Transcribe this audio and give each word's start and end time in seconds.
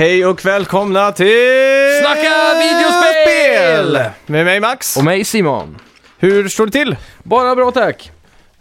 Hej 0.00 0.26
och 0.26 0.44
välkomna 0.44 1.12
till... 1.12 2.00
Snacka 2.00 2.54
videospel! 2.58 4.10
Med 4.26 4.44
mig 4.44 4.60
Max. 4.60 4.96
Och 4.96 5.04
mig 5.04 5.24
Simon. 5.24 5.78
Hur 6.18 6.48
står 6.48 6.66
det 6.66 6.72
till? 6.72 6.96
Bara 7.22 7.54
bra 7.54 7.70
tack. 7.70 8.10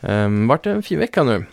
Um, 0.02 0.48
vart 0.48 0.65
en 0.65 0.84
fin 0.84 0.99
vecka 0.99 1.23
nu. 1.23 1.45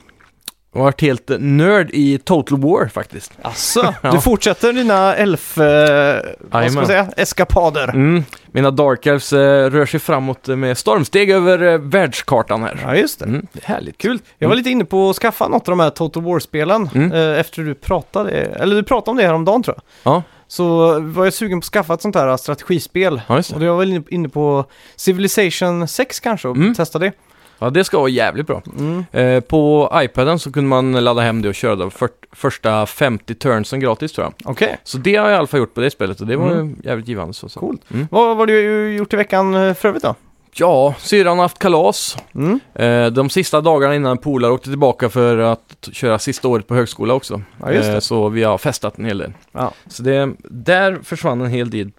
Och 0.76 0.82
varit 0.84 1.00
helt 1.00 1.30
nörd 1.38 1.90
i 1.92 2.18
Total 2.18 2.58
War 2.60 2.88
faktiskt. 2.88 3.32
Asså, 3.42 3.94
Ja. 4.02 4.10
du 4.10 4.20
fortsätter 4.20 4.72
dina 4.72 5.14
elf... 5.14 5.58
Eh, 5.58 6.20
vad 6.50 6.70
ska 6.70 6.80
man 6.80 6.86
säga? 6.86 7.06
Eskapader. 7.16 7.88
Mm. 7.88 8.24
Mina 8.46 8.70
Dark 8.70 9.06
Elves 9.06 9.32
eh, 9.32 9.70
rör 9.70 9.86
sig 9.86 10.00
framåt 10.00 10.46
med 10.46 10.78
stormsteg 10.78 11.30
över 11.30 11.62
uh, 11.62 11.80
världskartan 11.80 12.62
här. 12.62 12.80
Ja, 12.84 12.96
just 12.96 13.18
det. 13.18 13.24
Mm. 13.24 13.46
det 13.52 13.64
är 13.64 13.68
härligt. 13.68 13.98
Kul. 13.98 14.18
Jag 14.38 14.48
var 14.48 14.56
lite 14.56 14.70
inne 14.70 14.84
på 14.84 15.10
att 15.10 15.16
skaffa 15.16 15.48
något 15.48 15.68
av 15.68 15.72
de 15.72 15.80
här 15.80 15.90
Total 15.90 16.22
War-spelen 16.22 16.90
Mm. 16.94 17.12
eh, 17.12 17.40
efter 17.40 17.62
du 17.62 17.74
pratade, 17.74 18.30
eller 18.30 18.76
du 18.76 18.82
pratade 18.82 19.10
om 19.10 19.16
det 19.16 19.22
här 19.22 19.34
om 19.34 19.44
dagen 19.44 19.62
tror 19.62 19.76
jag. 19.76 20.12
Ja, 20.12 20.22
Så 20.48 20.98
var 21.00 21.24
jag 21.24 21.34
sugen 21.34 21.60
på 21.60 21.64
att 21.64 21.68
skaffa 21.70 21.94
ett 21.94 22.02
sånt 22.02 22.14
här 22.16 22.36
strategispel. 22.36 23.20
ja 23.28 23.36
just 23.36 23.52
Och 23.52 23.60
det. 23.60 23.66
jag 23.66 23.76
var 23.76 23.84
inne- 23.84 24.04
inne 24.10 24.28
på 24.28 24.64
Civilization 24.96 25.88
6 25.88 26.20
kanske 26.20 26.48
och 26.48 26.56
Mm. 26.56 26.74
testa 26.74 26.98
det. 26.98 27.12
Ja, 27.58 27.70
det 27.70 27.84
ska 27.84 27.98
vara 27.98 28.08
jävligt 28.08 28.46
bra. 28.46 28.62
Mm. 28.78 29.04
Eh, 29.12 29.40
på 29.40 29.90
iPaden 29.94 30.38
så 30.38 30.52
kunde 30.52 30.68
man 30.68 30.92
ladda 31.04 31.20
hem 31.22 31.42
det 31.42 31.48
och 31.48 31.54
köra 31.54 31.76
de 31.76 31.90
för, 31.90 32.08
första 32.32 32.86
50 32.86 33.34
turnsen 33.34 33.80
gratis 33.80 34.12
tror 34.12 34.24
jag. 34.24 34.50
Okej, 34.50 34.76
Så 34.84 34.98
det 34.98 35.16
har 35.16 35.28
jag 35.28 35.34
i 35.34 35.38
alla 35.38 35.46
fall 35.46 35.60
gjort 35.60 35.74
på 35.74 35.80
det 35.80 35.90
spelet 35.90 36.20
och 36.20 36.26
det 36.26 36.36
var 36.36 36.50
Mm. 36.52 36.76
jävligt 36.84 37.08
givande. 37.08 37.34
Så, 37.34 37.48
så. 37.48 37.60
Coolt. 37.60 37.82
Mm. 37.94 38.08
vad 38.10 38.28
vad 38.28 38.36
har 38.38 38.46
du 38.46 38.92
gjort 38.96 39.12
i 39.12 39.16
veckan 39.16 39.54
eh, 39.54 39.74
för 39.74 39.88
övrigt 39.88 40.02
då? 40.02 40.14
Ja, 40.58 40.94
syrran 40.98 41.38
har 41.38 41.44
haft 41.44 41.58
kalas. 41.58 42.16
Mm. 42.34 42.60
Eh, 42.74 43.06
de 43.06 43.30
sista 43.30 43.60
dagarna 43.60 43.94
innan 43.94 44.18
polare 44.18 44.52
åkte 44.52 44.68
tillbaka 44.68 45.08
för 45.08 45.38
att 45.38 45.88
köra 45.92 46.18
sista 46.18 46.48
året 46.48 46.66
på 46.66 46.74
högskola 46.74 47.14
också. 47.14 47.42
Ja, 47.60 47.72
just 47.72 47.88
det. 47.88 47.94
Eh, 47.94 48.00
så 48.00 48.28
vi 48.28 48.42
har 48.42 48.58
festat 48.58 48.98
en 48.98 49.04
hel 49.04 49.18
del. 49.18 49.32
Ja. 49.52 49.72
Så 49.86 50.02
det, 50.02 50.32
där 50.44 50.98
försvann 51.02 51.40
en 51.40 51.50
hel 51.50 51.70
del, 51.70 51.90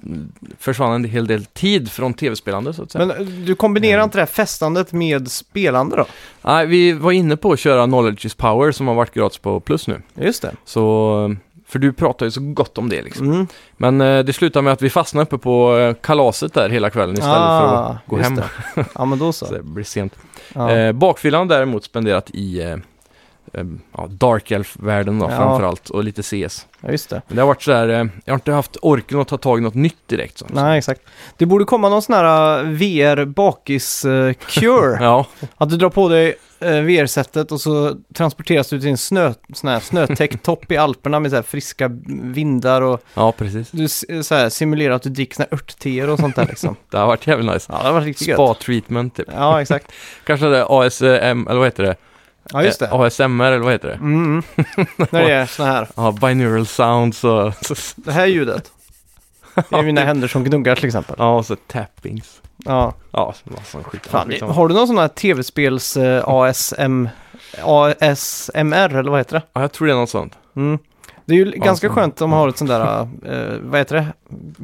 försvann 0.59 0.93
en 0.93 1.03
hel 1.03 1.27
del 1.27 1.45
tid 1.45 1.91
från 1.91 2.13
tv-spelande 2.13 2.73
så 2.73 2.83
att 2.83 2.91
säga. 2.91 3.05
Men 3.05 3.17
eh, 3.17 3.25
du 3.25 3.55
kombinerar 3.55 4.03
inte 4.03 4.17
det 4.17 4.21
här 4.21 4.25
festandet 4.25 4.93
med 4.93 5.31
spelande 5.31 5.95
då? 5.95 6.05
Nej, 6.41 6.65
vi 6.65 6.93
var 6.93 7.11
inne 7.11 7.37
på 7.37 7.51
att 7.51 7.59
köra 7.59 7.85
Knowledge 7.85 8.25
is 8.25 8.35
Power 8.35 8.71
som 8.71 8.87
har 8.87 8.95
varit 8.95 9.13
gratis 9.13 9.37
på 9.37 9.59
Plus 9.59 9.87
nu. 9.87 10.01
Just 10.15 10.41
det. 10.41 10.51
Så, 10.65 11.35
för 11.67 11.79
du 11.79 11.93
pratar 11.93 12.25
ju 12.25 12.31
så 12.31 12.41
gott 12.41 12.77
om 12.77 12.89
det 12.89 13.01
liksom. 13.01 13.31
Mm. 13.31 13.47
Men 13.77 14.01
eh, 14.01 14.19
det 14.23 14.33
slutade 14.33 14.63
med 14.63 14.73
att 14.73 14.81
vi 14.81 14.89
fastnade 14.89 15.23
uppe 15.23 15.37
på 15.37 15.77
eh, 15.77 15.93
kalaset 15.93 16.53
där 16.53 16.69
hela 16.69 16.89
kvällen 16.89 17.13
istället 17.15 17.35
för 17.35 17.65
Ah, 17.65 17.87
att 17.89 17.97
gå 18.07 18.17
just 18.17 18.29
hem. 18.29 18.35
det. 18.75 18.85
Ja, 18.95 19.05
men 19.05 19.19
då 19.19 19.31
Så 19.31 19.45
så. 19.45 19.53
det 19.53 19.63
blir 19.63 19.83
sent. 19.83 20.15
Ja. 20.53 20.71
Eh, 20.71 20.91
bakfyllan 20.91 21.47
däremot 21.47 21.83
spenderat 21.83 22.29
i 22.33 22.61
eh, 22.63 22.77
ja, 23.97 24.07
Dark 24.09 24.51
Elf-världen 24.51 25.19
då, 25.19 25.25
Ja. 25.25 25.37
framförallt 25.37 25.89
och 25.89 26.03
lite 26.03 26.23
CS. 26.23 26.65
ja, 26.81 26.91
just 26.91 27.09
det. 27.09 27.21
Men 27.27 27.35
det 27.35 27.41
har 27.41 27.47
varit 27.47 27.61
sådär, 27.61 27.89
eh, 27.89 28.05
jag 28.25 28.33
har 28.33 28.37
inte 28.37 28.51
haft 28.51 28.77
orken 28.81 29.19
att 29.19 29.27
ta 29.27 29.37
tag 29.37 29.57
i 29.57 29.61
något 29.61 29.73
nytt 29.73 30.07
direkt. 30.07 30.37
Så. 30.37 30.45
Nej, 30.49 30.77
exakt. 30.77 31.01
Det 31.37 31.45
borde 31.45 31.65
komma 31.65 31.89
någon 31.89 32.01
sån 32.01 32.15
här 32.15 32.59
uh, 32.63 32.69
VR 32.69 33.25
bakis-cure. 33.25 34.97
Ja, 35.01 35.25
Att 35.57 35.69
du 35.69 35.77
drar 35.77 35.89
på 35.89 36.09
dig 36.09 36.35
VR-sättet 36.59 37.51
och 37.51 37.61
så 37.61 37.95
transporteras 38.13 38.69
du 38.69 38.79
till 38.79 38.89
en 38.89 38.97
snö, 38.97 39.33
sån 39.53 39.69
här 39.69 39.79
snötäckt 39.79 40.43
topp 40.43 40.71
i 40.71 40.77
Alperna 40.77 41.19
med 41.19 41.31
så 41.31 41.35
här 41.35 41.43
friska 41.43 41.89
vindar 42.07 42.81
och 42.81 43.01
ja, 43.13 43.31
precis. 43.37 43.71
du 43.71 43.87
så 44.23 44.35
här, 44.35 44.49
simulerar 44.49 44.93
att 44.93 45.01
du 45.01 45.09
dricker 45.09 45.35
såna 45.35 45.47
örtteer 45.51 46.09
och 46.09 46.19
sånt 46.19 46.35
där 46.35 46.45
liksom. 46.45 46.75
Det 46.91 46.97
har 46.97 47.07
varit 47.07 47.27
jävligt 47.27 47.53
nice. 47.53 47.65
Ja, 47.71 47.77
det 47.79 47.85
har 47.85 47.93
varit 47.93 48.05
riktigt. 48.05 48.33
Spa-treatment 48.33 49.15
typ. 49.15 49.27
Ja, 49.33 49.61
exakt. 49.61 49.91
Kanske 50.23 50.45
det 50.45 50.65
ASM, 50.69 51.05
eller 51.47 51.55
vad 51.55 51.65
heter 51.67 51.83
det? 51.83 51.95
Ja, 52.53 52.63
just 52.63 52.81
Eh, 52.81 52.89
det. 52.99 53.05
ASMR, 53.07 53.45
eller 53.45 53.57
vad 53.59 53.71
heter 53.71 53.87
det? 53.87 53.93
Mm. 53.93 54.43
När 55.11 55.21
det 55.25 55.31
är 55.33 55.45
såna 55.45 55.71
här, 55.71 55.87
Ja, 55.95 56.11
binaural 56.11 56.65
sounds 56.67 57.23
och... 57.23 57.53
det 57.95 58.11
här 58.11 58.25
ljudet. 58.25 58.71
Det 59.69 59.75
är 59.75 59.83
mina 59.83 60.01
händer 60.01 60.27
som 60.27 60.43
gnuggar 60.43 60.75
till 60.75 60.85
exempel. 60.85 61.15
Ja, 61.19 61.35
och 61.35 61.45
så 61.45 61.55
tappings. 61.55 62.41
Ja. 62.57 62.93
Ja, 63.11 63.33
massa 63.43 63.83
skit. 63.83 64.07
Fan, 64.07 64.27
Skitsamma. 64.29 64.53
har 64.53 64.67
du 64.67 64.73
någon 64.75 64.87
sån 64.87 64.97
här 64.97 65.07
tv-spels 65.07 65.97
eh, 65.97 66.23
ASM, 66.27 67.07
ASMR 67.63 68.95
eller 68.97 69.09
vad 69.11 69.19
heter 69.19 69.33
det? 69.35 69.41
Ja, 69.53 69.61
jag 69.61 69.71
tror 69.71 69.87
det 69.87 69.93
är 69.93 69.97
något 69.97 70.09
sånt. 70.09 70.33
Mm. 70.55 70.79
Det 71.27 71.33
är 71.33 71.37
ju 71.37 71.51
ganska 71.51 71.87
ASMR. 71.87 71.95
skönt 72.01 72.21
om 72.21 72.29
man 72.29 72.39
har 72.39 72.49
ett 72.49 72.57
sånt 72.57 72.69
där, 72.69 73.01
eh, 73.01 73.59
vad 73.61 73.79
heter 73.79 73.95
det? 73.95 74.05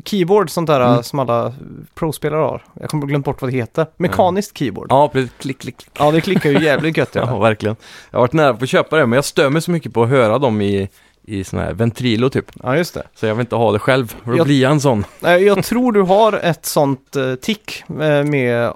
Keyboard, 0.06 0.50
sånt 0.50 0.68
där 0.68 0.80
Mm. 0.82 1.04
som 1.04 1.20
alla 1.20 1.54
pro-spelare 1.96 2.40
har. 2.42 2.64
Jag 2.80 2.90
kommer 2.90 3.06
glömt 3.08 3.26
bort 3.26 3.42
vad 3.42 3.52
det 3.52 3.58
heter. 3.58 3.86
Mekaniskt 3.98 4.58
keyboard. 4.58 4.88
Ja, 4.90 5.02
Ja, 5.04 5.08
precis. 5.10 5.32
Klick, 5.40 5.60
klick, 5.60 5.78
klick. 5.78 6.14
det 6.14 6.22
klickar 6.22 6.50
ju 6.50 6.64
jävligt 6.64 6.98
gött. 6.98 7.10
Ja, 7.16 7.24
Ja. 7.28 7.40
verkligen. 7.40 7.76
Jag 8.12 8.18
har 8.20 8.24
varit 8.24 8.34
nära 8.34 8.54
på 8.54 8.64
att 8.64 8.70
köpa 8.70 8.98
det, 8.98 9.06
men 9.06 9.18
jag 9.18 9.26
stör 9.26 9.50
mig 9.50 9.62
så 9.62 9.72
mycket 9.72 9.94
på 9.94 10.04
att 10.04 10.10
höra 10.10 10.40
dem 10.40 10.62
i, 10.62 10.90
i 11.24 11.44
sån 11.44 11.60
här 11.60 11.74
ventrilo 11.74 12.30
typ. 12.30 12.46
ja, 12.64 12.78
just 12.78 12.94
det. 12.94 13.04
Så 13.16 13.26
jag 13.26 13.36
vill 13.36 13.42
inte 13.46 13.56
ha 13.56 13.72
det 13.72 13.80
själv, 13.80 14.16
för 14.24 14.32
då 14.32 14.38
Jag- 14.38 14.46
blir 14.46 14.62
jag 14.62 14.72
en 14.72 14.82
sån. 14.82 15.06
Jag 15.22 15.64
tror 15.64 15.92
du 15.92 16.02
har 16.02 16.34
ett 16.34 16.66
sånt 16.66 17.16
uh, 17.18 17.36
tick 17.36 17.84
eh, 17.90 18.24
med 18.24 18.74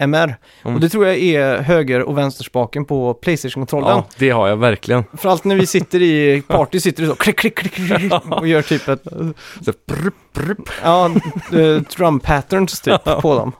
ASMR. 0.00 0.36
Mm. 0.62 0.74
Och 0.74 0.80
det 0.80 0.88
tror 0.88 1.06
jag 1.06 1.16
är 1.18 1.62
höger 1.62 2.02
och 2.02 2.18
vänsterspaken 2.18 2.84
på 2.84 3.14
Playstation-kontrollen. 3.14 3.88
Ja, 3.96 4.04
det 4.18 4.30
har 4.30 4.48
jag 4.48 4.56
verkligen. 4.56 5.04
För 5.18 5.28
allt 5.28 5.44
när 5.44 5.56
vi 5.56 5.66
sitter 5.66 6.02
i 6.02 6.42
party 6.48 6.80
sitter 6.80 7.02
det 7.02 7.08
så 7.08 7.14
klick, 7.14 7.38
klick, 7.38 7.54
klick, 7.54 7.72
klick 7.74 8.12
och 8.30 8.48
gör 8.48 8.62
typ 8.62 8.88
ett, 8.88 9.02
Så, 9.64 9.72
prr, 9.86 10.10
prr. 10.32 10.56
ja, 10.82 11.10
eh, 11.52 11.82
drum 11.96 12.20
patterns 12.20 12.80
typ 12.80 13.04
på 13.22 13.34
dem. 13.34 13.52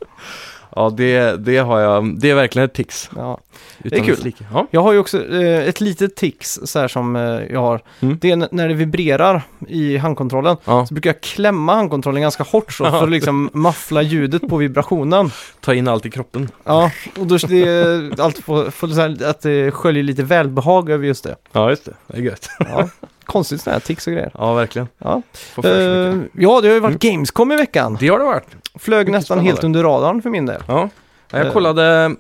Ja, 0.76 0.91
det, 0.97 1.36
det 1.44 1.56
har 1.58 1.81
jag. 1.81 2.20
Det 2.20 2.31
är 2.31 2.34
verkligen 2.34 2.66
ett 2.66 2.75
tics. 2.75 3.10
Ja. 3.16 3.41
Utan 3.84 3.98
är 3.98 4.04
kul. 4.04 4.32
Ja. 4.53 4.66
Jag 4.70 4.81
har 4.82 4.92
ju 4.92 4.98
också 4.98 5.26
eh, 5.34 5.69
ett 5.69 5.81
litet 5.81 6.16
tics 6.16 6.60
så 6.64 6.78
här 6.78 6.88
som 6.88 7.16
eh, 7.16 7.22
jag 7.22 7.60
har. 7.60 7.81
Mm. 8.00 8.19
Det 8.20 8.31
är 8.31 8.48
när 8.50 8.69
det 8.69 8.75
vibrerar 8.75 9.42
i 9.69 9.97
handkontrollen. 9.97 10.56
ja, 10.64 10.86
Så 10.86 10.94
brukar 10.94 11.10
jag 11.10 11.20
klämma 11.20 11.75
handkontrollen 11.75 12.22
ganska 12.22 12.42
hårt 12.42 12.72
så 12.72 12.84
för 12.84 13.03
att 13.03 13.10
liksom 13.10 13.50
muffla 13.53 14.03
ljudet 14.03 14.48
på 14.48 14.56
vibrationen. 14.56 15.31
ta 15.60 15.75
in 15.75 15.88
allt 15.88 16.06
i 16.06 16.10
kroppen. 16.10 16.48
Ja, 16.64 16.91
och 17.19 17.26
då 17.26 17.37
det 17.37 18.20
allt 18.20 18.38
får, 18.38 18.70
får 18.70 18.88
så 18.88 19.00
här, 19.00 19.25
att 19.25 19.41
det 19.41 19.70
sköljer 19.70 20.02
lite 20.02 20.22
välbehag 20.22 20.91
över 20.91 21.06
just 21.06 21.25
det. 21.25 21.37
Ja, 21.52 21.70
just 21.70 21.84
det. 21.84 21.92
Det 22.06 22.16
är 22.19 22.22
gött. 22.22 22.48
Ja, 22.58 22.88
konstigt 23.33 23.61
sådana 23.61 23.75
här 23.75 23.81
tics 23.81 24.07
och 24.07 24.13
grejer. 24.13 24.31
Ja, 24.35 24.55
verkligen. 24.55 24.89
Ja. 24.99 25.23
Får 25.33 25.63
för 25.63 25.69
sig 25.71 26.07
Eh, 26.09 26.15
mycket. 26.15 26.31
ja, 26.43 26.61
det 26.61 26.69
har 26.69 26.75
ju 26.75 26.81
varit 26.81 26.99
Gamescom 26.99 27.53
i 27.53 27.57
veckan. 27.57 27.97
Det 28.01 28.09
har 28.09 28.19
det 28.19 28.25
varit. 28.25 28.47
Flög 28.79 28.99
mycket 28.99 29.13
nästan 29.13 29.25
spännande. 29.37 29.51
helt 29.51 29.65
under 29.65 29.83
radarn 29.83 30.23
för 30.23 30.31
min 30.31 30.47
del. 30.47 30.63
Ja. 30.69 30.89
Jag 31.33 31.47
Eh. 31.47 31.53
kollade 31.53 32.15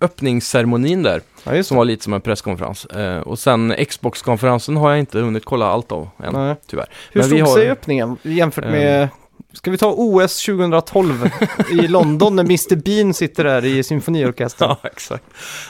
öppningsceremonin 0.00 1.02
där, 1.02 1.20
Ja, 1.44 1.54
just 1.54 1.68
som 1.68 1.76
var 1.76 1.84
lite 1.84 2.04
som 2.04 2.12
en 2.12 2.20
presskonferens. 2.20 2.84
Eh, 2.86 3.18
och 3.18 3.38
sen 3.38 3.74
Xbox-konferensen 3.88 4.76
har 4.76 4.90
jag 4.90 4.98
inte 4.98 5.18
hunnit 5.18 5.44
kolla 5.44 5.66
allt 5.66 5.92
av 5.92 6.08
än, 6.24 6.32
Nej. 6.32 6.56
tyvärr. 6.66 6.86
Hur 7.12 7.20
Men 7.20 7.30
vi 7.30 7.36
stod 7.36 7.48
har- 7.48 7.56
sig 7.56 7.70
öppningen 7.70 8.16
jämfört 8.22 8.64
Eh. 8.64 8.70
med... 8.70 9.08
Ska 9.54 9.70
vi 9.70 9.78
ta 9.78 9.92
OS 9.96 10.44
2012 10.46 11.30
i 11.70 11.74
London 11.88 12.36
när 12.36 12.42
Mr 12.44 12.76
Bean 12.76 13.14
sitter 13.14 13.44
där 13.44 13.64
i 13.64 13.82
symfoniorkestern? 13.82 14.68
Ja, 14.82 14.88
exakt. 14.90 15.24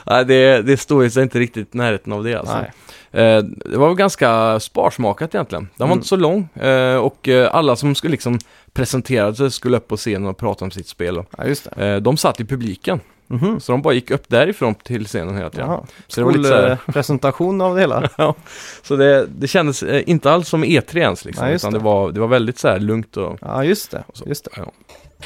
Nej, 0.06 0.24
det, 0.24 0.62
det 0.62 0.76
står 0.76 1.02
ju 1.04 1.10
sig 1.10 1.22
inte 1.22 1.38
riktigt 1.38 1.74
i 1.74 1.78
närheten 1.78 2.12
av 2.12 2.24
det 2.24 2.34
alltså. 2.34 2.54
Nej. 2.56 2.72
Eh, 3.24 3.42
det 3.42 3.76
var 3.76 3.86
väl 3.88 3.96
ganska 3.96 4.60
sparsmakat 4.60 5.34
egentligen. 5.34 5.62
Den 5.76 5.88
var 5.88 5.92
Mm. 5.92 5.98
inte 5.98 6.08
så 6.08 6.16
lång 6.16 6.48
eh, 6.54 6.96
och 6.96 7.28
eh, 7.28 7.54
alla 7.54 7.76
som 7.76 7.94
skulle 7.94 8.10
liksom 8.10 8.38
presentera 8.72 9.34
sig 9.34 9.50
skulle 9.50 9.76
upp 9.76 9.88
på 9.88 9.96
scenen 9.96 10.26
och 10.28 10.36
prata 10.36 10.64
om 10.64 10.70
sitt 10.70 10.88
spel. 10.88 11.22
Ja, 11.76 12.00
de 12.00 12.16
satt 12.16 12.40
i 12.40 12.44
publiken, 12.44 13.00
Mhm. 13.28 13.60
så 13.60 13.72
de 13.72 13.82
bara 13.82 13.94
gick 13.94 14.10
upp 14.10 14.24
därifrån 14.28 14.74
till 14.74 15.06
scenen 15.06 15.36
hela 15.36 15.50
tiden. 15.50 15.66
Jaha. 15.68 15.80
Så 16.06 16.20
det 16.20 16.24
var 16.24 16.32
lite 16.32 16.48
så 16.48 16.54
här, 16.54 16.78
presentation 16.92 17.60
av 17.60 17.74
det 17.74 17.80
hela. 17.80 18.08
så 18.82 18.96
det, 18.96 19.26
det 19.26 19.48
kändes 19.48 19.82
eh, 19.82 20.02
inte 20.06 20.30
alls 20.30 20.48
som 20.48 20.64
E3 20.64 20.98
ens 20.98 21.24
liksom, 21.24 21.44
Nej, 21.44 21.52
just 21.52 21.64
utan 21.64 21.72
det. 21.72 21.78
det 21.78 21.84
var, 21.84 22.12
det 22.12 22.20
var 22.20 22.26
väldigt 22.28 22.58
så 22.58 22.68
här 22.68 22.78
lugnt 22.78 23.16
och, 23.16 23.38
Ja, 23.40 23.64
just 23.64 23.90
det. 23.90 24.04
och 24.06 24.16
så. 24.16 24.24
Just 24.28 24.44
det. 24.44 24.50
Ja. 24.56 24.72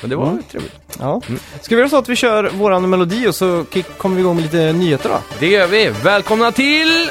Men 0.00 0.10
det 0.10 0.16
var 0.16 0.26
Mm. 0.30 0.42
trevligt. 0.50 0.74
Ja. 0.98 1.20
Mm. 1.28 1.40
Ska 1.60 1.74
vi 1.74 1.80
göra 1.80 1.90
så 1.90 1.98
att 1.98 2.08
vi 2.08 2.16
kör 2.16 2.50
våran 2.50 2.90
melodi 2.90 3.26
och 3.28 3.34
så 3.34 3.64
kommer 3.98 4.16
vi 4.16 4.20
igång 4.22 4.34
med 4.36 4.42
lite 4.44 4.72
nyheter 4.72 5.08
då? 5.08 5.16
Det 5.40 5.46
gör 5.48 5.66
vi. 5.66 5.90
Välkomna 6.04 6.52
till 6.52 7.10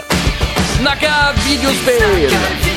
Snacka 0.81 1.13
videospel! 1.50 2.19
Vi 2.22 2.30
snackar 2.30 2.76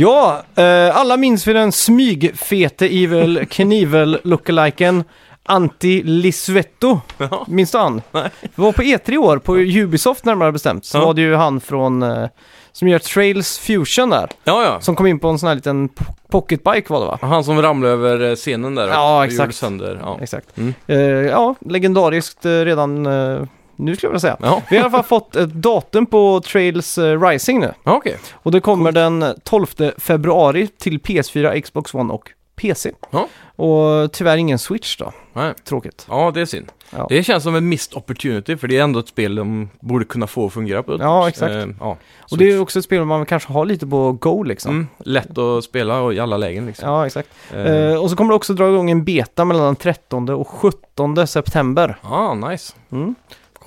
Ja, 0.00 0.42
eh, 0.54 0.96
alla 0.96 1.16
minns 1.16 1.46
vi 1.46 1.52
den 1.52 1.72
smygfete 1.72 2.86
Evil 2.86 3.46
Knievel 3.50 4.18
lookaliken 4.24 5.04
Antti 5.42 6.02
Lisuetto. 6.02 7.00
Ja. 7.18 7.44
Minns 7.48 7.70
du 7.70 7.78
han? 7.78 8.02
Nej. 8.12 8.30
Det 8.40 8.62
var 8.62 8.72
på 8.72 8.82
E3 8.82 9.12
i 9.12 9.18
år, 9.18 9.38
på 9.38 9.56
Ubisoft 9.56 10.24
närmare 10.24 10.52
bestämt. 10.52 10.84
Så 10.84 10.98
Ja. 10.98 11.04
var 11.06 11.14
det 11.14 11.20
ju 11.20 11.34
han 11.34 11.60
från, 11.60 12.02
eh, 12.02 12.28
som 12.72 12.88
gör 12.88 12.98
Trails 12.98 13.58
Fusion 13.58 14.10
där. 14.10 14.28
Ja, 14.44 14.64
ja. 14.64 14.80
Som 14.80 14.96
kom 14.96 15.06
in 15.06 15.18
på 15.18 15.28
en 15.28 15.38
sån 15.38 15.48
här 15.48 15.54
liten 15.54 15.88
po- 15.88 16.14
pocketbike 16.30 16.92
var 16.92 17.00
det 17.00 17.06
va? 17.06 17.18
Han 17.22 17.44
som 17.44 17.62
ramlade 17.62 17.92
över 17.94 18.30
eh, 18.30 18.34
scenen 18.34 18.74
där. 18.74 18.88
Ja, 18.88 19.18
och 19.18 19.24
exakt. 19.24 19.40
gjorde 19.40 19.52
sönder. 19.52 19.98
Ja. 20.02 20.18
Exakt. 20.22 20.58
Mm. 20.58 20.74
Eh, 20.86 20.98
ja, 21.30 21.54
legendariskt 21.60 22.44
eh, 22.46 22.50
redan 22.50 23.06
eh, 23.06 23.42
nu 23.80 23.96
skulle 23.96 24.06
jag 24.06 24.10
vilja 24.10 24.20
säga. 24.20 24.36
Ja, 24.42 24.62
Vi 24.70 24.76
har 24.76 24.82
i 24.82 24.84
alla 24.84 24.90
fall 24.90 25.02
fått 25.04 25.36
ett 25.36 25.52
datum 25.54 26.06
på 26.06 26.40
Trails 26.40 26.98
eh, 26.98 27.20
Rising 27.20 27.60
nu. 27.60 27.72
ja 27.84 27.92
okej. 27.96 28.16
Och 28.34 28.52
det 28.52 28.60
kommer 28.60 28.92
den 28.92 29.24
12 29.44 29.66
februari 29.98 30.66
till 30.66 30.98
PS4, 30.98 31.60
Xbox 31.60 31.94
One 31.94 32.12
och 32.12 32.30
PC. 32.56 32.92
Ja. 33.10 33.28
Och 33.56 34.12
tyvärr 34.12 34.36
ingen 34.36 34.58
Switch 34.58 34.96
då. 34.96 35.12
Nej. 35.32 35.54
Tråkigt. 35.64 36.06
Ja, 36.08 36.30
det 36.34 36.40
är 36.40 36.46
synd. 36.46 36.72
Ja. 36.90 37.06
Det 37.08 37.22
känns 37.22 37.42
som 37.42 37.54
en 37.54 37.68
missed 37.68 37.96
opportunity, 37.96 38.56
för 38.56 38.68
det 38.68 38.76
är 38.78 38.82
ändå 38.82 39.00
ett 39.00 39.08
spel 39.08 39.34
de 39.34 39.68
borde 39.80 40.04
kunna 40.04 40.26
få 40.26 40.46
att 40.46 40.52
fungera 40.52 40.82
på. 40.82 40.96
Ja, 41.00 41.28
exakt. 41.28 41.52
Eh, 41.52 41.66
ja. 41.80 41.96
Och 42.30 42.38
det 42.38 42.50
är 42.50 42.60
också 42.60 42.78
ett 42.78 42.84
spel 42.84 43.04
man 43.04 43.26
kanske 43.26 43.52
har 43.52 43.64
lite 43.64 43.86
på 43.86 44.12
Go 44.12 44.42
liksom. 44.42 44.70
mm, 44.70 44.86
lätt 44.98 45.38
att 45.38 45.64
spela 45.64 46.00
och 46.00 46.14
i 46.14 46.20
alla 46.20 46.36
lägen 46.36 46.66
liksom. 46.66 46.88
Ja, 46.88 47.06
exakt. 47.06 47.28
Eh, 47.52 47.60
Eh, 47.60 47.94
och 48.02 48.10
så 48.10 48.16
kommer 48.16 48.28
det 48.30 48.36
också 48.36 48.52
dra 48.52 48.68
igång 48.68 48.90
en 48.90 49.04
beta 49.04 49.44
mellan 49.44 49.64
den 49.66 49.76
13 49.76 50.28
och 50.28 50.48
17 50.48 51.26
september. 51.26 51.96
Ja, 52.02 52.34
nice. 52.34 52.72
Mm. 52.92 53.14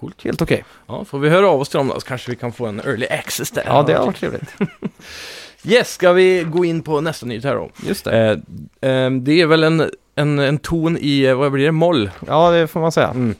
Coolt. 0.03 0.23
Helt 0.23 0.41
okej. 0.41 0.63
Ja, 0.87 1.05
får 1.05 1.19
vi 1.19 1.29
höra 1.29 1.49
av 1.49 1.61
oss 1.61 1.69
till 1.69 1.77
dem 1.77 1.87
då, 1.87 1.99
så 1.99 2.07
kanske 2.07 2.31
vi 2.31 2.35
kan 2.37 2.51
få 2.53 2.65
en 2.65 2.79
early 2.79 3.05
access 3.07 3.51
där. 3.51 3.63
Ja, 3.65 3.83
det 3.87 3.93
har 3.93 4.05
varit 4.05 4.17
trevligt. 4.17 4.53
Yes, 5.65 5.93
ska 5.93 6.11
vi 6.13 6.43
gå 6.47 6.65
in 6.65 6.81
på 6.81 7.01
nästa 7.01 7.25
nyhet 7.25 7.43
här 7.43 7.55
då? 7.55 7.69
Just 7.87 8.05
det. 8.05 8.41
Eh, 8.81 8.89
eh, 8.91 9.11
det 9.11 9.41
är 9.41 9.45
väl 9.45 9.63
en, 9.63 9.91
en, 10.15 10.39
en 10.39 10.57
ton 10.57 10.97
i, 11.01 11.23
eh, 11.25 11.35
vad 11.35 11.51
blir 11.51 11.65
det, 11.65 11.71
moll? 11.71 12.11
Ja, 12.27 12.51
det 12.51 12.67
får 12.67 12.79
man 12.79 12.91
säga. 12.91 13.07
Mm. 13.09 13.35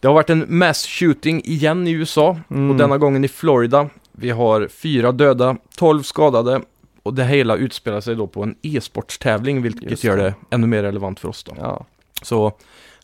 Det 0.00 0.08
har 0.08 0.14
varit 0.14 0.30
en 0.30 0.44
mass 0.48 0.86
shooting 0.86 1.42
igen 1.44 1.86
i 1.86 1.90
USA 1.90 2.38
Mm. 2.50 2.70
och 2.70 2.76
denna 2.76 2.98
gången 2.98 3.24
i 3.24 3.28
Florida. 3.28 3.88
Vi 4.12 4.30
har 4.30 4.68
fyra 4.68 5.12
döda, 5.12 5.56
12 5.76 6.02
skadade 6.02 6.60
och 7.02 7.14
det 7.14 7.24
hela 7.24 7.56
utspelar 7.56 8.00
sig 8.00 8.14
då 8.16 8.26
på 8.26 8.42
en 8.42 8.54
e-sportstävling 8.62 9.62
vilket 9.62 9.90
Just 9.90 10.04
gör 10.04 10.16
det. 10.16 10.22
det 10.22 10.34
ännu 10.50 10.66
mer 10.66 10.82
relevant 10.82 11.20
för 11.20 11.28
oss 11.28 11.44
då. 11.44 11.54
Ja. 11.58 11.86
Så 12.22 12.52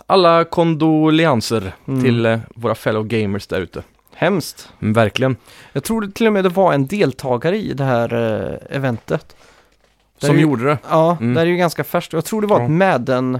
alla 0.06 0.44
kondolenser 0.44 1.72
Mm. 1.88 2.02
till 2.02 2.26
eh, 2.26 2.38
våra 2.54 2.74
fellow 2.74 3.04
gamers 3.04 3.46
där 3.46 3.60
ute. 3.60 3.82
Hemskt. 4.14 4.68
Mm, 4.80 4.92
verkligen. 4.92 5.36
Jag 5.72 5.84
tror 5.84 6.00
det 6.00 6.12
till 6.12 6.26
och 6.26 6.32
med 6.32 6.44
det 6.44 6.48
var 6.48 6.72
en 6.72 6.86
deltagare 6.86 7.56
i 7.56 7.72
det 7.72 7.84
här 7.84 8.14
eh, 8.14 8.76
eventet. 8.76 9.36
Där 10.20 10.26
Som 10.28 10.36
ju- 10.36 10.42
gjorde 10.42 10.64
det. 10.64 10.78
Ja, 10.90 11.16
Mm. 11.20 11.34
det 11.34 11.40
är 11.40 11.46
ju 11.46 11.56
ganska 11.56 11.84
färskt. 11.84 12.12
Jag 12.12 12.24
tror 12.24 12.40
det 12.40 12.46
var 12.46 12.58
Ja. 12.60 12.64
ett 12.64 12.70
Madden... 12.70 13.34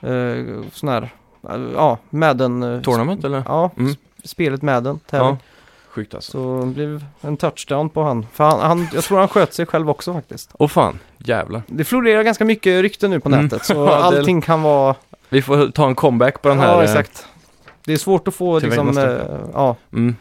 Eh, 0.00 0.62
sån 0.72 0.88
här... 0.88 1.02
eh, 1.50 1.60
ja, 1.74 1.98
Madden... 2.10 2.82
Tournament 2.84 3.24
eller? 3.24 3.42
Ja, 3.46 3.70
Mm. 3.78 3.94
spelet 4.24 4.62
Madden. 4.62 4.98
tävling. 5.10 5.28
Ja. 5.30 5.38
Sjukt 5.88 6.14
alltså. 6.14 6.32
Så 6.32 6.60
det 6.66 6.72
blev 6.72 7.04
en 7.20 7.36
touchdown 7.36 7.88
på 7.90 8.02
han. 8.02 8.26
För 8.32 8.44
han, 8.44 8.60
han, 8.60 8.88
jag 8.94 9.04
tror 9.04 9.18
han 9.18 9.28
sköt 9.28 9.54
sig 9.54 9.66
själv 9.66 9.90
också 9.90 10.12
faktiskt. 10.12 10.50
Åh 10.58 10.68
fan, 10.68 10.98
jävlar. 11.18 11.62
Det 11.66 11.84
florerar 11.84 12.22
ganska 12.22 12.44
mycket 12.44 12.82
rykten 12.82 13.10
nu 13.10 13.20
på 13.20 13.28
Mm. 13.28 13.44
nätet. 13.44 13.64
Så 13.64 13.88
allting 13.88 14.40
kan 14.40 14.62
vara... 14.62 14.94
Vi 15.28 15.42
får 15.42 15.70
ta 15.70 15.86
en 15.86 15.94
comeback 15.94 16.42
på 16.42 16.48
den 16.48 16.58
här. 16.58 16.68
ja, 16.68 16.82
eh, 16.82 16.90
exakt. 16.90 17.26
Det 17.84 17.92
är 17.92 17.96
svårt 17.96 18.28
att 18.28 18.34
få 18.34 18.58
liksom... 18.58 18.98
eh, 18.98 19.04
ja, 19.52 19.76
Mm. 19.92 20.16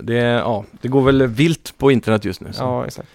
Det, 0.00 0.14
ja, 0.16 0.64
det 0.80 0.88
går 0.88 1.02
väl 1.02 1.26
vilt 1.26 1.78
på 1.78 1.90
internet 1.90 2.24
just 2.24 2.40
nu. 2.40 2.52
Så. 2.52 2.62
ja, 2.62 2.86
exakt. 2.86 3.08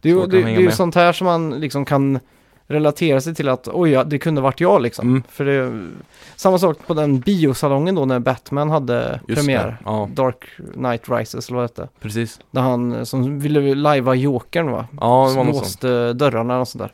Det 0.00 0.10
är 0.10 0.14
ju 0.14 0.26
det, 0.26 0.42
det 0.42 0.54
är 0.54 0.60
ju 0.60 0.70
sånt 0.70 0.94
här 0.94 1.12
som 1.12 1.24
man 1.24 1.50
liksom 1.50 1.84
kan 1.84 2.20
relatera 2.66 3.20
sig 3.20 3.34
till 3.34 3.48
att 3.48 3.68
oj, 3.68 3.90
ja, 3.90 4.04
det 4.04 4.18
kunde 4.18 4.40
varit 4.40 4.60
jag 4.60 4.82
liksom. 4.82 5.08
Mm. 5.08 5.22
För 5.28 5.44
det, 5.44 5.88
samma 6.36 6.58
sak 6.58 6.78
på 6.86 6.94
den 6.94 7.20
biosalongen 7.20 7.94
då 7.94 8.04
när 8.04 8.18
Batman 8.18 8.70
hade 8.70 9.20
Just 9.28 9.40
premiär. 9.40 9.76
Ja, 9.84 10.08
Dark 10.12 10.44
Knight 10.72 11.08
Rises 11.08 11.48
eller 11.48 11.58
vad 11.60 11.70
det 11.76 11.88
precis. 12.00 12.40
Där 12.50 12.60
han 12.60 13.06
som 13.06 13.40
ville 13.40 13.74
lajva 13.74 14.14
Jokern 14.14 14.70
va? 14.70 14.88
Ja, 15.00 15.28
det 15.30 15.36
var 15.36 15.44
något 15.44 15.54
sånt. 15.54 15.66
Låste 15.66 16.12
dörrarna 16.12 16.60
och 16.60 16.68
sånt 16.68 16.82
där. 16.82 16.92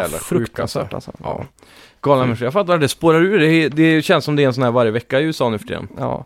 Jävla 0.00 0.18
sjukt 0.18 0.60
alltså. 0.60 0.78
Fruktansvärt 0.78 0.94
alltså. 0.94 1.12
Ja. 1.22 1.44
Galna 2.02 2.24
människor. 2.24 2.44
Jag 2.44 2.52
fattar, 2.52 2.78
det 2.78 2.88
spårar 2.88 3.22
ur. 3.22 3.38
Det, 3.38 3.68
det 3.68 4.02
känns 4.02 4.24
som 4.24 4.36
det 4.36 4.42
är 4.42 4.46
en 4.46 4.54
sån 4.54 4.64
här 4.64 4.70
varje 4.70 4.90
vecka 4.90 5.20
i 5.20 5.24
USA 5.24 5.50
nu 5.50 5.58
för 5.58 5.66
tiden. 5.66 5.88
Ja. 5.98 6.24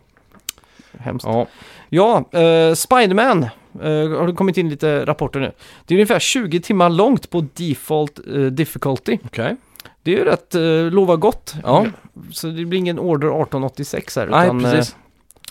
Hemskt. 0.99 1.25
Ja, 1.25 1.47
Ja, 1.89 2.25
eh, 2.31 2.73
Spiderman. 2.73 3.43
Eh, 3.43 3.89
har 3.89 4.27
det 4.27 4.33
kommit 4.33 4.57
in 4.57 4.69
lite 4.69 5.05
rapporter 5.05 5.39
nu. 5.39 5.51
Det 5.85 5.93
är 5.93 5.95
ungefär 5.95 6.19
20 6.19 6.59
timmar 6.59 6.89
långt 6.89 7.29
på 7.29 7.45
default 7.53 8.19
eh, 8.27 8.41
difficulty. 8.41 9.17
okej. 9.25 9.55
Det 10.03 10.13
är 10.13 10.17
ju 10.17 10.25
rätt 10.25 10.55
uh, 10.55 10.91
lova 10.91 11.15
gott. 11.15 11.53
Ja. 11.63 11.85
Så 12.31 12.47
det 12.47 12.65
blir 12.65 12.79
ingen 12.79 12.99
Order 12.99 13.27
1886 13.27 14.15
här. 14.15 14.27
Nej, 14.27 14.45
utan, 14.45 14.65
eh, 14.65 14.71
precis. 14.71 14.95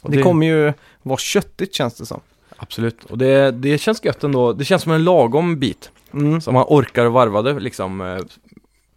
Och 0.03 0.11
det, 0.11 0.23
kommer 0.23 0.47
ju 0.47 0.73
vara 1.03 1.19
köttigt 1.19 1.75
känns 1.75 1.95
det 1.95 2.07
som. 2.07 2.21
Absolut. 2.57 3.05
Och 3.05 3.19
det, 3.19 3.51
det 3.51 3.79
känns 3.79 4.05
gött 4.05 4.25
ändå. 4.25 4.53
Det 4.53 4.65
känns 4.65 4.83
som 4.83 4.93
en 4.93 5.05
lagom 5.05 5.59
bit. 5.59 5.91
Mm. 6.13 6.41
Så 6.41 6.53
man 6.53 6.65
orkar 6.69 7.07
varva 7.07 7.43
det 7.43 7.61
liksom 7.61 8.01
eh, 8.01 8.19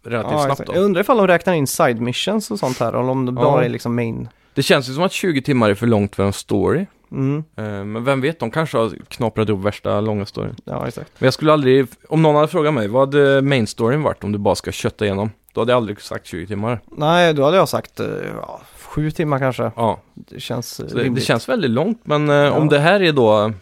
relativt 0.02 0.32
Ja, 0.32 0.44
snabbt 0.44 0.66
då. 0.66 0.74
Jag 0.74 0.82
undrar 0.84 1.00
ifall 1.00 1.16
de 1.16 1.26
räknar 1.26 1.54
in 1.54 1.66
side 1.66 2.00
missions 2.00 2.50
och 2.50 2.58
sånt 2.58 2.80
här, 2.80 2.88
eller 2.88 3.08
om 3.08 3.26
det 3.26 3.32
Ja. 3.32 3.42
bara 3.44 3.64
är 3.64 3.68
liksom 3.68 3.94
main. 3.96 4.28
Det 4.54 4.62
känns 4.62 4.88
ju 4.88 4.92
som 4.94 5.02
att 5.02 5.12
20 5.12 5.42
timmar 5.42 5.70
är 5.70 5.74
för 5.74 5.86
långt 5.86 6.16
för 6.16 6.22
en 6.24 6.32
story. 6.32 6.86
Mm. 7.12 7.36
Eh, 7.56 7.64
men 7.64 8.04
vem 8.04 8.20
vet, 8.20 8.38
de 8.40 8.50
kanske 8.50 8.78
har 8.78 8.90
knaprat 9.08 9.48
ihop 9.48 9.64
värsta 9.64 10.00
långa 10.00 10.26
storyn. 10.26 10.54
Ja, 10.64 10.88
exakt. 10.88 11.10
Men 11.18 11.26
jag 11.26 11.34
skulle 11.34 11.52
aldrig, 11.52 11.86
om 12.08 12.22
någon 12.22 12.34
hade 12.34 12.48
frågat 12.48 12.74
mig, 12.74 12.88
vad 12.88 13.14
hade 13.14 13.42
main 13.42 13.66
storyn 13.66 14.02
varit 14.02 14.24
om 14.24 14.32
du 14.32 14.38
bara 14.38 14.54
ska 14.54 14.72
kötta 14.72 15.04
igenom? 15.04 15.30
Då 15.52 15.60
hade 15.60 15.72
jag 15.72 15.76
aldrig 15.76 16.00
sagt 16.00 16.26
20 16.26 16.46
timmar. 16.46 16.80
Nej, 16.86 17.34
då 17.34 17.44
hade 17.44 17.56
jag 17.56 17.68
sagt 17.68 18.00
eh, 18.00 18.06
ja, 18.42 18.60
sju 18.78 19.10
timmar 19.10 19.38
kanske. 19.38 19.70
Ja, 19.76 20.00
Det 20.14 20.40
känns 20.40 20.80
eh, 20.80 20.86
det, 20.86 21.08
det 21.08 21.20
känns 21.20 21.48
väldigt 21.48 21.70
långt, 21.70 22.00
men 22.04 22.30
eh, 22.30 22.56
om 22.56 22.68
det 22.68 22.78
här 22.78 23.02
är 23.02 23.12
då 23.12 23.52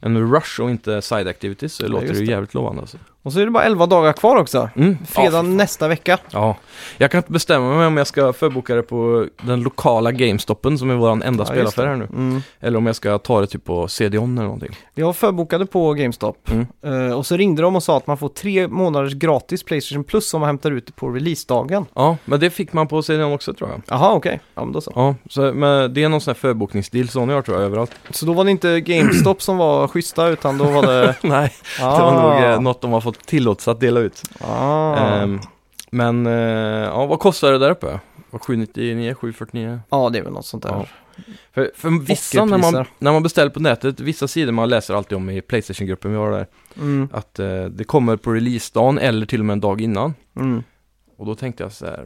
en 0.00 0.32
rush 0.34 0.60
och 0.60 0.70
inte 0.70 1.02
side 1.02 1.28
activities 1.28 1.72
så 1.74 1.88
låter 1.88 2.08
det 2.08 2.18
ju 2.18 2.26
jävligt 2.26 2.54
lovande 2.54 2.80
alltså. 2.80 2.96
Och 3.22 3.32
så 3.32 3.40
är 3.40 3.44
det 3.44 3.50
bara 3.50 3.64
11 3.64 3.86
dagar 3.86 4.12
kvar 4.12 4.36
också. 4.36 4.68
Mm. 4.76 4.98
Fredag 5.06 5.36
Ja, 5.36 5.42
nästa 5.42 5.88
vecka. 5.88 6.18
ja, 6.30 6.56
jag 6.98 7.10
kan 7.10 7.18
inte 7.18 7.32
bestämma 7.32 7.76
mig 7.76 7.86
om 7.86 7.96
jag 7.96 8.06
ska 8.06 8.32
förboka 8.32 8.74
det 8.74 8.82
på 8.82 9.26
den 9.42 9.62
lokala 9.62 10.12
GameStoppen 10.12 10.78
som 10.78 10.90
är 10.90 10.94
vår 10.94 11.10
enda 11.10 11.30
Ja, 11.38 11.44
spelaffär 11.44 11.86
här 11.86 11.96
nu. 11.96 12.04
Mm. 12.04 12.42
Eller 12.60 12.78
om 12.78 12.86
jag 12.86 12.96
ska 12.96 13.18
ta 13.18 13.40
det 13.40 13.46
typ 13.46 13.64
på 13.64 13.88
CD-ON 13.88 14.38
eller 14.38 14.44
någonting. 14.44 14.76
Jag 14.94 15.16
förbokade 15.16 15.66
på 15.66 15.92
GameStop. 15.94 16.50
Mm. 16.50 16.66
Eh, 17.08 17.16
och 17.18 17.26
så 17.26 17.36
ringde 17.36 17.62
de 17.62 17.76
och 17.76 17.82
sa 17.82 17.96
att 17.96 18.06
man 18.06 18.18
får 18.18 18.28
tre 18.28 18.68
månaders 18.68 19.14
gratis 19.14 19.62
Playstation 19.62 20.04
Plus 20.04 20.34
om 20.34 20.40
man 20.40 20.46
hämtar 20.48 20.70
ut 20.70 20.86
det 20.86 20.92
på 20.92 21.08
releasedagen. 21.08 21.86
Ja, 21.94 22.16
men 22.24 22.40
det 22.40 22.50
fick 22.50 22.72
man 22.72 22.88
på 22.88 23.02
CD-ON 23.02 23.32
också 23.32 23.54
tror 23.54 23.70
jag. 23.70 23.82
Jaha, 23.88 24.12
okej. 24.12 24.40
Ja, 24.54 24.64
men 24.64 24.72
då 24.72 24.80
så. 24.80 24.92
Ja, 24.94 25.14
så, 25.30 25.40
men 25.52 25.94
det 25.94 26.02
är 26.02 26.08
någon 26.08 26.20
sån 26.20 26.32
här 26.32 26.38
förbokningsdeal 26.40 27.08
Sony 27.08 27.32
har 27.32 27.42
tror 27.42 27.56
jag 27.56 27.66
överallt. 27.66 27.92
Så 28.10 28.26
då 28.26 28.32
var 28.32 28.44
det 28.44 28.50
inte 28.50 28.80
GameStop 28.80 29.42
som 29.42 29.56
var 29.56 29.88
schyssta, 29.88 30.28
utan 30.28 30.58
då 30.58 30.64
var 30.64 30.82
det... 30.82 31.14
Nej, 31.22 31.52
ah. 31.80 31.96
det 31.96 32.02
var 32.02 32.22
nog 32.22 32.50
eh, 32.50 32.60
något 32.60 32.80
de 32.80 32.92
har 32.92 33.00
fått 33.00 33.09
tillåtelse 33.12 33.70
att 33.70 33.80
dela 33.80 34.00
ut. 34.00 34.22
Ah. 34.40 34.96
Ehm, 34.96 35.40
men, 35.90 36.26
eh, 36.26 36.32
ja, 36.84 37.06
vad 37.06 37.18
kostar 37.20 37.52
det 37.52 37.58
där 37.58 37.70
uppe? 37.70 38.00
Var 38.30 38.38
799, 38.40 39.14
749? 39.14 39.80
Ja, 39.90 40.10
det 40.10 40.18
är 40.18 40.22
väl 40.22 40.32
något 40.32 40.46
sånt 40.46 40.62
där. 40.62 40.70
Ja. 40.70 40.86
För, 41.52 41.70
för 41.74 42.06
vissa, 42.06 42.44
när 42.44 42.58
man, 42.58 42.84
när 42.98 43.12
man 43.12 43.22
beställer 43.22 43.50
på 43.50 43.60
nätet, 43.60 44.00
vissa 44.00 44.28
sidor 44.28 44.52
man 44.52 44.68
läser 44.68 44.94
alltid 44.94 45.16
om 45.16 45.30
i 45.30 45.40
Playstation-gruppen 45.40 46.10
vi 46.10 46.16
har 46.16 46.30
där, 46.30 46.46
Mm. 46.76 47.08
att 47.12 47.38
eh, 47.38 47.64
det 47.64 47.84
kommer 47.84 48.16
på 48.16 48.32
releasedagen 48.32 48.98
eller 48.98 49.26
till 49.26 49.40
och 49.40 49.46
med 49.46 49.52
en 49.54 49.60
dag 49.60 49.80
innan. 49.80 50.14
Mm. 50.36 50.62
Och 51.16 51.26
då 51.26 51.34
tänkte 51.34 51.62
jag 51.62 51.72
så 51.72 51.86
här, 51.86 52.04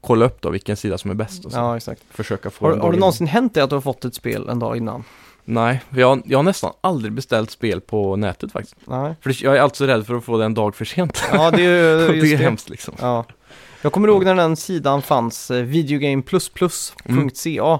kolla 0.00 0.24
upp 0.26 0.40
då 0.42 0.50
vilken 0.50 0.76
sida 0.76 0.98
som 0.98 1.10
är 1.10 1.14
bäst 1.14 1.44
och 1.44 1.52
så 1.52 1.58
Ja, 1.58 1.76
exakt. 1.76 2.02
försöka 2.10 2.50
få 2.50 2.64
Har, 2.64 2.70
har 2.72 2.78
det 2.80 2.86
innan. 2.86 2.98
någonsin 3.00 3.26
hänt 3.26 3.54
det 3.54 3.64
att 3.64 3.70
du 3.70 3.76
har 3.76 3.80
fått 3.80 4.04
ett 4.04 4.14
spel 4.14 4.48
en 4.48 4.58
dag 4.58 4.76
innan? 4.76 5.04
Nej, 5.44 5.82
jag, 5.90 6.22
jag 6.24 6.38
har 6.38 6.42
nästan 6.42 6.72
aldrig 6.80 7.12
beställt 7.12 7.50
spel 7.50 7.80
på 7.80 8.16
nätet 8.16 8.52
faktiskt. 8.52 8.76
Nej. 8.84 9.14
För 9.20 9.30
det- 9.30 9.40
jag 9.40 9.56
är 9.56 9.60
alltså 9.60 9.86
rädd 9.86 10.06
för 10.06 10.14
att 10.14 10.24
få 10.24 10.38
det 10.38 10.44
en 10.44 10.54
dag 10.54 10.74
för 10.74 10.84
sent. 10.84 11.22
Ja, 11.32 11.50
det 11.50 11.62
är 11.64 12.00
ju 12.00 12.08
det 12.08 12.14
just 12.16 12.40
är 12.40 12.44
hemskt 12.44 12.70
liksom. 12.70 12.94
Ja. 13.00 13.24
Jag 13.82 13.92
kommer 13.92 14.08
ihåg 14.08 14.24
när 14.24 14.34
den 14.34 14.56
sidan 14.56 15.02
fanns, 15.02 15.50
eh, 15.50 15.62
videogame++.ca. 15.62 17.78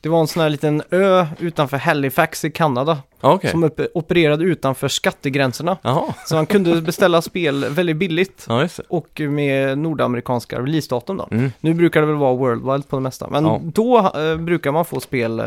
Det 0.00 0.08
var 0.08 0.20
en 0.20 0.26
sån 0.26 0.42
här 0.42 0.50
liten 0.50 0.82
ö 0.90 1.26
utanför 1.38 1.76
Halifax 1.76 2.44
i 2.44 2.50
Kanada 2.50 2.98
Ja, 3.20 3.32
okej. 3.32 3.50
som 3.50 3.64
upp, 3.64 3.80
opererade 3.94 4.44
utanför 4.44 4.88
skattegränserna. 4.88 5.76
Jaha, 5.82 6.14
Så 6.26 6.34
man 6.34 6.46
kunde 6.46 6.82
beställa 6.82 7.22
spel 7.22 7.64
väldigt 7.68 7.96
billigt 7.96 8.44
ja 8.48 8.62
just 8.62 8.76
det. 8.76 8.82
och 8.88 9.20
med 9.20 9.78
nordamerikanska 9.78 10.58
releasedatum 10.60 11.16
då. 11.16 11.28
Mm. 11.30 11.52
Nu 11.60 11.74
brukar 11.74 12.00
det 12.00 12.06
väl 12.06 12.16
vara 12.16 12.34
worldwide 12.34 12.82
på 12.88 12.96
det 12.96 13.02
mesta, 13.02 13.28
men 13.30 13.44
Ja. 13.44 13.60
då 13.64 13.98
eh, 14.20 14.36
brukar 14.36 14.72
man 14.72 14.84
få 14.84 15.00
spel 15.00 15.40
eh, 15.40 15.46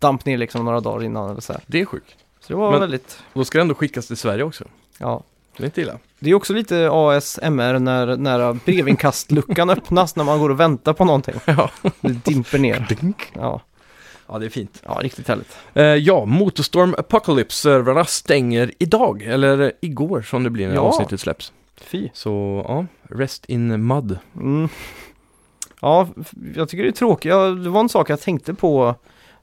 damp 0.00 0.24
ner 0.24 0.38
liksom 0.38 0.64
några 0.64 0.80
dagar 0.80 1.04
innan 1.04 1.30
eller 1.30 1.40
så 1.40 1.52
här. 1.52 1.62
Det 1.66 1.80
är 1.80 1.84
sjukt. 1.84 2.16
Så 2.40 2.52
det 2.52 2.54
var 2.58 2.70
Men- 2.70 2.80
väldigt, 2.80 3.18
Då 3.32 3.44
ska 3.44 3.58
det 3.58 3.62
ändå 3.62 3.74
skickas 3.74 4.06
till 4.06 4.16
Sverige 4.16 4.44
också. 4.44 4.64
ja. 4.98 5.22
Det 5.56 5.62
är 5.64 5.66
inte 5.66 5.80
illa. 5.80 5.98
Det 6.18 6.30
är 6.30 6.34
också 6.34 6.52
lite 6.52 6.88
ASMR 6.92 7.78
när, 7.78 8.16
när 8.16 8.52
brevinkastluckan 8.52 9.70
öppnas 9.70 10.16
när 10.16 10.24
man 10.24 10.38
går 10.38 10.50
och 10.50 10.60
väntar 10.60 10.92
på 10.92 11.04
någonting. 11.04 11.34
Ja. 11.46 11.70
Det 12.00 12.24
dimper 12.24 12.58
ner. 12.58 12.86
Ja, 13.34 13.60
Ja, 14.28 14.38
det 14.38 14.46
är 14.46 14.50
fint. 14.50 14.82
ja 14.84 14.98
riktigt 15.02 15.28
härligt. 15.28 15.56
Eh, 15.74 15.84
ja, 15.84 16.24
Motorstorm 16.24 16.94
Apocalypse-servrarna 16.98 18.04
stänger 18.04 18.72
idag, 18.78 19.22
eller 19.22 19.72
igår 19.80 20.22
som 20.22 20.42
det 20.44 20.50
blir 20.50 20.68
när 20.68 20.74
Ja. 20.74 20.80
avsnittet 20.80 21.20
släpps. 21.20 21.52
Fy. 21.76 22.08
Så 22.12 22.64
ja, 22.68 22.86
rest 23.16 23.44
in 23.44 23.86
mud. 23.86 24.18
Mm. 24.36 24.68
Ja, 25.80 26.08
f- 26.20 26.30
jag 26.56 26.68
tycker 26.68 26.82
det 26.84 26.90
är 26.90 26.92
tråkigt. 26.92 27.30
Ja, 27.30 27.46
det 27.46 27.70
var 27.70 27.80
en 27.80 27.88
sak 27.88 28.10
jag 28.10 28.20
tänkte 28.20 28.54
på 28.54 28.94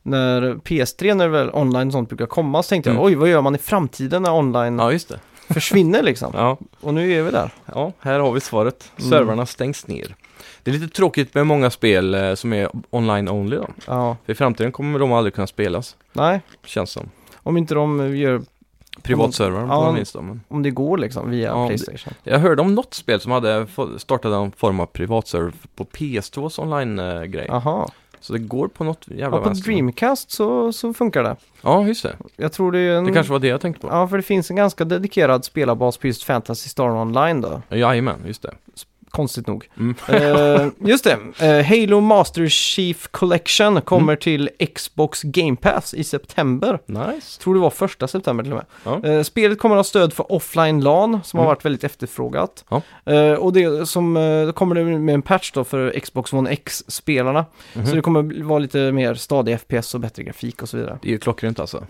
när 0.07 0.41
PS3, 0.55 1.13
när 1.13 1.27
väl 1.27 1.49
online 1.53 1.87
och 1.87 1.93
sånt 1.93 2.09
brukar 2.09 2.25
komma, 2.25 2.63
så 2.63 2.69
tänkte 2.69 2.89
jag 2.89 2.95
Mm. 2.95 3.05
oj, 3.05 3.15
vad 3.15 3.29
gör 3.29 3.41
man 3.41 3.55
i 3.55 3.57
framtiden 3.57 4.21
när 4.23 4.31
online 4.33 4.79
Ja, 4.79 4.91
just 4.91 5.09
det. 5.09 5.19
försvinner 5.53 6.03
liksom? 6.03 6.31
Ja, 6.35 6.57
Och 6.81 6.93
nu 6.93 7.11
är 7.13 7.23
vi 7.23 7.31
där. 7.31 7.49
ja 7.75 7.91
här 7.99 8.19
har 8.19 8.31
vi 8.31 8.39
svaret. 8.39 8.91
Mm. 8.99 9.09
Servrarna 9.09 9.45
stängs 9.45 9.87
ner. 9.87 10.15
Det 10.63 10.71
är 10.71 10.75
lite 10.75 10.95
tråkigt 10.95 11.33
med 11.35 11.47
många 11.47 11.69
spel 11.69 12.13
eh, 12.15 12.33
som 12.33 12.53
är 12.53 12.69
online 12.89 13.29
only 13.29 13.55
då. 13.57 13.67
Ja, 13.87 14.17
För 14.25 14.31
i 14.31 14.35
framtiden 14.35 14.71
kommer 14.71 14.99
de 14.99 15.13
aldrig 15.13 15.33
kunna 15.33 15.47
spelas, 15.47 15.95
nej, 16.13 16.41
känns 16.65 16.91
som. 16.91 17.09
om 17.43 17.57
inte 17.57 17.73
de 17.75 18.17
gör, 18.17 18.41
Privatservrar 19.01 19.67
Ja. 19.67 19.85
på 19.85 19.91
minst 19.91 20.13
då, 20.13 20.21
men 20.21 20.41
om 20.47 20.63
det 20.63 20.69
går 20.71 20.97
liksom 20.97 21.29
via 21.29 21.47
Ja, 21.47 21.61
det- 21.61 21.67
Playstation. 21.67 22.13
Jag 22.23 22.39
hörde 22.39 22.61
om 22.61 22.75
något 22.75 22.93
spel 22.93 23.19
som 23.19 23.31
hade 23.31 23.67
få- 23.67 23.99
startat 23.99 24.33
en 24.33 24.51
form 24.51 24.79
av 24.79 24.85
privatserver 24.85 25.51
på 25.75 25.83
PS2s 25.85 26.59
online-grej. 26.59 27.45
Jaha. 27.49 27.87
Så 28.27 28.33
det 28.33 28.39
går 28.39 28.67
på 28.67 28.83
något 28.83 29.07
jävla 29.07 29.37
Ja, 29.37 29.43
på 29.43 29.49
vänster. 29.49 29.71
Dreamcast 29.71 30.31
så, 30.31 30.73
så 30.73 30.93
funkar 30.93 31.23
det. 31.23 31.35
Ja, 31.61 31.87
just 31.87 32.03
det. 32.03 32.15
Jag 32.35 32.51
tror 32.51 32.71
det 32.71 32.79
är 32.79 32.95
en... 32.97 33.05
Det 33.05 33.13
kanske 33.13 33.31
var 33.33 33.39
det 33.39 33.47
jag 33.47 33.61
tänkte 33.61 33.81
på. 33.81 33.87
Ja, 33.87 34.07
för 34.07 34.17
det 34.17 34.23
finns 34.23 34.49
en 34.49 34.55
ganska 34.55 34.85
dedikerad 34.85 35.45
spelarbas 35.45 35.97
på 35.97 36.07
just 36.07 36.23
Fantasy 36.23 36.69
Star 36.69 36.89
Online 36.89 37.41
då. 37.41 37.61
Jajamän, 37.69 38.19
just 38.25 38.41
det. 38.41 38.53
Konstigt 39.09 39.47
nog. 39.47 39.69
Mm. 39.79 39.95
Eh, 40.07 40.67
just 40.89 41.03
det, 41.03 41.17
Eh, 41.39 41.65
Halo 41.65 41.99
Master 42.01 42.47
Chief 42.47 43.07
Collection 43.11 43.81
kommer 43.81 44.13
Mm. 44.13 44.17
till 44.19 44.49
Xbox 44.75 45.21
Game 45.23 45.55
Pass 45.55 45.93
i 45.93 46.03
september. 46.03 46.79
Nice. 46.85 47.41
Tror 47.41 47.53
det 47.53 47.59
var 47.59 47.69
första 47.69 48.07
september 48.07 48.43
till 48.43 48.53
och 48.53 48.57
med. 48.83 49.01
Ja. 49.03 49.09
Eh, 49.09 49.23
spelet 49.23 49.59
kommer 49.59 49.75
att 49.75 49.79
ha 49.79 49.83
stöd 49.83 50.13
för 50.13 50.31
offline 50.31 50.81
LAN 50.83 51.19
som 51.23 51.37
har 51.39 51.45
Mm. 51.45 51.47
varit 51.55 51.65
väldigt 51.65 51.83
efterfrågat. 51.83 52.65
Ja. 52.69 52.81
Och 53.37 53.53
det 53.53 53.89
som 53.89 54.15
kommer 54.55 54.75
det 54.75 54.83
med 54.83 55.13
en 55.15 55.21
patch 55.21 55.51
då 55.51 55.63
för 55.63 55.99
Xbox 55.99 56.33
One 56.33 56.49
X-spelarna. 56.49 57.45
Mhm. 57.73 57.85
Så 57.85 57.95
det 57.95 58.01
kommer 58.01 58.43
vara 58.43 58.59
lite 58.59 58.91
mer 58.91 59.13
stadig 59.13 59.53
FPS 59.59 59.93
och 59.95 59.99
bättre 59.99 60.23
grafik 60.23 60.61
och 60.61 60.69
så 60.69 60.77
vidare. 60.77 60.99
Det 61.01 61.07
är 61.07 61.11
ju 61.11 61.19
klockrent 61.19 61.59
alltså. 61.59 61.83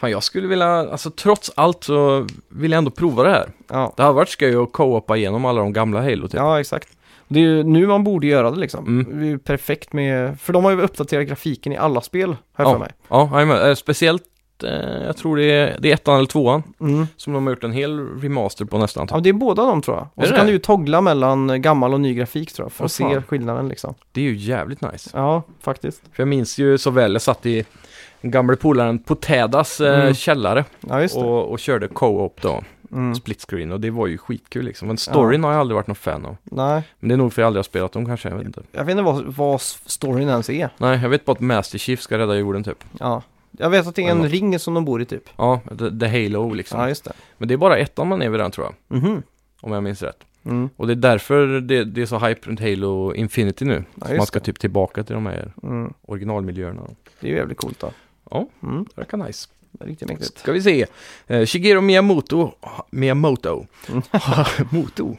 Fan, 0.00 0.10
jag 0.10 0.22
skulle 0.22 0.48
vilja, 0.48 0.66
alltså 0.66 1.10
trots 1.10 1.52
allt 1.54 1.84
så 1.84 2.26
vill 2.48 2.70
jag 2.72 2.78
ändå 2.78 2.90
prova 2.90 3.22
det 3.22 3.30
här. 3.30 3.48
Ja. 3.68 3.92
Det 3.96 4.02
har 4.02 4.12
varit 4.12 4.28
skoj 4.28 4.56
att 4.56 4.72
co-opa 4.72 5.16
igenom 5.16 5.44
alla 5.44 5.60
de 5.60 5.72
gamla 5.72 6.02
Halo 6.02 6.28
typ. 6.28 6.34
ja, 6.34 6.60
exakt. 6.60 6.88
Det 7.28 7.40
är 7.40 7.44
ju 7.44 7.62
nu 7.62 7.86
man 7.86 8.04
borde 8.04 8.26
göra 8.26 8.50
det 8.50 8.56
liksom. 8.58 8.86
Mm. 8.86 9.18
Det 9.20 9.26
är 9.26 9.30
ju 9.30 9.38
perfekt 9.38 9.92
med, 9.92 10.40
för 10.40 10.52
de 10.52 10.64
har 10.64 10.70
ju 10.72 10.80
uppdaterat 10.82 11.26
grafiken 11.28 11.72
i 11.72 11.76
alla 11.76 12.00
spel, 12.00 12.36
jag 12.56 12.66
Ja. 12.66 12.72
för 12.72 12.78
mig. 12.78 12.90
Ja, 13.08 13.30
jajamän. 13.32 13.68
Eh, 13.68 13.74
speciellt, 13.74 14.22
eh, 14.64 14.70
jag 15.06 15.16
tror 15.16 15.36
det 15.36 15.44
är, 15.44 15.76
det 15.80 15.90
är 15.90 15.94
ettan 15.94 16.16
eller 16.16 16.26
tvåan 16.26 16.62
Mm. 16.80 17.06
som 17.16 17.32
de 17.32 17.46
har 17.46 17.52
gjort 17.52 17.64
en 17.64 17.72
hel 17.72 18.20
remaster 18.20 18.64
på 18.64 18.78
nästan. 18.78 19.08
Ja, 19.10 19.20
det 19.20 19.28
är 19.28 19.32
båda 19.32 19.64
de 19.64 19.82
tror 19.82 19.96
jag. 19.96 20.02
Är 20.04 20.08
Och 20.14 20.24
så 20.24 20.30
det 20.30 20.36
kan 20.36 20.46
du 20.46 20.52
ju 20.52 20.58
toggla 20.58 21.00
mellan 21.00 21.62
gammal 21.62 21.94
och 21.94 22.00
ny 22.00 22.14
grafik 22.14 22.52
tror 22.52 22.64
jag, 22.64 22.72
för 22.72 22.82
Åh, 22.82 22.86
att 22.86 22.92
se 22.92 23.04
fan. 23.04 23.22
skillnaden 23.22 23.68
liksom. 23.68 23.94
Det 24.12 24.20
är 24.20 24.24
ju 24.24 24.36
jävligt 24.36 24.80
nice. 24.92 25.10
Ja, 25.12 25.42
faktiskt. 25.60 26.02
För 26.12 26.22
jag 26.22 26.28
minns 26.28 26.58
ju 26.58 26.78
så 26.78 26.90
väl, 26.90 27.12
jag 27.12 27.22
satt 27.22 27.46
i 27.46 27.64
den 28.20 28.30
gamla 28.30 28.56
polaren 28.56 28.98
på 28.98 29.14
Tädas 29.14 29.80
eh, 29.80 30.00
Mm. 30.00 30.14
källare 30.14 30.64
Ja, 30.88 31.00
just 31.02 31.16
och, 31.16 31.50
och 31.50 31.58
körde 31.58 31.88
co-op 31.88 32.42
då, 32.42 32.62
Mm. 32.92 33.14
split 33.14 33.44
screen 33.48 33.72
och 33.72 33.80
det 33.80 33.90
var 33.90 34.06
ju 34.06 34.18
skitkul 34.18 34.64
liksom. 34.64 34.88
Men 34.88 34.96
storyn 34.98 35.44
har 35.44 35.50
jag 35.52 35.60
aldrig 35.60 35.74
varit 35.74 35.86
någon 35.86 35.94
fan 35.96 36.26
av. 36.26 36.36
Nej, 36.44 36.82
Men 37.00 37.08
det 37.08 37.14
är 37.14 37.16
nog 37.16 37.32
för 37.32 37.42
jag 37.42 37.46
aldrig 37.46 37.58
har 37.58 37.64
spelat 37.64 37.92
dem 37.92 38.06
kanske, 38.06 38.28
jag 38.28 38.36
vet 38.36 38.46
inte. 38.46 38.62
jag 38.72 38.84
vet 38.84 38.90
inte 38.90 39.02
vad, 39.02 39.24
vad 39.24 39.60
storyn 39.60 40.28
ens 40.28 40.50
är. 40.50 40.68
Nej, 40.78 40.98
jag 41.02 41.08
vet 41.08 41.24
bara 41.24 41.32
att 41.32 41.40
Master 41.40 41.78
Chief 41.78 42.00
ska 42.00 42.18
rädda 42.18 42.34
jorden 42.34 42.64
typ. 42.64 42.84
Ja. 42.98 43.22
Jag 43.58 43.70
vet 43.70 43.86
att 43.86 43.94
det 43.94 44.04
är 44.06 44.10
en 44.10 44.28
ring 44.28 44.58
som 44.58 44.74
de 44.74 44.84
bor 44.84 45.02
i 45.02 45.04
typ. 45.04 45.22
Ja, 45.36 45.60
the, 45.78 45.98
the 45.98 46.06
Halo 46.24 46.52
liksom. 46.54 46.80
Ja, 46.80 46.88
just 46.88 47.04
det. 47.04 47.12
Men 47.38 47.48
det 47.48 47.54
är 47.54 47.58
bara 47.58 47.78
ettan 47.78 48.08
man 48.08 48.22
är 48.22 48.28
vid 48.30 48.40
den 48.40 48.50
tror 48.50 48.66
jag, 48.66 48.98
Mhm. 49.02 49.22
om 49.60 49.72
jag 49.72 49.82
minns 49.82 50.02
rätt. 50.02 50.18
Mm. 50.44 50.70
Och 50.76 50.86
det 50.86 50.92
är 50.92 50.94
därför 50.94 51.46
det, 51.60 51.84
det 51.84 52.02
är 52.02 52.06
så 52.06 52.18
hype 52.18 52.48
runt 52.50 52.60
Halo 52.60 53.14
Infinity 53.14 53.64
nu. 53.64 53.84
Ja, 53.94 54.06
man 54.16 54.26
ska 54.26 54.38
det. 54.38 54.44
typ 54.44 54.58
tillbaka 54.58 55.04
till 55.04 55.14
de 55.14 55.26
här 55.26 55.52
Mm. 55.62 55.92
originalmiljöerna. 56.02 56.82
Det 57.20 57.26
är 57.26 57.30
ju 57.30 57.36
jävligt 57.36 57.58
coolt 57.58 57.80
då. 57.80 57.90
Ja. 58.30 58.48
Mm. 58.62 58.84
Det 58.84 59.00
verkar 59.00 59.16
nice. 59.18 59.48
Riktigt 59.80 60.08
mäktigt. 60.08 60.38
Ska 60.38 60.52
vi 60.52 60.62
se. 60.62 60.86
Eh, 61.26 61.46
Shigeru 61.46 61.80
Miyamoto, 61.80 62.52
Miyamoto, 62.90 63.66
Mm. 63.88 64.02
Moto. 64.70 65.16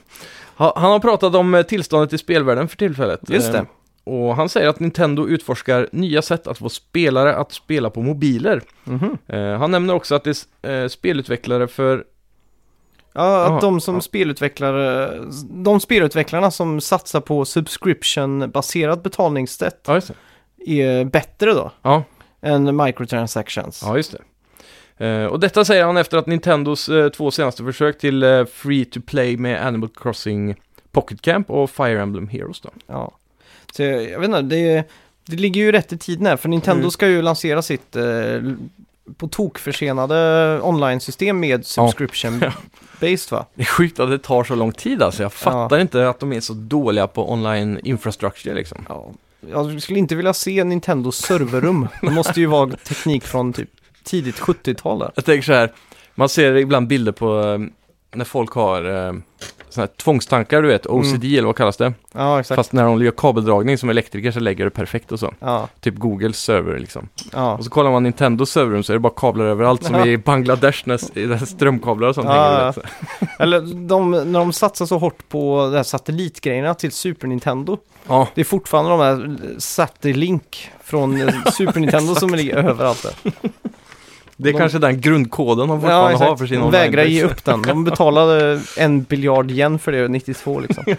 Ha, 0.56 0.74
han 0.80 0.92
har 0.92 1.00
pratat 1.00 1.36
om 1.36 1.56
eh, 1.56 1.62
tillståndet 1.64 2.14
i 2.14 2.18
spelvärlden 2.18 2.68
för 2.68 2.78
tillfället. 2.78 3.20
Just 3.30 3.52
det. 3.52 3.58
Eh, 3.58 3.64
Och 4.04 4.36
han 4.36 4.50
säger 4.50 4.68
att 4.68 4.80
Nintendo 4.80 5.28
utforskar 5.28 5.90
nya 5.92 6.22
sätt 6.22 6.48
att 6.48 6.58
få 6.58 6.70
spelare 6.70 7.36
att 7.36 7.52
spela 7.54 7.90
på 7.90 8.02
mobiler. 8.02 8.62
Mhm. 8.84 9.18
Eh, 9.28 9.58
han 9.58 9.72
nämner 9.72 9.94
också 9.94 10.16
att 10.16 10.24
det 10.24 10.46
är 10.62 10.88
spelutvecklare 10.88 11.68
för... 11.68 12.04
Ja, 13.14 13.46
att 13.56 13.62
de 13.62 13.82
som 13.82 13.96
ja. 13.96 14.02
spelutvecklare, 14.02 15.14
de 15.50 15.80
spelutvecklarna 15.80 16.52
som 16.52 16.82
satsar 16.82 17.22
på 17.22 17.46
subscription-baserat 17.46 19.04
betalningssätt 19.04 19.82
Ja, 19.88 20.02
är 20.66 21.06
bättre 21.06 21.54
då 21.54 21.72
Ja, 21.82 22.04
än 22.42 22.78
microtransactions. 22.84 23.82
ja 23.86 23.98
just 23.98 24.12
det. 24.12 24.22
Eh, 25.08 25.26
och 25.26 25.40
detta 25.40 25.66
säger 25.66 25.84
han 25.86 25.98
efter 25.98 26.18
att 26.18 26.28
Nintendos 26.28 26.90
eh, 26.90 27.10
två 27.10 27.32
senaste 27.32 27.64
försök 27.64 28.00
till 28.00 28.24
eh, 28.24 28.46
Free 28.46 28.86
to 28.86 29.00
Play 29.06 29.38
med 29.38 29.66
Animal 29.66 29.90
Crossing 29.96 30.56
Pocket 30.92 31.22
Camp 31.22 31.50
och 31.50 31.70
Fire 31.70 32.02
Emblem 32.02 32.28
Heroes 32.28 32.62
då. 32.62 32.70
Ja. 32.88 33.12
Så 33.76 33.84
jag, 33.84 34.04
jag 34.10 34.20
vet 34.20 34.28
inte, 34.28 34.42
det, 34.42 34.84
det 35.26 35.36
ligger 35.36 35.62
ju 35.62 35.72
rätt 35.72 35.94
i 35.94 35.98
tiden 35.98 36.26
här, 36.26 36.38
för 36.38 36.50
Nintendo 36.50 36.80
Mm. 36.80 36.92
ska 36.92 37.08
ju 37.08 37.22
lansera 37.22 37.62
sitt 37.62 37.96
på 39.18 39.28
tok 39.28 39.58
försenade 39.60 40.60
online-system 40.62 41.40
med 41.40 41.66
subscription-based 41.66 43.32
va? 43.32 43.46
Det 43.56 43.62
är 43.62 43.66
sjukt 43.66 44.00
att 44.00 44.10
det 44.10 44.20
tar 44.20 44.44
så 44.44 44.56
lång 44.56 44.72
tid 44.72 45.04
alltså. 45.04 45.24
Jag 45.24 45.34
fattar 45.34 45.80
inte 45.80 46.10
att 46.10 46.20
de 46.20 46.34
är 46.34 46.40
så 46.40 46.54
dåliga 46.54 47.08
på 47.08 47.32
online 47.32 47.80
infrastructure 47.84 48.54
liksom. 48.56 48.86
Ja. 48.90 49.12
Jag 49.48 49.82
skulle 49.82 50.00
inte 50.00 50.16
vilja 50.16 50.34
se 50.34 50.64
Nintendos 50.64 51.18
serverrum. 51.18 51.88
Det 52.02 52.12
måste 52.12 52.40
ju 52.40 52.46
vara 52.46 52.70
teknik 52.70 53.24
från 53.24 53.54
typ 53.54 53.70
tidigt 54.04 54.40
70-tal 54.40 55.00
där. 55.00 55.12
Jag 55.16 55.26
tänker 55.26 55.46
så 55.46 55.54
här, 55.54 55.72
man 56.16 56.30
ser 56.30 56.56
ibland 56.56 56.88
bilder 56.88 57.12
på 57.12 57.40
eh, 57.40 57.60
när 58.18 58.26
folk 58.26 58.52
har 58.52 59.08
eh, 59.08 59.14
såna 59.70 59.86
här 59.86 59.94
tvångstankar, 59.96 60.62
du 60.62 60.68
vet, 60.68 60.86
OCD 60.88 61.24
eller 61.26 61.46
vad 61.46 61.56
kallas 61.56 61.78
det? 61.78 61.94
Ja, 62.14 62.40
exakt. 62.40 62.56
Fast 62.56 62.74
när 62.74 62.84
de 62.84 63.04
gör 63.04 63.12
kabeldragning 63.12 63.78
som 63.78 63.90
elektriker 63.90 64.32
så 64.32 64.40
lägger 64.40 64.66
det 64.66 64.72
perfekt 64.72 65.12
och 65.12 65.20
så. 65.20 65.34
Ja, 65.40 65.68
Typ 65.82 65.96
Googles 65.96 66.40
server 66.40 66.80
liksom. 66.80 67.10
ja. 67.34 67.54
Och 67.58 67.64
så 67.64 67.70
kollar 67.70 67.92
man 67.92 68.04
Nintendos 68.04 68.52
serverrum 68.52 68.84
så 68.84 68.92
är 68.92 68.96
det 68.96 69.00
bara 69.00 69.14
kablar 69.16 69.46
överallt 69.46 69.84
som 69.84 69.96
i 69.96 70.18
Bangladesh 70.18 70.82
när 70.86 71.46
strömkablar 71.46 72.08
och 72.08 72.16
sånt 72.16 72.28
hänger 72.28 72.42
ja. 72.42 72.74
Eller 73.40 73.88
de, 73.88 74.12
när 74.12 74.40
de 74.40 74.54
satsar 74.54 74.86
så 74.86 74.98
hårt 74.98 75.30
på 75.30 75.70
de 75.72 75.76
här 75.78 75.84
satellitgrejerna 75.84 76.74
till 76.74 76.92
Super 76.92 77.28
Nintendo. 77.28 77.78
Ja, 78.08 78.28
Det 78.36 78.42
är 78.42 78.46
fortfarande 78.46 78.92
de 78.92 79.00
här 79.00 79.38
Satellink 79.60 80.72
från 80.84 81.32
Super 81.54 81.80
Nintendo 81.80 82.16
som 82.16 82.30
ligger 82.30 82.58
överallt 82.58 83.04
där. 83.24 83.34
det 84.42 84.50
är 84.50 84.54
De- 84.54 84.60
kanske 84.60 84.80
den 84.80 85.02
grundkoden 85.02 85.68
de 85.68 85.82
fortfarande 85.82 86.26
har 86.26 86.38
för 86.38 86.46
sin 86.48 86.60
De 86.60 86.72
vägrar 86.72 87.04
ge 87.04 87.24
upp 87.24 87.46
den. 87.46 87.62
De 87.62 87.84
betalade 87.84 88.62
en 88.78 89.02
biljard 89.04 89.52
igen 89.52 89.80
för 89.80 89.92
det 89.92 90.08
92 90.08 90.60
liksom. 90.60 90.84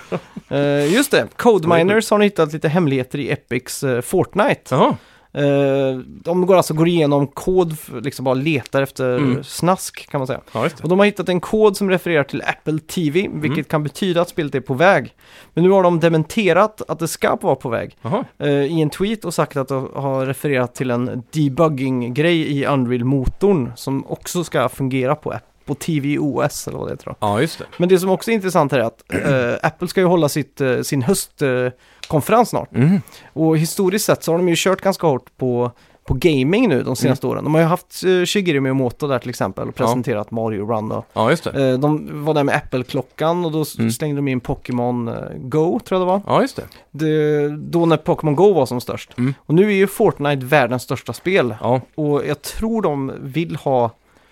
Eh, 0.53 0.93
just 0.95 1.11
det, 1.11 1.27
Codeminers 1.37 2.11
har 2.11 2.19
ni 2.19 2.25
hittat 2.25 2.53
lite 2.53 2.69
hemligheter 2.69 3.19
i 3.19 3.31
Epics 3.31 3.83
eh, 3.83 4.01
Fortnite. 4.01 4.61
Jaha, 4.71 4.97
Eh, 5.33 5.99
de 6.07 6.47
går 6.47 6.57
alltså 6.57 6.75
går 6.75 6.89
igenom 6.89 7.27
kod, 7.27 7.77
liksom 8.03 8.25
bara 8.25 8.35
letar 8.35 8.83
efter 8.83 9.17
Mm. 9.19 9.45
snask 9.45 10.11
kan 10.11 10.21
man 10.21 10.27
säga. 10.27 10.41
ja. 10.53 10.69
Och 10.83 10.89
de 10.89 10.99
har 10.99 11.07
hittat 11.07 11.29
en 11.29 11.41
kod 11.41 11.77
som 11.77 11.91
refererar 11.91 12.25
till 12.25 12.43
Apple 12.43 12.79
TV, 12.79 13.29
vilket 13.33 13.53
Mm. 13.59 13.65
kan 13.65 13.83
betyda 13.83 14.21
att 14.21 14.29
spelet 14.29 14.55
är 14.55 14.61
på 14.61 14.75
väg. 14.75 15.15
Men 15.55 15.65
nu 15.65 15.71
har 15.71 15.83
de 15.83 16.01
dementerat 16.01 16.83
att 16.89 16.99
det 16.99 17.09
ska 17.09 17.37
vara 17.37 17.55
på 17.57 17.69
väg 17.69 17.97
eh, 18.39 18.49
i 18.49 18.81
en 18.81 18.91
tweet 18.91 19.25
och 19.25 19.35
sagt 19.35 19.57
att 19.57 19.69
de 19.69 19.89
har 19.95 20.27
refererat 20.27 20.75
till 20.75 20.91
en 20.91 21.23
debugging-grej 21.33 22.59
i 22.59 22.67
Unreal-motorn 22.67 23.73
som 23.77 24.07
också 24.07 24.45
ska 24.45 24.69
fungera 24.69 25.15
på, 25.15 25.31
app- 25.33 25.50
på 25.65 25.75
TVOS 25.75 26.69
eller 26.69 26.79
vad 26.79 26.89
det 26.89 26.93
heter. 26.93 27.15
ja 27.21 27.41
just 27.41 27.59
det. 27.59 27.65
Men 27.77 27.89
det 27.89 27.99
som 27.99 28.11
också 28.11 28.31
är 28.31 28.35
intressant 28.35 28.73
här 28.73 28.79
är 28.79 28.85
att 28.85 29.03
eh, 29.13 29.55
Apple 29.67 29.89
ska 29.89 30.01
ju 30.01 30.07
hålla 30.07 30.29
sitt, 30.29 30.61
eh, 30.61 30.81
sin 30.83 31.03
höstkonferens 31.03 32.49
snart. 32.49 32.75
Mm. 32.75 33.01
Och 33.33 33.59
historiskt 33.59 34.05
sett 34.05 34.23
så 34.25 34.33
har 34.33 34.39
de 34.39 34.49
ju 34.49 34.55
kört 34.59 34.81
ganska 34.81 35.07
hårt 35.07 35.37
på, 35.37 35.71
på 36.05 36.15
gaming 36.15 36.69
nu 36.69 36.83
de 36.83 36.97
senaste 36.97 37.27
åren. 37.27 37.45
De 37.45 37.55
har 37.55 37.61
ju 37.61 37.67
haft 37.67 38.05
uh, 38.05 38.25
Shigeru 38.25 38.61
Miyamoto 38.61 39.07
där 39.09 39.19
till 39.19 39.31
exempel 39.31 39.69
och 39.69 39.75
Ja. 39.79 39.85
presenterat 39.85 40.31
Mario 40.31 40.67
Run 40.67 40.93
och 40.93 41.07
Ja, 41.13 41.31
just 41.31 41.45
det. 41.45 41.71
Eh, 41.71 41.79
De 41.79 42.09
var 42.25 42.35
där 42.35 42.45
med 42.45 42.55
Apple-klockan 42.57 43.45
och 43.45 43.53
då 43.53 43.65
Mm. 43.79 43.91
slängde 43.91 44.17
de 44.19 44.29
in 44.29 44.41
Pokémon 44.41 45.09
eh, 45.09 45.15
Go, 45.37 45.81
tror 45.85 46.01
jag 46.01 46.09
det 46.09 46.13
var. 46.13 46.23
Ja, 46.27 46.41
just 46.43 46.57
det. 46.57 46.63
Det, 46.91 47.49
då 47.49 47.87
när 47.87 47.97
Pokémon 47.97 48.35
Go 48.37 48.53
var 48.53 48.67
som 48.67 48.81
störst. 48.81 49.19
Mm. 49.19 49.35
Och 49.39 49.55
nu 49.55 49.67
är 49.67 49.75
ju 49.75 49.87
Fortnite 49.87 50.47
världens 50.47 50.83
största 50.83 51.13
spel. 51.13 51.55
Ja, 51.61 51.81
Och 51.95 52.27
jag 52.27 52.43
tror 52.43 52.83
de 52.83 53.13
vill 53.21 53.57
ha 53.57 53.91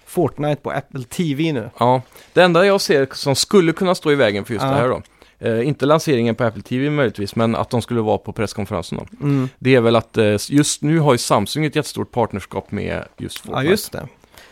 Fortnite 0.08 0.62
på 0.62 0.70
Apple 0.70 1.02
TV 1.02 1.52
nu. 1.52 1.70
ja. 1.78 2.02
Det 2.32 2.42
enda 2.42 2.66
jag 2.66 2.80
ser 2.80 3.08
som 3.12 3.34
skulle 3.36 3.72
kunna 3.72 3.94
stå 3.94 4.12
i 4.12 4.14
vägen 4.14 4.44
för 4.44 4.52
just 4.54 4.64
Ja. 4.66 4.70
det 4.70 4.76
här 4.76 4.88
då, 4.88 5.02
eh, 5.38 5.68
inte 5.68 5.86
lanseringen 5.86 6.34
på 6.34 6.44
Apple 6.44 6.62
TV 6.62 6.90
möjligtvis, 6.90 7.36
men 7.36 7.54
att 7.56 7.70
de 7.70 7.82
skulle 7.82 8.00
vara 8.00 8.18
på 8.18 8.32
presskonferensen 8.32 8.98
då. 8.98 9.26
Mm. 9.26 9.48
Det 9.58 9.74
är 9.74 9.80
väl 9.80 9.96
att 9.96 10.16
eh, 10.18 10.36
just 10.48 10.82
nu 10.82 10.98
har 10.98 11.12
ju 11.12 11.18
Samsung 11.18 11.64
ett 11.64 11.76
jättestort 11.76 12.10
partnerskap 12.12 12.72
med 12.72 13.04
just 13.18 13.40
Ja, 13.44 13.50
Fortnite. 13.52 13.70
just 13.70 13.92
det. 13.92 14.08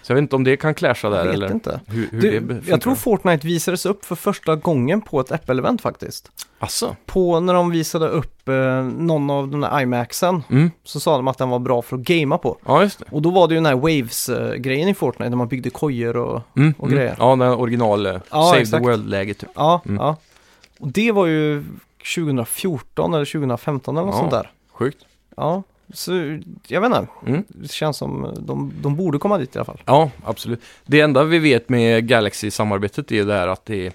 Så 0.06 0.12
jag 0.12 0.14
vet 0.14 0.22
inte 0.22 0.36
om 0.36 0.44
det 0.44 0.56
kan 0.56 0.74
clasha 0.74 1.08
där 1.10 1.16
Jag 1.18 1.24
vet 1.24 1.34
eller 1.34 1.52
inte. 1.52 1.80
hur, 1.86 2.08
hur 2.10 2.20
Du, 2.20 2.30
det 2.40 2.46
funkar. 2.54 2.70
jag 2.70 2.80
tror 2.80 2.94
Fortnite 2.94 3.46
visades 3.46 3.86
upp 3.86 4.04
för 4.04 4.14
första 4.14 4.56
gången 4.56 5.00
på 5.00 5.20
ett 5.20 5.30
Apple-event 5.30 5.80
faktiskt. 5.80 6.30
Asså? 6.58 6.96
På 7.06 7.40
när 7.40 7.54
de 7.54 7.70
visade 7.70 8.08
upp 8.08 8.48
eh, 8.48 8.54
någon 8.84 9.30
av 9.30 9.48
de 9.48 9.60
där 9.60 9.80
iMaxen 9.80 10.42
Mm. 10.50 10.70
så 10.84 11.00
sa 11.00 11.16
de 11.16 11.28
att 11.28 11.38
den 11.38 11.48
var 11.50 11.58
bra 11.58 11.82
för 11.82 11.96
att 11.96 12.02
gamea 12.02 12.38
på. 12.38 12.58
Ja, 12.66 12.82
just 12.82 12.98
det. 12.98 13.04
Och 13.10 13.22
då 13.22 13.30
var 13.30 13.48
det 13.48 13.54
ju 13.54 13.56
den 13.58 13.66
här 13.66 13.74
Waves-grejen 13.74 14.88
i 14.88 14.94
Fortnite 14.94 15.30
när 15.30 15.36
man 15.36 15.48
byggde 15.48 15.70
kojor 15.70 16.16
och... 16.16 16.42
Mm. 16.56 16.74
Och 16.78 16.86
mm. 16.86 16.98
grejer. 16.98 17.16
Ja, 17.18 17.30
den 17.36 17.42
original 17.42 18.06
eh, 18.06 18.12
Ja, 18.30 18.42
Save 18.42 18.60
exakt. 18.60 18.82
the 18.84 18.90
World-läget 18.90 19.38
typ. 19.38 19.50
Ja, 19.54 19.80
Mm. 19.84 19.96
ja. 19.96 20.16
Och 20.80 20.88
det 20.88 21.12
var 21.12 21.26
ju 21.26 21.64
2014 22.16 23.14
eller 23.14 23.24
2015 23.24 23.96
eller 23.96 24.06
något 24.06 24.14
Ja. 24.14 24.18
sånt 24.20 24.30
där. 24.30 24.50
Sjukt. 24.72 24.98
Ja, 25.36 25.62
så 25.94 26.40
jag 26.66 26.80
vet 26.80 26.86
inte. 26.86 27.06
Mm. 27.26 27.44
Det 27.48 27.70
känns 27.72 27.96
som 27.96 28.34
de, 28.40 28.72
de 28.82 28.96
borde 28.96 29.18
komma 29.18 29.38
dit 29.38 29.54
i 29.56 29.58
alla 29.58 29.64
fall. 29.64 29.82
Ja, 29.84 30.10
absolut. 30.24 30.60
Det 30.86 31.00
enda 31.00 31.24
vi 31.24 31.38
vet 31.38 31.68
med 31.68 32.08
Galaxy-samarbetet 32.08 33.12
är 33.12 33.24
det 33.24 33.34
här 33.34 33.48
att 33.48 33.64
det 33.64 33.86
är, 33.86 33.92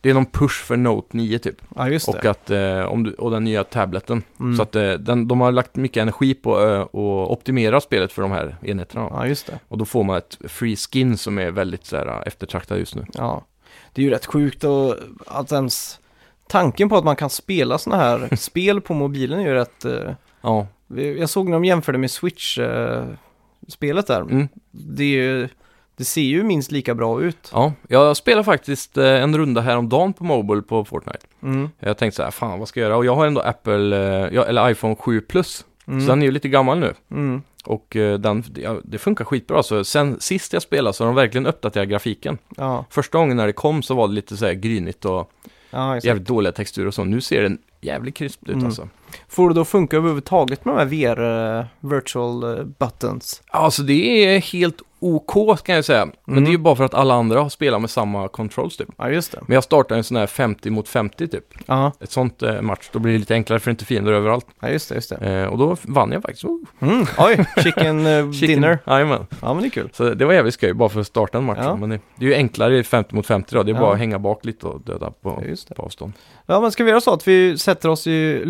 det 0.00 0.10
är 0.10 0.14
någon 0.14 0.26
push 0.26 0.64
för 0.64 0.76
Note 0.76 1.16
9 1.16 1.38
typ. 1.38 1.56
Ja, 1.76 1.88
just 1.88 2.08
Och, 2.08 2.16
det. 2.22 2.30
att, 2.30 2.50
eh, 2.50 2.92
om 2.92 3.02
du, 3.02 3.12
och 3.14 3.30
den 3.30 3.44
nya 3.44 3.64
tableten. 3.64 4.22
Mm. 4.40 4.56
Så 4.56 4.62
att 4.62 4.76
eh, 4.76 4.92
den, 4.92 5.28
de 5.28 5.40
har 5.40 5.52
lagt 5.52 5.76
mycket 5.76 6.00
energi 6.02 6.34
på 6.34 6.60
eh, 6.66 6.80
att 6.80 6.94
optimera 7.30 7.80
spelet 7.80 8.12
för 8.12 8.22
de 8.22 8.30
här 8.30 8.56
enheterna. 8.62 9.08
Ja, 9.10 9.26
just 9.26 9.46
det. 9.46 9.58
Och 9.68 9.78
då 9.78 9.84
får 9.84 10.04
man 10.04 10.16
ett 10.16 10.38
free 10.48 10.76
skin 10.76 11.18
som 11.18 11.38
är 11.38 11.50
väldigt 11.50 11.86
så 11.86 11.96
här, 11.96 12.22
eftertraktad 12.26 12.78
just 12.78 12.94
nu. 12.96 13.06
Ja. 13.14 13.44
Det 13.92 14.02
är 14.02 14.04
ju 14.04 14.10
rätt 14.10 14.26
sjukt 14.26 14.64
och 14.64 14.94
att 15.26 15.52
ens 15.52 16.00
tanken 16.48 16.88
på 16.88 16.96
att 16.96 17.04
man 17.04 17.16
kan 17.16 17.30
spela 17.30 17.78
sådana 17.78 18.02
här 18.02 18.36
spel 18.36 18.80
på 18.80 18.94
mobilen 18.94 19.40
är 19.40 19.44
ju 19.44 19.54
rätt... 19.54 19.84
eh, 19.84 20.10
Ja, 20.42 20.66
jag 20.96 21.28
såg 21.28 21.44
när 21.48 21.52
de 21.52 21.64
jämförde 21.64 21.98
med 21.98 22.10
Switch-spelet 22.10 24.06
där. 24.06 24.20
mm. 24.20 24.48
Det, 24.70 25.04
ju, 25.04 25.48
det 25.96 26.04
ser 26.04 26.20
ju 26.20 26.42
minst 26.42 26.72
lika 26.72 26.94
bra 26.94 27.22
ut. 27.22 27.50
ja. 27.52 27.72
jag 27.88 28.16
spelar 28.16 28.42
faktiskt 28.42 28.96
eh, 28.98 29.22
en 29.22 29.38
runda 29.38 29.60
häromdagen 29.60 30.12
på 30.12 30.24
Mobile 30.24 30.62
på 30.62 30.84
Fortnite. 30.84 31.26
Mm. 31.42 31.68
Jag 31.78 31.98
tänkte 31.98 32.16
så 32.16 32.22
här, 32.22 32.30
fan 32.30 32.58
vad 32.58 32.68
ska 32.68 32.80
jag 32.80 32.86
göra? 32.86 32.96
Och 32.96 33.04
jag 33.04 33.16
har 33.16 33.26
ändå 33.26 33.40
Apple, 33.40 33.96
eh, 33.96 34.48
eller 34.48 34.70
iPhone 34.70 34.94
7 34.96 35.20
Plus. 35.20 35.64
Mm. 35.86 36.00
Så 36.00 36.06
den 36.06 36.22
är 36.22 36.26
ju 36.26 36.32
lite 36.32 36.48
gammal 36.48 36.78
nu. 36.78 36.94
Mm. 37.10 37.42
Och 37.64 37.96
eh, 37.96 38.18
den, 38.18 38.44
det, 38.84 38.98
funkar 38.98 39.24
skitbra. 39.24 39.62
Så 39.62 39.84
sen 39.84 40.20
sist 40.20 40.52
jag 40.52 40.62
spelade 40.62 40.92
så 40.92 41.04
har 41.04 41.06
de 41.08 41.14
verkligen 41.16 41.46
uppdaterat 41.46 41.88
grafiken. 41.88 42.38
Ja, 42.56 42.84
Första 42.90 43.18
gången 43.18 43.36
när 43.36 43.46
det 43.46 43.52
kom 43.52 43.82
så 43.82 43.94
var 43.94 44.08
det 44.08 44.14
lite 44.14 44.36
så 44.36 44.46
här 44.46 44.52
grynigt 44.52 45.04
och 45.04 45.32
ja 45.70 45.98
jävligt 46.00 46.26
dåliga 46.28 46.52
texturer 46.52 46.86
och 46.88 46.94
så. 46.94 47.04
Nu 47.04 47.20
ser 47.20 47.42
den 47.42 47.58
jävligt 47.80 48.16
krisp 48.16 48.42
ut 48.42 48.48
Mm. 48.54 48.66
alltså. 48.66 48.88
Får 49.28 49.48
det 49.48 49.54
då 49.54 49.64
funka 49.64 49.96
överhuvudtaget 49.96 50.64
med 50.64 50.74
de 50.74 50.78
här 50.78 51.14
VR 51.14 51.58
eh, 51.58 51.64
virtual 51.80 52.58
eh, 52.58 52.64
buttons? 52.64 53.42
Alltså 53.50 53.82
det 53.82 54.24
är 54.24 54.40
helt 54.40 54.76
OK 55.02 55.62
kan 55.64 55.74
jag 55.74 55.84
säga. 55.84 56.06
Men 56.24 56.34
Mm. 56.34 56.44
det 56.44 56.50
är 56.50 56.52
ju 56.52 56.58
bara 56.58 56.76
för 56.76 56.84
att 56.84 56.94
alla 56.94 57.14
andra 57.14 57.40
har 57.40 57.48
spelat 57.48 57.80
med 57.80 57.90
samma 57.90 58.28
controls 58.28 58.76
typ. 58.76 58.88
Ja, 58.98 59.10
just 59.10 59.32
det. 59.32 59.38
Men 59.46 59.54
jag 59.54 59.64
startar 59.64 59.96
en 59.96 60.04
sån 60.04 60.16
här 60.16 60.26
50 60.26 60.70
mot 60.70 60.88
50 60.88 61.28
typ. 61.28 61.44
Ja, 61.66 61.92
Ett 62.00 62.10
sånt 62.10 62.42
eh, 62.42 62.60
match. 62.62 62.88
Då 62.92 62.98
blir 62.98 63.12
det 63.12 63.18
lite 63.18 63.34
enklare 63.34 63.60
för 63.60 63.66
det 63.66 63.70
är 63.70 63.72
inte 63.72 63.84
fiender 63.84 64.12
överallt. 64.12 64.46
ja 64.60 64.68
just 64.68 64.88
det, 64.88 64.94
just 64.94 65.10
det. 65.10 65.16
Eh, 65.16 65.46
och 65.46 65.58
då 65.58 65.76
vann 65.82 66.12
jag 66.12 66.22
faktiskt. 66.22 66.44
Oh, 66.44 66.60
Mm. 66.80 67.06
Oj, 67.18 67.46
chicken, 67.62 68.06
eh, 68.06 68.12
chicken- 68.32 68.46
dinner. 68.46 68.78
Jajamän. 68.86 69.26
Ja, 69.42 69.54
men 69.54 69.62
det 69.62 69.68
är 69.68 69.70
kul. 69.70 69.88
Så 69.92 70.14
det 70.14 70.24
var 70.24 70.32
jävligt 70.32 70.54
skoj 70.54 70.72
bara 70.72 70.88
för 70.88 71.00
att 71.00 71.06
starta 71.06 71.38
en 71.38 71.44
match. 71.44 71.58
Ja. 71.62 71.76
Men 71.76 71.90
det, 71.90 72.00
det 72.16 72.24
är 72.24 72.28
ju 72.28 72.34
enklare 72.34 72.78
i 72.78 72.82
50 72.84 73.14
mot 73.14 73.26
50 73.26 73.54
då. 73.54 73.62
Det 73.62 73.70
är 73.70 73.74
Ja. 73.74 73.80
bara 73.80 73.92
att 73.92 73.98
hänga 73.98 74.18
bak 74.18 74.44
lite 74.44 74.66
och 74.66 74.80
döda 74.80 75.10
på, 75.10 75.38
Ja, 75.42 75.48
just 75.48 75.68
det. 75.68 75.74
på 75.74 75.82
avstånd. 75.82 76.12
Ja, 76.46 76.60
men 76.60 76.72
ska 76.72 76.84
vi 76.84 76.90
göra 76.90 77.00
så 77.00 77.12
att 77.14 77.28
vi 77.28 77.58
sätter 77.58 77.88
oss 77.88 78.06
i 78.06 78.42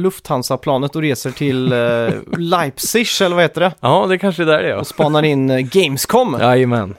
Lufthansa-planet 0.50 0.96
och 0.96 1.02
reser 1.02 1.30
till 1.30 1.72
eh, 1.72 2.38
Leipzig, 2.38 3.06
eller 3.22 3.36
vad 3.36 3.44
heter 3.44 3.60
det? 3.60 3.72
Ja, 3.80 4.06
det 4.08 4.18
kanske 4.18 4.42
är 4.42 4.46
där 4.46 4.62
det 4.62 4.70
är. 4.70 4.76
Och 4.76 4.86
spanar 4.86 5.22
in 5.22 5.50
eh, 5.50 5.58
Gamescom. 5.58 6.36
Ja. 6.40 6.46
Jajamän. 6.46 6.94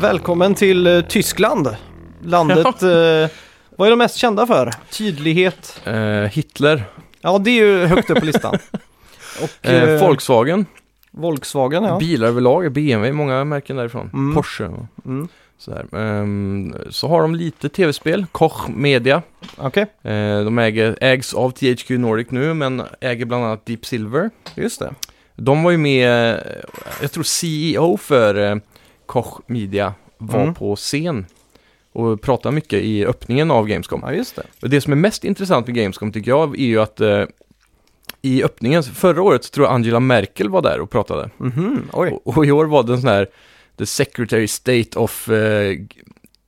välkommen 0.00 0.54
till 0.54 0.86
eh, 0.86 1.00
Tyskland. 1.00 1.76
Landet, 2.24 2.82
eh, 2.82 3.30
vad 3.76 3.86
är 3.86 3.90
de 3.90 3.96
mest 3.96 4.16
kända 4.16 4.46
för? 4.46 4.72
Tydlighet. 4.90 5.80
Eh, 5.84 5.94
Hitler. 6.32 6.84
Ja, 7.20 7.38
det 7.38 7.50
är 7.50 7.64
ju 7.64 7.86
högt 7.86 8.10
upp 8.10 8.18
på 8.18 8.24
listan. 8.24 8.54
Och 9.42 9.66
Eh, 9.66 9.82
eh, 9.82 10.00
Volkswagen. 10.00 10.66
Volkswagen, 11.10 11.84
ja. 11.84 11.98
Bilar 11.98 12.28
överlag. 12.28 12.72
BMW, 12.72 13.12
många 13.12 13.44
märken 13.44 13.76
därifrån. 13.76 14.10
Mm. 14.14 14.34
Porsche. 14.34 14.64
Mm. 15.04 15.28
Sådär. 15.58 15.86
Ehm, 15.96 16.74
så 16.90 17.08
har 17.08 17.22
de 17.22 17.34
lite 17.34 17.68
tv-spel. 17.68 18.26
Koch 18.32 18.68
Media. 18.68 19.22
Okej, 19.56 19.82
Eh, 20.02 20.44
de 20.44 20.58
äger, 20.58 20.98
ägs 21.00 21.34
av 21.34 21.50
THQ 21.50 21.90
Nordic 21.98 22.30
nu, 22.30 22.54
men 22.54 22.82
äger 23.00 23.24
bland 23.24 23.44
annat 23.44 23.66
Deep 23.66 23.86
Silver. 23.86 24.30
just 24.54 24.78
det. 24.80 24.94
De 25.36 25.62
var 25.62 25.70
ju 25.70 25.76
med, 25.78 26.30
eh, 26.34 26.40
jag 27.02 27.12
tror 27.12 27.24
CEO 27.24 27.96
för 27.96 28.50
eh, 28.50 28.56
Koch 29.06 29.40
Media 29.46 29.94
var 30.18 30.42
Mm. 30.42 30.54
på 30.54 30.76
scen 30.76 31.26
och 31.92 32.20
pratade 32.22 32.54
mycket 32.54 32.82
i 32.82 33.04
öppningen 33.06 33.50
av 33.50 33.66
Gamescom. 33.68 34.00
Ja, 34.04 34.12
just 34.12 34.36
det. 34.36 34.42
Och 34.62 34.70
det 34.70 34.80
som 34.80 34.92
är 34.92 34.96
mest 34.96 35.24
intressant 35.24 35.66
med 35.66 35.76
Gamescom 35.76 36.12
tycker 36.12 36.30
jag 36.30 36.60
är 36.60 36.64
ju 36.66 36.80
att 36.80 37.00
i 38.22 38.42
öppningen, 38.44 38.82
förra 38.82 39.22
året 39.22 39.44
så 39.44 39.50
tror 39.50 39.66
jag 39.66 39.74
Angela 39.74 40.00
Merkel 40.00 40.48
var 40.50 40.62
där 40.62 40.80
och 40.80 40.90
pratade. 40.90 41.30
Mhm, 41.38 41.88
oj. 41.92 42.10
Och, 42.24 42.36
och 42.36 42.46
i 42.46 42.50
år 42.50 42.64
var 42.64 42.82
det 42.82 42.92
en 42.92 43.00
sån 43.00 43.10
här 43.10 43.26
The 43.78 43.86
Secretary 43.86 44.48
State 44.48 44.98
of 44.98 45.28
eh, 45.28 45.74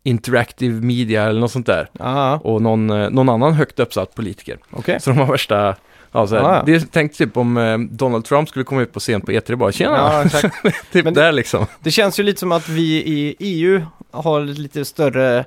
Interactive 0.03 0.81
Media 0.81 1.25
eller 1.25 1.41
något 1.41 1.53
sånt 1.53 1.67
där. 1.67 1.89
Ja, 1.99 2.37
Och 2.45 2.63
någon, 2.63 2.91
eh, 2.91 3.11
någon 3.11 3.29
annan 3.29 3.53
högt 3.55 3.81
uppsatt 3.81 4.15
politiker. 4.15 4.59
okej. 4.71 5.01
Så 5.01 5.11
de 5.11 5.19
har 5.19 5.27
värsta... 5.27 5.75
Ja, 6.13 6.27
så 6.27 6.35
här, 6.37 6.43
Ah. 6.43 6.63
Det 6.67 6.75
är 6.75 6.81
tänkt 6.81 7.19
typ 7.19 7.37
om 7.37 7.57
eh, 7.57 7.79
Donald 7.79 8.25
Trump 8.25 8.49
skulle 8.49 8.65
komma 8.65 8.81
ut 8.83 8.93
på 8.93 9.01
scen 9.01 9.21
på 9.21 9.33
E3 9.33 9.57
bara 9.57 9.73
tjena, 9.73 10.25
Ja, 10.33 10.51
typ 10.93 11.05
men- 11.05 11.15
där 11.15 11.33
liksom. 11.33 11.67
Det 11.81 11.91
känns 11.91 12.19
ju 12.21 12.23
lite 12.23 12.41
som 12.41 12.53
att 12.53 12.69
vi 12.69 12.97
i 12.97 13.37
EU 13.39 13.83
har 14.11 14.41
lite 14.41 14.85
större 14.85 15.39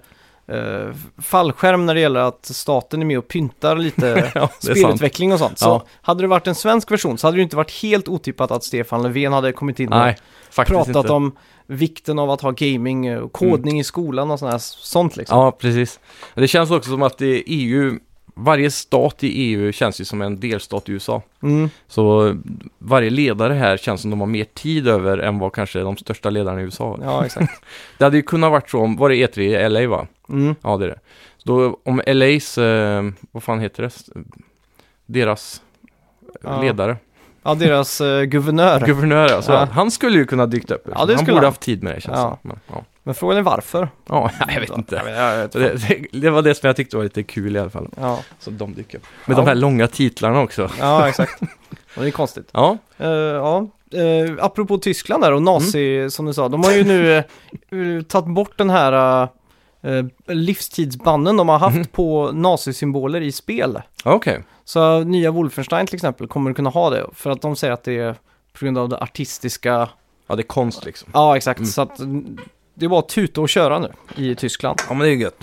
eh, 0.48 0.90
fallskärm 1.22 1.86
när 1.86 1.94
det 1.94 2.00
gäller 2.00 2.20
att 2.20 2.46
staten 2.46 3.02
är 3.02 3.06
med 3.06 3.18
och 3.18 3.28
pyntar 3.28 3.76
lite 3.76 4.32
ja, 4.36 4.48
sant. 4.48 4.54
spelutveckling 4.78 5.34
och 5.34 5.40
sånt. 5.40 5.60
Så 5.60 5.66
Ja. 5.66 5.86
hade 6.02 6.22
det 6.24 6.28
varit 6.28 6.48
en 6.48 6.56
svensk 6.56 6.92
version 6.92 7.18
så 7.18 7.28
hade 7.28 7.38
det 7.38 7.44
inte 7.44 7.56
varit 7.56 7.72
helt 7.72 8.08
otippat 8.08 8.52
att 8.52 8.64
Stefan 8.64 9.04
Löfven 9.04 9.34
hade 9.34 9.52
kommit 9.52 9.80
in 9.80 9.94
och 9.94 10.00
Nej, 10.00 10.18
pratat 10.56 10.88
inte. 10.88 11.00
om 11.14 11.36
vikten 11.68 12.20
av 12.20 12.30
att 12.32 12.42
ha 12.42 12.52
gaming 12.52 13.18
och 13.18 13.32
kodning 13.34 13.80
i 13.80 13.84
skolan 13.84 14.32
och 14.32 14.40
sånt, 14.40 14.62
sånt 14.62 15.18
liksom. 15.18 15.38
Ja, 15.40 15.52
precis. 15.52 16.00
Det 16.34 16.48
känns 16.48 16.72
också 16.72 16.90
som 16.90 17.02
att 17.04 17.16
EU, 17.22 18.00
varje 18.36 18.72
stat 18.72 19.24
i 19.24 19.28
EU 19.28 19.72
känns 19.72 20.02
ju 20.02 20.06
som 20.06 20.22
en 20.22 20.40
delstat 20.40 20.90
i 20.90 20.92
USA. 20.92 21.22
Mm, 21.44 21.70
Så 21.88 22.36
varje 22.78 23.10
ledare 23.10 23.54
här 23.54 23.78
känns 23.78 24.02
som 24.02 24.10
de 24.12 24.20
har 24.20 24.28
mer 24.28 24.46
tid 24.46 24.88
över 24.88 25.18
än 25.18 25.40
vad 25.40 25.54
kanske 25.54 25.80
de 25.80 25.98
största 25.98 26.30
ledarna 26.30 26.62
i 26.62 26.64
USA 26.64 27.00
ja, 27.04 27.26
exakt. 27.26 27.54
Det 27.98 28.04
hade 28.04 28.18
ju 28.18 28.24
kunnat 28.24 28.52
varit 28.52 28.70
så 28.70 28.80
om, 28.80 28.96
var 28.98 29.10
det 29.10 29.16
E3 29.16 29.40
i 29.40 29.70
LA 29.70 29.88
va? 29.88 30.08
Mm, 30.30 30.56
Ja, 30.62 30.78
det 30.78 30.86
är 30.86 30.90
det. 30.90 31.00
Då, 31.44 31.80
om 31.84 32.02
LAs, 32.08 32.58
eh, 32.58 33.04
vad 33.32 33.44
fan 33.44 33.60
heter 33.60 33.84
det? 33.84 33.92
Deras 35.06 35.62
Ja. 36.44 36.62
ledare. 36.62 36.98
Ja, 37.44 37.54
deras 37.56 38.02
eh, 38.02 38.22
guvernör. 38.24 38.80
Guvernör 38.86 39.34
alltså. 39.34 39.52
Ja. 39.52 39.68
Han 39.72 39.92
skulle 39.92 40.18
ju 40.18 40.26
kunna 40.26 40.46
dykt 40.46 40.72
upp. 40.72 40.84
Ja, 40.86 40.92
det 40.92 40.98
han 40.98 41.08
skulle 41.08 41.20
borde 41.26 41.36
han. 41.36 41.46
haft 41.46 41.62
tid 41.62 41.84
med 41.84 41.96
det 41.96 42.02
känns 42.02 42.18
Ja. 42.18 42.40
det. 42.42 42.48
Men, 42.48 42.60
ja. 42.68 42.84
Men 43.04 43.16
frågan 43.16 43.38
är 43.38 43.42
varför. 43.42 43.90
ja, 44.10 44.32
jag 44.54 44.60
vet 44.60 44.78
inte. 44.78 44.96
Jag 44.96 45.04
vet, 45.06 45.16
jag 45.18 45.38
vet. 45.38 45.54
Så 45.54 45.60
Det, 45.60 45.88
det, 46.12 46.20
det 46.20 46.30
var 46.30 46.42
det 46.42 46.56
som 46.56 46.68
jag 46.68 46.76
tyckte 46.76 46.98
var 46.98 47.04
lite 47.04 47.24
kul 47.24 47.56
i 47.56 47.60
alla 47.60 47.70
fall. 47.70 47.90
Ja, 48.02 48.20
Så 48.40 48.50
de 48.52 48.74
dyker 48.74 48.98
upp. 48.98 49.04
Med 49.26 49.38
Ja. 49.38 49.42
de 49.42 49.48
här 49.48 49.56
långa 49.56 49.88
titlarna 49.88 50.40
också. 50.42 50.70
ja, 50.80 51.10
exakt. 51.10 51.42
Och 51.96 52.02
det 52.02 52.08
är 52.10 52.12
konstigt. 52.12 52.50
Ja, 52.52 52.78
Uh, 53.02 53.08
ja, 53.10 53.68
uh, 53.96 54.36
apropå 54.40 54.78
Tyskland 54.78 55.24
där 55.24 55.32
och 55.34 55.42
nazi, 55.42 56.10
som 56.10 56.26
du 56.26 56.34
sa, 56.34 56.50
de 56.50 56.64
har 56.64 56.72
ju 56.72 56.84
nu 56.84 57.24
uh, 57.74 58.02
tagit 58.04 58.34
bort 58.36 58.58
den 58.58 58.70
här 58.70 59.22
uh, 59.24 59.30
livstidsbannen 60.28 61.38
de 61.38 61.50
har 61.50 61.60
haft 61.60 61.76
Mhm. 61.76 61.86
på 61.86 62.32
nazisymboler 62.32 63.22
i 63.22 63.32
spel. 63.32 63.82
okej. 64.04 64.44
Så 64.66 65.00
uh, 65.00 65.06
nya 65.06 65.32
Wolfenstein 65.32 65.88
till 65.88 65.96
exempel 65.96 66.28
kommer 66.28 66.54
kunna 66.54 66.70
ha 66.70 66.90
det, 66.90 67.06
för 67.14 67.30
att 67.30 67.42
de 67.42 67.56
säger 67.56 67.74
att 67.74 67.84
det 67.84 67.98
är 67.98 68.14
på 68.54 68.66
grund 68.66 68.78
av 68.78 68.90
det 68.90 68.98
artistiska. 68.98 69.90
Ja, 70.28 70.36
det 70.36 70.42
är 70.42 70.48
konst 70.48 70.86
liksom. 70.86 71.10
Ja, 71.14 71.38
exakt. 71.38 71.60
Mm. 71.60 71.68
Så 71.68 71.82
att 71.82 72.00
mm, 72.00 72.38
det 72.74 72.86
är 72.86 72.90
bara 72.90 73.00
att 73.00 73.10
tuta 73.10 73.42
och 73.42 73.50
köra 73.50 73.80
nu 73.80 73.92
i 74.16 74.36
Tyskland. 74.36 74.80
Ja, 74.90 74.94
men 74.94 75.00
det 75.00 75.08
är 75.08 75.16
ju 75.16 75.22
gött. 75.22 75.40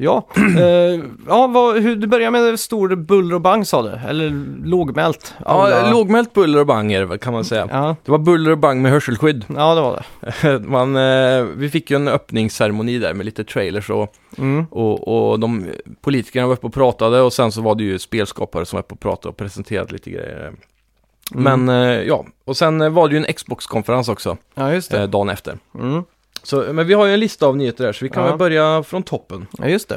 Ja, 0.00 0.26
uh, 0.38 1.00
ja 1.28 1.46
vad, 1.46 1.76
hur, 1.78 1.96
du 1.96 2.06
börjar 2.06 2.30
med 2.30 2.60
stor 2.60 2.94
buller 2.96 3.34
och 3.34 3.40
bang 3.40 3.66
sa 3.66 3.82
du, 3.82 3.90
eller 4.08 4.30
lågmält. 4.64 5.34
Ja, 5.44 5.44
Alla- 5.50 5.90
lågmält 5.90 6.32
buller 6.32 6.58
och 6.60 6.66
bang 6.66 6.92
är 6.92 7.00
det 7.00 7.06
väl, 7.06 7.18
kan 7.18 7.32
man 7.32 7.44
säga. 7.44 7.68
Ja, 7.70 7.96
Det 8.04 8.10
var 8.10 8.18
buller 8.18 8.50
och 8.50 8.58
bang 8.58 8.82
med 8.82 8.92
hörselskydd. 8.92 9.44
ja, 9.56 9.74
det 9.74 9.80
var 9.80 10.02
det. 10.42 10.58
Man, 10.68 10.96
eh, 10.96 11.42
vi 11.56 11.68
fick 11.70 11.90
ju 11.90 11.96
en 11.96 12.08
öppningsceremoni 12.08 12.98
där 12.98 13.14
med 13.14 13.26
lite 13.26 13.44
trailers 13.44 13.90
och, 13.90 14.14
Mm. 14.38 14.66
och, 14.70 15.30
och 15.30 15.40
de 15.40 15.66
politikerna 16.00 16.46
var 16.46 16.52
uppe 16.54 16.66
och 16.66 16.74
pratade 16.74 17.20
och 17.20 17.32
sen 17.32 17.52
så 17.52 17.62
var 17.62 17.74
det 17.74 17.84
ju 17.84 17.98
spelskapare 17.98 18.66
som 18.66 18.76
var 18.76 18.82
uppe 18.82 18.94
och 18.94 19.00
pratade 19.00 19.28
och 19.28 19.36
presenterade 19.36 19.92
lite 19.92 20.10
grejer. 20.10 20.52
Mm. 21.34 21.64
Men 21.64 21.68
eh, 21.68 22.02
ja, 22.02 22.24
och 22.44 22.56
sen 22.56 22.80
eh, 22.80 22.88
var 22.90 23.08
det 23.08 23.14
ju 23.16 23.24
en 23.24 23.32
Xbox-konferens 23.34 24.08
också 24.08 24.36
Ja, 24.54 24.72
just 24.72 24.90
det. 24.90 24.98
eh, 25.02 25.08
dagen 25.08 25.28
efter. 25.28 25.58
Mm. 25.74 26.02
Så, 26.42 26.72
men 26.72 26.86
vi 26.86 26.94
har 26.94 27.06
ju 27.06 27.14
en 27.14 27.20
lista 27.20 27.46
av 27.46 27.56
nyheter 27.56 27.84
där 27.84 27.92
så 27.92 28.04
vi 28.04 28.08
kan 28.08 28.22
Ja. 28.22 28.28
väl 28.28 28.38
börja 28.38 28.82
från 28.82 29.02
toppen. 29.02 29.46
Ja, 29.58 29.66
just 29.68 29.88
det. 29.88 29.94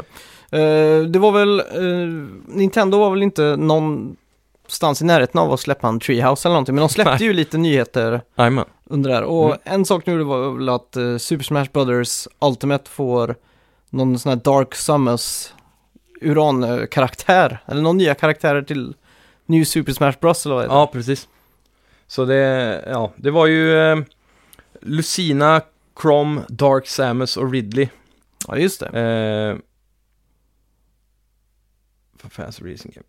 Eh, 0.60 1.04
det 1.04 1.20
var 1.20 1.32
väl, 1.32 1.60
eh, 1.60 2.28
Nintendo 2.48 3.00
var 3.00 3.10
väl 3.10 3.24
inte 3.24 3.42
någon 3.56 4.16
någonstans 4.64 5.02
i 5.02 5.06
närheten 5.06 5.40
av 5.40 5.54
att 5.54 5.60
släppa 5.60 5.88
en 5.88 6.00
Treehouse 6.00 6.48
eller 6.48 6.54
någonting. 6.54 6.76
Men 6.76 6.82
de 6.82 6.90
släppte 6.94 7.12
Nej. 7.14 7.24
ju 7.24 7.34
lite 7.34 7.58
nyheter 7.58 8.22
Jajamän. 8.38 8.66
under 8.86 9.10
det 9.10 9.16
här. 9.16 9.24
Och 9.24 9.46
Mm. 9.46 9.58
en 9.64 9.86
sak 9.86 10.06
nu 10.06 10.24
var 10.24 10.50
väl 10.58 10.70
att 10.70 10.96
eh, 10.98 11.18
Super 11.18 11.44
Smash 11.44 11.66
Brothers 11.74 12.28
Ultimate 12.42 12.90
får 12.90 13.36
någon 13.90 14.20
sån 14.20 14.30
här 14.30 14.36
Dark 14.36 14.76
Summers 14.76 15.48
uran-karaktär. 16.22 17.60
Eller 17.66 17.82
någon 17.82 17.98
nya 17.98 18.14
karaktärer 18.16 18.62
till 18.62 18.94
New 19.46 19.64
Super 19.64 19.94
Smash 19.94 20.14
Bros. 20.22 20.46
Eller 20.46 20.56
vad 20.56 20.64
det? 20.64 20.68
Ja, 20.74 20.90
precis. 20.94 21.28
Så 22.08 22.26
det, 22.26 22.84
ja, 22.90 23.12
det 23.16 23.32
var 23.32 23.46
ju 23.48 23.78
eh, 23.92 23.98
Lucina, 24.82 25.62
Crom, 26.02 26.42
Dark 26.50 26.88
Samus 26.88 27.38
och 27.38 27.52
Ridley. 27.52 27.88
ja, 28.48 28.58
just 28.58 28.80
det. 28.80 28.86
Eh, 28.88 29.58
för 32.18 32.30
Fans 32.30 32.60
Racing 32.62 32.94
Game. 32.96 33.06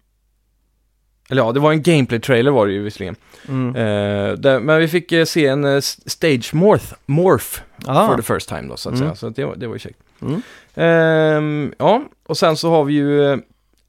Eller 1.30 1.42
ja, 1.42 1.52
det 1.52 1.60
var 1.60 1.72
en 1.72 1.82
gameplay-trailer 1.82 2.50
var 2.50 2.66
det 2.66 2.72
ju 2.72 2.82
visserligen. 2.82 3.16
Mm. 3.48 3.68
Eh, 3.76 4.32
där, 4.32 4.60
men 4.60 4.78
vi 4.80 4.88
fick 4.88 5.12
eh, 5.12 5.24
se 5.24 5.46
en 5.46 5.64
eh, 5.64 5.80
stage 5.80 6.54
morph, 6.54 6.92
morph 7.06 7.60
for 7.84 8.16
the 8.16 8.22
first 8.22 8.48
time 8.48 8.62
då, 8.62 8.76
så 8.76 8.88
att 8.88 8.94
Mm. 8.94 9.06
säga. 9.08 9.14
Så 9.16 9.26
att 9.26 9.36
det, 9.36 9.44
var- 9.44 9.56
det 9.56 9.66
var 9.66 9.74
ju 9.74 9.78
käckt. 9.78 9.98
Mm. 10.20 10.42
Ehm, 10.74 11.74
ja, 11.78 12.04
och 12.26 12.38
sen 12.38 12.56
så 12.56 12.70
har 12.70 12.84
vi 12.84 12.94
ju 12.94 13.32
eh, 13.32 13.38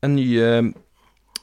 en 0.02 0.16
ny 0.16 0.42
eh, 0.42 0.62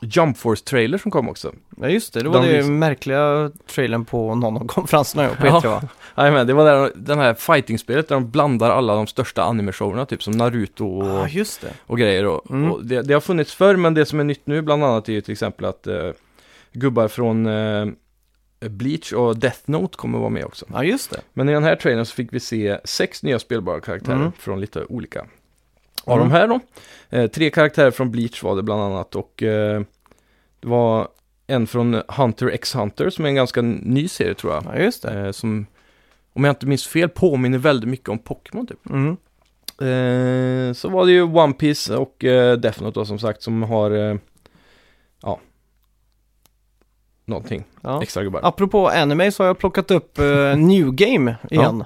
Jump 0.02 0.36
Force-trailer 0.38 0.98
som 0.98 1.10
kom 1.10 1.28
också. 1.28 1.52
Ja, 1.80 1.88
just 1.88 2.12
det. 2.14 2.20
Det 2.22 2.28
var 2.28 2.42
De 2.42 2.52
det 2.52 2.62
märkliga 2.70 3.50
trailern 3.66 4.04
på 4.04 4.34
någon 4.34 4.56
av 4.56 4.66
konferenserna 4.66 5.22
jag 5.22 5.38
på 5.38 5.46
Ja. 5.46 5.60
E3 5.60 5.66
va? 5.66 5.82
Jajamän, 6.16 6.46
det 6.46 6.54
var 6.54 6.64
där, 6.64 6.92
den 6.94 7.18
här 7.18 7.34
fighting-spelet 7.34 8.08
där 8.08 8.14
de 8.16 8.30
blandar 8.30 8.70
alla 8.70 8.94
de 8.94 9.06
största 9.06 9.42
anime-showerna, 9.42 10.04
typ 10.06 10.22
som 10.22 10.32
Naruto 10.32 10.86
och, 11.00 11.06
Ja, 11.06 11.28
just 11.28 11.60
det. 11.60 11.72
och 11.86 11.98
grejer. 11.98 12.26
Och, 12.26 12.50
Mm. 12.50 12.72
och 12.72 12.84
det, 12.84 13.02
det 13.02 13.14
har 13.14 13.20
funnits 13.20 13.54
förr, 13.54 13.76
men 13.76 13.94
det 13.94 14.06
som 14.06 14.20
är 14.20 14.24
nytt 14.24 14.46
nu 14.46 14.62
bland 14.62 14.84
annat 14.84 15.08
är 15.08 15.12
ju 15.12 15.20
till 15.20 15.32
exempel 15.32 15.64
att 15.64 15.86
eh, 15.86 16.10
gubbar 16.72 17.08
från 17.08 17.46
eh, 17.46 17.86
Bleach 18.60 19.12
och 19.12 19.36
Death 19.38 19.58
Note 19.64 19.96
kommer 19.96 20.18
vara 20.18 20.28
med 20.28 20.44
också. 20.44 20.66
Ja, 20.72 20.84
just 20.84 21.10
det. 21.10 21.20
Men 21.32 21.48
i 21.48 21.52
den 21.52 21.64
här 21.64 21.76
trailern 21.76 22.04
så 22.06 22.14
fick 22.14 22.32
vi 22.32 22.40
se 22.40 22.78
sex 22.84 23.22
nya 23.22 23.38
spelbara 23.38 23.80
karaktärer 23.80 24.16
Mm. 24.16 24.32
från 24.38 24.60
lite 24.60 24.84
olika 24.84 25.20
av 26.04 26.18
Mm. 26.18 26.28
de 26.28 26.34
här 26.36 26.48
då. 26.48 26.60
Eh, 27.10 27.26
tre 27.30 27.50
karaktärer 27.50 27.90
från 27.90 28.10
Bleach 28.10 28.42
var 28.42 28.56
det 28.56 28.62
bland 28.62 28.82
annat 28.82 29.16
och 29.16 29.42
eh, 29.42 29.80
det 30.60 30.68
var 30.68 31.08
en 31.50 31.66
från 31.66 32.02
Hunter 32.08 32.46
x 32.46 32.74
Hunter 32.74 33.10
som 33.10 33.24
är 33.24 33.28
en 33.28 33.34
ganska 33.34 33.62
ny 33.62 34.08
serie 34.08 34.34
tror 34.34 34.52
jag. 34.52 34.64
Ja, 34.64 34.76
just 34.78 35.02
det. 35.02 35.20
Eh, 35.26 35.30
som, 35.32 35.66
om 36.32 36.44
jag 36.44 36.52
inte 36.52 36.66
minns 36.66 36.86
fel, 36.86 37.08
påminner 37.08 37.58
väldigt 37.58 37.90
mycket 37.90 38.08
om 38.08 38.18
Pokémon 38.18 38.66
typ. 38.66 38.86
Mm. 38.90 39.16
Eh, 39.80 40.72
så 40.74 40.88
var 40.88 41.06
det 41.06 41.12
ju 41.12 41.22
One 41.22 41.52
Piece 41.52 41.96
och 41.96 42.24
eh, 42.24 42.56
Death 42.56 42.82
Note 42.82 43.00
då, 43.00 43.04
som 43.04 43.18
sagt 43.18 43.42
som 43.42 43.62
har, 43.62 43.90
eh, 43.90 44.16
ja, 45.22 45.40
någonting 47.24 47.64
Ja. 47.82 48.02
extra 48.02 48.22
gubbar. 48.22 48.40
Apropå 48.42 48.88
anime 48.88 49.32
så 49.32 49.42
har 49.42 49.46
jag 49.48 49.58
plockat 49.58 49.90
upp 49.90 50.18
eh, 50.18 50.56
New 50.56 50.92
Game 50.92 51.34
igen. 51.50 51.84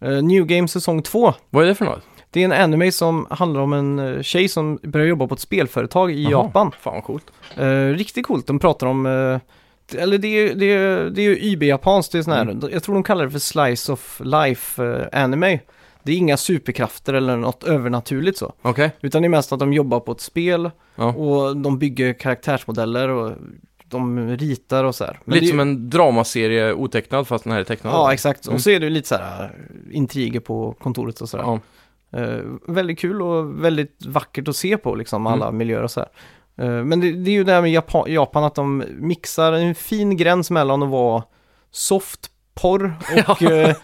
Eh, 0.00 0.22
New 0.22 0.46
Game 0.46 0.68
säsong 0.68 1.02
2. 1.02 1.34
Vad 1.50 1.64
är 1.64 1.68
det 1.68 1.74
för 1.74 1.84
något? 1.84 2.02
Det 2.30 2.40
är 2.40 2.44
en 2.44 2.52
anime 2.52 2.92
som 2.92 3.26
handlar 3.30 3.60
om 3.60 3.72
en 3.72 3.98
eh, 3.98 4.22
tjej 4.22 4.48
som 4.48 4.78
börjar 4.82 5.06
jobba 5.06 5.26
på 5.26 5.34
ett 5.34 5.40
spelföretag 5.40 6.10
i 6.12 6.22
Jaha. 6.22 6.30
Japan. 6.32 6.72
Fan 6.80 6.94
vad 6.94 7.04
coolt. 7.04 7.26
Eh, 7.56 7.84
riktigt 7.88 8.26
coolt. 8.26 8.46
De 8.46 8.58
pratar 8.58 8.86
om, 8.86 9.06
eh, 9.06 10.00
eller 10.02 10.18
det 10.18 10.28
är, 10.28 10.54
det 10.54 10.66
är, 10.72 11.04
det 11.10 11.22
är 11.22 11.24
ju 11.24 11.36
YB-japanskt, 11.52 12.12
det 12.12 12.18
är 12.18 12.22
sån 12.22 12.32
här, 12.32 12.42
Mm. 12.42 12.60
jag 12.72 12.82
tror 12.82 12.94
de 12.94 13.02
kallar 13.02 13.24
det 13.24 13.30
för 13.30 13.38
slice 13.38 13.92
of 13.92 14.20
life 14.24 14.84
eh, 15.12 15.22
anime. 15.22 15.60
Det 16.02 16.12
är 16.12 16.16
inga 16.16 16.36
superkrafter 16.36 17.14
eller 17.14 17.36
något 17.36 17.64
övernaturligt 17.64 18.38
så. 18.38 18.52
Okej. 18.62 18.90
Utan 19.00 19.22
det 19.22 19.26
är 19.26 19.30
mest 19.30 19.52
att 19.52 19.58
de 19.58 19.72
jobbar 19.72 20.00
på 20.00 20.12
ett 20.12 20.20
spel 20.20 20.70
Ja. 20.96 21.04
och 21.12 21.56
de 21.56 21.78
bygger 21.78 22.12
karaktärsmodeller 22.12 23.08
och 23.08 23.32
de 23.84 24.36
ritar 24.36 24.84
och 24.84 24.94
så 24.94 25.04
här. 25.04 25.18
Men 25.24 25.34
Lite 25.34 25.46
det 25.46 25.50
som 25.50 25.60
en 25.60 25.90
dramaserie 25.90 26.72
otecknad 26.74 27.26
fast 27.28 27.44
den 27.44 27.52
här 27.52 27.60
är 27.60 27.64
tecknad. 27.64 27.92
Ja, 27.94 28.12
exakt. 28.12 28.46
Mm. 28.46 28.54
Och 28.54 28.60
så 28.60 28.70
är 28.70 28.80
det 28.80 28.90
lite 28.90 29.08
så 29.08 29.14
här 29.14 29.44
eh, 29.44 29.96
intriger 29.96 30.40
på 30.40 30.72
kontoret 30.80 31.20
och 31.20 31.28
sådär. 31.28 31.44
Ja. 31.44 31.60
Eh, 32.12 32.40
väldigt 32.66 32.98
kul 32.98 33.22
och 33.22 33.64
väldigt 33.64 34.06
vackert 34.06 34.48
att 34.48 34.56
se 34.56 34.76
på 34.76 34.94
liksom 34.94 35.26
Mm. 35.26 35.32
alla 35.32 35.52
miljöer 35.52 35.82
och 35.82 35.90
så 35.90 36.00
här. 36.00 36.08
Eh, 36.66 36.84
men 36.84 37.00
det, 37.00 37.12
det 37.12 37.30
är 37.30 37.32
ju 37.32 37.44
det 37.44 37.52
här 37.52 37.62
med 37.62 37.70
Japan, 37.72 38.12
Japan 38.12 38.44
att 38.44 38.54
de 38.54 38.84
mixar 38.98 39.52
en 39.52 39.74
fin 39.74 40.16
gräns 40.16 40.50
mellan 40.50 40.82
att 40.82 40.88
vara 40.88 41.22
soft 41.70 42.20
porr 42.54 42.94
och, 43.28 43.42
eh, 43.52 43.76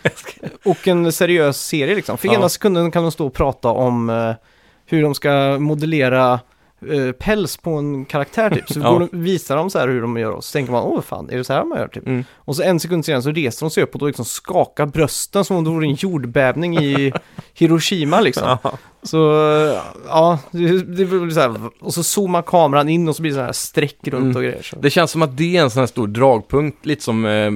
och 0.65 0.89
en 0.89 1.13
seriös 1.13 1.61
serie 1.67 1.95
liksom. 1.95 2.19
För 2.19 2.29
Ja. 2.29 2.35
ena 2.35 2.49
sekunden 2.49 2.91
kan 2.91 3.03
de 3.03 3.13
stå 3.13 3.27
och 3.27 3.35
prata 3.35 3.69
om 3.69 4.11
eh, 4.11 4.33
hur 4.87 5.03
de 5.03 5.15
ska 5.15 5.57
modellera 5.59 6.41
eh, 6.93 7.13
päls 7.13 7.57
på 7.57 7.71
en 7.71 8.05
karaktär 8.05 8.51
typ. 8.51 8.69
Så 8.73 8.81
Ja. 8.83 8.93
går 8.93 9.01
de, 9.13 9.23
visar 9.23 9.57
de 9.57 9.71
så 9.71 9.79
här 9.79 9.89
hur 9.89 10.03
de 10.03 10.17
gör 10.17 10.31
och 10.31 10.45
så 10.45 10.53
tänker 10.53 10.73
man, 10.73 10.83
åh 10.85 11.01
fan, 11.01 11.31
är 11.31 11.37
det 11.37 11.45
så 11.45 11.53
här 11.53 11.65
man 11.65 11.79
gör 11.79 11.89
typ? 11.89 12.07
Mm. 12.07 12.25
Och 12.35 12.57
så 12.57 12.63
en 12.63 12.81
sekund 12.81 13.05
senare 13.05 13.23
så 13.23 13.31
reser 13.31 13.67
de 13.67 13.71
sig 13.71 13.83
upp 13.83 13.93
och 13.95 13.99
då 13.99 14.07
liksom 14.07 14.25
skakar 14.25 14.87
brösten 14.87 15.45
som 15.45 15.57
om 15.57 15.65
det 15.65 15.71
vore 15.71 15.87
en 15.87 15.95
jordbävning 15.95 16.79
i 16.79 17.13
Hiroshima 17.55 18.21
liksom. 18.21 18.57
Ja. 18.63 18.73
Så 19.03 19.17
ja, 20.09 20.39
det, 20.51 20.69
det 20.79 21.05
blir 21.05 21.31
så 21.31 21.41
här, 21.41 21.55
och 21.81 21.95
så 21.95 22.03
zoomar 22.03 22.43
kameran 22.43 22.89
in 22.89 23.09
och 23.09 23.17
så 23.17 23.23
blir 23.23 23.33
det 23.33 23.37
så 23.39 23.43
här 23.43 23.53
streck 23.53 23.99
runt 24.09 24.23
Mm. 24.25 24.37
och 24.37 24.43
grejer. 24.43 24.63
Så. 24.63 24.77
Det 24.77 24.91
känns 24.91 25.11
som 25.11 25.23
att 25.23 25.37
det 25.37 25.57
är 25.57 25.63
en 25.63 25.71
sån 25.71 25.81
här 25.81 25.87
stor 25.87 26.07
dragpunkt, 26.07 26.87
lite 26.87 27.03
som 27.03 27.27
eh, 27.27 27.51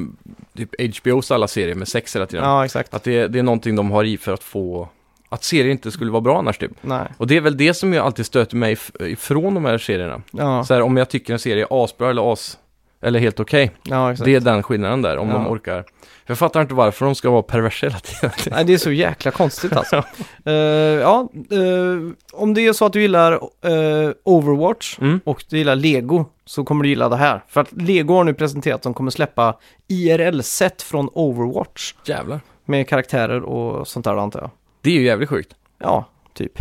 typ 0.56 0.98
HBOs 0.98 1.30
alla 1.30 1.48
serier 1.48 1.74
med 1.74 1.88
sex 1.88 2.16
hela 2.16 2.26
tiden. 2.26 2.44
Ja, 2.44 2.64
exakt. 2.64 2.94
Att 2.94 3.02
det, 3.04 3.28
det 3.28 3.38
är 3.38 3.42
någonting 3.42 3.76
de 3.76 3.90
har 3.90 4.04
i 4.04 4.16
för 4.18 4.32
att 4.32 4.42
få, 4.42 4.88
att 5.28 5.44
serier 5.44 5.70
inte 5.72 5.90
skulle 5.90 6.10
vara 6.10 6.20
bra 6.20 6.38
annars 6.38 6.58
typ. 6.58 6.72
Nej. 6.80 7.06
Och 7.18 7.26
det 7.26 7.36
är 7.36 7.40
väl 7.40 7.56
det 7.56 7.74
som 7.74 7.92
jag 7.92 8.06
alltid 8.06 8.26
stöter 8.26 8.56
mig 8.56 8.74
if- 8.74 9.06
ifrån 9.06 9.54
de 9.54 9.64
här 9.64 9.78
serierna. 9.78 10.22
Ja, 10.30 10.64
Så 10.64 10.74
här, 10.74 10.80
om 10.82 10.96
jag 10.96 11.08
tycker 11.08 11.32
en 11.32 11.38
serie 11.38 11.62
är 11.70 11.84
asbra 11.84 12.10
eller 12.10 12.32
as, 12.32 12.58
eller 13.02 13.20
helt 13.20 13.40
okej. 13.40 13.70
ja 13.82 14.12
exakt. 14.12 14.24
Det 14.24 14.34
är 14.34 14.40
den 14.40 14.62
skillnaden 14.62 15.02
där, 15.02 15.16
om 15.18 15.28
Ja. 15.28 15.34
de 15.34 15.46
orkar. 15.48 15.84
Jag 16.26 16.38
fattar 16.38 16.60
inte 16.60 16.74
varför 16.74 17.06
de 17.06 17.14
ska 17.14 17.30
vara 17.30 17.42
perversa 17.42 17.86
hela 17.86 17.98
tiden. 17.98 18.30
Nej, 18.50 18.64
det 18.64 18.74
är 18.74 18.78
så 18.78 18.90
jäkla 18.92 19.30
konstigt 19.30 19.72
alltså. 19.72 20.02
Eh, 20.44 20.54
ja, 20.54 21.28
eh, 21.50 22.12
om 22.32 22.54
det 22.54 22.66
är 22.66 22.72
så 22.72 22.84
att 22.84 22.92
du 22.92 23.00
gillar 23.02 23.32
eh, 23.32 24.10
Overwatch 24.24 24.98
Mm. 25.00 25.20
och 25.24 25.44
du 25.48 25.58
gillar 25.58 25.76
Lego 25.76 26.24
så 26.44 26.64
kommer 26.64 26.82
du 26.82 26.88
gilla 26.88 27.08
det 27.08 27.16
här. 27.16 27.44
För 27.48 27.60
att 27.60 27.72
Lego 27.72 28.14
har 28.14 28.24
nu 28.24 28.34
presenterat 28.34 28.74
att 28.76 28.82
de 28.82 28.94
kommer 28.94 29.10
släppa 29.10 29.54
IRL-set 29.88 30.82
från 30.82 31.08
Overwatch 31.12 31.94
Jävlar. 32.04 32.40
med 32.64 32.88
karaktärer 32.88 33.42
och 33.42 33.88
sånt 33.88 34.04
där 34.04 34.16
antar 34.16 34.40
jag. 34.40 34.50
Det 34.80 34.90
är 34.90 34.94
ju 34.94 35.02
jävligt 35.02 35.28
sjukt. 35.28 35.54
Ja, 35.78 36.04
typ. 36.34 36.58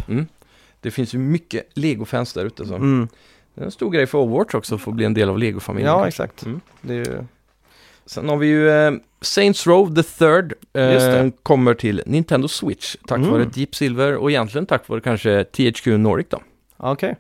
Det 0.82 0.92
finns 0.92 1.14
ju 1.16 1.18
mycket 1.20 1.68
Lego-fans 1.74 2.34
där 2.34 2.46
ute. 2.46 2.66
Så. 2.66 2.76
Mm. 2.76 3.08
Det 3.56 3.62
är 3.62 3.66
en 3.66 3.72
stor 3.72 3.92
grej 3.92 4.06
för 4.08 4.18
Overwatch 4.18 4.54
också, 4.56 4.76
att 4.76 4.82
få 4.82 4.92
bli 4.92 5.06
en 5.06 5.14
del 5.14 5.30
av 5.30 5.38
Lego-familjen. 5.38 5.92
Ja, 5.94 6.02
kanske. 6.04 6.24
exakt. 6.24 6.46
Mm. 6.46 6.62
Det 6.82 6.94
är 6.94 6.98
ju... 6.98 7.24
Sen 8.06 8.30
har 8.30 8.38
vi 8.38 8.48
ju 8.48 8.70
eh, 8.70 8.92
Saints 9.22 9.68
Row 9.68 9.96
the 9.96 10.04
Third. 10.04 10.54
Eh, 10.74 11.30
kommer 11.44 11.74
till 11.74 12.02
Nintendo 12.06 12.48
Switch 12.48 12.96
tack 13.08 13.18
Mm. 13.18 13.30
vare 13.32 13.46
Deep 13.46 13.76
Silver 13.76 14.16
och 14.16 14.32
egentligen 14.32 14.66
tack 14.66 14.88
vare 14.88 15.02
kanske 15.02 15.44
THQ 15.44 15.86
Nordic 15.88 16.28
då, 16.30 16.42
Okej. 16.78 17.16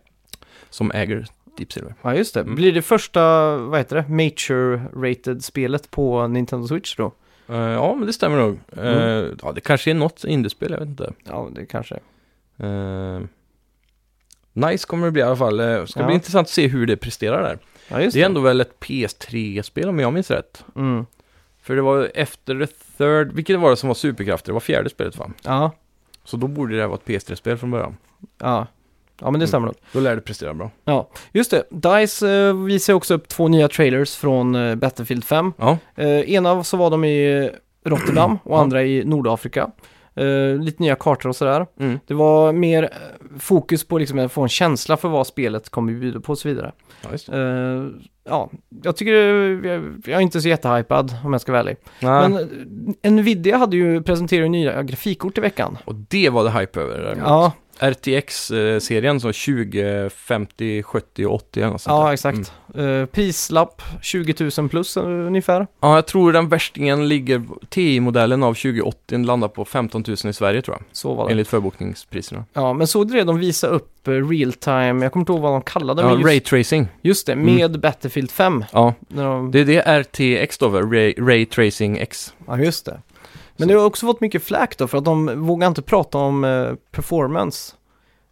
som 0.69 0.91
äger 0.91 1.25
Deep 1.57 1.73
Silver. 1.73 1.93
Ja, 2.01 2.15
just 2.15 2.33
det. 2.33 2.39
Mm. 2.39 2.55
Blir 2.55 2.71
det 2.71 2.81
första, 2.81 3.55
vad 3.57 3.77
heter 3.79 3.95
det, 3.95 4.05
Mature-rated-spelet 4.09 5.91
på 5.91 6.27
Nintendo 6.27 6.67
Switch 6.67 6.95
då? 6.95 7.11
Eh, 7.49 7.55
ja, 7.57 7.95
men 7.95 8.07
det 8.07 8.13
stämmer 8.13 8.37
nog. 8.37 8.59
Eh, 8.77 8.87
Mm. 8.97 9.37
Ja, 9.43 9.51
det 9.51 9.61
kanske 9.61 9.89
är 9.91 9.95
något 9.95 10.23
indiespel, 10.23 10.71
jag 10.71 10.79
vet 10.79 10.87
inte. 10.89 11.13
Ja, 11.23 11.49
det 11.55 11.65
kanske. 11.65 11.95
Eh, 12.57 13.19
nice 14.53 14.87
kommer 14.87 15.05
det 15.05 15.11
bli 15.11 15.21
i 15.21 15.25
alla 15.25 15.35
fall. 15.35 15.59
Eh, 15.59 15.85
ska 15.85 15.99
Ja. 15.99 16.05
bli 16.05 16.15
intressant 16.15 16.45
att 16.47 16.51
se 16.53 16.67
hur 16.67 16.85
det 16.87 16.97
presterar 16.97 17.43
där. 17.43 17.59
Ja, 17.87 18.01
just 18.01 18.13
Det 18.13 18.21
är 18.21 18.25
ändå 18.25 18.41
väl 18.41 18.61
ett 18.61 18.79
PS3-spel 18.79 19.89
om 19.89 19.99
jag 19.99 20.13
minns 20.13 20.31
rätt. 20.31 20.63
Mm. 20.75 21.05
För 21.61 21.75
det 21.75 21.81
var 21.81 22.11
efter 22.15 22.65
the 22.65 22.73
third, 22.97 23.31
vilket 23.35 23.59
var 23.59 23.69
det 23.69 23.75
som 23.77 23.87
var 23.87 23.93
superkrafter? 23.95 24.47
Det 24.49 24.53
var 24.53 24.59
fjärde 24.59 24.89
spelet 24.89 25.17
va? 25.17 25.31
Ja, 25.43 25.71
Så 26.23 26.37
då 26.37 26.47
borde 26.47 26.75
det 26.75 26.81
här 26.81 26.87
vara 26.87 26.97
ett 26.99 27.05
PS3-spel 27.05 27.57
från 27.57 27.71
början. 27.71 27.97
ja. 28.41 28.67
Ja, 29.21 29.31
men 29.31 29.39
det 29.39 29.47
stämmer 29.47 29.65
nog. 29.65 29.75
Då 29.91 29.99
lär 29.99 30.15
det 30.15 30.21
prestera 30.21 30.53
bra. 30.53 30.71
Ja, 30.85 31.09
just 31.31 31.51
det. 31.51 31.63
DICE 31.69 32.29
eh, 32.47 32.53
visar 32.53 32.93
också 32.93 33.13
upp 33.13 33.27
två 33.27 33.47
nya 33.47 33.67
trailers 33.67 34.15
från 34.15 34.55
eh, 34.55 34.75
Battlefield 34.75 35.23
5. 35.23 35.53
Ja, 35.57 35.77
Eh, 35.95 36.07
ena 36.31 36.63
så 36.63 36.77
var 36.77 36.89
de 36.89 37.05
i 37.05 37.49
Rotterdam 37.85 38.37
och 38.43 38.59
andra 38.61 38.83
i 38.83 39.03
Nordafrika. 39.05 39.71
Eh, 40.15 40.59
lite 40.59 40.83
nya 40.83 40.95
kartor 40.95 41.29
och 41.29 41.35
sådär. 41.35 41.65
mm. 41.79 41.99
Det 42.07 42.13
var 42.13 42.53
mer 42.53 42.83
eh, 42.83 42.89
fokus 43.39 43.87
på 43.87 43.97
liksom 43.97 44.19
att 44.19 44.31
få 44.31 44.41
en 44.41 44.49
känsla 44.49 44.97
för 44.97 45.09
vad 45.09 45.27
spelet 45.27 45.69
kommer 45.69 45.93
bjuda 45.93 46.19
på 46.19 46.31
och 46.31 46.37
så 46.37 46.47
vidare. 46.47 46.71
ja 47.03 47.09
just 47.11 47.31
det. 47.31 47.37
Eh, 47.41 47.85
ja, 48.29 48.49
jag 48.83 48.95
tycker, 48.97 49.13
jag, 49.13 49.83
jag 50.05 50.17
är 50.17 50.19
inte 50.21 50.41
så 50.41 50.47
jättehypad 50.47 51.15
om 51.25 51.31
jag 51.33 51.41
ska 51.41 51.51
vara 51.51 51.59
ärlig. 51.61 51.77
Nej. 52.01 52.29
Men 52.29 52.95
eh, 53.01 53.11
Nvidia 53.11 53.57
hade 53.57 53.77
ju 53.77 54.03
presenterat 54.03 54.51
nya 54.51 54.83
grafikkort 54.83 55.37
i 55.37 55.41
veckan. 55.41 55.77
Och 55.85 55.95
det 55.95 56.29
var 56.29 56.43
det 56.43 56.51
hype 56.51 56.81
över. 56.81 56.97
däremot. 57.03 57.23
Ja, 57.27 57.51
RTX-serien, 57.79 59.19
så 59.19 59.31
20, 59.31 60.09
50, 60.09 60.83
70 60.83 61.25
och 61.25 61.33
80 61.35 61.59
eller 61.59 61.71
något 61.71 61.81
sånt 61.81 61.93
Ja, 61.99 62.05
där. 62.05 62.13
exakt. 62.13 62.53
Mm. 62.75 63.01
Eh, 63.01 63.05
prislapp 63.05 63.81
20 64.01 64.51
000 64.57 64.69
plus 64.69 64.97
eh, 64.97 65.03
ungefär. 65.03 65.67
Ja, 65.81 65.95
jag 65.95 66.05
tror 66.05 66.31
den 66.31 66.49
värstingen 66.49 67.07
ligger, 67.07 67.41
TI-modellen 67.69 68.43
av 68.43 68.53
2080 68.53 69.25
landar 69.25 69.47
på 69.47 69.65
15 69.65 70.03
000 70.07 70.17
i 70.29 70.33
Sverige 70.33 70.61
tror 70.61 70.77
jag. 70.77 70.83
Så 70.91 71.13
var 71.13 71.25
det. 71.25 71.31
Enligt 71.31 71.47
förbokningspriserna. 71.47 72.45
Ja, 72.53 72.73
men 72.73 72.87
såg 72.87 73.07
du 73.07 73.13
det? 73.13 73.23
De 73.23 73.39
visade 73.39 73.73
upp 73.75 74.07
eh, 74.07 74.11
real 74.11 74.53
time, 74.53 75.03
jag 75.05 75.11
kommer 75.11 75.21
inte 75.21 75.31
ihåg 75.31 75.41
vad 75.41 75.51
de 75.53 75.61
kallade 75.61 76.01
det, 76.01 76.07
Ja, 76.07 76.13
just, 76.13 76.25
Raytracing. 76.25 76.87
just 77.01 77.25
det, 77.27 77.33
Mm. 77.33 77.55
med 77.55 77.79
Battlefield 77.79 78.31
5. 78.31 78.65
Ja, 78.71 78.93
de, 79.07 79.51
det 79.51 79.59
är 79.59 79.65
det 79.65 79.81
RTX 79.81 80.57
då, 80.57 80.67
väl? 80.67 80.91
Ray, 80.91 81.13
Raytracing 81.17 81.97
X. 81.97 82.33
Ja, 82.47 82.57
just 82.59 82.85
det. 82.85 82.99
Men 83.57 83.67
Så. 83.67 83.73
det 83.73 83.79
har 83.79 83.85
också 83.85 84.05
fått 84.05 84.21
mycket 84.21 84.43
flack 84.43 84.77
då, 84.77 84.87
för 84.87 84.97
att 84.97 85.05
de 85.05 85.45
vågar 85.47 85.67
inte 85.67 85.81
prata 85.81 86.17
om 86.17 86.43
eh, 86.43 86.73
performance. 86.91 87.73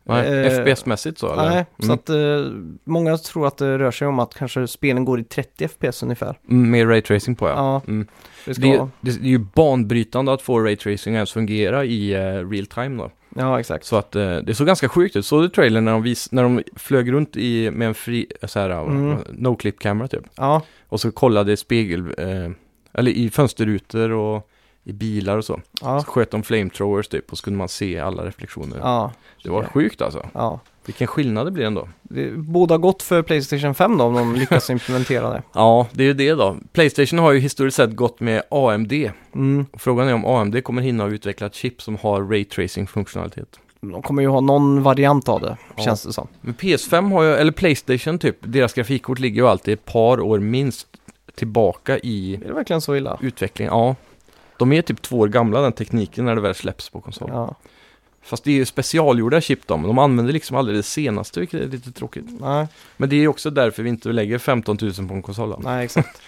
Nej, 0.07 0.45
Eh, 0.45 0.51
FPS-mässigt 0.65 1.17
så 1.19 1.33
eller? 1.33 1.49
Nej, 1.49 1.65
så 1.79 1.83
Mm. 1.85 1.93
att 1.95 2.09
eh, 2.09 2.51
många 2.83 3.17
tror 3.17 3.47
att 3.47 3.57
det 3.57 3.77
rör 3.77 3.91
sig 3.91 4.07
om 4.07 4.19
att 4.19 4.33
kanske 4.33 4.67
spelen 4.67 5.05
går 5.05 5.19
i 5.19 5.23
30 5.23 5.67
FPS 5.67 6.03
ungefär. 6.03 6.39
Mm, 6.49 6.71
Med 6.71 6.89
Raytracing 6.89 7.35
på 7.37 7.47
ja. 7.47 7.53
Ja, 7.55 7.81
Mm. 7.87 8.07
det 8.45 8.53
Det, 8.61 8.87
det, 9.01 9.11
är 9.11 9.15
ju 9.29 9.37
banbrytande 9.39 10.33
att 10.33 10.41
få 10.41 10.59
Raytracing 10.59 11.15
ens 11.15 11.31
fungera 11.31 11.85
i 11.85 12.15
uh, 12.15 12.49
real 12.49 12.65
time 12.65 13.03
då. 13.03 13.11
Ja, 13.37 13.59
exakt. 13.59 13.85
Så 13.85 13.95
att 13.95 14.15
eh, 14.15 14.37
det 14.37 14.55
såg 14.55 14.67
ganska 14.67 14.89
sjukt 14.89 15.15
ut. 15.15 15.25
Såg 15.25 15.41
du 15.41 15.49
trailern 15.49 15.85
när 15.85 15.91
de, 15.91 16.01
vis, 16.03 16.31
när 16.31 16.43
de 16.43 16.63
flög 16.75 17.11
runt 17.11 17.35
i, 17.37 17.71
med 17.71 17.87
en 17.87 17.93
fri, 17.93 18.25
så 18.43 18.59
här, 18.59 18.69
Mm. 18.69 19.17
no-clip-kamera 19.31 20.07
typ? 20.07 20.23
Ja, 20.35 20.61
Och 20.87 20.99
så 21.01 21.11
kollade 21.11 21.57
spegel, 21.57 21.99
eh, 22.17 22.51
eller 22.93 23.11
i 23.11 23.29
fönsterrutor 23.29 24.11
och 24.11 24.49
i 24.87 24.93
bilar 24.93 25.37
och 25.37 25.45
så. 25.45 25.61
ja, 25.81 25.99
Så 26.01 26.05
sköt 26.11 26.31
de 26.31 26.43
flamethrowers 26.43 27.07
typ 27.07 27.31
och 27.31 27.37
så 27.37 27.43
kunde 27.43 27.57
man 27.57 27.69
se 27.69 27.99
alla 27.99 28.25
reflektioner. 28.25 28.77
ja. 28.81 29.11
Det 29.43 29.49
var 29.51 29.63
sjukt 29.63 30.01
alltså. 30.01 30.25
ja. 30.33 30.59
Vilken 30.85 31.07
skillnad 31.07 31.47
det 31.47 31.51
blir 31.51 31.65
ändå. 31.65 31.87
Det 32.01 32.31
båda 32.37 32.77
gott 32.77 33.03
för 33.03 33.21
Playstation 33.21 33.75
5 33.75 33.97
då, 33.97 34.03
om 34.03 34.13
de 34.13 34.35
lyckas 34.35 34.69
implementera 34.69 35.29
det. 35.29 35.43
Ja, 35.53 35.87
det 35.91 36.03
är 36.03 36.07
ju 36.07 36.13
det 36.13 36.31
då. 36.31 36.57
Playstation 36.73 37.19
har 37.19 37.31
ju 37.31 37.39
historiskt 37.39 37.77
sett 37.77 37.95
gått 37.95 38.19
med 38.19 38.41
AMD. 38.51 38.93
Mm. 39.35 39.65
Frågan 39.73 40.07
är 40.07 40.13
om 40.13 40.25
AMD 40.25 40.63
kommer 40.63 40.81
hinna 40.81 41.05
utveckla 41.05 41.47
ett 41.47 41.55
chip 41.55 41.81
som 41.81 41.95
har 41.97 42.21
raytracing-funktionalitet. 42.21 43.59
De 43.81 44.01
kommer 44.01 44.21
ju 44.21 44.27
ha 44.27 44.41
någon 44.41 44.83
variant 44.83 45.29
av 45.29 45.41
det, 45.41 45.57
Ja. 45.77 45.83
känns 45.83 46.03
det 46.03 46.13
som. 46.13 46.27
Men 46.41 46.53
PS5 46.53 47.11
har 47.11 47.23
ju, 47.23 47.33
eller 47.33 47.51
Playstation 47.51 48.19
typ, 48.19 48.37
deras 48.39 48.73
grafikkort 48.73 49.19
ligger 49.19 49.41
ju 49.41 49.47
alltid 49.47 49.73
ett 49.73 49.85
par 49.85 50.19
år 50.21 50.39
minst 50.39 50.87
tillbaka 51.35 51.97
i 51.99 52.35
Är 52.35 52.47
det 52.47 52.53
verkligen 52.53 52.81
så 52.81 52.95
illa? 52.95 53.17
utvecklingen. 53.21 53.73
Ja, 53.73 53.95
de 54.57 54.73
är 54.73 54.81
typ 54.81 55.01
två 55.01 55.17
år 55.19 55.27
gamla 55.27 55.61
den 55.61 55.71
tekniken 55.73 56.25
när 56.25 56.35
det 56.35 56.41
väl 56.41 56.55
släpps 56.55 56.89
på 56.89 57.01
konsol. 57.01 57.29
Ja, 57.33 57.55
Fast 58.21 58.43
det 58.43 58.51
är 58.51 58.55
ju 58.55 58.65
specialgjorda 58.65 59.41
chip 59.41 59.67
då, 59.67 59.77
men 59.77 59.87
de 59.87 59.99
använder 59.99 60.33
liksom 60.33 60.57
aldrig 60.57 60.77
det 60.77 60.83
senaste, 60.83 61.39
vilket 61.39 61.61
är 61.61 61.67
lite 61.67 61.91
tråkigt. 61.91 62.25
nej, 62.39 62.67
Men 62.97 63.09
det 63.09 63.15
är 63.15 63.19
ju 63.19 63.27
också 63.27 63.49
därför 63.49 63.83
vi 63.83 63.89
inte 63.89 64.09
lägger 64.09 64.37
15 64.37 64.77
000 64.81 64.93
på 64.93 65.13
en 65.13 65.21
konsol. 65.21 65.49
då. 65.49 65.59
nej 65.63 65.85
exakt. 65.85 66.21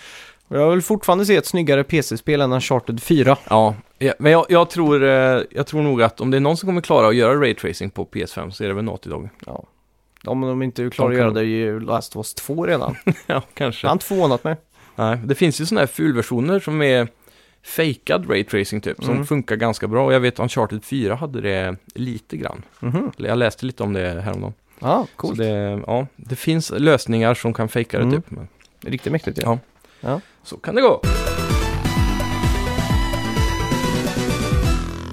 Och 0.48 0.58
jag 0.58 0.72
vill 0.72 0.82
fortfarande 0.82 1.26
se 1.26 1.36
ett 1.36 1.46
snyggare 1.46 1.84
PC-spel 1.84 2.42
än 2.42 2.54
Uncharted 2.54 3.04
4. 3.04 3.38
Ja, 3.50 3.76
ja, 3.98 4.13
men 4.20 4.32
jag, 4.32 4.46
jag, 4.50 4.70
tror, 4.70 5.04
eh, 5.04 5.42
jag 5.52 5.68
tror 5.68 5.82
nog 5.82 6.02
att 6.02 6.22
om 6.22 6.32
det 6.32 6.38
är 6.38 6.42
någon 6.42 6.58
som 6.58 6.68
kommer 6.68 6.82
klara 6.82 7.08
att 7.08 7.16
göra 7.16 7.42
raytracing 7.42 7.90
på 7.92 8.06
PS5 8.06 8.50
så 8.50 8.63
är 8.63 8.68
det 8.68 8.74
väl 8.74 8.84
Naughty 8.84 9.10
Dog. 9.10 9.30
Ja. 9.46 9.63
Om 10.26 10.42
de 10.42 10.62
inte 10.63 10.84
är 10.84 10.90
klara 10.90 11.10
De 11.10 11.16
att 11.16 11.20
göra 11.20 11.32
det 11.32 11.44
i 11.44 11.80
Last 11.80 12.16
of 12.16 12.20
Us 12.20 12.34
2 12.34 12.66
redan. 12.66 12.96
ja, 13.28 13.36
Det 13.36 13.42
kanske. 13.54 13.88
har 13.88 13.94
inte 13.94 14.06
förvånat 14.06 14.44
mig. 14.44 14.56
Nej, 14.96 15.18
det 15.26 15.36
finns 15.36 15.62
ju 15.62 15.66
sådana 15.66 15.82
här 15.82 15.88
fulversioner 15.88 16.60
som 16.60 16.82
är 16.82 17.08
fejkad 17.63 18.30
raytracing 18.30 18.82
typ, 18.82 19.04
som 19.04 19.13
Mm. 19.13 19.26
funkar 19.26 19.56
ganska 19.56 19.88
bra. 19.88 20.06
Och 20.06 20.13
jag 20.13 20.20
vet 20.20 20.34
att 20.34 20.39
Uncharted 20.39 20.84
4 20.84 21.15
hade 21.15 21.41
det 21.41 21.76
lite 21.96 22.38
grann. 22.38 22.62
Eller 23.17 23.30
Jag 23.30 23.38
läste 23.38 23.65
lite 23.65 23.84
om 23.84 23.93
det 23.93 24.22
häromdagen. 24.22 24.54
Ja, 24.80 25.08
Så 25.12 25.17
coolt. 25.17 25.38
det, 25.38 25.82
ja, 25.88 26.08
det 26.15 26.36
finns 26.36 26.72
lösningar 26.78 27.34
som 27.34 27.54
kan 27.54 27.70
fejka 27.70 27.98
det 27.98 28.04
Mm. 28.04 28.15
typ. 28.22 28.32
Men, 28.32 28.48
Riktigt 28.82 29.12
mäktigt 29.12 29.38
ju. 29.39 29.41
Ja. 29.43 29.60
Ja. 30.02 30.22
så 30.43 30.58
kan 30.58 30.76
det 30.76 30.82
gå. 30.82 31.02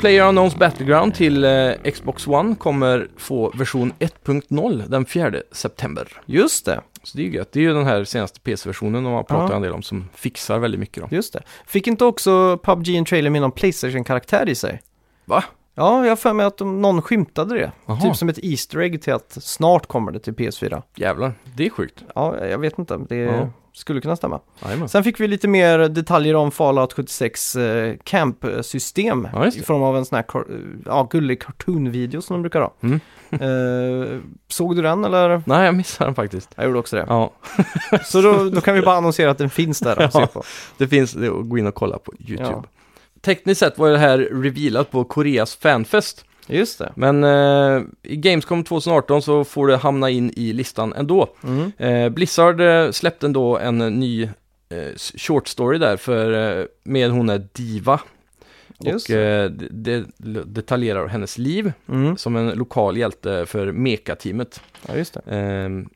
PlayerUnknown's 0.00 0.59
Battleground 0.59 1.14
till 1.14 1.44
eh, 1.44 1.70
Xbox 1.94 2.26
One 2.26 2.54
kommer 2.54 3.09
få 3.16 3.50
version 3.54 3.92
1.0 3.98 4.83
den 4.88 5.07
4 5.07 5.33
september. 5.52 6.09
Just 6.26 6.64
det, 6.64 6.80
Så 7.04 7.16
det 7.16 7.22
är 7.22 7.24
ju 7.24 7.32
gött. 7.32 7.52
Det 7.52 7.60
är 7.60 7.62
ju 7.62 7.74
den 7.74 7.86
här 7.86 8.04
senaste 8.04 8.40
PC-versionen 8.40 9.04
de 9.04 9.12
har 9.12 9.22
pratat 9.22 9.56
en 9.56 9.62
del 9.62 9.72
om 9.72 9.82
som 9.82 10.08
fixar 10.14 10.58
väldigt 10.58 10.80
mycket 10.80 11.02
då. 11.02 11.16
just 11.16 11.32
det. 11.32 11.42
Fick 11.66 11.86
inte 11.86 12.04
också 12.04 12.58
PubG 12.62 12.88
en 12.88 13.04
trailer 13.04 13.30
med 13.30 13.42
någon 13.42 13.52
Playstation-karaktär 13.52 14.48
i 14.48 14.54
sig? 14.54 14.82
Va? 15.24 15.44
Ja, 15.74 16.02
jag 16.02 16.10
har 16.10 16.16
för 16.16 16.32
mig 16.32 16.46
att 16.46 16.58
de, 16.58 16.82
någon 16.82 17.02
skymtade 17.02 17.54
det. 17.54 17.72
Jaha. 17.86 18.00
Typ 18.00 18.16
som 18.16 18.28
ett 18.28 18.38
Easter 18.42 18.80
egg 18.80 19.02
till 19.02 19.12
att 19.12 19.32
snart 19.40 19.86
kommer 19.86 20.12
det 20.12 20.18
till 20.18 20.34
PS4. 20.34 20.82
Jävlar, 20.94 21.32
det 21.56 21.66
är 21.66 21.70
sjukt. 21.70 22.02
Ja, 22.14 22.46
jag 22.46 22.58
vet 22.58 22.78
inte. 22.78 22.96
Det 23.08 23.16
Ja. 23.16 23.48
Skulle 23.76 24.00
kunna 24.00 24.16
stämma. 24.16 24.40
Jajamän. 24.64 24.88
Sen 24.88 25.04
fick 25.04 25.20
vi 25.20 25.28
lite 25.28 25.48
mer 25.48 25.78
detaljer 25.78 26.34
om 26.37 26.50
Fallout 26.50 26.92
76 26.92 27.56
eh, 27.56 27.94
camp-system 28.04 29.28
Ja, 29.32 29.44
just 29.44 29.56
i 29.56 29.60
det. 29.60 29.66
form 29.66 29.82
av 29.82 29.96
en 29.96 30.04
sån 30.04 30.16
här 30.16 30.22
kar- 30.22 30.74
ja, 30.87 31.08
gullig 31.10 31.42
cartoon-video 31.42 32.22
som 32.22 32.34
de 32.34 32.42
brukar 32.42 32.60
ha. 32.60 32.74
Mm. 32.82 33.00
Eh, 33.34 34.20
såg 34.48 34.76
du 34.76 34.82
den 34.82 35.04
eller? 35.04 35.42
Nej, 35.46 35.64
jag 35.64 35.74
missade 35.74 36.08
den 36.08 36.14
faktiskt. 36.14 36.50
Jag 36.56 36.66
gjorde 36.66 36.78
också 36.78 36.96
det. 36.96 37.04
Ja, 37.08 37.32
Så 38.04 38.22
då, 38.22 38.50
då 38.50 38.60
kan 38.60 38.74
vi 38.74 38.82
bara 38.82 38.96
annonsera 38.96 39.30
att 39.30 39.38
den 39.38 39.50
finns 39.50 39.78
där 39.80 40.02
att 40.02 40.12
se 40.12 40.20
Ja. 40.20 40.26
på. 40.26 40.42
det 40.78 40.88
finns 40.88 41.12
det 41.12 41.28
att 41.28 41.48
gå 41.48 41.58
in 41.58 41.66
och 41.66 41.74
kolla 41.74 41.98
på 41.98 42.12
YouTube. 42.18 42.50
Ja. 42.50 42.64
Tekniskt 43.20 43.58
sett 43.60 43.78
var 43.78 43.90
det 43.90 43.98
här 43.98 44.18
revealat 44.18 44.90
på 44.90 45.04
Koreas 45.04 45.56
fanfest. 45.56 46.24
Just 46.46 46.78
det. 46.78 46.92
Men 46.96 47.24
eh, 47.24 47.83
i 48.02 48.16
Gamescom 48.16 48.64
2018 48.64 49.22
så 49.22 49.44
får 49.44 49.66
det 49.68 49.76
hamna 49.76 50.11
in 50.11 50.30
i 50.37 50.52
listan 50.52 50.92
ändå. 50.92 51.28
Mm. 51.44 51.72
Eh, 51.78 52.09
Blizzard 52.11 52.61
eh, 52.61 52.90
släppte 52.90 53.26
ändå 53.26 53.59
en 53.59 53.78
ny 53.78 54.22
eh, 54.68 54.94
short 55.16 55.48
story 55.48 55.78
där 55.78 55.96
för, 55.96 56.59
eh, 56.61 56.66
med 56.85 57.11
hon 57.11 57.28
är 57.30 57.46
Diva. 57.52 58.00
Just 58.80 59.09
och 59.11 59.16
eh, 59.16 59.50
det, 59.50 60.04
det 60.18 60.44
detaljerar 60.44 61.07
hennes 61.07 61.38
liv 61.38 61.72
Mm. 61.88 62.16
som 62.16 62.37
en 62.37 62.50
lokal 62.50 62.96
hjälte 62.96 63.46
för 63.46 63.72
Meka-teamet. 63.72 64.61
Ja, 64.88 64.96
just 64.96 65.14
det. 65.14 65.20
Ehm, 65.37 65.88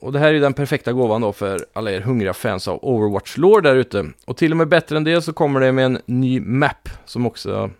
och 0.00 0.12
det 0.12 0.18
här 0.18 0.34
är 0.34 0.40
den 0.40 0.52
perfekta 0.54 0.92
gåvan 0.92 1.20
då 1.20 1.32
för 1.32 1.66
alla 1.72 1.92
er 1.92 2.00
hungriga 2.00 2.34
fans 2.34 2.68
av 2.68 2.78
Overwatch-lore 2.82 3.60
där 3.62 3.76
ute. 3.76 4.06
Och 4.26 4.36
till 4.36 4.50
och 4.50 4.56
med 4.56 4.68
bättre 4.68 4.96
än 4.96 5.04
det 5.04 5.22
så 5.22 5.32
kommer 5.32 5.60
det 5.60 5.72
med 5.72 5.84
en 5.84 5.98
ny 6.06 6.40
map 6.40 6.88
som 7.04 7.26
också 7.26 7.70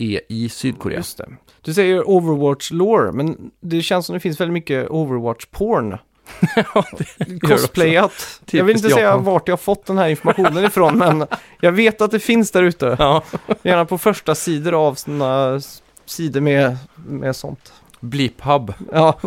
är 0.00 0.20
i 0.28 0.48
Sydkorea. 0.48 0.96
Just 0.98 1.18
det. 1.18 1.28
Du 1.62 1.74
säger 1.74 2.02
Overwatch-lore, 2.08 3.12
men 3.12 3.50
det 3.60 3.82
känns 3.82 4.06
som 4.06 4.14
det 4.14 4.20
finns 4.20 4.40
väldigt 4.40 4.52
mycket 4.52 4.88
Overwatch-porn. 4.88 5.98
Cosplayat. 7.40 8.40
Jag 8.50 8.64
vill 8.64 8.76
inte 8.76 8.82
Typiskt 8.82 8.94
säga 8.94 9.06
Japan. 9.10 9.24
vart 9.24 9.48
jag 9.48 9.52
har 9.52 9.58
fått 9.58 9.86
den 9.86 9.98
här 9.98 10.08
informationen 10.08 10.64
ifrån, 10.64 10.98
men 10.98 11.26
jag 11.60 11.72
vet 11.72 12.00
att 12.00 12.10
det 12.10 12.20
finns 12.20 12.50
där 12.50 12.62
ute. 12.62 12.96
Ja, 12.98 13.22
Gärna 13.62 13.84
på 13.84 13.98
första 13.98 14.34
sidor 14.34 14.86
av 14.86 14.94
sådana 14.94 15.60
sidor 16.06 16.40
med, 16.40 16.76
med 17.08 17.36
sånt. 17.36 17.72
Bleep 18.00 18.40
Hub. 18.40 18.72
Ja, 18.92 19.18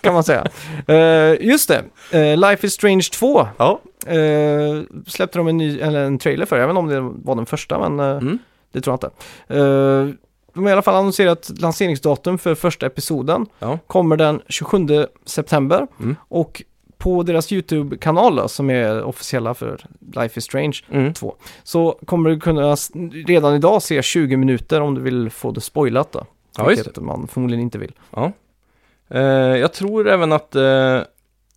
kan 0.00 0.14
man 0.14 0.24
säga. 0.24 0.46
Eh, 0.86 1.46
just 1.46 1.68
det, 1.68 1.84
Eh, 2.18 2.36
Life 2.36 2.66
is 2.66 2.72
Strange 2.72 3.02
2 3.12 3.48
Ja. 3.56 3.80
eh, 4.06 4.82
släppte 5.06 5.38
de 5.38 5.48
en, 5.48 5.56
ny, 5.56 5.80
eller 5.80 6.04
en 6.04 6.18
trailer 6.18 6.46
för. 6.46 6.56
Jag 6.58 6.66
vet 6.66 6.70
inte 6.72 6.78
om 6.78 6.88
det 6.88 7.00
var 7.24 7.34
den 7.34 7.46
första, 7.46 7.88
men 7.90 8.00
Mm. 8.00 8.38
Det 8.74 8.80
tror 8.80 8.98
jag 9.00 9.10
inte. 9.10 9.16
Eh, 9.60 10.14
de 10.54 10.62
har 10.64 10.70
i 10.70 10.72
alla 10.72 10.82
fall 10.82 10.94
annonserat 10.94 11.50
lanseringsdatum 11.58 12.38
för 12.38 12.54
första 12.54 12.86
episoden. 12.86 13.46
Ja. 13.58 13.78
Kommer 13.86 14.16
den 14.16 14.42
27 14.48 15.06
september. 15.24 15.86
Mm. 16.00 16.16
Och 16.28 16.62
på 16.98 17.22
deras 17.22 17.52
YouTube-kanal 17.52 18.48
som 18.48 18.70
är 18.70 19.02
officiella 19.02 19.54
för 19.54 19.86
Life 20.16 20.38
is 20.38 20.44
Strange 20.44 20.80
Mm. 20.90 21.14
2, 21.14 21.34
så 21.62 21.98
kommer 22.06 22.30
du 22.30 22.40
kunna 22.40 22.76
redan 23.26 23.54
idag 23.54 23.82
se 23.82 24.02
20 24.02 24.36
minuter 24.36 24.80
om 24.80 24.94
du 24.94 25.00
vill 25.00 25.30
få 25.30 25.50
det 25.50 25.60
spoilat 25.60 26.12
då. 26.12 26.26
Ja, 26.56 26.66
Vilket 26.66 26.96
man 26.96 27.28
förmodligen 27.28 27.62
inte 27.62 27.78
vill. 27.78 27.92
Ja. 28.10 28.32
Eh, 29.08 29.22
jag 29.56 29.72
tror 29.72 30.08
även 30.08 30.32
att 30.32 30.56
uh, 30.56 31.00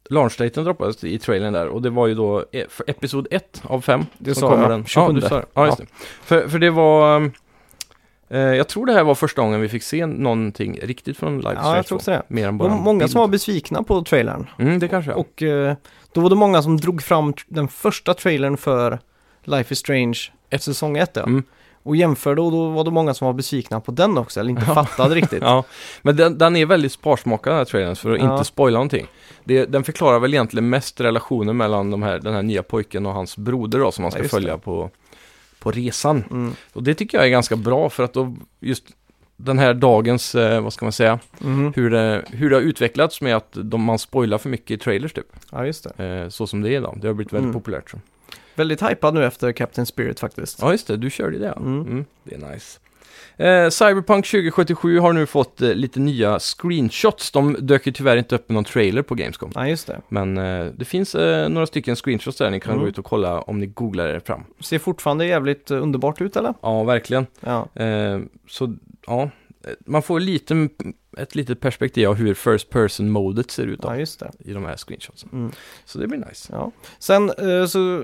launchdaten 0.10 0.64
droppades 0.64 1.04
i 1.04 1.20
trailern 1.20 1.54
där 1.54 1.68
och 1.68 1.82
det 1.82 1.90
var 1.90 2.08
ju 2.08 2.16
då 2.16 2.46
e- 2.52 2.66
för 2.70 2.90
episod 2.90 3.28
1 3.32 3.62
av 3.64 3.82
5. 3.82 4.06
Det 4.18 4.34
som 4.34 4.42
sa 4.42 4.50
kommer 4.50 4.64
jag. 4.64 4.72
den. 4.72 4.86
27. 4.86 5.06
Ja, 5.08 5.12
du 5.14 5.22
sa 5.22 5.36
det. 5.40 5.46
Ja, 5.54 5.66
just 5.66 5.78
det. 5.78 5.86
För, 6.24 6.48
för 6.48 6.60
det 6.60 6.70
var... 6.70 7.32
eh, 8.30 8.40
jag 8.40 8.68
tror 8.68 8.86
det 8.86 8.94
här 8.94 9.04
var 9.04 9.16
första 9.16 9.42
gången 9.42 9.62
vi 9.62 9.70
fick 9.70 9.84
se 9.84 10.06
någonting 10.06 10.80
riktigt 10.84 11.18
från 11.18 11.38
Live 11.38 11.58
Ja, 11.64 11.76
jag 11.76 11.86
tror 11.86 11.98
2. 11.98 12.00
också 12.00 12.12
det. 12.12 12.24
Mer 12.28 12.48
än 12.48 12.58
bara 12.58 12.76
många 12.76 13.00
bild. 13.00 13.12
som 13.12 13.22
var 13.22 13.28
besvikna 13.28 13.84
på 13.84 14.02
trailern. 14.04 14.48
Mm, 14.60 14.80
det 14.80 14.88
kanske. 14.88 15.12
Och 15.14 15.44
eh, 15.44 15.76
då 16.14 16.22
var 16.22 16.30
det 16.30 16.36
många 16.36 16.62
som 16.62 16.78
drog 16.78 17.02
fram 17.04 17.34
den 17.48 17.68
första 17.68 18.14
trailern 18.14 18.58
för 18.58 19.00
Life 19.44 19.74
is 19.74 19.80
Strange 19.80 20.20
säsong 20.60 20.98
1. 20.98 21.12
Ja. 21.14 21.24
Mm. 21.24 21.44
Och 21.88 21.96
jämförde 21.96 22.42
och 22.42 22.52
då 22.52 22.70
var 22.70 22.84
det 22.84 22.92
många 22.92 23.14
som 23.14 23.26
var 23.26 23.34
besvikna 23.34 23.80
på 23.80 23.92
den 23.92 24.18
också, 24.18 24.40
eller 24.40 24.50
inte 24.50 24.66
fattade 24.66 25.16
riktigt. 25.16 25.42
Ja, 25.44 25.64
men 26.02 26.16
den, 26.16 26.38
den 26.38 26.56
är 26.56 26.66
väldigt 26.66 26.92
sparsmakad 26.92 27.52
den 27.54 27.58
här 27.58 27.66
trailern 27.66 27.96
för 27.96 28.12
att 28.12 28.22
Ja. 28.22 28.32
inte 28.34 28.46
spoila 28.46 28.74
någonting. 28.78 29.08
Det, 29.44 29.66
den 29.66 29.84
förklarar 29.84 30.20
väl 30.20 30.34
egentligen 30.34 30.70
mest 30.70 31.02
relationen 31.02 31.58
mellan 31.58 31.92
de 31.92 32.04
här, 32.04 32.20
den 32.20 32.34
här 32.34 32.42
nya 32.44 32.64
pojken 32.64 33.06
och 33.06 33.14
hans 33.14 33.38
broder 33.38 33.80
då, 33.80 33.92
som 33.92 34.02
man 34.02 34.08
Ja, 34.10 34.12
ska 34.12 34.22
just 34.22 34.34
följa 34.34 34.58
på, 34.58 34.90
på 35.60 35.72
resan. 35.72 36.24
Mm. 36.32 36.54
Och 36.74 36.84
det 36.84 36.94
tycker 36.94 37.18
jag 37.18 37.26
är 37.28 37.32
ganska 37.32 37.56
bra 37.56 37.90
för 37.90 38.04
att 38.04 38.14
då 38.14 38.36
just 38.60 38.84
den 39.36 39.60
här 39.60 39.74
dagens, 39.74 40.36
eh, 40.36 40.62
vad 40.62 40.74
ska 40.74 40.86
man 40.86 40.92
säga, 40.92 41.20
Mhm. 41.40 41.74
hur 41.76 41.90
det, 41.90 42.24
hur 42.32 42.50
det 42.50 42.56
har 42.56 42.62
utvecklats 42.64 43.22
med 43.22 43.36
att 43.36 43.50
de, 43.52 43.84
man 43.84 44.00
spoilar 44.00 44.38
för 44.38 44.50
mycket 44.50 44.72
i 44.72 44.78
trailers 44.78 45.14
typ. 45.14 45.28
Ja, 45.52 45.66
just 45.66 45.88
det. 45.98 46.06
Eh, 46.24 46.30
så 46.30 46.48
som 46.48 46.62
det 46.62 46.70
är 46.70 46.78
idag. 46.78 46.98
Det 47.02 47.08
har 47.08 47.14
blivit 47.14 47.34
väldigt 47.34 47.44
Mm. 47.50 47.54
populärt. 47.62 47.90
Så. 47.90 47.98
Väldigt 48.58 48.82
hypad 48.82 49.14
nu 49.14 49.26
efter 49.26 49.52
Captain 49.52 49.86
Spirit 49.86 50.20
faktiskt. 50.20 50.62
Ja, 50.62 50.72
just 50.72 50.88
det. 50.88 50.98
Du 50.98 51.10
körde 51.10 51.38
det 51.38 51.46
ja. 51.46 51.54
Mm. 51.58 51.82
Mm, 51.82 52.06
det 52.24 52.36
är 52.36 52.52
nice. 52.54 52.80
Eh, 53.40 53.70
Cyberpunk 53.70 54.26
2077 54.26 55.00
har 55.00 55.14
nu 55.14 55.26
fått 55.26 55.62
eh, 55.62 55.74
lite 55.74 56.00
nya 56.00 56.40
screenshots. 56.40 57.32
De 57.32 57.56
dök 57.60 57.86
ju 57.88 57.92
tyvärr 57.94 58.18
inte 58.18 58.36
upp 58.36 58.50
med 58.50 58.54
någon 58.54 58.64
trailer 58.64 59.02
på 59.02 59.16
Gamescom. 59.16 59.52
Ja, 59.56 59.68
just 59.68 59.88
det. 59.88 60.02
Men 60.10 60.38
eh, 60.38 60.66
det 60.76 60.86
finns 60.86 61.16
eh, 61.16 61.50
några 61.50 61.68
stycken 61.68 61.96
screenshots 61.96 62.38
där 62.38 62.50
ni 62.52 62.60
kan 62.60 62.72
Mm. 62.74 62.84
gå 62.84 62.90
ut 62.90 62.98
och 62.98 63.06
kolla 63.06 63.42
om 63.42 63.60
ni 63.60 63.66
googlar 63.66 64.08
er 64.08 64.20
fram. 64.20 64.44
Ser 64.60 64.80
fortfarande 64.80 65.26
jävligt 65.26 65.72
eh, 65.72 65.82
underbart 65.84 66.22
ut 66.22 66.36
eller? 66.36 66.54
Ja, 66.62 66.84
verkligen. 66.84 67.26
Ja. 67.40 67.68
Eh, 67.84 68.20
så 68.50 68.76
ja, 69.08 69.30
man 69.86 70.02
får 70.04 70.20
lite, 70.20 70.70
ett 71.18 71.36
litet 71.36 71.60
perspektiv 71.60 72.10
av 72.10 72.16
hur 72.16 72.34
First 72.34 72.70
Person-modet 72.70 73.52
ser 73.52 73.66
ut 73.68 73.82
då, 73.82 73.88
ja, 73.88 73.98
just 73.98 74.20
det. 74.20 74.32
i 74.40 74.54
de 74.54 74.66
här 74.66 74.76
screenshotsen. 74.78 75.30
Mm. 75.34 75.52
Så 75.86 76.00
det 76.00 76.08
blir 76.08 76.20
nice. 76.30 76.50
Ja. 76.54 76.72
Sen 77.00 77.32
så 77.68 78.04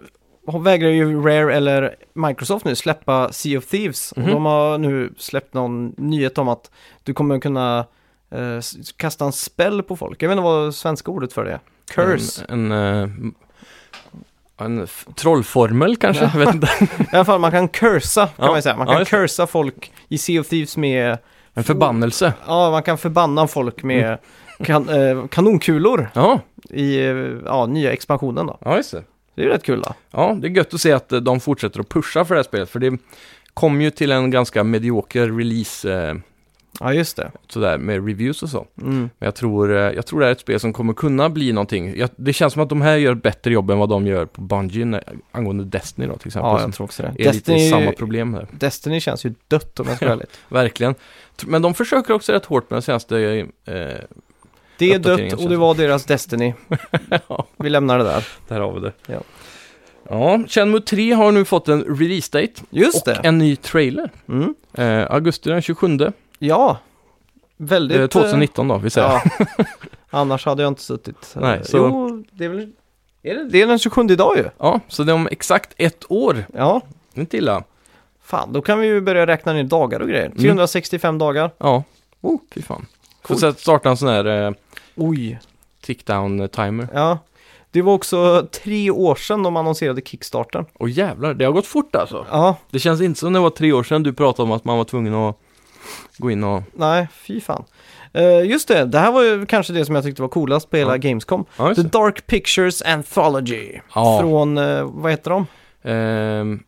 vägrar 0.64 0.90
ju 0.90 1.22
Rare 1.22 1.56
eller 1.56 1.96
Microsoft 2.14 2.66
nu 2.66 2.76
släppa 2.76 3.32
Sea 3.32 3.58
of 3.58 3.66
Thieves. 3.66 4.14
Mhm. 4.16 4.26
Och 4.26 4.32
de 4.32 4.46
har 4.46 4.78
nu 4.78 5.14
släppt 5.18 5.54
någon 5.54 5.94
nyhet 5.98 6.38
om 6.38 6.48
att 6.50 6.72
du 7.04 7.14
kommer 7.14 7.40
kunna 7.40 7.86
eh, 8.32 8.60
kasta 8.98 9.26
en 9.26 9.32
spell 9.32 9.84
på 9.84 9.96
folk. 9.96 10.22
Jag 10.24 10.30
vet 10.30 10.34
inte 10.38 10.44
vad 10.44 10.76
svenska 10.76 11.12
ordet 11.12 11.34
för 11.34 11.46
det 11.46 11.52
är. 11.52 11.60
Curse. 11.94 12.46
En, 12.50 12.72
en, 12.72 13.04
eh, 13.04 14.66
en 14.66 14.88
trollformel 15.16 15.96
kanske? 15.98 16.24
Ja. 16.24 16.30
Jag 16.34 16.40
vet 16.46 16.56
inte. 16.56 16.68
I 17.14 17.16
alla 17.16 17.26
fall 17.26 17.40
man 17.40 17.52
kan 17.52 17.68
cursa 17.68 18.28
kan 18.28 18.46
Ja. 18.46 18.52
man 18.52 18.62
säga. 18.62 18.78
Man 18.78 18.88
Ja, 18.88 18.94
kan 18.94 19.00
det. 19.00 19.06
cursa 19.06 19.48
folk 19.48 19.92
i 20.08 20.18
Sea 20.18 20.42
of 20.42 20.48
Thieves 20.48 20.78
med, 20.78 21.18
En 21.54 21.64
förbannelse. 21.64 22.34
ja 22.48 22.72
man 22.72 22.84
kan 22.84 22.98
förbanna 22.98 23.48
folk 23.48 23.84
med 23.84 24.18
Mm. 24.60 24.66
kan, 24.66 24.90
eh, 24.90 25.28
kanonkulor 25.28 26.10
Ja, 26.14 26.40
i 26.70 27.00
eh, 27.00 27.16
ja, 27.46 27.66
nya 27.66 27.92
expansionen 27.94 28.48
då. 28.48 28.58
ja 28.62 28.78
just 28.78 28.92
det. 28.92 29.04
Det 29.36 29.42
är 29.42 29.46
ju 29.46 29.52
rätt 29.52 29.64
kul 29.64 29.82
då. 29.82 29.94
Ja, 30.12 30.38
det 30.42 30.48
är 30.48 30.52
gött 30.52 30.74
att 30.74 30.82
se 30.82 30.92
att 30.92 31.12
eh, 31.12 31.20
de 31.20 31.40
fortsätter 31.40 31.80
att 31.80 31.90
pusha 31.90 32.26
för 32.26 32.36
det 32.36 32.40
här 32.40 32.44
spelet. 32.44 32.70
För 32.70 32.80
det 32.80 32.98
kom 33.54 33.82
ju 33.82 33.92
till 33.92 34.12
en 34.12 34.32
ganska 34.32 34.64
medioker 34.64 35.38
release 35.38 35.94
eh, 35.94 36.16
Ja 36.80 36.94
just 36.94 37.18
det. 37.18 37.32
sådär 37.50 37.78
med 37.78 38.08
reviews 38.08 38.44
och 38.44 38.50
så. 38.50 38.68
Mm. 38.82 39.00
Men 39.00 39.10
jag 39.18 39.36
tror, 39.36 39.76
eh, 39.76 39.82
jag 39.92 40.06
tror 40.06 40.20
det 40.20 40.28
är 40.28 40.32
ett 40.32 40.40
spel 40.40 40.60
som 40.60 40.74
kommer 40.74 40.94
kunna 40.94 41.30
bli 41.30 41.52
någonting. 41.52 41.98
Jag, 41.98 42.10
det 42.16 42.34
känns 42.34 42.54
som 42.54 42.62
att 42.62 42.70
de 42.70 42.82
här 42.82 42.96
gör 42.96 43.12
ett 43.12 43.24
bättre 43.24 43.52
jobb 43.54 43.72
än 43.72 43.78
vad 43.78 43.90
de 43.90 44.08
gör 44.08 44.26
på 44.26 44.42
Bungie 44.42 45.02
angående 45.32 45.64
Destiny 45.64 46.08
då 46.08 46.18
till 46.18 46.28
exempel. 46.28 46.50
Ja 46.52 46.62
jag 46.62 46.74
tror 46.74 46.86
också 46.86 47.04
det. 47.04 47.26
är 47.26 47.34
lite 47.34 47.60
samma 47.70 47.92
problem 47.92 48.32
där. 48.32 48.48
Destiny 48.52 49.00
känns 49.00 49.26
ju 49.26 49.34
dött 49.48 49.80
om 49.80 49.86
jag 49.88 49.96
ska 49.96 50.06
vara 50.06 50.14
ärlig. 50.16 50.28
Verkligen. 50.50 50.96
Men 51.46 51.62
de 51.62 51.74
försöker 51.74 52.14
också 52.14 52.32
rätt 52.32 52.46
hårt 52.46 52.70
med 52.70 52.76
den 52.76 52.82
senaste... 52.82 53.48
Eh, 53.66 53.76
Det 54.78 54.94
är 54.94 55.00
dött 55.00 55.34
och 55.34 55.50
det 55.50 55.58
var 55.58 55.76
deras 55.76 56.06
Destiny. 56.06 56.54
ja, 57.28 57.48
Vi 57.58 57.70
lämnar 57.70 57.98
det 57.98 58.04
där. 58.04 58.28
där 58.48 58.60
har 58.60 58.74
vi 58.74 58.80
det. 58.80 58.94
Ja. 59.08 59.20
Ja, 60.10 60.40
Shenmue 60.48 60.82
3 60.82 61.12
har 61.14 61.32
nu 61.32 61.46
fått 61.46 61.68
en 61.68 61.84
release 62.00 62.30
date 62.42 62.62
Just 62.70 63.08
och 63.08 63.14
det. 63.14 63.20
en 63.24 63.38
ny 63.38 63.56
trailer. 63.56 64.12
Mm. 64.30 64.56
Eh, 64.74 65.12
augusti 65.12 65.50
den 65.50 65.62
27, 65.62 65.98
Ja. 66.40 66.78
Väldigt... 67.58 67.98
eh, 68.00 68.08
2019 68.08 68.68
då, 68.68 68.78
vi 68.78 68.90
säger. 68.90 69.08
Ja. 69.40 69.46
Annars 70.10 70.46
hade 70.46 70.64
jag 70.64 70.72
inte 70.72 70.82
suttit. 70.82 71.34
Nej, 71.36 71.60
så- 71.66 71.78
Jo, 71.78 72.24
det 72.32 72.46
är 72.46 72.50
väl... 72.50 72.72
Är 73.24 73.34
det, 73.36 73.50
det 73.50 73.62
är 73.62 73.68
den 73.68 73.80
27 73.80 74.02
idag 74.10 74.38
ju. 74.38 74.44
Ja, 74.58 74.80
så 74.88 75.04
det 75.04 75.12
är 75.12 75.16
om 75.16 75.28
exakt 75.32 75.74
ett 75.78 76.12
år. 76.12 76.46
Ja. 76.54 76.82
Inte 77.14 77.38
illa. 77.38 77.64
Fan, 78.24 78.54
då 78.54 78.62
kan 78.62 78.80
vi 78.80 78.88
ju 78.88 79.02
börja 79.02 79.28
räkna 79.28 79.54
ner 79.54 79.64
dagar 79.64 80.00
och 80.00 80.08
grejer. 80.08 80.30
365 80.40 81.18
dagar. 81.18 81.52
Ja, 81.58 81.84
oh, 82.22 82.40
fy 82.52 82.62
fan. 82.62 82.86
Får 83.24 83.28
Coolt. 83.28 83.40
sätta- 83.40 83.60
starta 83.60 83.90
en 83.90 83.98
sån 83.98 84.10
här 84.10 84.26
eh, 84.48 84.52
Oj. 84.96 85.40
tick-down-timer. 85.82 86.88
Ja. 86.94 87.18
Det 87.72 87.82
var 87.82 87.94
också 87.94 88.48
tre 88.64 88.92
år 88.92 89.16
sedan 89.16 89.44
de 89.44 89.58
annonserade 89.58 90.02
Kickstarten. 90.02 90.66
Och 90.74 90.90
jävlar, 90.90 91.34
det 91.34 91.46
har 91.46 91.52
gått 91.52 91.66
fort 91.68 91.96
alltså. 91.96 92.26
Ja, 92.32 92.56
Det 92.72 92.80
känns 92.80 93.02
inte 93.02 93.20
som 93.20 93.34
det 93.34 93.40
var 93.40 93.50
tre 93.50 93.74
år 93.74 93.84
sedan 93.84 94.04
du 94.04 94.14
pratade 94.14 94.44
om 94.44 94.52
att 94.52 94.66
man 94.66 94.78
var 94.78 94.84
tvungen 94.86 95.14
att 95.14 95.38
gå 96.18 96.32
in 96.32 96.44
och... 96.44 96.64
nej, 96.74 97.08
fy 97.14 97.42
fan. 97.42 97.64
Eh, 98.14 98.42
just 98.46 98.68
det, 98.68 98.86
det 98.86 99.00
här 99.00 99.12
var 99.12 99.24
ju 99.24 99.46
kanske 99.46 99.74
det 99.74 99.86
som 99.86 99.96
jag 99.96 100.04
tyckte 100.04 100.22
var 100.22 100.30
coolast 100.30 100.70
på 100.70 100.78
hela 100.78 100.92
Ja. 100.92 100.98
Gamescom. 100.98 101.46
Ja, 101.58 101.68
just 101.68 101.76
The 101.76 101.84
det. 101.84 101.90
Dark 101.90 102.28
Pictures 102.28 102.82
Anthology. 102.82 103.80
Ja. 103.96 104.20
Från, 104.22 104.58
eh, 104.58 104.84
vad 104.94 105.12
heter 105.12 105.32
de? 105.32 105.46
Ehm, 105.84 106.60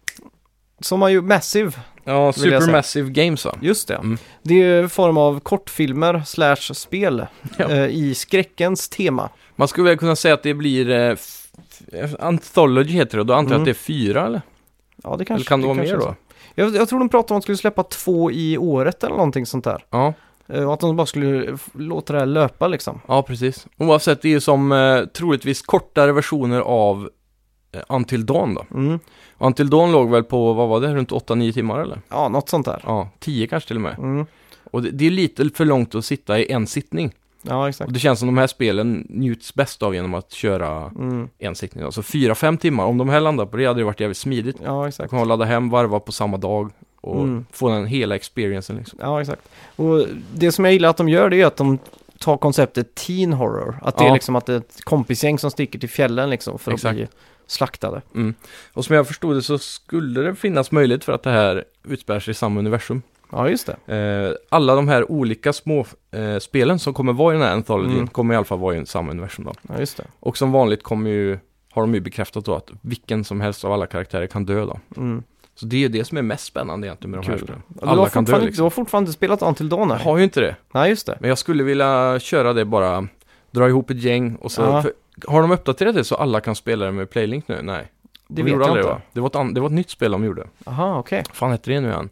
Som 0.79 1.01
har 1.01 1.09
ju 1.09 1.21
Massive. 1.21 1.71
Ja. 2.05 2.33
Supermassive 2.33 3.09
Games 3.09 3.45
va? 3.45 3.55
Just 3.61 3.87
det. 3.87 3.95
Mm. 3.95 4.17
Det 4.43 4.63
är 4.63 4.83
en 4.83 4.89
form 4.89 5.17
av 5.17 5.39
kortfilmer 5.39 6.21
slash 6.25 6.55
spel 6.73 7.25
Ja. 7.57 7.69
eh, 7.71 7.85
i 7.85 8.15
skräckens 8.15 8.89
tema. 8.89 9.29
Man 9.55 9.67
skulle 9.67 9.89
väl 9.89 9.97
kunna 9.97 10.15
säga 10.15 10.33
att 10.33 10.43
det 10.43 10.53
blir... 10.53 10.89
Eh, 10.89 12.09
Anthology 12.19 12.93
heter 12.93 13.17
det, 13.17 13.21
och 13.21 13.25
då 13.25 13.33
antar 13.33 13.51
jag 13.51 13.55
Mm. 13.55 13.61
att 13.61 13.65
det 13.65 13.71
är 13.71 13.83
fyra 13.83 14.25
eller? 14.25 14.41
Ja, 15.03 15.15
det 15.17 15.25
kanske, 15.25 15.33
eller 15.33 15.45
kan 15.45 15.61
det 15.61 15.67
vara 15.67 15.77
kanske 15.77 15.95
mer 15.97 16.01
då? 16.05 16.15
Jag, 16.55 16.75
jag 16.75 16.89
tror 16.89 16.99
de 16.99 17.09
pratade 17.09 17.33
om 17.33 17.37
att 17.37 17.41
de 17.41 17.45
skulle 17.45 17.57
släppa 17.57 17.83
två 17.83 18.31
i 18.31 18.57
året 18.57 19.03
eller 19.03 19.15
någonting 19.15 19.45
sånt 19.45 19.63
där. 19.63 19.85
Ja, 19.89 20.13
Eh, 20.47 20.63
Och 20.67 20.73
att 20.73 20.79
de 20.79 20.95
bara 20.95 21.07
skulle 21.07 21.57
låta 21.73 22.13
det 22.13 22.19
här 22.19 22.25
löpa 22.25 22.67
liksom. 22.67 23.01
ja 23.07 23.23
precis. 23.23 23.67
Oavsett, 23.77 24.21
det 24.21 24.27
är 24.27 24.31
ju 24.31 24.41
som 24.41 24.71
eh, 24.71 25.05
troligtvis 25.05 25.61
kortare 25.61 26.11
versioner 26.11 26.59
av 26.59 27.09
eh, 27.71 27.81
Until 27.89 28.25
Dawn 28.25 28.53
då. 28.53 28.65
Mm. 28.73 28.99
Until 29.45 29.69
Dawn 29.69 29.91
låg 29.91 30.09
väl 30.09 30.23
på, 30.23 30.53
vad 30.53 30.67
var 30.69 30.81
det, 30.81 30.93
runt 30.93 31.11
8-9 31.11 31.51
timmar 31.53 31.79
eller? 31.79 32.01
Ja, 32.09 32.29
något 32.29 32.49
sånt 32.49 32.65
där. 32.65 32.81
Ja, 32.85 33.09
10 33.19 33.47
kanske 33.47 33.67
till 33.67 33.77
och 33.77 33.81
med. 33.81 33.97
Mm. 33.97 34.25
Och 34.71 34.81
det, 34.83 34.91
det 34.91 35.05
är 35.07 35.11
lite 35.11 35.49
för 35.55 35.65
långt 35.65 35.95
att 35.95 36.05
sitta 36.05 36.39
i 36.39 36.51
en 36.51 36.67
sittning. 36.67 37.11
Ja, 37.41 37.69
exakt. 37.69 37.87
Och 37.87 37.93
det 37.93 37.99
känns 37.99 38.19
som 38.19 38.27
de 38.27 38.37
här 38.37 38.47
spelen 38.47 39.07
njuts 39.09 39.53
bäst 39.55 39.83
av 39.83 39.95
genom 39.95 40.13
att 40.13 40.31
köra 40.31 40.91
Mm. 40.95 41.29
en 41.39 41.55
sittning. 41.55 41.83
Alltså 41.83 42.01
4-5 42.01 42.57
timmar, 42.57 42.85
om 42.85 42.97
de 42.97 43.09
här 43.09 43.19
landar 43.19 43.45
på 43.45 43.57
det 43.57 43.65
hade 43.65 43.79
det 43.79 43.83
varit 43.83 43.99
jävligt 43.99 44.17
smidigt. 44.17 44.57
Ja, 44.63 44.87
exakt. 44.87 45.09
kan 45.09 45.27
ladda 45.27 45.45
hem, 45.45 45.69
varva 45.69 45.99
på 45.99 46.11
samma 46.11 46.37
dag 46.37 46.71
och 47.01 47.21
Mm. 47.23 47.45
få 47.51 47.69
den 47.69 47.85
hela 47.85 48.15
experiencen 48.15 48.75
liksom. 48.77 48.99
Ja, 49.01 49.21
exakt. 49.21 49.41
Och 49.75 50.05
det 50.33 50.51
som 50.51 50.65
jag 50.65 50.73
gillar 50.73 50.89
att 50.89 50.97
de 50.97 51.09
gör 51.09 51.29
det 51.29 51.41
är 51.41 51.45
att 51.45 51.57
de 51.57 51.77
tar 52.19 52.37
konceptet 52.37 52.95
teen 52.95 53.33
horror. 53.33 53.79
Att 53.81 53.97
det 53.97 54.03
är 54.03 54.07
Ja. 54.07 54.13
liksom 54.13 54.35
att 54.35 54.45
det 54.45 54.53
är 54.53 54.57
ett 54.57 54.83
kompisgäng 54.83 55.39
som 55.39 55.51
sticker 55.51 55.79
till 55.79 55.89
fjällen 55.89 56.29
liksom 56.29 56.59
för 56.59 56.71
Exakt. 56.71 56.89
att 56.89 56.95
bli 56.95 57.07
slaktade. 57.47 58.01
Mm. 58.15 58.33
Och 58.73 58.85
som 58.85 58.95
jag 58.95 59.07
förstod 59.07 59.35
det 59.35 59.41
så 59.41 59.57
skulle 59.57 60.21
det 60.21 60.35
finnas 60.35 60.71
möjlighet 60.71 61.03
för 61.03 61.13
att 61.13 61.23
det 61.23 61.29
här 61.29 61.63
utspelar 61.83 62.19
sig 62.19 62.31
i 62.31 62.35
samma 62.35 62.59
universum. 62.59 63.01
Ja, 63.31 63.49
just 63.49 63.69
det. 63.85 63.95
Eh, 63.95 64.35
alla 64.57 64.75
de 64.75 64.87
här 64.87 65.11
olika 65.11 65.53
små 65.53 65.85
eh, 66.11 66.37
spelen 66.39 66.79
som 66.79 66.93
kommer 66.93 67.13
vara 67.13 67.33
i 67.35 67.37
den 67.37 67.47
här 67.47 67.53
anthologin 67.53 67.93
Mm. 67.95 68.07
kommer 68.07 68.33
i 68.33 68.37
alla 68.37 68.45
fall 68.45 68.59
vara 68.59 68.75
i 68.75 68.85
samma 68.85 69.11
universum 69.11 69.45
då. 69.45 69.53
Ja, 69.61 69.79
just 69.79 69.97
det. 69.97 70.03
Och 70.19 70.37
som 70.37 70.51
vanligt 70.51 70.83
kommer 70.83 71.09
ju, 71.09 71.39
har 71.71 71.81
de 71.81 71.93
ju 71.93 71.99
bekräftat 71.99 72.45
då 72.45 72.55
att 72.55 72.69
vilken 72.81 73.23
som 73.23 73.41
helst 73.41 73.65
av 73.65 73.71
alla 73.71 73.85
karaktärer 73.87 74.27
kan 74.27 74.45
dö 74.45 74.65
då. 74.65 74.79
Mm. 74.97 75.23
Så 75.55 75.65
det 75.65 75.75
är 75.75 75.79
ju 75.79 75.87
det 75.87 76.05
som 76.05 76.17
är 76.17 76.21
mest 76.21 76.45
spännande 76.45 76.87
egentligen 76.87 77.11
med 77.11 77.19
de 77.19 77.27
här 77.31 77.37
Kul. 77.37 77.47
spelen. 77.47 77.61
Ja, 77.67 77.75
du, 77.81 77.87
Alla 77.87 78.01
har 78.01 78.09
kan 78.09 78.23
dö 78.23 78.25
fortfarande, 78.25 78.45
du 78.45 78.49
liksom. 78.49 78.63
har 78.63 78.69
fortfarande 78.69 79.07
inte 79.09 79.17
spelat 79.17 79.41
Until 79.41 79.69
Dawn 79.69 79.89
Jag 79.89 79.95
här? 79.97 80.03
har 80.03 80.17
ju 80.17 80.23
inte 80.23 80.39
det. 80.41 80.55
Nej, 80.73 80.89
just 80.89 81.05
det. 81.05 81.17
Men 81.19 81.29
jag 81.29 81.37
skulle 81.37 81.63
vilja 81.63 82.19
köra 82.19 82.53
det 82.53 82.65
bara, 82.65 83.07
dra 83.51 83.67
ihop 83.69 83.89
ett 83.89 83.97
gäng 84.01 84.35
och 84.35 84.51
så... 84.51 84.61
Ja. 84.61 84.81
För, 84.81 84.91
har 85.27 85.41
de 85.41 85.51
uppdaterat 85.51 85.95
det 85.95 86.03
så 86.03 86.15
alla 86.15 86.41
kan 86.41 86.55
spela 86.55 86.85
det 86.85 86.91
med 86.91 87.09
Playlink 87.09 87.47
nu? 87.47 87.59
Nej. 87.63 87.91
Det 88.27 88.43
De 88.43 88.51
vet 88.51 88.67
jag 88.67 88.77
inte. 88.77 88.89
Det, 88.89 89.01
det, 89.13 89.19
var 89.21 89.27
ett 89.27 89.35
an- 89.35 89.53
det 89.53 89.59
var 89.61 89.67
ett 89.67 89.73
nytt 89.73 89.89
spel 89.89 90.11
de 90.11 90.23
gjorde. 90.23 90.47
Aha, 90.65 90.99
okej. 90.99 91.23
Vad 91.27 91.35
fan 91.35 91.51
hette 91.51 91.71
det 91.71 91.79
nu 91.81 91.87
igen? 91.89 92.09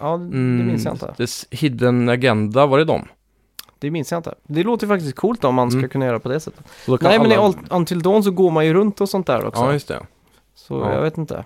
Ja, 0.00 0.06
det 0.16 0.24
Mm, 0.36 0.66
minns 0.66 0.84
jag 0.84 0.94
inte. 0.94 1.14
Hidden 1.50 2.08
Agenda, 2.08 2.66
var 2.66 2.78
det 2.78 2.84
dem? 2.84 3.08
Det 3.78 3.90
minns 3.90 4.10
jag 4.12 4.18
inte. 4.18 4.34
Det 4.42 4.62
låter 4.62 4.86
faktiskt 4.86 5.16
coolt 5.16 5.44
om 5.44 5.54
man 5.54 5.70
ska 5.70 5.78
Mm. 5.78 5.90
kunna 5.90 6.06
göra 6.06 6.18
på 6.18 6.28
det 6.28 6.40
sättet. 6.40 6.64
Nej, 7.00 7.18
men 7.18 7.32
i 7.32 7.34
alla- 7.34 7.54
Until 7.70 8.02
Dawn 8.02 8.22
så 8.24 8.30
går 8.30 8.50
man 8.50 8.66
ju 8.66 8.74
runt 8.74 9.00
och 9.00 9.08
sånt 9.08 9.26
där 9.26 9.44
också. 9.46 9.62
Ja, 9.62 9.72
just 9.72 9.88
det. 9.88 10.00
så 10.54 10.74
ja. 10.80 10.94
jag 10.94 11.02
vet 11.02 11.18
inte. 11.18 11.44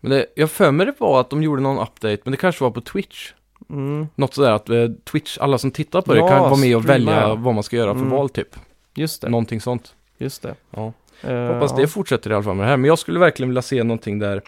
Men 0.00 0.10
det, 0.10 0.26
jag 0.36 0.50
för 0.50 0.70
mig 0.70 0.86
det 0.86 0.94
var 0.98 1.20
att 1.20 1.30
de 1.30 1.42
gjorde 1.42 1.62
någon 1.62 1.78
update, 1.78 2.18
men 2.24 2.30
det 2.30 2.36
kanske 2.36 2.64
var 2.64 2.70
på 2.70 2.80
Twitch. 2.80 3.32
Mm, 3.70 4.06
Något 4.14 4.34
sådär 4.34 4.50
att 4.52 4.68
eh, 4.70 4.86
Twitch, 5.04 5.38
alla 5.38 5.58
som 5.58 5.70
tittar 5.70 6.00
på 6.02 6.12
det 6.14 6.18
Ja, 6.20 6.28
kan 6.28 6.40
vara 6.40 6.56
med 6.56 6.76
och 6.76 6.88
välja 6.88 7.20
ja. 7.20 7.34
vad 7.34 7.54
man 7.54 7.62
ska 7.62 7.76
göra 7.76 7.92
för 7.94 8.00
Mm. 8.00 8.10
val 8.10 8.28
typ. 8.28 8.56
Just 8.94 9.22
det. 9.22 9.28
Någonting 9.28 9.60
sånt. 9.60 9.94
Just 10.18 10.42
det. 10.42 10.54
Ja. 10.70 10.92
Eh, 11.22 11.46
Hoppas 11.54 11.76
det 11.76 11.88
fortsätter 11.88 12.30
i 12.30 12.34
alla 12.34 12.42
fall 12.42 12.56
med 12.56 12.66
det 12.66 12.70
här. 12.70 12.76
Men 12.76 12.88
jag 12.88 12.98
skulle 12.98 13.18
verkligen 13.18 13.48
vilja 13.48 13.62
se 13.62 13.82
någonting 13.84 14.18
där 14.18 14.42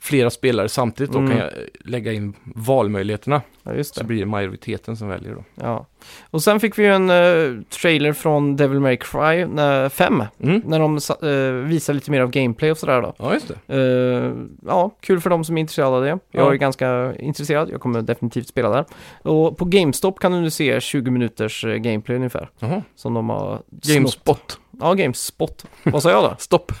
flera 0.00 0.30
spelare 0.30 0.68
samtidigt 0.68 1.12
då 1.12 1.18
Mm. 1.18 1.30
kan 1.30 1.38
jag 1.40 1.50
lägga 1.84 2.12
in 2.12 2.34
valmöjligheterna. 2.54 3.42
Ja, 3.62 3.84
Så 3.84 4.00
det. 4.00 4.06
blir 4.06 4.18
det 4.20 4.26
majoriteten 4.26 4.96
som 4.96 5.08
väljer 5.08 5.34
då. 5.34 5.44
Ja. 5.54 5.86
Och 6.30 6.42
sen 6.42 6.60
fick 6.60 6.78
vi 6.78 6.82
ju 6.82 6.92
en 6.94 7.10
eh, 7.10 7.62
trailer 7.68 8.12
från 8.12 8.56
Devil 8.56 8.80
May 8.80 8.96
Cry 8.96 9.46
5. 9.90 10.22
Mm. 10.42 10.62
När 10.66 10.78
de 10.78 10.94
eh, 10.96 11.68
visar 11.68 11.94
lite 11.94 12.10
mer 12.10 12.20
av 12.20 12.30
gameplay 12.30 12.70
och 12.70 12.78
sådär 12.78 13.02
då. 13.02 13.14
Ja, 13.18 13.34
just 13.34 13.50
det. 13.66 13.74
Eh, 13.76 14.32
ja, 14.66 14.90
kul 15.00 15.20
för 15.20 15.30
de 15.30 15.44
som 15.44 15.56
är 15.56 15.60
intresserade 15.60 15.96
av 15.96 16.02
det. 16.02 16.08
Jag 16.08 16.18
Ja. 16.30 16.52
är 16.52 16.56
ganska 16.56 17.14
intresserad. 17.18 17.70
Jag 17.70 17.80
kommer 17.80 18.02
definitivt 18.02 18.48
spela 18.48 18.68
där. 18.70 18.84
Och 19.22 19.58
på 19.58 19.64
GameStop 19.64 20.18
kan 20.20 20.32
du 20.32 20.40
nu 20.40 20.50
se 20.50 20.80
20 20.80 21.10
minuters 21.10 21.64
gameplay 21.64 22.16
ungefär. 22.16 22.50
Jaha. 22.58 22.82
Som 22.94 23.14
de 23.14 23.28
har 23.28 23.62
snott. 23.82 23.94
Gamespot. 23.94 24.58
Ja, 24.80 24.94
GameSpot. 24.94 25.66
Vad 25.82 26.02
sa 26.02 26.10
jag 26.10 26.24
då? 26.24 26.34
Stopp. 26.38 26.72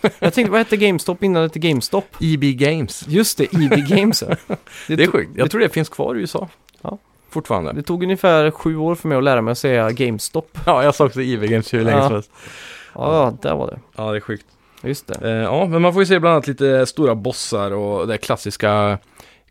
Jag 0.18 0.34
tänkte, 0.34 0.50
vad 0.50 0.58
hette 0.60 0.76
GameStop 0.76 1.22
innan 1.22 1.42
det 1.42 1.48
hette 1.48 1.58
GameStop? 1.58 2.04
EB 2.20 2.40
Games. 2.42 3.04
Just 3.08 3.38
det, 3.38 3.44
EB 3.54 3.88
Games 3.88 4.24
ja. 4.28 4.36
Det 4.88 5.02
är 5.02 5.06
sjukt. 5.10 5.30
Jag 5.36 5.50
tror 5.50 5.60
det 5.60 5.68
finns 5.68 5.88
kvar 5.88 6.14
i 6.14 6.18
USA. 6.20 6.48
Ja. 6.82 6.98
Fortfarande. 7.30 7.72
Det 7.72 7.82
tog 7.82 8.02
ungefär 8.02 8.50
sju 8.50 8.76
år 8.76 8.94
för 8.94 9.08
mig 9.08 9.18
att 9.18 9.24
lära 9.24 9.42
mig 9.42 9.52
att 9.52 9.58
säga 9.58 9.90
GameStop. 9.90 10.58
Ja, 10.66 10.84
jag 10.84 10.94
sa 10.94 11.04
också 11.04 11.22
EB 11.22 11.42
Games 11.42 11.74
hur 11.74 11.84
länge 11.84 11.96
Ja. 11.98 12.04
som 12.06 12.12
helst. 12.14 12.30
Ja, 12.94 13.34
där 13.42 13.54
var 13.54 13.66
det. 13.66 13.78
Ja, 13.96 14.10
det 14.10 14.16
är 14.16 14.20
sjukt. 14.20 14.46
Just 14.82 15.06
det. 15.06 15.28
Eh, 15.30 15.36
ja, 15.44 15.66
men 15.66 15.82
man 15.82 15.92
får 15.92 16.02
ju 16.02 16.06
se 16.06 16.18
bland 16.18 16.32
annat 16.34 16.46
lite 16.46 16.86
stora 16.86 17.14
bossar 17.14 17.70
och 17.70 18.06
det 18.08 18.18
klassiska 18.18 18.98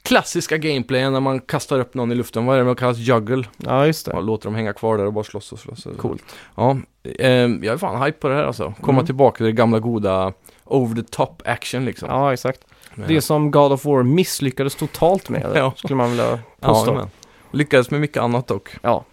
klassiska 0.03 0.57
gameplayen 0.57 1.13
när 1.13 1.19
man 1.19 1.39
kastar 1.39 1.79
upp 1.79 1.93
någon 1.93 2.11
i 2.11 2.15
luften. 2.15 2.45
Vad 2.45 2.55
är 2.55 2.59
det 2.59 2.65
man 2.65 2.75
kallas? 2.75 2.97
Juggle. 2.97 3.43
Ja, 3.57 3.85
just 3.85 4.05
det. 4.05 4.11
Ja, 4.15 4.19
låter 4.19 4.45
dem 4.45 4.55
hänga 4.55 4.73
kvar 4.73 4.97
där 4.97 5.05
och 5.05 5.13
bara 5.13 5.23
slåss 5.23 5.51
och 5.51 5.59
slåss. 5.59 5.87
Coolt. 5.97 6.23
Ja, 6.55 6.77
eh, 7.19 7.29
jag 7.31 7.65
är 7.65 7.77
fan 7.77 8.01
hype 8.03 8.17
på 8.19 8.27
det 8.29 8.35
här 8.35 8.43
alltså. 8.43 8.73
Komma 8.81 8.97
Mm. 8.97 9.05
tillbaka 9.05 9.37
till 9.37 9.45
det 9.45 9.51
gamla 9.51 9.79
goda 9.79 10.33
over 10.65 10.95
the 11.01 11.07
top 11.11 11.41
action 11.45 11.85
liksom. 11.85 12.09
Ja, 12.09 12.33
exakt. 12.33 12.61
Men- 12.95 13.07
Det 13.07 13.21
som 13.21 13.51
God 13.51 13.71
of 13.71 13.85
War 13.85 14.03
misslyckades 14.03 14.75
totalt 14.75 15.29
med, 15.29 15.51
Ja. 15.55 15.73
skulle 15.75 15.95
man 15.95 16.09
vilja 16.09 16.39
ja, 16.59 16.67
påstå. 16.67 16.93
men. 16.93 17.07
Lyckades 17.51 17.91
med 17.91 18.01
mycket 18.01 18.23
annat 18.23 18.47
dock. 18.47 18.69
Ja. 18.81 19.05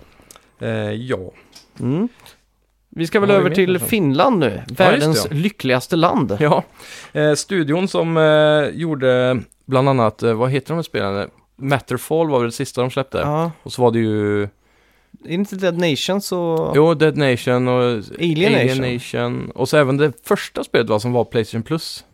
Eh, 0.60 0.68
ja. 0.92 1.18
Mm. 1.80 2.08
Vi 2.88 3.06
ska 3.06 3.20
väl 3.20 3.30
över 3.30 3.50
till? 3.50 3.78
Finland 3.78 4.38
nu. 4.38 4.62
Världens 4.68 5.22
det, 5.24 5.34
lyckligaste 5.34 5.96
land. 5.96 6.36
Ja, 6.40 6.62
eh, 7.12 7.34
studion 7.34 7.88
som 7.88 8.16
eh, 8.16 8.68
gjorde 8.80 9.40
bland 9.66 9.88
annat, 9.88 10.22
eh, 10.22 10.34
vad 10.34 10.50
heter 10.50 10.68
de 10.68 10.74
här 10.74 10.82
spelen? 10.82 11.30
Matterfall 11.56 12.30
var 12.30 12.38
väl 12.38 12.48
det 12.48 12.52
sista 12.52 12.80
de 12.80 12.90
släppte. 12.90 13.18
Ja. 13.18 13.50
Och 13.62 13.72
så 13.72 13.82
var 13.82 13.90
det 13.90 13.98
ju, 13.98 14.42
Är 14.42 14.48
det 15.24 15.34
inte 15.34 15.56
Dead 15.56 15.78
Nation 15.78 16.20
så... 16.20 16.72
jo, 16.76 16.94
Dead 16.94 17.16
Nation 17.16 17.68
och 17.68 18.02
Alien 18.18 18.66
Nation. 18.66 18.94
Nation. 18.94 19.50
Och 19.50 19.68
så 19.68 19.76
även 19.76 19.96
det 19.96 20.12
första 20.24 20.64
spelet 20.64 20.88
var 20.88 20.98
som 20.98 21.12
var 21.12 21.24
Playstation 21.24 21.62
Plus. 21.62 22.04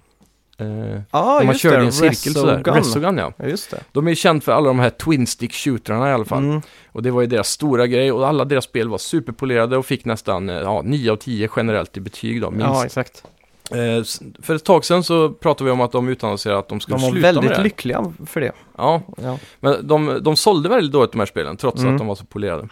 Eh, 0.58 0.66
Ja, 1.10 1.38
där 1.38 1.46
man 1.46 1.54
körde 1.54 1.76
det. 1.76 1.82
i 1.82 1.86
en 1.86 1.92
cirkel 1.92 2.32
sådär. 2.34 2.56
Resogun. 2.56 2.74
Resogun 2.74 3.18
ja. 3.18 3.32
Ja, 3.36 3.44
just 3.46 3.70
det. 3.70 3.80
De 3.92 4.08
är 4.08 4.14
känt 4.14 4.44
för 4.44 4.52
alla 4.52 4.66
de 4.66 4.78
här 4.78 4.90
Twin 4.90 5.26
Stick 5.26 5.52
shootrarna 5.54 6.10
i 6.10 6.12
alla 6.12 6.24
fall. 6.24 6.42
Mm. 6.44 6.60
Och 6.92 7.02
det 7.02 7.10
var 7.10 7.20
ju 7.20 7.26
deras 7.26 7.48
stora 7.48 7.86
grej 7.86 8.12
och 8.12 8.28
alla 8.28 8.44
deras 8.44 8.64
spel 8.64 8.88
var 8.88 8.98
superpolerade 8.98 9.76
och 9.76 9.86
fick 9.86 10.04
nästan 10.04 10.48
eh, 10.50 10.56
ja, 10.56 10.82
9 10.84 11.12
av 11.12 11.16
10 11.16 11.48
generellt 11.56 11.96
i 11.96 12.00
betyg 12.00 12.40
då, 12.40 12.50
minst. 12.50 12.66
Ja, 12.66 12.84
exakt. 12.84 13.24
Eh, 13.74 14.02
för 14.42 14.54
ett 14.54 14.64
tag 14.64 14.84
sedan 14.84 15.04
så 15.04 15.30
pratade 15.30 15.64
vi 15.64 15.70
om 15.70 15.80
att 15.80 15.92
de 15.92 16.08
utannonserade 16.08 16.58
att 16.58 16.68
de 16.68 16.80
skulle 16.80 16.96
De 16.96 17.02
var 17.02 17.10
sluta 17.10 17.26
med 17.26 17.34
väldigt 17.34 17.56
det. 17.56 17.62
lyckliga 17.62 18.12
för 18.26 18.40
det. 18.40 18.52
Ja, 18.76 19.02
Ja. 19.16 19.38
men 19.60 19.86
de, 19.86 20.18
de 20.22 20.36
sålde 20.36 20.68
väldigt 20.68 20.92
dåligt 20.92 21.12
de 21.12 21.18
här 21.18 21.26
spelen 21.26 21.56
trots 21.56 21.80
Mm. 21.82 21.92
att 21.94 21.98
de 21.98 22.06
var 22.06 22.14
så 22.14 22.24
polerade. 22.24 22.68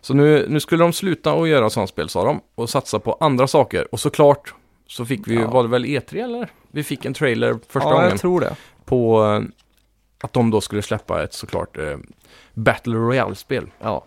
Så 0.00 0.14
nu, 0.14 0.46
nu 0.48 0.60
skulle 0.60 0.84
de 0.84 0.92
sluta 0.92 1.32
och 1.32 1.48
göra 1.48 1.70
sådana 1.70 1.86
spel 1.86 2.08
sa 2.08 2.24
de 2.24 2.40
och 2.54 2.70
satsa 2.70 2.98
på 2.98 3.16
andra 3.20 3.46
saker. 3.46 3.88
Och 3.92 4.00
såklart 4.00 4.54
så 4.86 5.04
fick 5.06 5.28
vi 5.28 5.34
Ja. 5.34 5.50
var 5.50 5.62
det 5.62 5.68
väl 5.68 5.84
E3 5.84 6.24
eller? 6.24 6.48
Vi 6.72 6.82
fick 6.84 7.04
en 7.04 7.14
trailer 7.14 7.58
första 7.68 7.88
ja, 7.88 7.94
gången 7.94 8.10
jag 8.10 8.20
tror 8.20 8.40
det. 8.40 8.56
på 8.84 9.24
eh, 9.24 9.40
att 10.24 10.32
de 10.32 10.50
då 10.50 10.60
skulle 10.60 10.82
släppa 10.82 11.22
ett 11.24 11.34
såklart 11.34 11.78
eh, 11.78 11.96
Battle 12.54 12.94
Royale-spel. 12.94 13.70
Ja. 13.80 14.04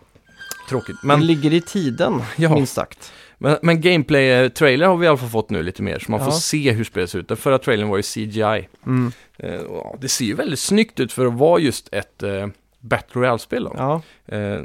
Tråkigt. 0.69 0.95
Men 1.03 1.19
Men, 1.19 1.27
ligger 1.27 1.53
i 1.53 1.61
tiden, 1.61 2.21
Ja. 2.35 2.53
minst 2.53 2.73
sagt. 2.73 3.11
Men, 3.37 3.57
men 3.61 3.81
gameplay-trailer 3.81 4.85
har 4.87 4.97
vi 4.97 5.05
i 5.05 5.07
alla 5.09 5.17
fall 5.17 5.29
fått 5.29 5.49
nu 5.49 5.63
lite 5.63 5.81
mer, 5.83 5.99
så 5.99 6.11
man 6.11 6.19
får 6.19 6.27
Ja. 6.27 6.31
se 6.31 6.71
hur 6.71 6.83
spelet 6.83 7.09
ser 7.09 7.19
ut. 7.19 7.27
Den 7.27 7.37
förra 7.37 7.57
trailern 7.57 7.89
var 7.89 7.97
ju 7.97 8.03
CGI. 8.03 8.67
Mm. 8.85 9.11
Eh, 9.39 9.59
och 9.61 9.77
ja, 9.85 9.95
det 10.01 10.07
ser 10.09 10.25
ju 10.25 10.33
väldigt 10.33 10.59
snyggt 10.59 10.99
ut 10.99 11.11
för 11.13 11.25
att 11.25 11.33
vara 11.33 11.59
just 11.59 11.89
ett 11.93 12.23
eh, 12.23 12.47
Battle 12.79 13.21
Royale-spel. 13.21 13.63
då. 13.63 13.73
Ja. 13.77 14.01
Eh, 14.37 14.61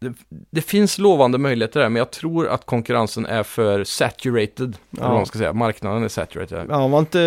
det, 0.00 0.12
det 0.50 0.60
finns 0.60 0.98
lovande 0.98 1.38
möjligheter 1.38 1.80
där, 1.80 1.88
men 1.88 1.96
jag 2.00 2.10
tror 2.10 2.48
att 2.48 2.66
konkurrensen 2.66 3.26
är 3.26 3.42
för 3.42 3.84
saturated. 3.84 4.76
Vad 4.90 5.10
man 5.10 5.26
ska 5.26 5.38
säga. 5.38 5.52
Marknaden 5.52 6.04
är 6.04 6.08
saturated. 6.08 6.66
ja, 6.70 6.88
var 6.88 6.98
inte 6.98 7.20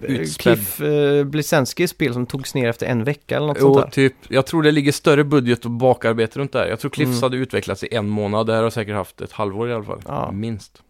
eh, 0.00 0.10
Utspädd. 0.10 0.56
Cliff 0.56 0.80
eh, 0.80 1.86
spel 1.86 2.12
som 2.12 2.26
togs 2.26 2.54
ner 2.54 2.68
efter 2.68 2.86
en 2.86 3.04
vecka 3.04 3.36
eller 3.36 3.46
något 3.46 3.60
sånt 3.60 3.76
Jo, 3.76 3.80
där? 3.82 3.90
typ. 3.90 4.14
Jag 4.28 4.46
tror 4.46 4.62
det 4.62 4.70
ligger 4.70 4.92
större 4.92 5.24
budget 5.24 5.64
och 5.64 5.70
bakarbete 5.70 6.38
runt 6.38 6.52
där. 6.52 6.66
Jag 6.66 6.80
tror 6.80 6.90
Cliffs 6.90 7.08
Mm. 7.10 7.22
hade 7.22 7.36
utvecklats 7.36 7.84
i 7.84 7.94
en 7.94 8.08
månad. 8.08 8.46
Det 8.46 8.54
här 8.54 8.62
har 8.62 8.70
säkert 8.70 8.94
haft 8.94 9.20
ett 9.20 9.32
halvår 9.32 9.68
i 9.68 9.72
alla 9.72 9.84
fall. 9.84 10.02
Ja. 10.06 10.30
Minst. 10.32 10.82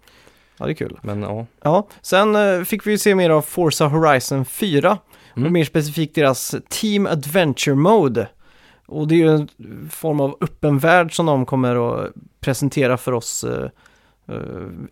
Ja, 0.59 0.67
det 0.67 0.73
är 0.73 0.75
kul. 0.75 0.99
Men 1.03 1.23
ja. 1.23 1.47
Ja, 1.63 1.89
sen 2.03 2.37
eh, 2.37 2.65
fick 2.65 2.87
vi 2.87 2.91
ju 2.91 2.99
se 2.99 3.15
mer 3.15 3.31
av 3.31 3.43
Forza 3.43 3.87
Horizon 3.87 4.45
4. 4.45 4.99
Mm. 5.37 5.47
Och 5.47 5.53
mer 5.53 5.65
specifikt 5.65 6.15
deras 6.15 6.55
Team 6.69 7.07
Adventure 7.07 7.77
Mode. 7.77 8.29
Och 8.89 9.09
det 9.09 9.15
är 9.15 9.17
ju 9.19 9.29
en 9.35 9.49
form 9.91 10.21
av 10.21 10.37
öppen 10.41 10.79
värld 10.79 11.17
som 11.17 11.27
de 11.27 11.47
kommer 11.47 12.05
att 12.05 12.13
presentera 12.41 12.97
för 12.97 13.13
oss, 13.13 13.45
eh, 13.45 13.69
eh, 14.29 14.37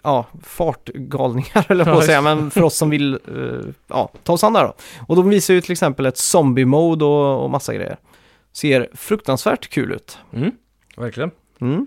ja, 0.02 0.26
fartgalningar 0.42 1.66
eller 1.72 1.84
på 1.84 1.90
att 1.90 2.04
säga, 2.04 2.22
men 2.22 2.50
för 2.50 2.62
oss 2.62 2.76
som 2.76 2.90
vill, 2.90 3.14
eh, 3.14 3.68
ja, 3.88 4.12
ta 4.22 4.32
oss 4.32 4.44
an 4.44 4.52
där 4.52 4.64
då. 4.64 4.74
Och 5.06 5.16
de 5.16 5.28
visar 5.28 5.54
ju 5.54 5.60
till 5.60 5.72
exempel 5.72 6.06
ett 6.06 6.16
zombie-mode 6.18 7.04
och, 7.04 7.44
och 7.44 7.50
massa 7.50 7.74
grejer. 7.74 7.96
Ser 8.52 8.88
fruktansvärt 8.94 9.68
kul 9.68 9.92
ut. 9.92 10.18
Mm. 10.32 10.50
Verkligen. 10.96 11.30
Mm. 11.60 11.86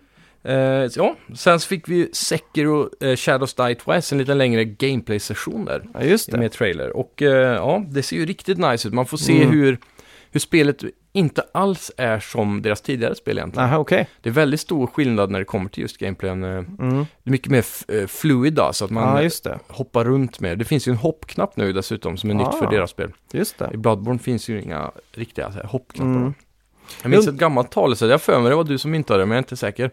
Så 0.92 1.00
ja, 1.00 1.16
sen 1.36 1.60
så 1.60 1.68
fick 1.68 1.90
vi 1.90 1.96
ju 1.96 2.10
Sekiro 2.14 2.90
eh, 3.00 3.16
Shadows 3.16 3.54
Die 3.54 3.76
Twice, 3.76 4.16
en 4.16 4.20
lite 4.20 4.34
längre 4.34 4.66
gameplay-session 4.66 5.66
där. 5.66 5.84
Ja, 5.94 6.04
just 6.04 6.32
det. 6.32 6.38
Med 6.38 6.52
trailer. 6.52 6.98
Och 6.98 7.14
ja, 7.22 7.84
det 7.90 8.04
ser 8.04 8.16
ju 8.16 8.26
riktigt 8.26 8.58
nice 8.58 8.88
ut. 8.88 8.94
Man 8.94 9.06
får 9.06 9.18
se 9.18 9.42
Mm. 9.42 9.50
hur, 9.54 9.78
hur 10.32 10.40
spelet 10.40 10.84
inte 11.14 11.44
alls 11.52 11.92
är 11.98 12.20
som 12.20 12.62
deras 12.62 12.82
tidigare 12.82 13.16
spel 13.16 13.38
egentligen. 13.38 13.70
Aha, 13.70 13.78
okej. 13.78 14.10
Det 14.22 14.30
är 14.30 14.34
väldigt 14.34 14.60
stor 14.60 14.88
skillnad 14.88 15.32
när 15.32 15.40
det 15.40 15.46
kommer 15.46 15.70
till 15.70 15.82
just 15.82 15.98
gameplayen. 15.98 16.44
eh, 16.44 16.50
Mm. 16.50 17.06
Det 17.24 17.30
är 17.30 17.32
mycket 17.32 17.52
mer 17.52 17.66
eh, 17.88 18.08
fluid 18.08 18.54
då, 18.54 18.74
så 18.74 18.86
att 18.86 18.92
man 18.92 19.24
Ja, 19.24 19.30
det. 19.44 19.60
hoppar 19.68 20.06
runt 20.06 20.40
mer. 20.40 20.56
Det 20.56 20.66
finns 20.66 20.88
ju 20.88 20.92
en 20.92 20.98
hoppknapp 20.98 21.58
nu 21.58 21.74
dessutom 21.74 22.18
som 22.18 22.30
är 22.30 22.34
nytt 22.34 22.56
för 22.60 22.68
Ah. 22.68 22.70
deras 22.72 22.90
spel. 22.90 23.12
Just 23.32 23.58
det. 23.58 23.70
I 23.74 23.78
Bloodborne 23.78 24.20
finns 24.20 24.50
ju 24.50 24.62
inga 24.62 24.92
riktiga 25.14 25.50
här, 25.50 25.64
hoppknappar. 25.64 26.12
Mm. 26.12 26.34
Jag 27.02 27.10
minns 27.10 27.28
ett 27.28 27.36
gammalt 27.36 27.72
talesätt, 27.72 28.10
jag 28.10 28.22
för 28.22 28.40
mig 28.40 28.50
det 28.50 28.56
var 28.56 28.64
du 28.64 28.78
som 28.78 28.92
myntade 28.92 29.20
det, 29.20 29.26
men 29.26 29.32
jag 29.36 29.38
är 29.38 29.44
inte 29.44 29.58
säker. 29.58 29.92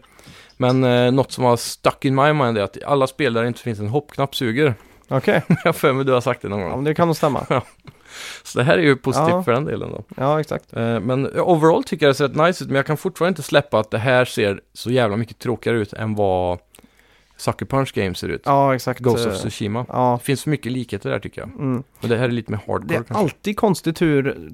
Men 0.57 0.83
eh, 0.83 1.11
något 1.11 1.31
som 1.31 1.43
har 1.43 1.57
stuck 1.57 2.05
in 2.05 2.15
my 2.15 2.33
mind 2.33 2.57
är 2.57 2.61
att 2.61 2.83
alla 2.83 3.07
spel 3.07 3.33
där 3.33 3.41
det 3.41 3.47
inte 3.47 3.59
finns 3.61 3.79
en 3.79 3.87
hoppknapp 3.87 4.35
suger. 4.35 4.73
Okej, 5.07 5.41
jag 5.47 5.57
har 5.65 5.73
för 5.73 5.93
mig 5.93 6.05
du 6.05 6.11
har 6.11 6.21
sagt 6.21 6.41
det 6.41 6.47
någon 6.49 6.59
ja, 6.59 6.65
gång. 6.67 6.75
men 6.77 6.83
det 6.83 6.95
kan 6.95 7.07
nog 7.07 7.15
stämma. 7.15 7.45
Så 8.43 8.57
det 8.59 8.63
här 8.65 8.77
är 8.77 8.81
ju 8.83 8.95
positivt 8.95 9.29
Ja. 9.29 9.43
för 9.43 9.51
den 9.51 9.65
delen 9.65 9.89
då. 9.91 10.03
Ja, 10.17 10.39
exakt. 10.39 10.73
Eh, 10.73 10.99
Men 10.99 11.39
overall 11.39 11.83
tycker 11.83 12.05
jag 12.05 12.09
det 12.13 12.17
ser 12.17 12.27
rätt 12.27 12.35
nice 12.47 12.63
ut, 12.63 12.69
men 12.69 12.75
jag 12.75 12.85
kan 12.85 12.97
fortfarande 12.97 13.29
inte 13.31 13.43
släppa 13.43 13.79
att 13.79 13.91
det 13.91 13.97
här 13.97 14.25
ser 14.25 14.61
så 14.73 14.91
jävla 14.91 15.17
mycket 15.17 15.39
tråkigare 15.39 15.77
ut 15.77 15.93
än 15.93 16.15
vad 16.15 16.59
Sucker 17.37 17.65
Punch 17.65 17.93
Games 17.93 18.17
ser 18.17 18.27
ut. 18.29 18.41
Ja, 18.45 18.75
exakt. 18.75 18.99
Ghost 18.99 19.25
Eh, 19.25 19.31
of 19.31 19.37
Tsushima. 19.39 19.85
Ja, 19.89 20.17
Det 20.21 20.25
finns 20.25 20.43
för 20.43 20.49
mycket 20.49 20.71
likheter 20.71 21.09
där 21.09 21.19
tycker 21.19 21.41
jag. 21.41 21.49
mm. 21.49 21.83
Men 21.99 22.09
det 22.09 22.17
här 22.17 22.23
är 22.25 22.31
lite 22.31 22.51
mer 22.51 22.59
Det 22.65 22.71
hardcore 22.71 22.93
är 22.93 23.03
kanske. 23.03 23.13
alltid 23.13 23.57
konstigt 23.57 24.01
hur 24.01 24.49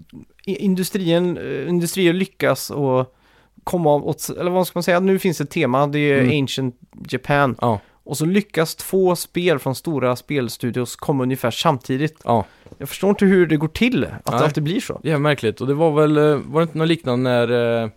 i- 0.45 0.55
industrien, 0.55 1.37
eh, 1.37 1.69
industrier 1.69 2.13
lyckas 2.13 2.69
och 2.71 3.15
komma 3.63 3.95
åt, 3.95 4.29
eller 4.39 4.51
vad 4.51 4.67
ska 4.67 4.77
man 4.77 4.83
säga, 4.83 4.99
nu 4.99 5.19
finns 5.19 5.41
ett 5.41 5.49
tema, 5.49 5.87
det 5.87 5.99
är 5.99 6.19
Mm. 6.21 6.41
Ancient 6.41 6.75
Japan. 7.09 7.55
Ja, 7.61 7.79
Och 8.05 8.17
så 8.17 8.25
lyckas 8.25 8.75
två 8.75 9.15
spel 9.15 9.59
från 9.59 9.75
stora 9.75 10.15
spelstudios 10.15 10.95
komma 10.95 11.23
ungefär 11.23 11.51
samtidigt. 11.51 12.21
ja. 12.23 12.45
Jag 12.77 12.89
förstår 12.89 13.09
inte 13.09 13.25
hur 13.25 13.47
det 13.47 13.57
går 13.57 13.67
till, 13.67 14.03
att 14.03 14.11
Nej. 14.11 14.21
det 14.39 14.45
alltid 14.45 14.63
blir 14.63 14.79
så. 14.79 14.99
Det 15.03 15.11
är 15.11 15.17
märkligt. 15.17 15.61
Och 15.61 15.67
det 15.67 15.73
var 15.73 15.91
väl, 15.91 16.17
eh, 16.17 16.23
var 16.45 16.59
det 16.59 16.63
inte 16.63 16.77
något 16.77 16.87
liknande 16.87 17.29
när 17.29 17.81
eh, 17.83 17.89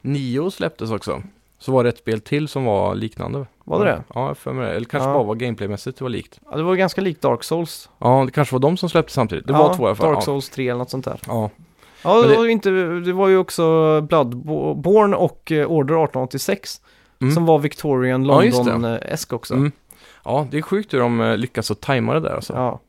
Nio 0.00 0.50
släpptes 0.50 0.90
också? 0.90 1.22
Så 1.58 1.72
var 1.72 1.82
det 1.84 1.88
ett 1.88 1.98
spel 1.98 2.20
till 2.20 2.48
som 2.48 2.64
var 2.64 2.94
liknande. 2.94 3.46
Var 3.64 3.84
det 3.84 3.90
det? 3.90 4.02
Ja, 4.14 4.34
för 4.34 4.52
mig. 4.52 4.76
Eller 4.76 4.86
kanske 4.86 5.08
Ja. 5.08 5.14
bara 5.14 5.24
var 5.24 5.34
gameplaymässigt 5.34 5.98
det 5.98 6.04
var 6.04 6.08
likt. 6.10 6.40
Ja, 6.50 6.56
det 6.56 6.62
var 6.62 6.74
ganska 6.74 7.00
likt 7.00 7.20
Dark 7.22 7.44
Souls. 7.44 7.88
Ja, 7.98 8.22
det 8.26 8.32
kanske 8.32 8.54
var 8.54 8.60
de 8.60 8.76
som 8.76 8.88
släppte 8.88 9.12
samtidigt. 9.12 9.46
Det 9.46 9.52
ja, 9.52 9.58
var 9.68 9.74
två 9.76 9.82
i 9.82 9.86
alla 9.86 9.94
fall. 9.94 10.06
Dark 10.06 10.16
ja. 10.18 10.20
Souls 10.22 10.50
3 10.50 10.68
eller 10.68 10.78
något 10.78 10.90
sånt 10.90 11.04
där. 11.04 11.20
Ja. 11.26 11.50
Ja, 12.04 12.22
det, 12.22 12.28
det- 12.28 12.36
var 12.36 12.46
inte, 12.46 12.70
det 12.70 13.12
var 13.12 13.28
ju 13.28 13.36
också 13.38 14.00
Bloodborne 14.00 15.16
och 15.16 15.52
eh, 15.52 15.66
Order 15.66 15.94
1886 15.94 16.80
Mm. 17.22 17.34
som 17.34 17.46
var 17.46 17.58
Victorian 17.58 18.24
Ja. 18.24 18.42
London-esk 18.42 19.32
också. 19.32 19.54
Mm. 19.54 19.72
ja, 20.24 20.46
det 20.50 20.58
är 20.58 20.62
sjukt 20.62 20.94
hur 20.94 21.00
de 21.00 21.20
eh, 21.20 21.36
lyckas 21.36 21.70
att 21.70 21.80
tajma 21.80 22.14
det 22.14 22.20
där 22.20 22.34
alltså. 22.34 22.52
Ja. 22.52 22.80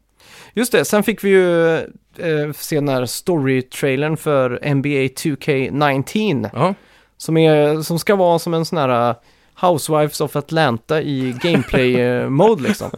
Just 0.53 0.71
det, 0.71 0.85
sen 0.85 1.03
fick 1.03 1.23
vi 1.23 1.29
ju 1.29 1.75
eh, 2.17 2.51
se 2.55 2.75
den 2.75 2.89
här 2.89 3.05
story-trailern 3.05 4.17
för 4.17 4.49
NBA 4.73 4.89
2K19 4.89 6.49
Ja, 6.53 6.73
som, 7.17 7.37
är, 7.37 7.81
som 7.81 7.99
ska 7.99 8.15
vara 8.15 8.39
som 8.39 8.53
en 8.53 8.65
sån 8.65 8.77
här 8.77 9.09
eh, 9.09 9.15
Housewives 9.61 10.21
of 10.21 10.35
Atlanta 10.35 11.01
i 11.01 11.35
gameplay-mode 11.41 12.63
liksom. 12.67 12.89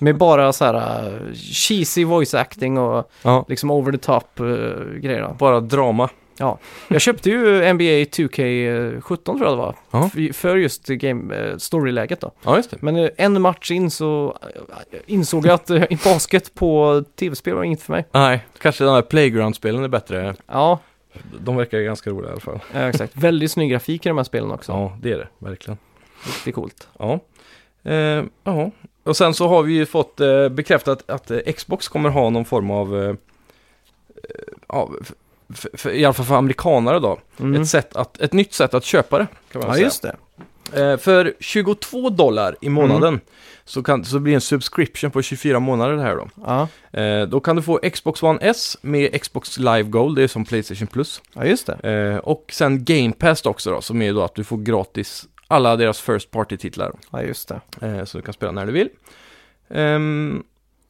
Med 0.00 0.16
bara 0.16 0.52
så 0.52 0.64
här 0.64 0.74
eh, 1.06 1.32
cheesy 1.34 2.04
voice 2.04 2.34
acting 2.34 2.78
och 2.78 3.10
ja. 3.22 3.44
liksom 3.48 3.70
over 3.70 3.92
the 3.92 3.98
top 3.98 4.40
eh, 4.40 4.46
grejer. 5.00 5.22
Då. 5.22 5.36
bara 5.38 5.60
drama. 5.60 6.08
Jag 6.88 7.00
köpte 7.00 7.30
ju 7.30 7.72
NBA 7.72 7.84
2K17 7.84 9.16
tror 9.24 9.42
jag 9.42 9.52
det 9.52 9.56
var, 9.56 9.76
Ja. 9.90 10.10
för- 10.32 10.56
just 10.56 10.86
game, 10.86 11.34
eh, 11.36 11.56
storyläget 11.56 12.20
då. 12.20 12.32
Ja, 12.44 12.56
just 12.56 12.70
det. 12.70 12.76
Men 12.82 12.96
eh, 12.96 13.08
en 13.16 13.40
match 13.42 13.70
in 13.70 13.90
så 13.90 14.36
eh, 14.92 14.98
insåg 15.06 15.46
jag 15.46 15.54
att 15.54 15.70
eh, 15.70 15.84
basket 16.04 16.54
på 16.54 17.02
tv-spel 17.18 17.54
var 17.54 17.62
inget 17.64 17.82
för 17.82 17.92
mig. 17.92 18.06
Nej, 18.12 18.46
kanske 18.58 18.84
de 18.84 18.94
här 18.94 19.02
Playground-spelen 19.02 19.84
är 19.84 19.88
bättre. 19.88 20.34
Ja, 20.46 20.78
De 21.38 21.56
verkar 21.56 21.80
ganska 21.80 22.10
roliga 22.10 22.28
i 22.28 22.32
alla 22.32 22.40
fall. 22.40 22.58
Ja, 22.74 22.88
exakt. 22.88 23.16
Väldigt 23.16 23.50
snygg 23.50 23.70
grafik 23.70 24.06
i 24.06 24.08
de 24.08 24.16
här 24.16 24.24
spelen 24.24 24.50
också. 24.50 24.72
Ja, 24.72 24.96
det 25.02 25.12
är 25.12 25.18
det. 25.18 25.28
Verkligen. 25.38 25.78
Riktigt 26.26 26.54
coolt. 26.54 26.88
Ja. 26.98 27.20
Eh, 27.84 28.24
ja. 28.44 28.70
Och 29.02 29.16
sen 29.16 29.34
så 29.34 29.48
har 29.48 29.62
vi 29.62 29.72
ju 29.72 29.86
fått 29.86 30.20
eh, 30.20 30.48
bekräftat 30.48 31.10
att 31.10 31.30
eh, 31.30 31.38
Xbox 31.56 31.88
kommer 31.88 32.08
ha 32.10 32.30
någon 32.30 32.44
form 32.44 32.70
av, 32.70 33.02
eh, 33.02 33.08
eh, 33.10 33.14
ja, 34.68 34.90
f- 35.52 35.58
f- 35.64 35.70
f- 35.74 35.86
i 35.92 36.04
alla 36.04 36.14
fall 36.14 36.26
för 36.26 36.34
amerikanare 36.34 36.98
då, 36.98 37.18
Mm. 37.40 37.62
ett, 37.62 37.68
sätt 37.68 37.96
att, 37.96 38.20
ett 38.20 38.32
nytt 38.32 38.52
sätt 38.54 38.74
att 38.74 38.84
köpa 38.84 39.18
det. 39.18 39.26
Kan 39.52 39.60
man 39.60 39.68
Ja, 39.68 39.74
säga. 39.74 39.84
just 39.84 40.02
det. 40.02 40.16
Eh, 40.72 40.96
för 40.96 41.34
22 41.40 42.10
dollar 42.10 42.56
i 42.60 42.68
månaden 42.68 43.08
Mm. 43.08 43.20
så, 43.64 43.82
kan, 43.82 44.04
så 44.04 44.18
blir 44.18 44.32
det 44.32 44.36
en 44.36 44.40
subscription 44.40 45.10
på 45.10 45.22
24 45.22 45.60
månader 45.60 45.96
här 45.96 46.16
då. 46.16 46.28
Ja, 46.46 46.68
Eh, 47.00 47.22
då 47.28 47.40
kan 47.40 47.56
du 47.56 47.62
få 47.62 47.78
Xbox 47.92 48.22
One 48.22 48.38
S 48.42 48.76
med 48.80 49.20
Xbox 49.22 49.58
Live 49.58 49.82
Gold, 49.82 50.16
det 50.16 50.22
är 50.22 50.28
som 50.28 50.44
Playstation 50.44 50.86
Plus. 50.86 51.22
ja 51.34 51.44
just 51.44 51.66
det. 51.66 51.90
Eh, 51.90 52.16
och 52.18 52.44
sen 52.52 52.84
Game 52.84 53.12
Pass 53.12 53.46
också 53.46 53.70
då, 53.70 53.80
som 53.80 54.02
är 54.02 54.12
då 54.12 54.22
att 54.22 54.34
du 54.34 54.44
får 54.44 54.56
gratis 54.58 55.26
alla 55.48 55.76
deras 55.76 56.00
First 56.00 56.30
Party-titlar. 56.30 56.92
Ja, 57.10 57.22
just 57.22 57.48
det. 57.48 57.60
Eh, 57.86 58.04
så 58.04 58.18
du 58.18 58.22
kan 58.22 58.34
spela 58.34 58.52
när 58.52 58.66
du 58.66 58.72
vill. 58.72 58.88
Ehm, 59.70 60.42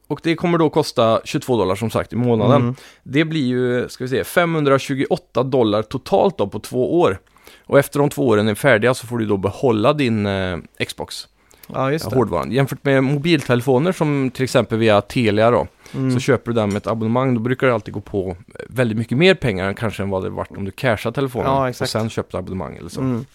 och 0.07 0.19
det 0.23 0.35
kommer 0.35 0.57
då 0.57 0.69
kosta 0.69 1.21
22 1.23 1.57
dollar 1.57 1.75
som 1.75 1.89
sagt 1.89 2.13
i 2.13 2.15
månaden. 2.15 2.61
Mm. 2.61 2.75
Det 3.03 3.25
blir 3.25 3.45
ju, 3.45 3.89
ska 3.89 4.03
vi 4.03 4.09
se, 4.09 4.23
528 4.23 5.43
dollar 5.43 5.81
totalt 5.81 6.37
då 6.37 6.47
på 6.47 6.59
två 6.59 6.99
år. 7.01 7.19
Och 7.65 7.79
efter 7.79 7.99
de 7.99 8.09
två 8.09 8.27
åren 8.27 8.47
är 8.47 8.55
färdiga 8.55 8.93
så 8.93 9.07
får 9.07 9.17
du 9.17 9.25
då 9.25 9.37
behålla 9.37 9.93
din 9.93 10.25
eh, 10.25 10.57
Xbox, 10.87 11.27
Ja, 11.73 11.91
just 11.91 12.09
det. 12.09 12.15
hårdvaran. 12.15 12.51
Jämfört 12.51 12.83
med 12.85 13.03
mobiltelefoner 13.03 13.91
som 13.91 14.31
till 14.33 14.43
exempel 14.43 14.77
via 14.77 15.01
Telia 15.01 15.51
då, 15.51 15.67
Mm. 15.95 16.11
så 16.11 16.19
köper 16.19 16.51
du 16.51 16.55
den 16.55 16.69
med 16.69 16.77
ett 16.77 16.87
abonnemang, 16.87 17.33
då 17.33 17.39
brukar 17.39 17.67
det 17.67 17.73
alltid 17.73 17.93
gå 17.93 17.99
på 18.01 18.35
väldigt 18.69 18.97
mycket 18.97 19.17
mer 19.17 19.33
pengar 19.35 19.67
än 19.67 19.75
kanske 19.75 20.03
än 20.03 20.09
vad 20.09 20.23
det 20.23 20.29
varit 20.29 20.57
om 20.57 20.65
du 20.65 20.71
cashar 20.71 21.11
telefonen 21.11 21.47
Ja, 21.47 21.69
och 21.69 21.75
sen 21.89 22.09
köpte 22.09 22.37
abonnemang 22.37 22.75
eller 22.77 22.89
så. 22.89 23.01
Mm. 23.01 23.25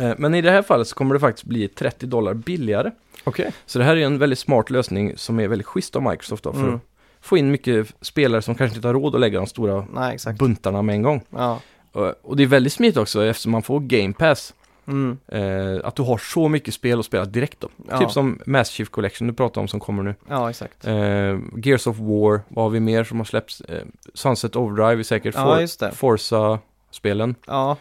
Eh, 0.00 0.12
Men 0.18 0.34
i 0.34 0.40
det 0.42 0.50
här 0.50 0.62
fallet 0.62 0.88
så 0.88 0.94
kommer 0.94 1.14
det 1.14 1.20
faktiskt 1.20 1.44
bli 1.46 1.68
30 1.68 2.06
dollar 2.06 2.34
billigare. 2.34 2.90
Okej. 3.24 3.52
Så 3.66 3.78
det 3.78 3.84
här 3.84 3.96
är 3.96 4.06
en 4.06 4.18
väldigt 4.18 4.38
smart 4.38 4.70
lösning 4.70 5.12
som 5.16 5.40
är 5.40 5.48
väldigt 5.48 5.66
schysst 5.66 5.96
av 5.96 6.02
Microsoft 6.02 6.44
då, 6.44 6.52
för 6.52 6.60
Mm. 6.60 6.74
att 6.74 6.80
få 7.20 7.36
in 7.36 7.50
mycket 7.50 7.86
spelare 8.00 8.42
som 8.42 8.54
kanske 8.54 8.76
inte 8.76 8.88
har 8.88 8.94
råd 8.94 9.14
att 9.14 9.20
lägga 9.20 9.38
de 9.38 9.46
stora 9.46 9.86
Nej, 9.94 10.18
buntarna 10.38 10.82
med 10.82 10.94
en 10.94 11.02
gång. 11.02 11.22
Ja. 11.30 11.60
Och, 12.22 12.36
det 12.36 12.42
är 12.42 12.46
väldigt 12.46 12.72
smidigt 12.72 12.96
också 12.96 13.24
eftersom 13.24 13.52
man 13.52 13.62
får 13.62 13.80
Game 13.80 14.12
Pass. 14.12 14.54
Mm. 14.86 15.18
Eh, 15.28 15.86
att 15.86 15.96
du 15.96 16.02
har 16.02 16.18
så 16.18 16.48
mycket 16.48 16.74
spel 16.74 16.98
att 17.00 17.06
spela 17.06 17.24
direkt 17.24 17.60
då. 17.60 17.68
Ja. 17.90 17.98
Typ 17.98 18.10
som 18.10 18.40
Mass 18.46 18.68
Chief 18.70 18.88
Collection 18.90 19.28
du 19.28 19.34
pratar 19.34 19.60
om 19.60 19.68
som 19.68 19.80
kommer 19.80 20.02
nu. 20.02 20.14
ja, 20.28 20.50
exakt. 20.50 20.86
Eh, 20.86 20.94
Gears 21.64 21.86
of 21.86 21.96
War, 21.98 22.40
vad 22.48 22.64
har 22.64 22.70
vi 22.70 22.80
mer 22.80 23.04
som 23.04 23.18
har 23.18 23.24
släppts? 23.24 23.60
Eh, 23.60 23.82
Sunset 24.14 24.56
Overdrive 24.56 25.00
är 25.00 25.02
säkert. 25.02 25.34
Ja, 25.34 25.56
For-. 25.56 25.90
Forza-spelen. 25.94 27.34
Ja, 27.46 27.76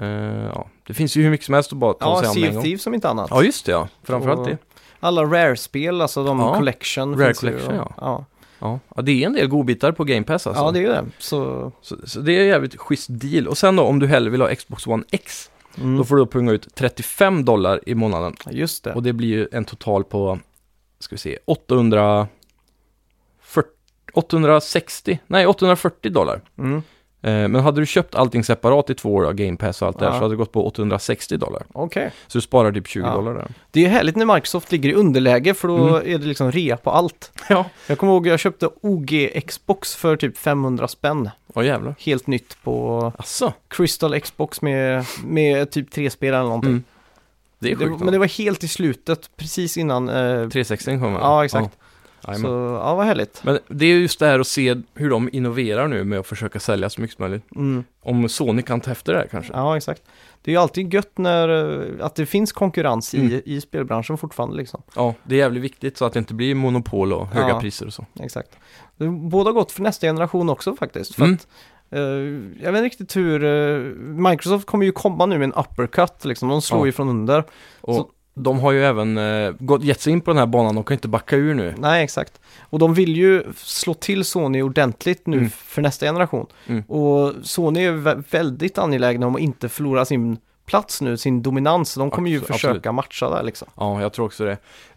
Eh, 0.00 0.06
ja. 0.54 0.68
Det 0.86 0.94
finns 0.94 1.16
ju 1.16 1.22
hur 1.22 1.30
mycket 1.30 1.46
som 1.46 1.54
helst 1.54 1.72
att 1.72 1.78
bara 1.78 1.92
ta 1.92 2.06
ja 2.06 2.20
sig 2.20 2.28
an 2.28 2.40
med 2.40 2.48
en 2.48 2.54
gång. 2.54 2.64
Thieves 2.64 2.82
som 2.82 2.94
inte 2.94 3.08
annat. 3.08 3.30
Ja, 3.30 3.42
just 3.42 3.66
det 3.66 3.72
ja. 3.72 3.88
Framförallt 4.02 4.40
Och 4.40 4.46
det. 4.46 4.58
Alla 5.00 5.24
Rare-spel, 5.24 6.00
alltså 6.00 6.24
de 6.24 6.40
Ja, 6.40 6.54
Collection. 6.54 7.18
Rare 7.18 7.26
finns 7.26 7.42
ju, 7.42 7.48
Collection, 7.48 7.80
och- 7.80 7.92
ja. 7.96 8.24
ja. 8.60 8.78
Ja. 8.94 9.02
det 9.02 9.12
är 9.12 9.26
en 9.26 9.32
del 9.32 9.48
godbitar 9.48 9.92
på 9.92 10.04
Game 10.04 10.22
Pass 10.22 10.46
alltså. 10.46 10.62
Ja, 10.62 10.70
det 10.70 10.78
är 10.78 10.82
ju 10.82 10.88
det. 10.88 11.04
Så, 11.18 11.72
så, 11.82 11.96
så 12.04 12.20
det 12.20 12.32
är 12.32 12.40
en 12.40 12.46
jävligt 12.46 12.76
schysst 12.76 13.06
deal. 13.10 13.48
Och 13.48 13.58
sen 13.58 13.76
då, 13.76 13.82
om 13.82 13.98
du 13.98 14.06
hellre 14.06 14.30
vill 14.30 14.40
ha 14.40 14.54
Xbox 14.54 14.86
One 14.86 15.04
X, 15.10 15.50
mm. 15.76 15.96
då 15.96 16.04
får 16.04 16.16
du 16.16 16.26
punga 16.26 16.52
ut 16.52 16.74
35 16.74 17.44
dollar 17.44 17.80
i 17.86 17.94
månaden. 17.94 18.34
Just 18.50 18.84
det. 18.84 18.94
Och 18.94 19.02
det 19.02 19.12
blir 19.12 19.28
ju 19.28 19.48
en 19.52 19.64
total 19.64 20.04
på, 20.04 20.38
ska 21.00 21.14
vi 21.14 21.18
se, 21.18 21.38
800... 21.44 22.28
860, 24.18 25.18
nej 25.26 25.46
840 25.46 26.12
dollar. 26.12 26.40
Mm. 26.58 26.82
Eh, 27.22 27.30
men 27.48 27.54
hade 27.56 27.80
du 27.80 27.86
köpt 27.86 28.14
allting 28.14 28.44
separat 28.44 28.90
i 28.90 28.94
två 28.94 29.14
år 29.14 29.32
Game 29.32 29.56
Pass 29.56 29.82
och 29.82 29.88
allt 29.88 29.98
det 29.98 30.04
där 30.04 30.12
Ja. 30.12 30.18
så 30.18 30.22
hade 30.24 30.32
det 30.34 30.36
gått 30.36 30.52
på 30.52 30.66
860 30.66 31.36
dollar. 31.36 31.62
Okej. 31.72 32.10
Så 32.26 32.38
du 32.38 32.42
sparar 32.42 32.72
typ 32.72 32.86
20 32.88 33.06
Ja. 33.06 33.14
dollar 33.14 33.34
där. 33.34 33.48
Det 33.70 33.80
är 33.80 33.84
ju 33.84 33.88
härligt 33.90 34.16
när 34.16 34.34
Microsoft 34.34 34.72
ligger 34.72 34.90
i 34.90 34.94
underläge 34.94 35.54
för 35.54 35.68
då 35.68 35.76
Mm. 35.76 35.94
är 36.14 36.18
det 36.18 36.26
liksom 36.26 36.52
rea 36.52 36.76
på 36.76 36.90
allt. 36.90 37.32
Ja. 37.48 37.64
Jag 37.86 37.98
kommer 37.98 38.12
ihåg 38.12 38.26
jag 38.26 38.38
köpte 38.40 38.68
OG 38.82 39.42
Xbox 39.46 39.94
för 39.96 40.16
typ 40.16 40.38
500 40.38 40.88
spänn. 40.88 41.30
Åh 41.54 41.66
jävlar. 41.66 41.94
Helt 41.98 42.26
nytt 42.26 42.56
på 42.64 43.12
Asså? 43.18 43.52
Crystal 43.68 44.20
Xbox 44.20 44.62
med, 44.62 45.04
med 45.24 45.70
typ 45.70 45.90
tre 45.90 46.10
spel 46.10 46.34
eller 46.34 46.42
någonting. 46.44 46.70
Mm. 46.70 46.84
Det 47.58 47.72
är 47.72 47.76
Det, 47.76 47.84
sjukt. 47.86 48.00
men 48.00 48.12
det 48.12 48.18
var 48.18 48.26
helt 48.38 48.64
i 48.64 48.68
slutet, 48.68 49.30
precis 49.36 49.76
innan. 49.76 50.08
Eh, 50.08 50.14
360 50.48 50.84
kommer. 50.98 51.20
ja, 51.20 51.44
exakt. 51.44 51.78
Ja. 52.26 52.34
så 52.34 52.40
Jajamän. 52.46 52.72
ja, 52.74 52.94
vad 52.94 53.06
härligt. 53.06 53.40
Men 53.44 53.58
det 53.68 53.86
är 53.86 53.94
just 53.98 54.18
det 54.18 54.26
här 54.26 54.40
att 54.40 54.46
se 54.46 54.76
hur 54.94 55.10
de 55.10 55.28
innoverar 55.32 55.88
nu 55.88 56.04
med 56.04 56.18
att 56.18 56.26
försöka 56.26 56.60
sälja 56.60 56.90
så 56.90 57.00
mycket 57.00 57.16
som 57.16 57.22
möjligt. 57.22 57.44
Mm. 57.56 57.84
Om 58.02 58.28
Sony 58.28 58.62
kan 58.62 58.80
ta 58.80 58.90
efter 58.90 59.12
det 59.12 59.18
här 59.18 59.26
kanske. 59.26 59.52
Ja, 59.52 59.76
exakt. 59.76 60.02
Det 60.42 60.50
är 60.50 60.52
ju 60.52 60.60
alltid 60.60 60.94
gött 60.94 61.18
när, 61.18 61.48
eh, 61.98 62.06
att 62.06 62.14
det 62.14 62.26
finns 62.26 62.52
konkurrens 62.52 63.14
i, 63.14 63.20
Mm. 63.20 63.40
i 63.44 63.60
spelbranschen 63.60 64.18
fortfarande 64.18 64.56
liksom. 64.56 64.82
Ja, 64.94 65.14
det 65.24 65.34
är 65.34 65.38
jävligt 65.38 65.62
viktigt 65.62 65.96
så 65.96 66.04
att 66.04 66.12
det 66.12 66.18
inte 66.18 66.34
blir 66.34 66.54
monopol 66.54 67.12
och 67.12 67.26
höga 67.26 67.48
Ja. 67.48 67.60
priser 67.60 67.86
och 67.86 67.92
så. 67.94 68.06
Exakt. 68.20 68.50
Det 68.96 69.08
båda 69.08 69.52
gott 69.52 69.72
för 69.72 69.82
nästa 69.82 70.06
generation 70.06 70.48
också 70.50 70.76
faktiskt. 70.76 71.14
För 71.14 71.24
Mm. 71.24 71.34
att, 71.34 71.46
eh, 71.90 72.00
jag 72.64 72.72
vet 72.72 72.78
inte 72.78 72.82
riktigt 72.82 73.16
hur, 73.16 73.44
eh, 73.44 73.78
Microsoft 74.30 74.66
kommer 74.66 74.86
ju 74.86 74.92
komma 74.92 75.26
nu 75.26 75.38
med 75.38 75.44
en 75.44 75.52
uppercut 75.52 76.24
liksom, 76.24 76.48
de 76.48 76.62
slår 76.62 76.80
Ja. 76.80 76.86
ju 76.86 76.92
från 76.92 77.08
under. 77.08 77.44
Och 77.80 77.94
Så- 77.94 78.10
de 78.38 78.60
har 78.60 78.72
ju 78.72 78.84
även 78.84 79.18
eh, 79.18 79.52
gått, 79.58 79.82
gett 79.84 80.00
sig 80.00 80.12
in 80.12 80.20
på 80.20 80.30
den 80.30 80.38
här 80.38 80.46
banan, 80.46 80.74
de 80.74 80.84
kan 80.84 80.94
inte 80.94 81.08
backa 81.08 81.36
ur 81.36 81.54
nu. 81.54 81.74
Nej, 81.78 82.04
exakt. 82.04 82.40
Och 82.60 82.78
de 82.78 82.94
vill 82.94 83.16
ju 83.16 83.42
slå 83.56 83.94
till 83.94 84.24
Sony 84.24 84.62
ordentligt 84.62 85.26
nu 85.26 85.36
Mm. 85.36 85.50
för 85.50 85.82
nästa 85.82 86.06
generation. 86.06 86.46
Mm. 86.66 86.82
Och 86.82 87.34
Sony 87.42 87.84
är 87.84 87.92
vä- 87.92 88.24
väldigt 88.30 88.78
angelägna 88.78 89.26
om 89.26 89.34
att 89.34 89.40
inte 89.40 89.68
förlora 89.68 90.04
sin 90.04 90.36
plats 90.68 91.00
nu, 91.00 91.16
sin 91.16 91.42
dominans. 91.42 91.94
De 91.94 92.10
kommer 92.10 92.30
ju 92.30 92.40
Abs- 92.40 92.44
försöka 92.52 92.68
absolut. 92.70 92.94
matcha 92.94 93.30
där 93.30 93.42
liksom. 93.42 93.68
Ja, 93.76 94.00
jag 94.02 94.12
tror 94.12 94.26
också 94.26 94.44
det. 94.44 94.56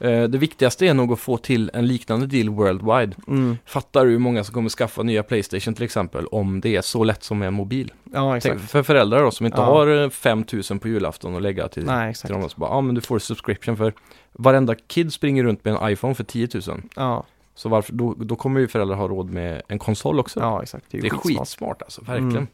Eh, 0.10 0.24
det 0.24 0.38
viktigaste 0.38 0.88
är 0.88 0.94
nog 0.94 1.14
att 1.14 1.20
få 1.20 1.38
till 1.38 1.72
en 1.74 1.88
liknande 1.88 2.28
deal 2.28 2.50
worldwide. 2.50 3.16
Mm. 3.28 3.58
Fattar 3.66 4.06
du 4.06 4.12
hur 4.12 4.20
många 4.20 4.44
som 4.44 4.54
kommer 4.54 4.70
skaffa 4.70 5.04
nya 5.04 5.24
Playstation 5.24 5.74
till 5.74 5.84
exempel 5.84 6.26
om 6.26 6.62
det 6.62 6.76
är 6.76 6.82
så 6.82 7.04
lätt 7.04 7.24
som 7.24 7.42
en 7.42 7.54
mobil? 7.54 7.92
Ja, 8.14 8.38
exakt. 8.38 8.56
Tänk, 8.58 8.70
för 8.70 8.84
föräldrar 8.84 9.24
då 9.24 9.32
som 9.32 9.46
inte 9.46 9.58
Ja. 9.58 9.66
har 9.66 10.04
eh, 10.04 10.10
5000 10.10 10.80
på 10.80 10.88
julafton 10.88 11.36
att 11.36 11.42
lägga 11.42 11.68
till, 11.68 11.86
Nej, 11.86 12.04
till 12.06 12.10
exakt. 12.10 12.34
dem. 12.34 12.50
Så 12.50 12.60
bara, 12.60 12.70
ja 12.72 12.82
men 12.82 12.96
du 12.96 13.02
får 13.02 13.20
subscription 13.20 13.78
för 13.78 13.94
varenda 14.32 14.76
kid 14.76 15.14
springer 15.14 15.44
runt 15.44 15.66
med 15.66 15.74
en 15.76 15.90
iPhone 15.92 16.16
för 16.16 16.24
10 16.24 16.48
000. 16.68 16.82
Ja, 16.96 17.24
Så 17.56 17.70
varför, 17.70 17.94
då, 17.94 18.14
då 18.18 18.36
kommer 18.36 18.60
ju 18.60 18.68
föräldrar 18.68 18.96
ha 18.96 19.08
råd 19.08 19.30
med 19.30 19.62
en 19.68 19.80
konsol 19.80 20.20
också. 20.20 20.40
ja, 20.40 20.64
exakt. 20.64 20.86
Det 20.92 20.98
är, 20.98 21.02
det 21.02 21.08
är 21.08 21.12
skitsmart 21.12 21.82
alltså, 21.82 22.02
verkligen. 22.02 22.32
Mm. 22.32 22.48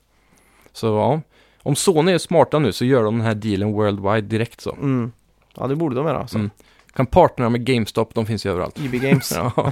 Så 0.73 0.87
ja, 0.87 1.21
om 1.67 1.75
Sony 1.75 2.11
är 2.11 2.17
smarta 2.17 2.59
nu 2.59 2.71
så 2.71 2.85
gör 2.85 3.03
de 3.03 3.17
den 3.17 3.25
här 3.25 3.35
dealen 3.35 3.71
worldwide 3.71 4.27
direkt 4.27 4.61
så. 4.61 4.71
Mm. 4.71 5.11
Ja, 5.57 5.67
det 5.67 5.75
borde 5.75 5.95
de 5.95 6.05
göra. 6.05 6.19
Alltså. 6.19 6.37
Mm. 6.37 6.49
Kan 6.93 7.05
partnera 7.05 7.49
med 7.49 7.65
GameStop, 7.65 8.13
de 8.13 8.25
finns 8.25 8.45
ju 8.45 8.49
överallt. 8.49 8.79
EB 8.79 8.91
Games. 8.91 9.31
Ja. 9.35 9.51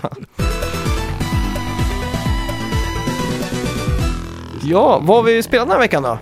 ja, 4.63 4.99
vad 5.03 5.17
har 5.17 5.23
vi 5.23 5.43
spelat 5.43 5.67
den 5.67 5.71
här 5.71 5.79
veckan 5.79 6.03
då? 6.03 6.17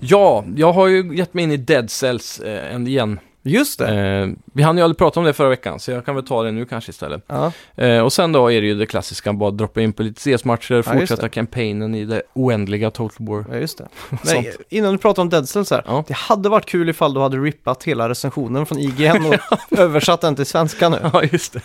ja, 0.00 0.44
jag 0.56 0.72
har 0.72 0.86
ju 0.86 1.16
gett 1.16 1.34
mig 1.34 1.44
in 1.44 1.52
i 1.52 1.56
Dead 1.56 1.90
Cells 1.90 2.40
eh, 2.40 2.74
en 2.74 2.86
igen. 2.86 3.20
Just 3.44 3.78
det. 3.78 3.88
Eh, 3.88 4.28
vi 4.54 4.62
hann 4.62 4.76
ju 4.76 4.82
aldrig 4.84 4.98
prata 4.98 5.20
om 5.20 5.26
det 5.26 5.32
förra 5.32 5.48
veckan, 5.48 5.80
så 5.80 5.90
jag 5.90 6.04
kan 6.04 6.14
väl 6.14 6.24
ta 6.26 6.42
det 6.42 6.50
nu 6.52 6.64
kanske 6.64 6.90
istället. 6.90 7.24
Ja, 7.26 7.52
Eh, 7.76 7.98
och 8.00 8.12
sen 8.12 8.32
då 8.32 8.52
är 8.52 8.60
det 8.60 8.66
ju 8.66 8.74
det 8.74 8.86
klassiska, 8.86 9.32
bara 9.32 9.50
droppa 9.50 9.80
in 9.80 9.92
på 9.92 10.02
lite 10.02 10.20
CS-matcher, 10.38 10.74
just 10.74 10.88
fortsätta 10.88 11.28
kampanjen 11.28 11.94
i 11.94 12.04
det 12.04 12.22
oändliga 12.32 12.90
Total 12.90 13.26
War. 13.26 13.44
ja 13.50 13.56
just 13.56 13.78
det. 13.78 13.88
Nej, 14.24 14.54
innan 14.68 14.92
du 14.92 14.98
pratar 14.98 15.22
om 15.22 15.28
Dead 15.30 15.48
Cells 15.48 15.70
här. 15.70 15.82
Ja. 15.86 16.04
Det 16.08 16.14
hade 16.14 16.48
varit 16.48 16.66
kul 16.66 16.88
ifall 16.88 17.14
du 17.14 17.20
hade 17.20 17.36
rippat 17.36 17.84
hela 17.84 18.08
recensionen 18.08 18.66
från 18.66 18.78
IGN 18.78 19.26
och 19.26 19.34
översatt 19.78 20.20
den 20.20 20.36
till 20.36 20.46
svenska 20.46 20.88
nu. 20.88 20.98
Ja, 21.12 21.22
just 21.32 21.52
det. 21.52 21.60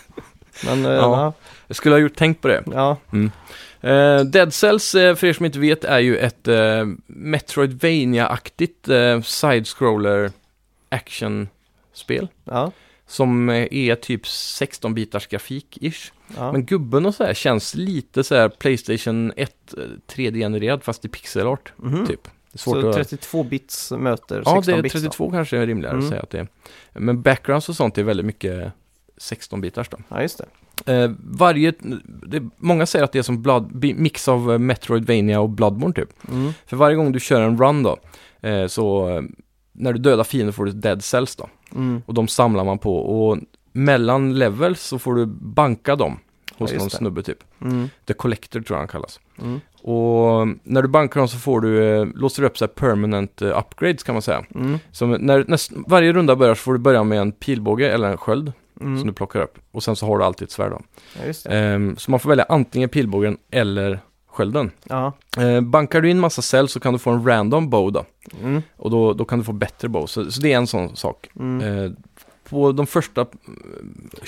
Men 0.65 0.85
eh, 0.85 0.91
Ja. 0.91 0.97
ja. 1.01 1.33
Jag 1.67 1.75
skulle 1.77 1.95
ha 1.95 1.99
gjort 1.99 2.15
tänkt 2.15 2.41
på 2.41 2.47
det. 2.47 2.63
ja. 2.73 2.97
Eh, 3.81 4.19
Dead 4.19 4.53
Cells, 4.53 4.95
eh, 4.95 5.15
för 5.15 5.27
er 5.27 5.33
som 5.33 5.45
inte 5.45 5.59
vet, 5.59 5.83
är 5.83 5.99
ju 5.99 6.17
ett 6.17 6.47
eh, 6.47 6.85
Metroidvania-aktigt 7.07 8.89
eh, 8.89 9.21
side-scroller 9.21 10.31
action-spel. 11.97 12.27
ja. 12.43 12.71
Som 13.09 13.49
eh, 13.49 13.67
är 13.71 13.95
typ 13.95 14.23
16-bitars 14.25 15.27
grafik-ish. 15.29 16.11
ja. 16.37 16.51
Men 16.51 16.65
gubben 16.65 17.05
och 17.05 17.15
så 17.15 17.23
här 17.23 17.33
känns 17.33 17.75
lite 17.75 18.23
så 18.23 18.35
här 18.35 18.49
Playstation 18.49 19.33
1 19.37 19.73
eh, 19.77 19.83
3D-genererad 20.15 20.83
fast 20.83 21.05
i 21.05 21.07
pixelart, 21.07 21.73
Mhm. 21.77 22.07
typ. 22.07 22.27
Så 22.53 22.89
att... 22.89 22.95
32 22.95 23.43
bits 23.43 23.91
möter 23.91 24.35
Ja, 24.45 24.55
16 24.55 24.63
det 24.65 24.71
är 24.79 24.81
bits. 24.83 24.93
då. 24.95 24.99
32 25.01 25.31
kanske 25.31 25.57
är 25.57 25.67
rimligare 25.67 25.93
Mm. 25.93 26.05
att 26.05 26.09
säga 26.09 26.21
att 26.21 26.29
det 26.29 26.39
är. 26.39 26.47
Men 26.93 27.21
backgrounds 27.21 27.69
och 27.69 27.75
sånt 27.75 27.97
är 27.97 28.03
väldigt 28.03 28.25
mycket 28.25 28.71
16-bitars 29.21 29.87
då. 29.91 29.97
Ja, 30.09 30.21
just 30.21 30.41
det. 30.85 30.93
Eh, 30.93 31.11
varje, 31.19 31.73
det, 32.27 32.43
många 32.57 32.85
säger 32.85 33.05
att 33.05 33.11
det 33.11 33.19
är 33.19 33.23
som 33.23 33.41
blood, 33.41 33.83
mix 33.95 34.27
av 34.27 34.51
eh, 34.51 34.57
Metroidvania 34.59 35.39
och 35.39 35.49
Bloodborne 35.49 35.93
typ. 35.93 36.09
Mm. 36.31 36.53
För 36.65 36.77
varje 36.77 36.95
gång 36.95 37.11
du 37.11 37.19
kör 37.19 37.41
en 37.41 37.57
run 37.57 37.83
då, 37.83 37.97
eh, 38.41 38.67
så 38.67 39.09
eh, 39.09 39.21
när 39.71 39.93
du 39.93 39.99
dödar 39.99 40.23
fiender 40.23 40.51
får 40.53 40.65
du 40.65 40.71
dead 40.71 41.03
cells 41.03 41.35
då. 41.35 41.49
Mm. 41.75 42.01
Och 42.05 42.13
de 42.13 42.27
samlar 42.27 42.63
man 42.63 42.79
på 42.79 42.97
och 42.97 43.37
mellan 43.71 44.39
levels 44.39 44.81
så 44.81 44.99
får 44.99 45.15
du 45.15 45.25
banka 45.25 45.95
dem 45.95 46.19
hos 46.57 46.71
Ja, 46.71 46.77
någon 46.77 46.87
det. 46.87 46.95
snubbe 46.95 47.23
typ. 47.23 47.37
Mm. 47.61 47.89
The 48.05 48.13
Collector 48.13 48.61
tror 48.61 48.75
jag 48.75 48.81
han 48.81 48.87
kallas. 48.87 49.19
Mm. 49.41 49.59
Och 49.81 50.47
när 50.63 50.81
du 50.81 50.87
bankar 50.87 51.19
dem 51.19 51.27
så 51.27 51.37
får 51.37 51.61
du, 51.61 51.83
eh, 51.85 52.05
låser 52.15 52.41
du 52.41 52.47
upp 52.47 52.57
så 52.57 52.65
här 52.65 52.69
permanent 52.73 53.41
eh, 53.41 53.59
upgrades 53.59 54.03
kan 54.03 54.15
man 54.15 54.21
säga. 54.21 54.45
Mm. 54.55 54.79
Så 54.91 55.05
när, 55.05 55.45
näst, 55.47 55.71
varje 55.87 56.13
runda 56.13 56.35
börjar 56.35 56.55
så 56.55 56.59
får 56.61 56.73
du 56.73 56.79
börja 56.79 57.03
med 57.03 57.19
en 57.19 57.31
pilbåge 57.31 57.91
eller 57.91 58.11
en 58.11 58.17
sköld. 58.17 58.53
Mm. 58.81 58.97
som 58.97 59.07
du 59.07 59.13
plockar 59.13 59.41
upp. 59.41 59.57
Och 59.71 59.83
sen 59.83 59.95
så 59.95 60.05
har 60.05 60.17
du 60.17 60.23
alltid 60.23 60.45
ett 60.45 60.51
svärd 60.51 60.71
då. 60.71 60.81
Ja. 61.25 61.51
Ehm, 61.51 61.95
så 61.97 62.11
man 62.11 62.19
får 62.19 62.29
välja 62.29 62.45
antingen 62.49 62.89
pilbågen 62.89 63.37
eller 63.51 63.99
skölden. 64.37 64.71
Ja. 64.83 65.13
Eh, 65.37 65.61
bankar 65.61 66.01
du 66.01 66.09
in 66.09 66.19
massa 66.19 66.41
cell 66.41 66.69
så 66.69 66.79
kan 66.79 66.93
du 66.93 66.99
få 66.99 67.11
en 67.11 67.27
random 67.27 67.69
bow 67.69 67.91
då. 67.91 68.05
Mm. 68.43 68.61
Och 68.77 68.91
då, 68.91 69.13
då 69.13 69.25
kan 69.25 69.39
du 69.39 69.45
få 69.45 69.53
bättre 69.53 69.89
bow. 69.89 70.05
Så, 70.05 70.31
så 70.31 70.41
det 70.41 70.53
är 70.53 70.57
en 70.57 70.67
sån 70.67 70.95
sak. 70.95 71.29
Mm. 71.39 71.85
Eh, 71.85 71.91
på 72.49 72.71
de 72.71 72.87
första... 72.87 73.25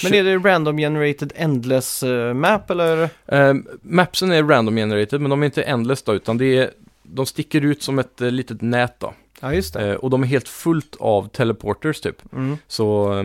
Men 0.04 0.14
är 0.14 0.24
det 0.24 0.38
random 0.38 0.78
generated 0.78 1.34
endless 1.36 2.04
eh, 2.04 2.34
map 2.34 2.70
eller? 2.70 3.10
Eh, 3.26 3.54
mapsen 3.82 4.32
är 4.32 4.44
random 4.44 4.76
generated, 4.76 5.22
men 5.22 5.30
de 5.30 5.42
är 5.42 5.46
inte 5.46 5.64
endless 5.64 6.04
då, 6.04 6.14
utan 6.14 6.38
det 6.38 6.58
är, 6.58 6.72
de 7.04 7.26
sticker 7.26 7.66
ut 7.66 7.84
som 7.84 8.00
ett 8.00 8.22
eh, 8.22 8.32
litet 8.32 8.62
nät 8.62 9.00
då. 9.00 9.14
Ja, 9.40 9.54
just 9.54 9.74
det. 9.74 9.90
Eh, 9.90 9.96
och 9.96 10.10
de 10.10 10.24
är 10.24 10.28
helt 10.28 10.48
fullt 10.48 10.96
av 11.00 11.28
teleporters 11.28 12.02
typ. 12.02 12.34
Mm. 12.34 12.58
Så 12.68 13.20
eh, 13.20 13.24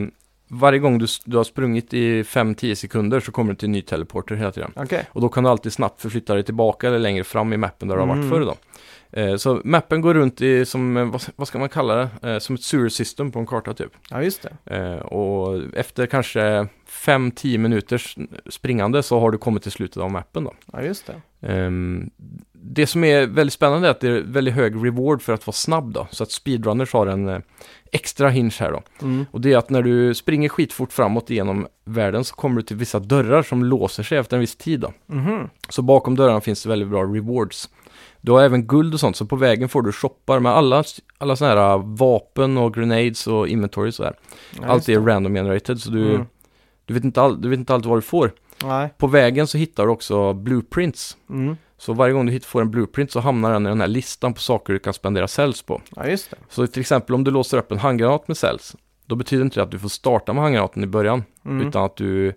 varje 0.48 0.78
gång 0.78 0.98
du, 0.98 1.06
du 1.24 1.36
har 1.36 1.44
sprungit 1.44 1.94
i 1.94 2.22
5-10 2.22 2.74
sekunder 2.74 3.20
så 3.20 3.32
kommer 3.32 3.52
du 3.52 3.56
till 3.56 3.66
en 3.68 3.72
ny 3.72 3.82
teleporter 3.82 4.34
hela 4.34 4.52
tiden. 4.52 4.72
Okej. 4.76 5.06
Och 5.12 5.20
då 5.20 5.28
kan 5.28 5.44
du 5.44 5.50
alltid 5.50 5.72
snabbt 5.72 6.00
förflytta 6.02 6.34
dig 6.34 6.42
tillbaka 6.42 6.86
eller 6.88 6.98
längre 6.98 7.24
fram 7.24 7.52
i 7.52 7.56
mappen 7.56 7.88
där 7.88 7.94
du 7.96 8.00
har 8.00 8.08
varit 8.08 8.18
Mm. 8.24 8.30
förr 8.30 8.40
då. 8.40 8.54
Eh, 9.20 9.36
så 9.36 9.60
mappen 9.64 10.00
går 10.00 10.14
runt 10.14 10.40
i 10.40 10.64
som, 10.66 10.96
eh, 10.96 11.04
vad, 11.04 11.22
vad 11.36 11.48
ska 11.48 11.58
man 11.58 11.68
kalla 11.68 11.94
det? 11.94 12.30
Eh, 12.32 12.38
som 12.38 12.54
ett 12.54 12.62
sewer 12.62 12.88
system 12.88 13.30
på 13.32 13.38
en 13.38 13.46
karta 13.46 13.74
typ. 13.74 13.90
Ja, 14.10 14.22
just 14.22 14.46
det. 14.64 14.76
Eh, 14.76 14.96
och 15.06 15.60
efter 15.74 16.06
kanske 16.06 16.68
5-10 16.88 17.58
minuters 17.58 18.16
springande 18.50 19.02
så 19.02 19.20
har 19.20 19.30
du 19.30 19.38
kommit 19.38 19.62
till 19.62 19.72
slutet 19.72 19.96
av 19.96 20.10
mappen 20.10 20.44
då. 20.44 20.54
Ja, 20.72 20.82
just 20.82 21.06
det. 21.06 21.46
Det 22.66 22.86
som 22.86 23.04
är 23.04 23.26
väldigt 23.26 23.54
spännande 23.54 23.88
är 23.88 23.90
att 23.90 24.00
det 24.00 24.08
är 24.08 24.20
väldigt 24.20 24.54
hög 24.54 24.74
reward 24.86 25.22
för 25.22 25.32
att 25.32 25.46
vara 25.46 25.54
snabb 25.54 25.92
då. 25.92 26.06
Så 26.10 26.22
att 26.22 26.30
speedrunners 26.30 26.92
har 26.92 27.06
en 27.06 27.28
eh, 27.28 27.38
extra 27.92 28.28
hinge 28.28 28.54
här 28.60 28.72
då. 28.72 28.82
Mm. 29.02 29.26
Och 29.30 29.40
det 29.40 29.52
är 29.52 29.58
att 29.58 29.70
när 29.70 29.82
du 29.82 30.14
springer 30.14 30.48
skitfort 30.48 30.92
framåt 30.92 31.30
genom 31.30 31.66
världen 31.84 32.24
så 32.24 32.34
kommer 32.34 32.56
du 32.56 32.62
till 32.62 32.76
vissa 32.76 32.98
dörrar 32.98 33.42
som 33.42 33.64
låser 33.64 34.02
sig 34.02 34.18
efter 34.18 34.36
en 34.36 34.40
viss 34.40 34.56
tid 34.56 34.80
då. 34.80 34.92
Mhm. 35.06 35.48
Så 35.68 35.82
bakom 35.82 36.16
dörrarna 36.16 36.40
finns 36.40 36.62
det 36.62 36.68
väldigt 36.68 36.88
bra 36.88 37.02
rewards. 37.02 37.68
Du 38.20 38.32
har 38.32 38.42
även 38.42 38.66
guld 38.66 38.94
och 38.94 39.00
sånt, 39.00 39.16
så 39.16 39.26
på 39.26 39.36
vägen 39.36 39.68
får 39.68 39.82
du 39.82 39.92
shoppar 39.92 40.40
med 40.40 40.52
alla, 40.52 40.84
alla 41.18 41.36
sådana 41.36 41.60
här 41.60 41.78
vapen 41.78 42.58
och 42.58 42.74
grenades 42.74 43.26
och 43.26 43.48
inventories 43.48 43.98
och 43.98 44.04
så 44.04 44.04
här. 44.04 44.14
Ja, 44.60 44.66
Allt 44.66 44.88
är 44.88 45.00
random 45.00 45.34
generated, 45.34 45.80
så 45.80 45.90
du, 45.90 46.14
Mm. 46.14 46.26
du, 46.84 46.94
vet 46.94 47.04
inte 47.04 47.22
all, 47.22 47.40
du 47.40 47.48
vet 47.48 47.58
inte 47.58 47.74
alltid 47.74 47.88
vad 47.88 47.98
du 47.98 48.02
får. 48.02 48.32
Nej. 48.64 48.88
På 48.98 49.06
vägen 49.06 49.46
så 49.46 49.58
hittar 49.58 49.84
du 49.86 49.90
också 49.92 50.32
blueprints. 50.32 51.16
Mm. 51.30 51.56
Så 51.78 51.92
varje 51.92 52.12
gång 52.12 52.26
du 52.26 52.40
får 52.40 52.60
en 52.60 52.70
blueprint 52.70 53.10
så 53.12 53.20
hamnar 53.20 53.52
den 53.52 53.66
i 53.66 53.68
den 53.68 53.80
här 53.80 53.88
listan 53.88 54.34
på 54.34 54.40
saker 54.40 54.72
du 54.72 54.78
kan 54.78 54.94
spendera 54.94 55.28
cells 55.28 55.62
på. 55.62 55.82
Ja, 55.96 56.06
just 56.08 56.30
det. 56.30 56.36
Så 56.48 56.66
till 56.66 56.80
exempel 56.80 57.14
om 57.14 57.24
du 57.24 57.30
låser 57.30 57.58
upp 57.58 57.72
en 57.72 57.78
handgranat 57.78 58.28
med 58.28 58.36
cells, 58.36 58.76
då 59.06 59.14
betyder 59.16 59.44
inte 59.44 59.60
det 59.60 59.62
att 59.64 59.70
du 59.70 59.78
får 59.78 59.88
starta 59.88 60.32
med 60.32 60.42
handgranaten 60.42 60.84
i 60.84 60.86
början, 60.86 61.24
Mm. 61.44 61.68
utan 61.68 61.84
att 61.84 61.96
du, 61.96 62.34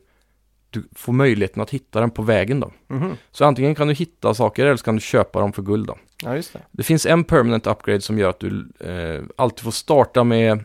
du 0.70 0.84
får 0.96 1.14
möjligheten 1.14 1.62
att 1.62 1.70
hitta 1.70 2.00
den 2.00 2.10
på 2.12 2.22
vägen 2.22 2.60
då. 2.60 2.72
Mhm. 2.88 3.12
Så 3.32 3.46
antingen 3.46 3.76
kan 3.76 3.88
du 3.88 3.94
hitta 3.94 4.34
saker 4.34 4.66
eller 4.66 4.78
så 4.78 4.84
kan 4.84 4.96
du 4.96 5.02
köpa 5.02 5.40
dem 5.40 5.54
för 5.54 5.62
guld 5.62 5.88
då. 5.88 5.98
Ja, 6.24 6.36
just 6.36 6.54
det. 6.54 6.60
Det 6.72 6.84
finns 6.84 7.06
en 7.06 7.24
permanent 7.24 7.68
upgrade 7.68 8.02
som 8.02 8.18
gör 8.20 8.30
att 8.30 8.40
du 8.40 8.68
eh, 8.80 9.24
alltid 9.36 9.64
får 9.64 9.72
starta 9.72 10.24
med, 10.24 10.60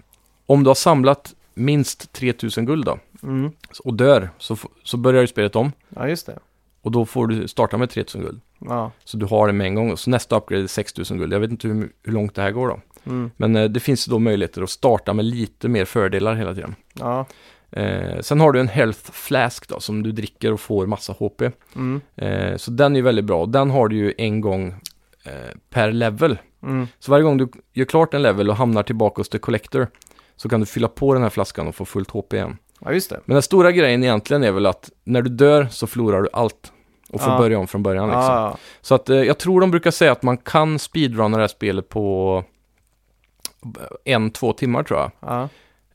om 0.46 0.64
du 0.64 0.70
har 0.70 0.74
samlat 0.74 1.34
minst 1.54 2.12
3000 2.12 2.66
guld 2.66 2.84
då, 2.84 2.98
Mm. 3.22 3.50
och 3.84 3.94
dör, 3.94 4.30
så, 4.38 4.56
så 4.84 4.96
börjar 4.96 5.20
ju 5.20 5.26
spelet 5.26 5.56
om. 5.56 5.72
Ja, 5.88 6.08
just 6.08 6.26
det. 6.26 6.38
Och 6.82 6.90
då 6.90 7.06
får 7.06 7.26
du 7.26 7.48
starta 7.48 7.76
med 7.76 7.90
3000 7.90 8.22
guld. 8.22 8.40
Ja. 8.58 8.90
Så 9.04 9.16
du 9.16 9.26
har 9.26 9.46
det 9.46 9.52
med 9.52 9.66
en 9.66 9.74
gång. 9.74 9.96
Så 9.96 10.10
nästa 10.10 10.36
upgrade 10.36 10.62
är 10.62 10.66
6000 10.66 11.18
guld. 11.18 11.32
Jag 11.32 11.40
vet 11.40 11.50
inte 11.50 11.68
hur, 11.68 11.92
hur 12.02 12.12
långt 12.12 12.34
det 12.34 12.42
här 12.42 12.50
går 12.50 12.68
då. 12.68 12.80
Mm. 13.04 13.30
Men 13.36 13.56
eh, 13.56 13.64
det 13.64 13.80
finns 13.80 14.04
då 14.04 14.18
möjligheter 14.18 14.62
att 14.62 14.70
starta 14.70 15.12
med 15.12 15.24
lite 15.24 15.68
mer 15.68 15.84
fördelar 15.84 16.34
hela 16.34 16.54
tiden. 16.54 16.74
Ja. 16.92 17.26
Eh, 17.70 18.20
sen 18.20 18.40
har 18.40 18.52
du 18.52 18.60
en 18.60 18.68
health 18.68 19.12
flask 19.12 19.68
då, 19.68 19.80
som 19.80 20.02
du 20.02 20.12
dricker 20.12 20.52
och 20.52 20.60
får 20.60 20.86
massa 20.86 21.12
HP. 21.12 21.42
Mm. 21.76 22.00
Eh, 22.16 22.56
så 22.56 22.70
den 22.70 22.92
är 22.92 22.96
ju 22.96 23.02
väldigt 23.02 23.24
bra. 23.24 23.46
Den 23.46 23.70
har 23.70 23.88
du 23.88 23.96
ju 23.96 24.14
en 24.18 24.40
gång 24.40 24.74
eh, 25.24 25.56
per 25.70 25.92
level. 25.92 26.38
Mm. 26.62 26.86
Så 26.98 27.10
varje 27.10 27.24
gång 27.24 27.36
du 27.36 27.48
gör 27.72 27.84
klart 27.84 28.14
en 28.14 28.22
level 28.22 28.50
och 28.50 28.56
hamnar 28.56 28.82
tillbaka 28.82 29.20
hos 29.20 29.28
The 29.28 29.38
Collector 29.38 29.88
så 30.36 30.48
kan 30.48 30.60
du 30.60 30.66
fylla 30.66 30.88
på 30.88 31.14
den 31.14 31.22
här 31.22 31.30
flaskan 31.30 31.68
och 31.68 31.74
få 31.74 31.84
fullt 31.84 32.10
HP 32.10 32.34
igen. 32.34 32.56
Ja, 32.84 32.92
just 32.92 33.10
det. 33.10 33.20
Men 33.24 33.34
den 33.34 33.42
stora 33.42 33.72
grejen 33.72 34.02
egentligen 34.04 34.44
är 34.44 34.52
väl 34.52 34.66
att 34.66 34.90
när 35.04 35.22
du 35.22 35.30
dör 35.30 35.66
så 35.70 35.86
förlorar 35.86 36.22
du 36.22 36.28
allt 36.32 36.72
och 37.10 37.20
får 37.20 37.32
Ja. 37.32 37.38
börja 37.38 37.58
om 37.58 37.66
från 37.66 37.82
början. 37.82 38.08
Liksom. 38.08 38.22
Ja, 38.22 38.56
Så 38.80 38.94
att 38.94 39.08
eh, 39.10 39.16
jag 39.16 39.38
tror 39.38 39.60
de 39.60 39.70
brukar 39.70 39.90
säga 39.90 40.12
att 40.12 40.22
man 40.22 40.36
kan 40.36 40.78
speedrunna 40.78 41.36
det 41.36 41.42
här 41.42 41.48
spelet 41.48 41.88
på 41.88 42.44
en, 44.04 44.30
två 44.30 44.52
timmar 44.52 44.82
tror 44.82 45.00
jag. 45.00 45.10
ja. 45.20 45.48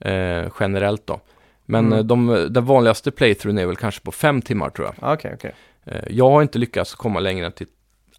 Eh, 0.10 0.52
generellt 0.60 1.08
då. 1.08 1.20
Men 1.66 1.86
Mm. 1.86 2.00
eh, 2.00 2.06
de, 2.06 2.48
den 2.50 2.66
vanligaste 2.66 3.12
playthroughen 3.12 3.58
är 3.58 3.66
väl 3.66 3.76
kanske 3.76 4.02
på 4.02 4.12
fem 4.12 4.42
timmar 4.42 4.70
tror 4.70 4.88
jag. 4.88 4.96
Ja, 5.10 5.14
Okej, 5.14 5.32
okej. 5.36 5.54
Eh, 5.86 6.02
jag 6.10 6.30
har 6.30 6.42
inte 6.42 6.60
lyckats 6.60 6.96
komma 6.96 7.20
längre 7.20 7.46
än 7.46 7.52
till 7.52 7.68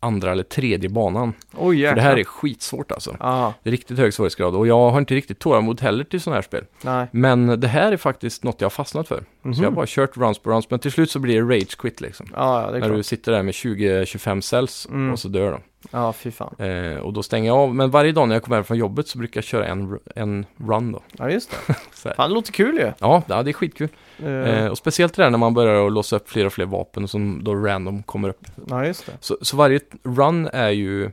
andra 0.00 0.32
eller 0.32 0.42
tredje 0.42 0.88
banan. 0.88 1.32
Oj, 1.56 1.76
För 1.76 1.82
jäklar. 1.82 1.94
det 1.96 2.02
här 2.02 2.16
är 2.16 2.24
skitsvårt 2.24 2.92
alltså. 2.92 3.16
Ja, 3.20 3.54
Det 3.62 3.68
är 3.68 3.72
riktigt 3.72 3.98
hög 3.98 4.14
svårighetsgrad 4.14 4.54
och 4.54 4.66
jag 4.66 4.90
har 4.90 4.98
inte 4.98 5.14
riktigt 5.14 5.38
tålamod 5.38 5.80
heller 5.80 6.04
till 6.04 6.20
sådana 6.20 6.34
här 6.36 6.42
spel. 6.42 6.64
nej. 6.82 7.06
Men 7.10 7.60
det 7.60 7.68
här 7.68 7.92
är 7.92 7.96
faktiskt 7.96 8.44
något 8.44 8.60
jag 8.60 8.64
har 8.66 8.70
fastnat 8.70 9.08
för. 9.08 9.24
Mhm. 9.42 9.54
Så 9.54 9.62
jag 9.62 9.70
har 9.70 9.74
bara 9.76 9.86
kört 9.88 10.16
runs 10.16 10.38
på 10.38 10.50
runs, 10.50 10.70
men 10.70 10.78
till 10.78 10.92
slut 10.92 11.10
så 11.10 11.18
blir 11.18 11.42
det 11.42 11.54
rage 11.56 11.76
quit 11.78 12.00
liksom. 12.00 12.26
Ja, 12.34 12.62
ja, 12.62 12.70
När 12.70 12.80
du 12.88 12.94
klart. 12.94 13.06
sitter 13.06 13.32
där 13.32 13.42
med 13.42 13.54
20-25 13.54 14.40
cells 14.40 14.86
Mm. 14.90 15.12
och 15.12 15.18
så 15.18 15.28
dör 15.28 15.50
de. 15.52 15.60
Ja, 15.90 16.12
fy 16.12 16.30
fan. 16.30 16.54
Eh, 16.58 16.96
och 16.98 17.12
då 17.12 17.22
stänger 17.22 17.46
jag 17.46 17.56
av. 17.56 17.74
Men 17.74 17.90
varje 17.90 18.12
dag 18.12 18.28
när 18.28 18.34
jag 18.34 18.42
kommer 18.42 18.56
hem 18.56 18.64
från 18.64 18.78
jobbet 18.78 19.08
så 19.08 19.18
brukar 19.18 19.38
jag 19.38 19.44
köra 19.44 19.66
en, 19.66 19.98
en 20.16 20.46
run 20.56 20.92
då. 20.92 21.02
Ja, 21.18 21.30
just 21.30 21.50
det. 21.66 21.74
Fan, 22.16 22.28
det 22.30 22.34
låter 22.34 22.52
kul 22.52 22.76
ju. 22.76 22.92
Ja, 22.98 23.22
det 23.26 23.34
är 23.34 23.52
skitkul. 23.52 23.88
Eh, 24.24 24.32
Eh, 24.32 24.66
och 24.66 24.78
speciellt 24.78 25.14
det 25.14 25.22
där 25.22 25.30
när 25.30 25.38
man 25.38 25.54
börjar 25.54 25.86
att 25.86 25.92
låsa 25.92 26.16
upp 26.16 26.30
fler 26.30 26.46
och 26.46 26.52
fler 26.52 26.66
vapen 26.66 27.08
som 27.08 27.44
då 27.44 27.54
random 27.54 28.02
kommer 28.02 28.28
upp. 28.28 28.40
Ja, 28.68 28.86
just 28.86 29.06
det. 29.06 29.12
Så, 29.20 29.36
så 29.42 29.56
varje 29.56 29.80
run 30.02 30.48
är 30.52 30.70
ju 30.70 31.04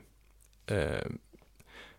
eh, 0.68 1.06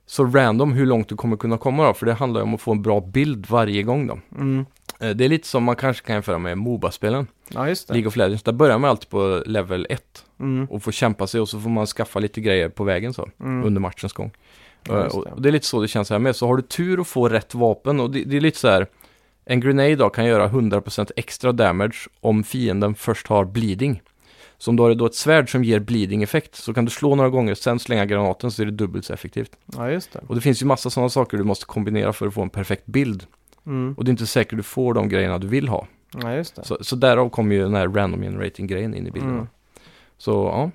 så 0.07 0.24
random 0.24 0.72
hur 0.72 0.86
långt 0.86 1.09
du 1.09 1.16
kommer 1.16 1.36
kunna 1.36 1.59
komma 1.59 1.86
då. 1.86 1.94
För 1.94 2.07
det 2.07 2.12
handlar 2.14 2.40
ju 2.40 2.44
om 2.44 2.54
att 2.54 2.61
få 2.61 2.72
en 2.72 2.82
bra 2.82 3.00
bild 3.00 3.46
varje 3.48 3.82
gång 3.82 4.07
då. 4.07 4.18
Mm. 4.38 4.66
Eh, 5.00 5.11
det 5.11 5.24
är 5.24 5.28
lite 5.28 5.48
som 5.48 5.64
man 5.64 5.76
kanske 5.76 6.07
kan 6.07 6.14
jämföra 6.16 6.38
med 6.38 6.59
Moba-spelen. 6.59 7.26
Ja, 7.48 7.68
just 7.68 7.88
det. 7.88 7.94
League 7.94 8.09
of 8.09 8.16
Legends. 8.16 8.42
Där 8.42 8.52
börjar 8.52 8.78
man 8.78 8.90
alltid 8.90 9.09
på 9.09 9.42
level 9.46 9.86
1 9.90 10.02
Mm. 10.40 10.66
och 10.70 10.82
får 10.82 10.92
kämpa 10.92 11.26
sig 11.26 11.40
och 11.40 11.48
så 11.48 11.61
får 11.61 11.70
man 11.70 11.86
skaffa 11.86 12.18
lite 12.18 12.40
grejer 12.40 12.68
på 12.68 12.84
vägen 12.84 13.12
så. 13.14 13.28
Mm. 13.40 13.64
under 13.64 13.80
matchens 13.80 14.12
gång. 14.12 14.30
Ja, 14.88 14.94
Eh, 14.98 15.02
det. 15.02 15.09
och 15.11 15.42
det 15.42 15.48
är 15.48 15.52
lite 15.52 15.66
så 15.66 15.80
det 15.82 15.88
känns 15.88 16.11
här 16.11 16.18
med. 16.18 16.36
Så 16.36 16.46
har 16.46 16.57
du 16.57 16.62
tur 16.62 17.00
och 17.00 17.07
får 17.07 17.30
rätt 17.30 17.54
vapen 17.54 18.00
och 18.00 18.11
det, 18.11 18.24
det 18.24 18.36
är 18.36 18.40
lite 18.40 18.59
så 18.59 18.68
här. 18.68 18.86
En 19.49 19.61
grenade 19.61 19.97
då 19.97 20.11
kan 20.11 20.24
göra 20.24 20.49
100% 20.49 21.11
extra 21.16 21.53
damage 21.53 22.09
om 22.20 22.44
fienden 22.44 22.94
först 22.94 23.26
har 23.26 23.44
bleeding. 23.44 24.03
Så 24.59 24.70
om 24.70 24.76
du 24.76 24.82
har 24.82 24.94
då 24.94 25.07
ett 25.07 25.14
svärd 25.14 25.51
som 25.51 25.64
ger 25.64 25.80
bleeding-effekt 25.80 26.55
så 26.55 26.74
kan 26.74 26.84
du 26.84 26.90
slå 26.90 27.14
några 27.14 27.30
gånger, 27.30 27.55
sen 27.55 27.78
slänga 27.78 28.07
granaten 28.07 28.51
så 28.51 28.62
är 28.62 28.66
det 28.66 28.72
dubbelt 28.72 29.05
så 29.05 29.12
effektivt. 29.12 29.57
Ja, 29.76 29.90
just 29.90 30.12
det. 30.12 30.20
Och 30.26 30.34
det 30.34 30.40
finns 30.40 30.62
ju 30.62 30.66
massa 30.66 30.90
sådana 30.90 31.09
saker 31.09 31.36
du 31.36 31.44
måste 31.44 31.66
kombinera 31.66 32.12
för 32.12 32.26
att 32.26 32.34
få 32.34 32.42
en 32.42 32.51
perfekt 32.51 32.86
bild. 32.86 33.26
Mm. 33.66 33.94
Och 33.99 34.05
det 34.05 34.09
är 34.09 34.11
inte 34.11 34.26
säkert 34.26 34.57
du 34.57 34.62
får 34.62 34.94
de 34.94 35.09
grejerna 35.09 35.38
du 35.38 35.47
vill 35.47 35.68
ha. 35.68 35.86
Ja, 36.22 36.34
just 36.34 36.57
det. 36.57 36.64
Så, 36.64 36.78
så 36.80 36.97
därav 36.97 37.28
kommer 37.28 37.55
ju 37.55 37.62
den 37.62 37.74
här 37.74 37.88
random 37.88 38.22
generating-grejen 38.22 38.94
in 38.94 39.07
i 39.07 39.11
bilden. 39.11 39.32
Mm. 39.32 39.47
Så 40.18 40.30
ja 40.30 40.70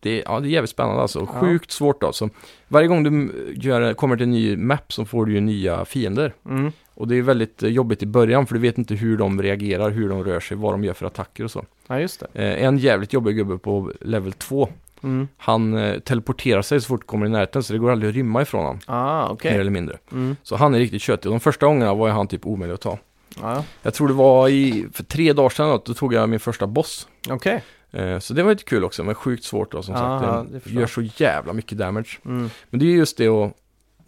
det, 0.00 0.22
ja, 0.26 0.40
det 0.40 0.48
är 0.48 0.50
jävligt 0.50 0.70
spännande 0.70 1.02
alltså. 1.02 1.28
Ja. 1.34 1.40
Sjukt 1.40 1.70
svårt 1.70 2.00
då. 2.00 2.12
Så 2.12 2.30
varje 2.68 2.88
gång 2.88 3.02
du 3.04 3.32
gör, 3.56 3.94
kommer 3.94 4.16
till 4.16 4.24
en 4.24 4.30
ny 4.30 4.56
map 4.56 4.92
så 4.92 5.04
får 5.04 5.26
du 5.26 5.32
ju 5.32 5.40
nya 5.40 5.84
fiender. 5.84 6.34
Mm. 6.48 6.72
Och 6.96 7.08
det 7.08 7.16
är 7.16 7.22
väldigt 7.22 7.62
jobbigt 7.62 8.02
i 8.02 8.06
början 8.06 8.46
för 8.46 8.54
du 8.54 8.60
vet 8.60 8.78
inte 8.78 8.94
hur 8.94 9.16
de 9.16 9.42
reagerar, 9.42 9.90
hur 9.90 10.08
de 10.08 10.24
rör 10.24 10.40
sig, 10.40 10.56
vad 10.56 10.72
de 10.74 10.84
gör 10.84 10.94
för 10.94 11.06
attacker 11.06 11.44
och 11.44 11.50
så. 11.50 11.64
Ja, 11.86 12.00
just 12.00 12.20
det. 12.20 12.26
Eh, 12.44 12.64
en 12.64 12.78
jävligt 12.78 13.12
jobbig 13.12 13.36
gubbe 13.36 13.58
på 13.58 13.92
level 14.00 14.32
2, 14.32 14.68
Mm. 15.02 15.28
han 15.36 15.74
eh, 15.76 15.98
teleporterar 15.98 16.62
sig 16.62 16.80
så 16.80 16.86
fort 16.86 17.00
du 17.00 17.06
kommer 17.06 17.26
i 17.26 17.28
närheten 17.28 17.62
så 17.62 17.72
det 17.72 17.78
går 17.78 17.90
aldrig 17.90 18.08
att 18.10 18.14
rymma 18.16 18.42
ifrån 18.42 18.64
honom. 18.64 18.80
Ah, 18.86 19.28
okej. 19.28 19.52
Mer 19.52 19.60
eller 19.60 19.70
mindre. 19.70 19.98
Mm. 20.12 20.36
Så 20.42 20.56
han 20.56 20.74
är 20.74 20.78
riktigt 20.78 21.02
köttig 21.02 21.26
och 21.30 21.34
de 21.34 21.40
första 21.40 21.66
gångerna 21.66 21.94
var 21.94 22.08
han 22.08 22.28
typ 22.28 22.46
omöjlig 22.46 22.74
att 22.74 22.80
ta. 22.80 22.98
Ja, 23.40 23.64
Jag 23.82 23.94
tror 23.94 24.08
det 24.08 24.14
var 24.14 24.48
i, 24.48 24.86
för 24.92 25.04
tre 25.04 25.32
dagar 25.32 25.48
sedan 25.50 25.80
då, 25.84 25.94
tog 25.94 26.14
jag 26.14 26.28
min 26.28 26.40
första 26.40 26.66
boss. 26.66 27.08
okej. 27.30 27.62
Eh, 27.90 28.18
så 28.18 28.34
det 28.34 28.42
var 28.42 28.50
lite 28.50 28.64
kul 28.64 28.84
också, 28.84 29.04
men 29.04 29.14
sjukt 29.14 29.44
svårt 29.44 29.72
då 29.72 29.82
som 29.82 29.94
Ja, 29.94 30.20
sagt. 30.20 30.52
Det 30.52 30.60
det 30.74 30.80
gör 30.80 30.86
så 30.86 31.02
jävla 31.02 31.52
mycket 31.52 31.78
damage. 31.78 32.18
Mm. 32.24 32.50
Men 32.70 32.80
det 32.80 32.86
är 32.86 32.90
just 32.96 33.16
det 33.18 33.28
att, 33.28 33.52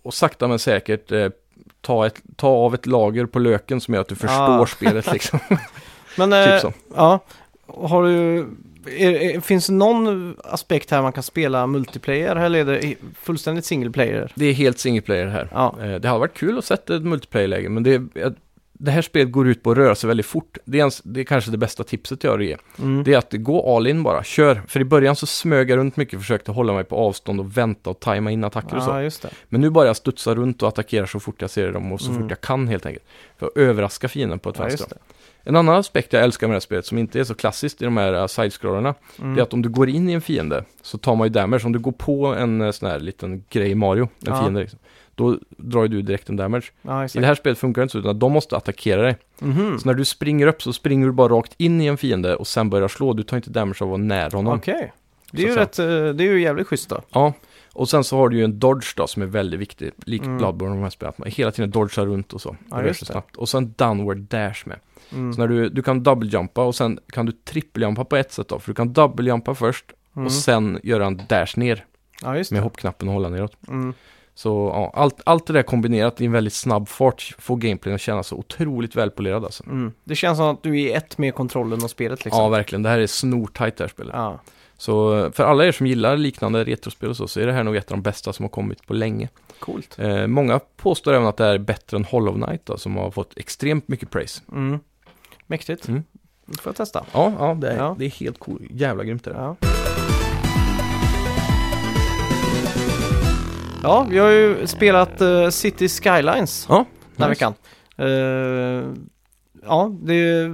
och 0.02 0.14
sakta 0.14 0.48
men 0.48 0.58
säkert 0.58 1.12
ta, 1.80 2.06
ett, 2.06 2.20
ta 2.36 2.48
av 2.48 2.74
ett 2.74 2.86
lager 2.86 3.26
på 3.26 3.38
löken 3.38 3.80
som 3.80 3.94
gör 3.94 4.00
att 4.00 4.08
du 4.08 4.14
förstår 4.14 4.62
Ah. 4.62 4.66
spelet 4.66 5.12
liksom. 5.12 5.38
Men, 6.18 6.30
typ 6.30 6.54
eh, 6.54 6.58
så. 6.60 6.72
ja. 6.96 7.20
Har 7.66 8.02
du... 8.02 8.46
Är, 8.98 9.10
är, 9.12 9.40
finns 9.40 9.66
det 9.66 9.72
någon 9.72 10.36
aspekt 10.44 10.90
här 10.90 11.02
man 11.02 11.12
kan 11.12 11.22
spela 11.22 11.66
multiplayer 11.66 12.36
eller 12.36 12.58
är 12.58 12.64
det 12.64 12.94
fullständigt 13.20 13.64
single 13.64 13.90
player? 13.90 14.32
Det 14.34 14.46
är 14.46 14.52
helt 14.52 14.78
single 14.78 15.02
player 15.02 15.26
här. 15.26 15.48
Ja, 15.52 15.74
Eh, 15.82 15.94
det 15.94 16.08
har 16.08 16.18
varit 16.18 16.34
kul 16.34 16.58
att 16.58 16.64
sätta 16.64 16.96
ett 16.96 17.02
multiplayer-läge, 17.02 17.68
men 17.68 17.82
det, 17.82 17.94
är- 18.14 18.34
det 18.78 18.90
här 18.90 19.02
spelet 19.02 19.32
går 19.32 19.48
ut 19.48 19.62
på 19.62 19.70
att 19.70 19.76
röra 19.76 19.94
sig 19.94 20.08
väldigt 20.08 20.26
fort. 20.26 20.58
Det 20.64 20.76
är, 20.76 20.80
ens, 20.80 21.00
det 21.02 21.20
är 21.20 21.24
kanske 21.24 21.50
det 21.50 21.56
bästa 21.58 21.84
tipset 21.84 22.24
jag 22.24 22.42
ger. 22.42 22.58
mm. 22.78 23.04
Det 23.04 23.14
är 23.14 23.18
att 23.18 23.32
gå 23.32 23.76
all 23.76 23.86
in 23.86 24.02
bara, 24.02 24.24
kör. 24.24 24.62
För 24.68 24.80
i 24.80 24.84
början 24.84 25.16
så 25.16 25.26
smög 25.26 25.70
jag 25.70 25.76
runt 25.76 25.96
mycket, 25.96 26.18
försökte 26.20 26.52
hålla 26.52 26.72
mig 26.72 26.84
på 26.84 26.96
avstånd 26.96 27.40
och 27.40 27.56
vänta 27.56 27.90
och 27.90 28.00
tajma 28.00 28.30
in 28.30 28.44
attacker 28.44 28.76
och 28.76 29.12
så. 29.12 29.28
Men 29.48 29.60
nu 29.60 29.70
bara 29.70 29.86
jag 29.86 29.96
studsa 29.96 30.34
runt 30.34 30.62
och 30.62 30.68
attackera 30.68 31.06
så 31.06 31.20
fort 31.20 31.40
jag 31.40 31.50
ser 31.50 31.72
dem 31.72 31.92
och 31.92 32.00
så 32.00 32.10
Mm. 32.10 32.22
fort 32.22 32.30
jag 32.30 32.40
kan 32.40 32.68
helt 32.68 32.86
enkelt. 32.86 33.04
För 33.38 33.46
att 33.46 33.56
överraska 33.56 34.08
fienden 34.08 34.38
på 34.38 34.50
ett 34.50 34.56
Ja, 34.58 34.64
vänster. 34.64 34.98
En 35.42 35.56
annan 35.56 35.74
aspekt 35.74 36.12
jag 36.12 36.22
älskar 36.22 36.46
med 36.46 36.52
det 36.52 36.56
här 36.56 36.60
spelet 36.60 36.86
som 36.86 36.98
inte 36.98 37.20
är 37.20 37.24
så 37.24 37.34
klassiskt 37.34 37.82
i 37.82 37.84
de 37.84 37.96
här 37.96 38.12
uh, 38.14 38.26
side-scrollerna, 38.26 38.94
Mm. 39.18 39.34
det 39.34 39.40
är 39.40 39.42
att 39.42 39.52
om 39.52 39.62
du 39.62 39.68
går 39.68 39.88
in 39.88 40.08
i 40.08 40.12
en 40.12 40.20
fiende 40.20 40.64
så 40.82 40.98
tar 40.98 41.16
man 41.16 41.26
ju 41.26 41.32
damage. 41.32 41.62
Om 41.66 41.72
du 41.72 41.78
går 41.78 41.92
på 41.92 42.26
en 42.26 42.60
uh, 42.60 42.70
sån 42.70 42.90
här 42.90 43.00
liten 43.00 43.44
grej 43.50 43.70
i 43.70 43.74
Mario, 43.74 44.02
en 44.02 44.08
Ja. 44.32 44.40
fiende 44.40 44.60
liksom, 44.60 44.78
då 45.18 45.38
drar 45.56 45.82
ju 45.82 45.88
du 45.88 46.02
direkt 46.02 46.28
en 46.28 46.36
damage. 46.36 46.72
Ja, 46.82 47.04
I 47.04 47.08
det 47.12 47.26
här 47.26 47.34
spelet 47.34 47.58
funkar 47.58 47.82
det 47.82 47.84
inte 47.84 47.92
så, 47.92 47.98
utan 47.98 48.18
de 48.18 48.32
måste 48.32 48.56
attackera 48.56 49.02
dig. 49.02 49.16
Mhm. 49.38 49.78
Så 49.78 49.86
när 49.88 49.94
du 49.94 50.04
springer 50.04 50.46
upp 50.46 50.62
så 50.62 50.72
springer 50.72 51.06
du 51.06 51.12
bara 51.12 51.28
rakt 51.28 51.54
in 51.56 51.80
i 51.80 51.86
en 51.86 51.96
fiende 51.96 52.36
och 52.36 52.46
sen 52.46 52.70
börjar 52.70 52.88
slå. 52.88 53.12
Du 53.12 53.22
tar 53.22 53.36
inte 53.36 53.50
damage 53.50 53.76
av 53.82 53.88
att 53.88 53.90
vara 53.90 53.96
nära 53.96 54.36
honom. 54.36 54.58
Okej. 54.58 54.92
Det 55.32 55.42
är 55.42 55.46
ju 55.48 55.54
rätt, 55.54 55.78
eh, 55.78 55.86
det 55.86 56.24
är 56.24 56.32
ju 56.32 56.40
jävligt 56.42 56.66
schysst 56.66 56.88
då. 56.88 57.00
Ja, 57.10 57.32
och 57.72 57.88
sen 57.88 58.04
så 58.04 58.16
har 58.16 58.28
du 58.28 58.36
ju 58.36 58.44
en 58.44 58.58
dodge 58.58 58.94
då 58.96 59.06
som 59.06 59.22
är 59.22 59.26
väldigt 59.26 59.60
viktig. 59.60 59.90
Likt 60.04 60.24
Mm. 60.24 60.38
Bloodborne 60.38 60.70
och 60.72 60.76
de 60.76 60.82
här 60.82 60.90
spelen. 60.90 61.08
Att 61.10 61.18
man 61.18 61.28
hela 61.30 61.50
tiden 61.50 61.70
dodgar 61.70 62.06
runt 62.06 62.32
och 62.32 62.40
så. 62.40 62.56
Ja, 62.70 62.82
just 62.82 63.06
snabbt. 63.06 63.36
Och 63.36 63.48
sen 63.48 63.74
downward 63.76 64.16
dash 64.18 64.62
med. 64.66 64.76
Mm. 65.12 65.32
Så 65.32 65.40
när 65.40 65.48
du, 65.48 65.68
du 65.68 65.82
kan 65.82 66.02
double-jumpa 66.02 66.64
och 66.64 66.74
sen 66.74 66.98
kan 67.12 67.26
du 67.26 67.32
trippel-jumpa 67.32 68.04
på 68.04 68.16
ett 68.16 68.32
sätt 68.32 68.48
då. 68.48 68.58
För 68.58 68.70
du 68.70 68.74
kan 68.74 68.88
double-jumpa 68.92 69.54
först 69.54 69.84
Mm. 70.16 70.26
och 70.26 70.32
sen 70.32 70.80
göra 70.82 71.06
en 71.06 71.20
dash 71.28 71.52
ner 71.58 71.84
Ja, 72.22 72.44
med 72.50 72.62
hoppknappen 72.62 73.08
och 73.08 73.14
hålla 73.14 73.28
neråt. 73.28 73.56
Mm. 73.68 73.94
Så 74.38 74.70
ja, 74.74 74.90
allt, 74.94 75.20
allt 75.26 75.46
det 75.46 75.52
där 75.52 75.62
kombinerat 75.62 76.20
i 76.20 76.24
en 76.26 76.32
väldigt 76.32 76.52
snabb 76.52 76.88
fart 76.88 77.34
får 77.38 77.56
gameplayen 77.56 77.94
att 77.94 78.00
kännas 78.00 78.26
så 78.26 78.36
otroligt 78.36 78.96
välpolerad 78.96 79.44
alltså. 79.44 79.64
Mm. 79.66 79.92
Det 80.04 80.14
känns 80.14 80.38
som 80.38 80.46
att 80.46 80.62
du 80.62 80.80
är 80.80 80.96
ett 80.96 81.18
med 81.18 81.34
kontrollen 81.34 81.84
och 81.84 81.90
spelet 81.90 82.24
liksom. 82.24 82.42
Ja, 82.42 82.48
verkligen. 82.48 82.82
Det 82.82 82.88
här 82.88 82.98
är 82.98 83.06
snortajt 83.06 83.76
det 83.76 83.84
här 83.84 83.88
spelet. 83.88 84.14
Ja. 84.16 84.40
Så 84.76 85.30
för 85.32 85.44
alla 85.44 85.64
er 85.64 85.72
som 85.72 85.86
gillar 85.86 86.16
liknande 86.16 86.64
retrospel 86.64 87.08
och 87.10 87.16
så, 87.16 87.28
så 87.28 87.40
är 87.40 87.46
det 87.46 87.52
här 87.52 87.64
nog 87.64 87.76
ett 87.76 87.90
av 87.90 87.96
de 87.96 88.02
bästa 88.02 88.32
som 88.32 88.44
har 88.44 88.50
kommit 88.50 88.86
på 88.86 88.94
länge. 88.94 89.28
Coolt. 89.58 89.98
Eh, 89.98 90.26
många 90.26 90.60
påstår 90.76 91.12
även 91.14 91.26
att 91.26 91.36
det 91.36 91.44
här 91.44 91.54
är 91.54 91.58
bättre 91.58 91.96
än 91.96 92.04
Hollow 92.04 92.34
Knight 92.44 92.66
då, 92.66 92.76
som 92.78 92.96
har 92.96 93.10
fått 93.10 93.38
extremt 93.38 93.88
mycket 93.88 94.10
praise. 94.10 94.42
Mm. 94.52 94.78
Mäktigt. 95.46 95.88
Mm. 95.88 96.02
Det 96.46 96.60
får 96.60 96.70
jag 96.70 96.76
testa. 96.76 97.04
Ja, 97.12 97.32
ja, 97.38 97.54
det, 97.54 97.70
är, 97.70 97.76
Ja. 97.76 97.96
det 97.98 98.04
är 98.04 98.10
helt 98.10 98.38
cool. 98.38 98.66
Jävla 98.70 99.04
grymt 99.04 99.24
det 99.24 99.30
där. 99.30 99.40
Ja. 99.40 99.56
Ja, 103.82 104.06
vi 104.10 104.18
har 104.18 104.30
ju 104.30 104.66
spelat 104.66 105.20
eh, 105.20 105.48
City 105.48 105.88
Skylines 105.88 106.66
Ja, 106.68 106.74
den 107.16 107.22
här 107.22 107.28
nice. 107.28 107.28
veckan. 107.28 107.54
Eh, 107.96 108.84
ja, 109.66 109.90
det 110.02 110.48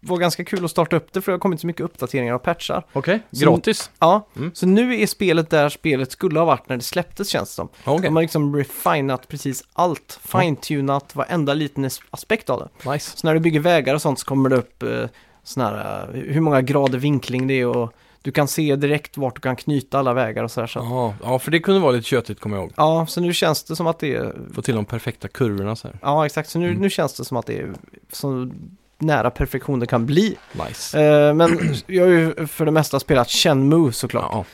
var 0.00 0.16
ganska 0.18 0.44
kul 0.44 0.64
att 0.64 0.70
starta 0.70 0.96
upp 0.96 1.12
det 1.12 1.20
för 1.20 1.32
det 1.32 1.34
har 1.36 1.40
kommit 1.40 1.60
så 1.60 1.66
mycket 1.66 1.82
uppdateringar 1.84 2.34
och 2.34 2.42
patchar. 2.42 2.86
Okej, 2.92 3.20
Så- 3.32 3.44
gratis. 3.44 3.90
Ja, 3.98 4.28
Mm. 4.36 4.50
så 4.54 4.66
nu 4.66 5.00
är 5.00 5.06
spelet 5.06 5.50
där 5.50 5.68
spelet 5.68 6.12
skulle 6.12 6.38
ha 6.38 6.46
varit 6.46 6.68
när 6.68 6.76
det 6.76 6.82
släpptes 6.82 7.28
känns 7.28 7.48
det 7.48 7.54
som. 7.54 7.68
Okej, 7.84 8.04
De 8.08 8.14
har 8.16 8.22
liksom 8.22 8.56
refinat 8.56 9.28
precis 9.28 9.64
allt, 9.72 10.20
fine-tunat 10.24 11.16
varenda 11.16 11.54
liten 11.54 11.84
as- 11.84 12.00
aspekt 12.10 12.50
av 12.50 12.58
det. 12.84 12.90
nice. 12.90 13.16
Så 13.18 13.26
när 13.26 13.34
du 13.34 13.40
bygger 13.40 13.60
vägar 13.60 13.94
och 13.94 14.02
sånt 14.02 14.18
så 14.18 14.26
kommer 14.26 14.48
det 14.48 14.56
upp 14.56 14.82
eh, 14.82 15.04
såna 15.44 15.68
här, 15.68 16.08
eh, 16.14 16.20
hur 16.20 16.40
många 16.40 16.60
grader 16.62 16.98
vinkling 16.98 17.46
det 17.46 17.54
är 17.54 17.66
och 17.66 17.92
du 18.22 18.32
kan 18.32 18.48
se 18.48 18.76
direkt 18.76 19.16
vart 19.16 19.34
du 19.34 19.40
kan 19.40 19.56
knyta 19.56 19.98
alla 19.98 20.12
vägar 20.12 20.44
och 20.44 20.50
sådär. 20.50 20.66
Så. 20.66 20.78
Ja, 20.78 21.14
ja, 21.22 21.38
för 21.38 21.50
det 21.50 21.60
kunde 21.60 21.80
vara 21.80 21.92
lite 21.92 22.06
tjötigt 22.08 22.40
kommer 22.40 22.56
jag 22.56 22.62
ihåg. 22.62 22.72
Ja, 22.76 23.06
så 23.08 23.20
nu 23.20 23.32
känns 23.32 23.64
det 23.64 23.76
som 23.76 23.86
att 23.86 23.98
det 23.98 24.14
är, 24.14 24.34
Få 24.54 24.62
till 24.62 24.74
de 24.74 24.84
perfekta 24.84 25.28
kurvorna 25.28 25.76
så 25.76 25.88
här. 25.88 25.98
ja 26.02 26.26
exakt, 26.26 26.48
så 26.50 26.58
nu, 26.58 26.68
Mm. 26.68 26.80
nu 26.80 26.90
känns 26.90 27.14
det 27.14 27.24
som 27.24 27.36
att 27.36 27.46
det 27.46 27.58
är 27.58 27.72
så 28.12 28.50
nära 28.98 29.30
perfektion 29.30 29.80
det 29.80 29.86
kan 29.86 30.06
bli. 30.06 30.36
Nice. 30.68 31.00
Eh, 31.00 31.34
men 31.34 31.74
jag 31.86 32.04
har 32.04 32.10
ju 32.10 32.46
för 32.46 32.64
det 32.64 32.70
mesta 32.70 33.00
spelat 33.00 33.30
Shenmue 33.30 33.92
såklart. 33.92 34.30
Ja, 34.32 34.44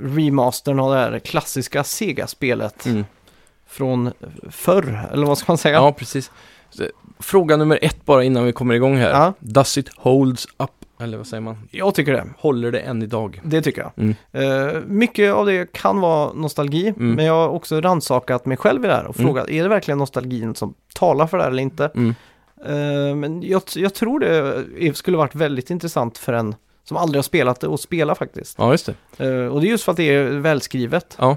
Remastern 0.00 0.80
av 0.80 0.90
det 0.92 0.98
här 0.98 1.18
klassiska 1.18 1.84
Sega-spelet 1.84 2.86
mm. 2.86 3.04
från 3.66 4.12
förr, 4.50 5.08
eller 5.12 5.26
vad 5.26 5.38
ska 5.38 5.52
man 5.52 5.58
säga? 5.58 5.74
ja, 5.74 5.92
precis. 5.92 6.30
Så, 6.70 6.84
Fråga 7.18 7.56
nummer 7.56 7.78
ett 7.82 8.04
bara 8.04 8.24
innan 8.24 8.44
vi 8.44 8.52
kommer 8.52 8.74
igång 8.74 8.96
här. 8.96 9.10
Ja. 9.10 9.32
Does 9.40 9.78
it 9.78 9.88
holds 9.96 10.46
up? 10.58 10.70
Eller 11.02 11.16
vad 11.18 11.26
säger 11.26 11.40
man? 11.40 11.68
Jag 11.70 11.94
tycker 11.94 12.12
det. 12.12 12.24
Håller 12.38 12.72
det 12.72 12.78
än 12.80 13.02
idag? 13.02 13.40
Det 13.44 13.62
tycker 13.62 13.80
jag. 13.80 13.90
Mm. 13.96 14.14
Eh, 14.32 14.80
mycket 14.86 15.32
av 15.32 15.46
det 15.46 15.72
kan 15.72 16.00
vara 16.00 16.32
nostalgi, 16.32 16.88
Mm. 16.88 17.12
men 17.14 17.24
jag 17.24 17.34
har 17.34 17.48
också 17.48 17.80
rannsakat 17.80 18.46
mig 18.46 18.56
själv 18.56 18.84
i 18.84 18.88
det 18.88 18.94
här 18.94 19.06
och 19.06 19.18
Mm. 19.18 19.26
frågat, 19.28 19.48
är 19.50 19.62
det 19.62 19.68
verkligen 19.68 19.98
nostalgin 19.98 20.54
som 20.54 20.74
talar 20.94 21.26
för 21.26 21.36
det 21.38 21.42
här 21.44 21.50
eller 21.50 21.62
inte? 21.62 21.90
Mm. 21.94 22.14
Eh, 22.64 23.16
men 23.16 23.42
jag, 23.42 23.62
jag 23.76 23.94
tror 23.94 24.20
det 24.20 24.96
skulle 24.96 25.16
varit 25.16 25.34
väldigt 25.34 25.70
intressant 25.70 26.18
för 26.18 26.32
en 26.32 26.54
som 26.84 26.96
aldrig 26.96 27.18
har 27.18 27.22
spelat 27.22 27.60
det 27.60 27.66
och 27.68 27.80
spela 27.80 28.14
faktiskt. 28.14 28.58
Ja, 28.58 28.70
just 28.70 28.90
det. 29.16 29.26
Eh, 29.28 29.46
och 29.46 29.60
det 29.60 29.66
är 29.66 29.70
just 29.70 29.84
för 29.84 29.92
att 29.92 29.96
det 29.96 30.14
är 30.14 30.24
välskrivet. 30.24 31.16
Ja. 31.18 31.36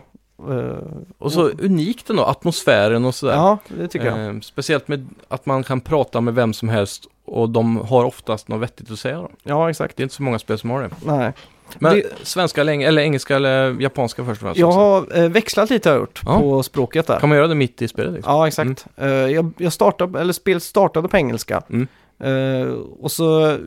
Eh, 0.50 0.88
Och 1.18 1.32
så 1.32 1.50
unikt 1.50 2.10
ändå, 2.10 2.24
atmosfären 2.24 3.06
och 3.06 3.16
sådär. 3.16 3.34
ja, 3.34 3.58
det 3.78 3.88
tycker 3.88 4.06
jag. 4.06 4.26
Eh, 4.36 4.40
speciellt 4.42 4.88
med 4.88 5.08
att 5.28 5.46
man 5.46 5.64
kan 5.64 5.82
prata 5.82 6.22
med 6.22 6.36
vem 6.36 6.54
som 6.54 6.70
helst 6.70 7.08
och 7.26 7.50
de 7.50 7.78
har 7.78 8.04
oftast 8.06 8.48
något 8.48 8.62
vettigt 8.62 8.92
att 8.92 9.00
säga. 9.00 9.18
Då. 9.18 9.30
Ja, 9.44 9.70
exakt. 9.70 9.98
Det 9.98 10.02
är 10.02 10.04
inte 10.06 10.16
så 10.16 10.24
många 10.24 10.40
spel 10.40 10.58
som 10.58 10.70
har 10.70 10.82
det. 10.82 10.90
Nej. 11.06 11.32
Men 11.80 11.94
Det- 11.96 12.04
svenska 12.28 12.62
eller, 12.62 12.74
eng- 12.74 12.88
eller 12.88 13.02
engelska 13.02 13.36
eller 13.36 13.82
japanska 13.82 14.26
först 14.26 14.42
och 14.42 14.46
främst? 14.46 14.60
Jag 14.60 14.70
också. 14.70 14.80
har 14.80 15.24
eh, 15.24 15.30
växlat 15.30 15.70
lite 15.70 15.90
har 15.90 15.94
jag 15.96 16.02
gjort 16.02 16.22
Ja. 16.26 16.40
på 16.40 16.64
språket 16.64 17.08
där. 17.08 17.20
Kan 17.20 17.30
man 17.30 17.38
göra 17.38 17.48
det 17.48 17.56
mitt 17.56 17.82
i 17.82 17.88
spelet? 17.88 18.14
Liksom? 18.14 18.34
Ja, 18.34 18.48
exakt. 18.48 18.86
Eh, 18.96 19.08
jag, 19.08 19.52
jag 19.58 19.74
startade, 19.74 20.20
eller 20.22 20.34
spelet 20.34 20.64
startade 20.64 21.08
på 21.08 21.18
engelska. 21.18 21.62
Mm. 21.70 21.88
Eh, 22.20 22.68
och 23.02 23.12
så 23.12 23.58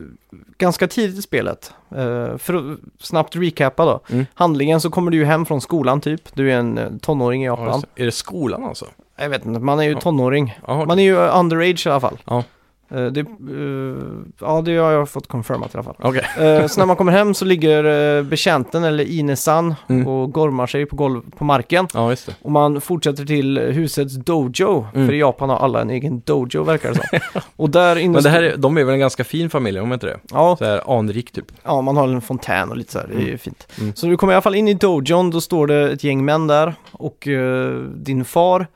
ganska 0.57 0.87
tidigt 0.87 1.19
i 1.19 1.21
spelet, 1.21 1.73
eh, 1.91 2.37
för 2.37 2.53
att 2.53 2.79
snabbt 2.99 3.35
recappa 3.35 3.85
då. 3.85 3.99
Mm. 4.11 4.25
Handlingen 4.33 4.81
så 4.81 4.89
kommer 4.89 5.11
du 5.11 5.17
ju 5.17 5.25
hem 5.25 5.45
från 5.45 5.61
skolan 5.61 6.01
typ. 6.01 6.21
Du 6.35 6.51
är 6.51 6.55
en 6.57 6.99
tonåring 6.99 7.43
i 7.43 7.45
Ja, 7.45 7.59
Japan. 7.65 7.83
det. 7.95 8.01
är 8.01 8.05
det 8.05 8.11
skolan 8.11 8.63
alltså? 8.63 8.85
jag 9.17 9.29
vet 9.29 9.45
inte, 9.45 9.59
man 9.59 9.79
är 9.79 9.83
ju 9.83 9.91
Ja. 9.91 9.99
tonåring. 10.01 10.59
Ja, 10.67 10.85
Man 10.85 10.99
är 10.99 11.03
ju 11.03 11.15
underage 11.17 11.87
i 11.87 11.89
alla 11.89 11.99
fall. 11.99 12.17
Ja. 12.89 12.97
Eh, 12.97 13.05
det, 13.05 13.19
eh, 13.19 13.27
ja, 14.39 14.61
det 14.61 14.77
har 14.77 14.91
jag 14.91 15.09
fått 15.09 15.27
confirmat 15.27 15.73
i 15.75 15.77
alla 15.77 15.83
fall. 15.83 15.95
Okej. 15.99 16.23
Eh, 16.39 16.67
så 16.67 16.79
när 16.79 16.85
man 16.85 16.95
kommer 16.95 17.11
hem 17.11 17.33
så 17.33 17.45
ligger 17.45 17.85
uh, 17.85 18.23
betjänten 18.23 18.83
eller 18.83 19.03
Inesan 19.03 19.75
Mm. 19.87 20.07
och 20.07 20.31
gormar 20.31 20.67
sig 20.67 20.85
på, 20.85 20.95
golv, 20.95 21.21
på 21.37 21.43
marken. 21.43 21.87
Ja, 21.93 22.09
just 22.09 22.25
det. 22.25 22.35
Och 22.41 22.51
man 22.51 22.81
fortsätter 22.81 23.25
till 23.25 23.57
husets 23.59 24.15
dojo, 24.15 24.85
Mm. 24.93 25.07
för 25.07 25.13
i 25.13 25.19
Japan 25.19 25.49
har 25.49 25.57
alla 25.57 25.81
en 25.81 25.89
egen 25.89 26.21
dojo 26.25 26.63
verkar 26.63 26.89
det 26.89 26.95
som. 26.95 27.41
och 27.55 27.69
där 27.69 27.95
inne... 27.95 28.13
Men 28.13 28.23
det 28.23 28.29
här 28.29 28.43
är, 28.43 28.57
de 28.57 28.77
är 28.77 28.83
väl 28.83 28.93
en 28.93 28.99
ganska 28.99 29.23
fin 29.23 29.49
familj, 29.49 29.79
om 29.79 29.93
inte 29.93 30.05
det? 30.07 30.17
Ja, 30.31 30.55
Så 30.59 30.65
här 30.65 30.97
anrik 30.97 31.31
typ. 31.31 31.45
ja, 31.63 31.81
man 31.81 31.97
har 31.97 32.07
en 32.07 32.21
fontän 32.21 32.69
och 32.69 32.77
lite 32.77 32.91
så 32.91 32.99
här, 32.99 33.07
det 33.07 33.15
är 33.21 33.27
ju 33.27 33.37
fint. 33.37 33.67
Mm. 33.79 33.95
Så 33.95 34.05
du 34.05 34.17
kommer 34.17 34.33
i 34.33 34.35
alla 34.35 34.41
fall 34.41 34.55
in 34.55 34.67
i 34.67 34.73
dojon, 34.73 35.31
då 35.31 35.41
står 35.41 35.67
det 35.67 35.91
ett 35.91 36.03
gäng 36.03 36.25
män 36.25 36.47
där 36.47 36.73
och 36.91 37.27
eh, 37.27 37.73
din 37.81 38.25
far 38.25 38.67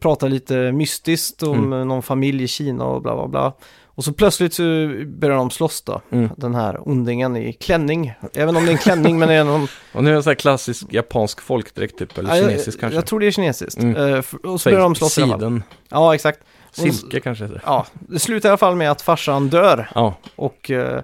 pratar 0.00 0.28
lite 0.28 0.72
mystiskt 0.72 1.42
om 1.42 1.58
Mm. 1.58 1.72
eh, 1.72 1.84
någon 1.84 2.02
familj 2.02 2.42
i 2.44 2.48
Kina 2.48 2.84
och 2.84 3.02
bla 3.02 3.14
bla 3.14 3.28
bla. 3.28 3.52
Och 3.86 4.04
så 4.04 4.12
plötsligt 4.12 4.54
så 4.54 4.62
börjar 5.06 5.36
de 5.36 5.50
slåss 5.50 5.82
då, 5.82 6.00
Mm. 6.10 6.28
den 6.36 6.54
här 6.54 6.88
ondingen 6.88 7.36
i 7.36 7.52
klänning. 7.52 8.12
Även 8.34 8.56
om 8.56 8.64
det 8.64 8.70
är 8.70 8.72
en 8.72 8.78
klänning 8.78 9.18
men 9.18 9.28
det 9.28 9.34
är 9.34 9.44
någon... 9.44 9.62
Och 9.92 10.04
nu 10.04 10.10
är 10.10 10.12
det 10.12 10.18
en 10.18 10.22
sån 10.22 10.30
här 10.30 10.34
klassisk 10.34 10.86
japansk 10.90 11.40
folkdräkt 11.40 11.98
typ, 11.98 12.18
eller 12.18 12.30
Ja, 12.30 12.36
jag- 12.36 12.50
kinesisk 12.50 12.80
kanske. 12.80 12.94
Jag 12.96 13.06
tror 13.06 13.20
det 13.20 13.26
är 13.26 13.30
kinesiskt. 13.30 13.82
Mm. 13.82 13.96
Eh, 13.96 14.18
f- 14.18 14.34
och 14.44 14.60
så 14.60 14.70
börjar 14.70 14.82
de 14.82 14.94
slåss 14.94 15.18
i 15.18 15.22
alla 15.22 15.30
fall. 15.32 15.40
Siden, 15.40 15.62
Ja, 15.88 16.14
exakt. 16.14 16.40
silke 16.72 17.20
kanske 17.20 17.44
heter. 17.44 17.62
Ja, 17.66 17.86
det 17.90 18.18
slutar 18.18 18.48
i 18.48 18.50
alla 18.50 18.56
fall 18.58 18.76
med 18.76 18.90
att 18.90 19.02
farsan 19.02 19.48
dör 19.48 19.88
Ja, 19.94 20.14
och 20.36 20.70
eh, 20.70 21.02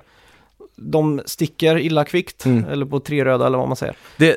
de 0.91 1.23
sticker 1.27 1.79
illa 1.79 2.05
kvickt, 2.05 2.47
Mm. 2.47 2.65
eller 2.71 2.87
på 2.87 3.01
tre 3.01 3.25
röda 3.25 3.47
eller 3.47 3.59
vad 3.59 3.69
man 3.69 3.77
säger. 3.77 3.97
det, 4.17 4.37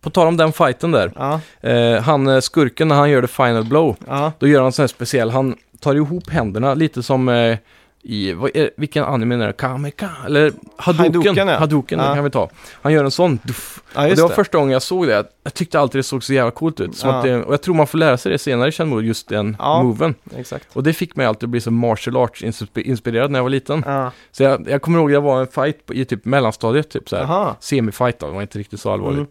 på 0.00 0.10
tal 0.10 0.26
om 0.26 0.36
den 0.36 0.52
fighten 0.52 0.90
där. 0.90 1.12
Ja, 1.16 1.40
Eh, 1.70 2.00
han 2.02 2.26
eh, 2.28 2.40
skurken 2.40 2.88
när 2.88 2.96
han 2.96 3.10
gör 3.10 3.22
the 3.22 3.28
final 3.28 3.64
blow, 3.64 3.96
ja, 4.06 4.32
då 4.38 4.46
gör 4.46 4.62
han 4.62 4.72
sån 4.72 4.82
här 4.82 4.88
speciell, 4.88 5.30
han 5.30 5.54
tar 5.80 5.94
ihop 5.94 6.30
händerna 6.30 6.74
lite 6.74 7.02
som 7.02 7.28
eh, 7.28 7.56
i, 8.04 8.32
vad 8.32 8.50
är, 8.54 8.70
vilken 8.76 9.04
anime 9.04 9.34
är 9.34 9.46
det? 9.46 9.52
Kameka? 9.52 10.10
Eller 10.26 10.52
Hadouken? 10.76 11.14
Hadouken, 11.14 11.48
ja. 11.48 11.58
Hadouken 11.58 11.98
Ja. 11.98 12.14
kan 12.14 12.24
vi 12.24 12.30
ta. 12.30 12.50
Han 12.82 12.92
gör 12.92 13.04
en 13.04 13.10
sån, 13.10 13.38
duff. 13.42 13.80
ja 13.94 14.02
och 14.10 14.16
det 14.16 14.22
var 14.22 14.28
det. 14.28 14.34
första 14.34 14.58
gången 14.58 14.72
jag 14.72 14.82
såg 14.82 15.06
det. 15.06 15.24
Jag 15.42 15.54
tyckte 15.54 15.80
alltid 15.80 15.98
det 15.98 16.02
såg 16.02 16.24
så 16.24 16.32
jävla 16.32 16.50
coolt 16.50 16.80
ut. 16.80 16.96
Som 16.96 17.10
Ja. 17.10 17.16
att 17.16 17.22
det, 17.24 17.42
och 17.44 17.52
jag 17.52 17.62
tror 17.62 17.74
man 17.74 17.86
får 17.86 17.98
lära 17.98 18.16
sig 18.16 18.32
det 18.32 18.38
senare 18.38 18.68
i 18.68 18.72
Shenmue, 18.72 19.02
just 19.04 19.28
den 19.28 19.56
Ja. 19.58 19.82
moven. 19.82 20.14
Exakt. 20.36 20.66
Och 20.72 20.82
det 20.82 20.92
fick 20.92 21.16
mig 21.16 21.26
alltid 21.26 21.44
att 21.46 21.50
bli 21.50 21.60
så 21.60 21.70
martial 21.70 22.16
arts 22.16 22.42
insp- 22.44 22.78
inspirerad 22.80 23.30
när 23.30 23.38
jag 23.38 23.44
var 23.44 23.50
liten. 23.50 23.84
Så 24.32 24.42
jag, 24.42 24.68
jag 24.68 24.82
kommer 24.82 24.98
ihåg 24.98 25.10
jag 25.10 25.20
var 25.20 25.40
en 25.40 25.46
fight 25.46 25.90
i 25.90 26.04
typ 26.04 26.24
mellanstadiet, 26.24 26.88
typ 26.90 27.08
så 27.08 27.16
här. 27.16 27.54
Semifight 27.60 28.18
då, 28.18 28.26
det 28.26 28.32
var 28.32 28.42
inte 28.42 28.58
riktigt 28.58 28.80
så 28.80 28.92
allvarligt. 28.92 29.18
Mm. 29.18 29.28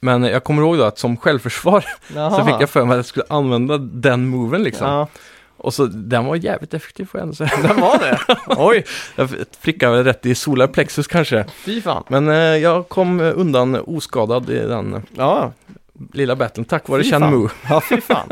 Men 0.00 0.22
jag 0.24 0.44
kommer 0.44 0.62
ihåg 0.62 0.78
då 0.78 0.84
att 0.84 0.98
som 0.98 1.16
självförsvar 1.16 1.84
så 2.38 2.44
fick 2.46 2.54
jag 2.60 2.70
för 2.70 2.84
mig 2.84 2.92
att 2.92 2.98
jag 2.98 3.04
skulle 3.06 3.24
använda 3.28 3.78
den 3.78 4.28
moven 4.28 4.62
liksom. 4.62 5.06
Och 5.60 5.74
så 5.74 5.86
den 5.86 6.24
var 6.24 6.36
jävligt 6.36 6.74
effektiv 6.74 7.04
får 7.04 7.20
jag 7.20 7.22
ändå 7.22 7.34
säga. 7.34 7.50
den 7.62 7.80
var 7.80 7.98
det. 7.98 8.18
Oj, 8.56 8.84
Jag 9.16 9.28
prickade 9.62 9.96
väl 9.96 10.04
rätt 10.04 10.26
i 10.26 10.34
solar 10.34 10.66
plexus 10.66 11.06
kanske. 11.06 11.44
fy 11.64 11.80
fan. 11.80 12.04
Men 12.08 12.28
eh, 12.28 12.34
jag 12.36 12.88
kom 12.88 13.20
undan 13.20 13.74
oskadad 13.86 14.50
i 14.50 14.58
den 14.58 14.94
eh, 14.94 15.00
Ja, 15.16 15.52
lilla 16.12 16.36
battlen 16.36 16.64
tack 16.64 16.88
vare 16.88 17.02
Fy 17.02 17.10
fan. 17.10 17.20
Shenmue. 17.22 17.48
ja 17.68 17.80
fy 17.88 18.00
fan. 18.00 18.28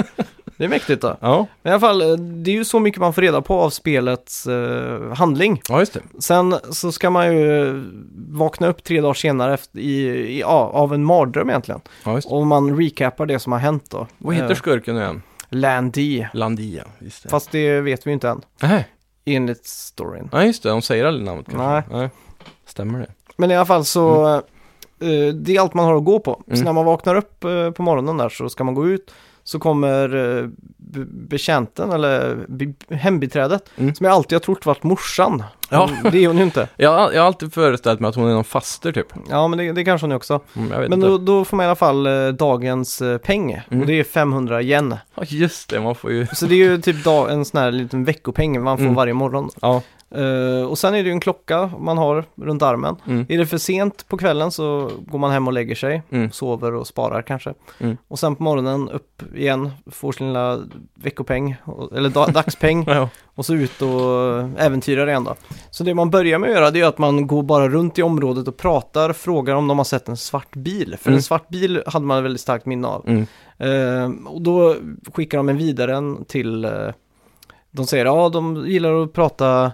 Det 0.57 0.65
är 0.65 0.69
mäktigt 0.69 1.03
då. 1.03 1.17
Ja, 1.21 1.47
Men 1.63 1.71
i 1.71 1.73
alla 1.75 1.81
fall, 1.81 2.03
eh, 2.03 2.17
det 2.17 2.51
är 2.51 2.55
ju 2.55 2.65
så 2.65 2.81
mycket 2.81 3.01
man 3.01 3.13
får 3.13 3.23
reda 3.23 3.41
på 3.43 3.55
av 3.61 3.71
spelets 3.71 4.47
eh, 4.47 5.13
handling. 5.15 5.61
ja 5.69 5.79
just 5.79 5.93
det. 5.93 6.01
Sen 6.19 6.55
så 6.71 6.93
ska 6.93 7.11
man 7.11 7.37
ju 7.37 7.69
eh, 7.69 7.83
vakna 8.29 8.67
upp 8.69 8.85
tre 8.85 9.01
dagar 9.01 9.15
senare 9.15 9.55
efter, 9.55 9.79
i, 9.79 10.07
i, 10.09 10.41
ja, 10.41 10.71
av 10.75 10.95
en 10.95 11.05
mardröm 11.05 11.49
egentligen. 11.51 11.81
Ja, 12.05 12.15
just 12.15 12.29
det. 12.29 12.35
Och 12.35 12.47
man 12.47 12.77
recapar 12.81 13.27
det 13.27 13.39
som 13.39 13.53
har 13.53 13.59
hänt 13.59 13.85
då. 13.91 14.07
Vad 14.19 14.35
heter 14.35 14.51
Eh, 14.51 14.55
skurken 14.57 14.95
nu 14.95 15.01
igen? 15.01 15.23
Landy. 15.49 16.27
Landia, 16.35 16.85
just 16.99 17.23
det. 17.23 17.29
Fast 17.29 17.51
det 17.51 17.81
vet 17.81 18.07
vi 18.07 18.11
ju 18.11 18.15
inte 18.15 18.29
än. 18.29 18.41
Nej, 18.63 18.89
enligt 19.25 19.67
storyn. 19.67 20.29
Ja, 20.33 20.45
just 20.45 20.63
det. 20.63 20.69
De 20.69 20.83
säger 20.83 21.05
aldrig 21.05 21.27
namnet 21.27 21.47
kanske. 21.51 21.97
Nej. 21.97 22.11
Stämmer 22.67 22.99
det? 22.99 23.07
Men 23.37 23.51
i 23.51 23.57
alla 23.57 23.67
fall 23.67 23.85
så, 23.85 24.35
eh, 24.35 25.35
det 25.35 25.57
är 25.57 25.61
allt 25.61 25.75
man 25.75 25.85
har 25.85 25.97
att 25.97 26.05
gå 26.05 26.21
på. 26.21 26.43
Så 26.47 26.53
Mm. 26.53 26.65
när 26.65 26.73
man 26.73 26.85
vaknar 26.85 27.15
upp 27.15 27.45
eh, 27.45 27.71
på 27.71 27.83
morgonen 27.83 28.17
där 28.17 28.29
så 28.29 28.49
ska 28.49 28.65
man 28.65 28.75
gå 28.75 28.89
ut, 28.89 29.11
så 29.49 29.59
kommer 29.59 30.15
uh, 30.15 30.49
betjänten 31.29 31.93
eller 31.93 32.37
hembiträdet, 32.95 33.71
Mm. 33.77 33.95
som 33.95 34.07
jag 34.07 34.13
alltid 34.15 34.37
har 34.37 34.41
trott 34.41 34.67
varit 34.67 34.83
morsan. 34.83 35.43
Ja. 35.71 35.91
Men 36.03 36.13
Det 36.13 36.25
är 36.25 36.29
hon 36.29 36.37
ju 36.37 36.43
inte. 36.43 36.69
Jag, 36.77 37.15
jag 37.15 37.21
har 37.21 37.27
alltid 37.27 37.53
föreställt 37.53 38.01
mig 38.01 38.09
att 38.09 38.15
hon 38.15 38.29
är 38.29 38.35
någon 38.35 38.45
faster 38.45 38.93
typ. 38.93 39.07
Ja, 39.31 39.49
men 39.49 39.59
det, 39.59 39.73
det 39.73 39.85
kanske 39.85 40.05
hon 40.05 40.13
är 40.13 40.17
också. 40.17 40.41
Mm, 40.57 40.91
Men 40.91 41.01
då, 41.01 41.19
då 41.19 41.45
får 41.45 41.57
man 41.57 41.65
i 41.65 41.67
alla 41.67 41.77
fall 41.77 42.07
eh, 42.07 42.29
dagens 42.29 43.03
eh, 43.03 43.19
peng, 43.19 43.53
Mm. 43.71 43.81
och 43.81 43.87
det 43.87 43.93
är 44.01 44.05
500 44.05 44.63
yen. 44.63 44.95
Ja, 45.15 45.23
just 45.27 45.71
det. 45.71 45.81
Man 45.81 45.95
får 45.95 46.13
ju... 46.13 46.27
Så 46.27 46.47
det 46.47 46.55
är 46.55 46.71
ju 46.71 46.81
typ 46.81 47.05
dag, 47.05 47.33
en 47.33 47.45
sån 47.45 47.61
här 47.61 47.71
liten 47.71 48.05
veckopeng 48.05 48.63
man 48.63 48.77
får 48.77 48.85
Mm. 48.85 48.95
varje 48.95 49.15
morgon. 49.15 49.51
Ja. 49.63 49.83
Eh, 50.11 50.63
och 50.69 50.79
sen 50.79 50.95
är 50.95 51.03
det 51.03 51.07
ju 51.09 51.13
en 51.13 51.21
klocka 51.21 51.71
man 51.79 51.99
har 51.99 52.25
runt 52.37 52.63
armen. 52.63 52.97
Mm. 53.07 53.27
Är 53.29 53.39
det 53.39 53.47
för 53.47 53.59
sent 53.59 54.09
på 54.09 54.17
kvällen 54.19 54.51
så 54.51 54.91
går 55.07 55.19
man 55.19 55.31
hem 55.31 55.47
och 55.47 55.53
lägger 55.53 55.75
sig, 55.75 56.03
Mm. 56.11 56.31
sover 56.31 56.75
och 56.75 56.87
sparar 56.87 57.23
kanske. 57.23 57.55
Mm. 57.79 57.97
Och 58.09 58.19
sen 58.19 58.37
på 58.37 58.43
morgonen 58.43 58.89
upp 58.89 59.23
igen, 59.37 59.71
får 59.87 60.13
sin 60.13 60.27
lilla 60.27 60.59
veckopeng, 60.95 61.57
eller 61.97 62.09
da, 62.11 62.27
dagspeng, 62.27 62.85
Ja. 62.87 63.09
och 63.35 63.47
så 63.47 63.55
ut 63.55 63.83
och 63.83 64.61
äventyrar 64.61 65.07
igen 65.09 65.25
då. 65.25 65.35
Så 65.71 65.85
det 65.85 65.95
man 65.95 66.11
börjar 66.11 66.39
med 66.39 66.51
att 66.51 66.57
göra 66.57 66.71
det 66.71 66.81
är 66.81 66.87
att 66.87 66.99
man 66.99 67.27
går 67.27 67.43
bara 67.43 67.69
runt 67.69 67.99
i 67.99 68.03
området 68.03 68.49
och 68.49 68.57
pratar, 68.57 69.13
frågar 69.13 69.55
om 69.55 69.69
de 69.69 69.79
har 69.79 69.85
sett 69.85 70.09
en 70.09 70.17
svart 70.17 70.57
bil. 70.57 70.97
För 71.01 71.09
Mm. 71.11 71.17
en 71.17 71.23
svart 71.23 71.49
bil 71.49 71.83
hade 71.87 72.07
man 72.07 72.23
väldigt 72.23 72.41
starkt 72.41 72.67
minne 72.67 72.89
av. 72.89 73.05
Mm. 73.09 73.27
Eh, 73.59 74.27
och 74.27 74.43
då 74.43 74.77
skickar 75.15 75.39
de 75.39 75.49
en 75.49 75.57
vidare 75.57 76.15
till, 76.29 76.65
eh, 76.65 76.71
de 77.71 77.87
säger 77.87 78.05
ja 78.05 78.29
de 78.29 78.65
gillar 78.69 79.03
att 79.03 79.13
prata, 79.13 79.73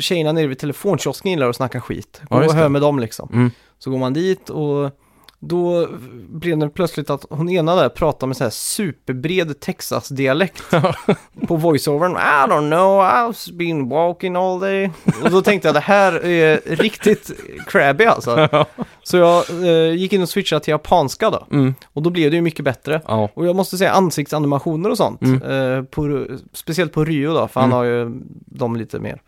tjejerna 0.00 0.32
nere 0.32 0.46
vid 0.46 0.58
telefonkiosken 0.58 1.30
gillar 1.30 1.48
att 1.48 1.56
snacka 1.56 1.80
skit. 1.80 2.20
Gå 2.28 2.42
Ja, 2.42 2.46
och 2.46 2.52
hör 2.54 2.68
med 2.68 2.82
dem 2.82 2.98
liksom. 2.98 3.28
Mm. 3.32 3.50
Så 3.78 3.90
går 3.90 3.98
man 3.98 4.12
dit 4.12 4.50
och 4.50 4.90
då 5.42 5.88
blev 6.28 6.58
det 6.58 6.68
plötsligt 6.68 7.10
att 7.10 7.24
hon 7.30 7.48
ena 7.48 7.74
där 7.76 7.88
pratade 7.88 8.26
med 8.28 8.36
så 8.36 8.44
här 8.44 8.50
superbred 8.50 9.60
Texas-dialekt 9.60 10.62
på 11.48 11.56
voiceovern. 11.56 12.12
I 12.12 12.50
don't 12.50 12.68
know, 12.70 13.00
I've 13.00 13.56
been 13.56 13.88
walking 13.88 14.36
all 14.36 14.60
day. 14.60 14.90
Och 15.24 15.30
då 15.30 15.42
tänkte 15.42 15.68
jag 15.68 15.74
det 15.74 15.80
här 15.80 16.26
är 16.26 16.60
riktigt 16.76 17.30
crabby 17.66 18.04
alltså. 18.04 18.48
Så 19.02 19.16
jag 19.16 19.44
eh, 19.50 19.94
gick 19.94 20.12
in 20.12 20.22
och 20.22 20.28
switchade 20.28 20.64
till 20.64 20.72
japanska 20.72 21.30
då. 21.30 21.46
Mm. 21.52 21.74
Och 21.92 22.02
då 22.02 22.10
blev 22.10 22.30
det 22.30 22.36
ju 22.36 22.42
mycket 22.42 22.64
bättre. 22.64 23.00
Ja. 23.06 23.28
Och 23.34 23.46
jag 23.46 23.56
måste 23.56 23.78
säga 23.78 23.92
ansiktsanimationer 23.92 24.90
och 24.90 24.96
sånt. 24.96 25.22
Mm. 25.22 25.42
Eh, 25.78 25.84
på, 25.84 26.26
speciellt 26.52 26.92
på 26.92 27.04
Ryo 27.04 27.32
då, 27.34 27.48
för 27.48 27.60
Mm. 27.60 27.70
han 27.70 27.78
har 27.78 27.84
ju 27.84 28.20
dem 28.46 28.76
lite 28.76 28.98
mer. 28.98 29.22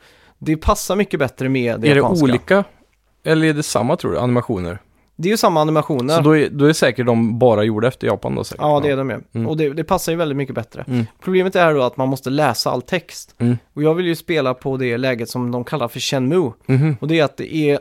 Det 0.45 0.57
passar 0.57 0.97
mycket 0.97 1.20
bättre 1.20 1.49
med 1.49 1.80
det 1.80 1.88
är 1.88 1.95
det 1.95 2.01
japanska. 2.01 2.24
olika? 2.24 2.64
Eller 3.24 3.47
är 3.47 3.55
det 3.55 3.62
samma 3.62 3.97
tror 3.97 4.12
du, 4.12 4.18
animationer? 4.18 4.78
Det 5.16 5.28
är 5.28 5.30
ju 5.30 5.36
samma 5.36 5.61
animationer. 5.61 6.16
Så 6.16 6.20
då 6.22 6.36
är, 6.36 6.49
då 6.51 6.64
är 6.64 6.72
säkert 6.72 7.07
de 7.07 7.38
bara 7.38 7.64
gjorda 7.64 7.88
efter 7.88 8.07
Japan 8.07 8.34
då 8.34 8.45
säkert? 8.45 8.62
Ja, 8.62 8.80
det 8.80 8.90
är 8.90 8.97
de 8.97 9.11
ju. 9.11 9.20
Mm. 9.34 9.49
Och 9.49 9.57
det, 9.57 9.68
det 9.68 9.84
passar 9.84 10.12
ju 10.12 10.18
väldigt 10.18 10.36
mycket 10.36 10.55
bättre. 10.55 10.84
Mm. 10.88 11.07
Problemet 11.20 11.57
är 11.57 11.74
då 11.74 11.82
att 11.82 11.97
man 11.97 12.09
måste 12.09 12.30
läsa 12.30 12.70
all 12.70 12.82
text. 12.82 13.34
Mm. 13.38 13.59
Och 13.74 13.82
jag 13.82 13.95
vill 13.95 14.07
ju 14.07 14.16
spela 14.16 14.55
på 14.55 14.76
det 14.76 14.97
läget 14.97 15.28
som 15.30 15.51
de 15.51 15.64
kallar 15.64 15.88
för 15.88 16.01
Shenmue. 16.01 16.53
Mhm. 16.66 16.97
Och 17.01 17.09
det 17.09 17.18
är 17.20 17.24
att 17.24 17.36
det 17.36 17.55
är 17.55 17.78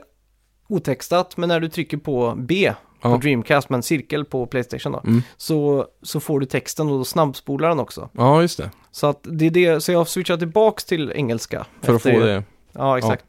otextat, 0.70 1.38
men 1.38 1.50
när 1.50 1.60
du 1.60 1.70
trycker 1.70 1.98
på 1.98 2.34
B 2.38 2.74
på 3.02 3.10
Ja. 3.10 3.18
Dreamcast 3.18 3.70
med 3.70 3.78
en 3.78 3.84
cirkel 3.84 4.26
på 4.26 4.46
Playstation 4.46 4.92
då, 4.92 5.02
Mm. 5.06 5.22
så, 5.38 5.86
så 6.02 6.20
får 6.20 6.40
du 6.40 6.46
texten 6.46 6.88
och 6.90 6.98
då 6.98 7.06
snabbspolar 7.06 7.70
den 7.70 7.80
också. 7.80 8.10
Ja, 8.14 8.42
just 8.42 8.58
det. 8.58 8.70
Så 8.92 9.08
att 9.08 9.20
det 9.24 9.46
är 9.46 9.50
det, 9.52 9.82
så 9.82 9.92
jag 9.92 10.00
har 10.00 10.06
switchat 10.06 10.40
tillbaks 10.40 10.86
till 10.86 11.12
engelska. 11.16 11.66
För 11.82 11.96
att 11.96 12.02
få 12.02 12.10
det. 12.10 12.44
Ja, 12.74 12.98
exakt. 12.98 13.26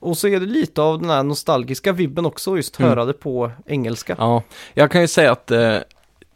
Och 0.00 0.18
så 0.18 0.28
är 0.28 0.40
det 0.40 0.46
lite 0.46 0.82
av 0.82 1.00
den 1.00 1.10
här 1.10 1.22
nostalgiska 1.22 1.92
vibben 1.92 2.26
också, 2.26 2.56
just 2.56 2.78
Mm. 2.80 2.88
höra 2.90 3.04
det 3.04 3.12
på 3.12 3.50
engelska. 3.66 4.16
Ja, 4.18 4.42
jag 4.74 4.90
kan 4.90 5.00
ju 5.00 5.08
säga 5.08 5.32
att 5.32 5.50
eh, 5.50 5.76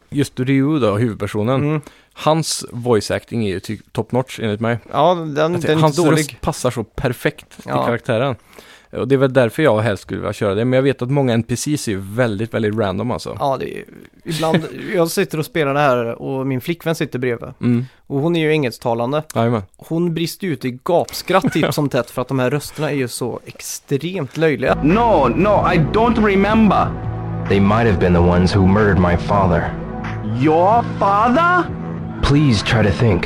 just 0.09 0.39
Ryu 0.39 0.79
då, 0.79 0.97
huvudpersonen, 0.97 1.55
Mm. 1.61 1.81
hans 2.13 2.65
voice 2.71 3.11
acting 3.11 3.45
är 3.45 3.49
ju 3.49 3.59
ty- 3.59 3.79
top 3.91 4.11
notch 4.11 4.39
enligt 4.39 4.59
mig. 4.61 4.77
Ja, 4.91 5.13
den, 5.15 5.33
den 5.33 5.65
är 5.65 5.75
Hans 5.75 5.97
inte 5.97 6.09
dålig. 6.09 6.19
röst 6.19 6.41
passar 6.41 6.71
så 6.71 6.83
perfekt 6.83 7.49
till 7.49 7.63
Ja. 7.67 7.85
karaktären. 7.85 8.35
Och 8.91 9.07
det 9.07 9.15
är 9.15 9.17
väl 9.17 9.33
därför 9.33 9.63
jag 9.63 9.79
helst 9.79 10.03
skulle 10.03 10.19
vilja 10.19 10.33
köra 10.33 10.55
det. 10.55 10.65
Men 10.65 10.77
jag 10.77 10.83
vet 10.83 11.01
att 11.01 11.09
många 11.11 11.33
NPCs 11.33 11.87
är 11.87 11.91
ju 11.91 11.99
väldigt, 11.99 12.53
väldigt 12.53 12.75
random 12.75 13.11
alltså. 13.11 13.37
Ja, 13.39 13.57
det 13.59 13.77
är, 13.77 13.83
ibland, 14.23 14.57
jag 14.95 15.07
sitter 15.07 15.37
och 15.39 15.45
spelar 15.45 15.73
det 15.73 15.79
här 15.79 16.21
och 16.21 16.47
min 16.47 16.61
flickvän 16.61 16.95
sitter 16.95 17.19
bredvid. 17.19 17.49
Mm, 17.61 17.85
Och 18.07 18.19
hon 18.19 18.35
är 18.35 18.39
ju 18.39 18.51
engelsktalande. 18.51 19.23
jajamän. 19.35 19.61
Hon 19.77 20.13
brister 20.13 20.47
ut 20.47 20.65
i 20.65 20.79
gapskratt 20.83 21.53
titt 21.53 21.73
som 21.73 21.89
tätt 21.89 22.09
för 22.09 22.21
att 22.21 22.27
de 22.27 22.39
här 22.39 22.49
rösterna 22.49 22.91
är 22.91 22.95
ju 22.95 23.07
så 23.07 23.39
extremt 23.45 24.37
löjliga. 24.37 24.75
No, 24.83 25.27
no, 25.35 25.73
I 25.73 25.77
don't 25.93 26.25
remember. 26.25 26.87
They 27.49 27.59
might 27.59 27.87
have 27.91 27.99
been 27.99 28.13
the 28.13 28.19
ones 28.19 28.55
who 28.55 28.67
murdered 28.67 28.99
my 28.99 29.17
father. 29.17 29.73
Your 30.43 30.83
father? 30.99 31.63
Please 32.23 32.65
try 32.65 32.83
to 32.83 32.91
think. 32.99 33.25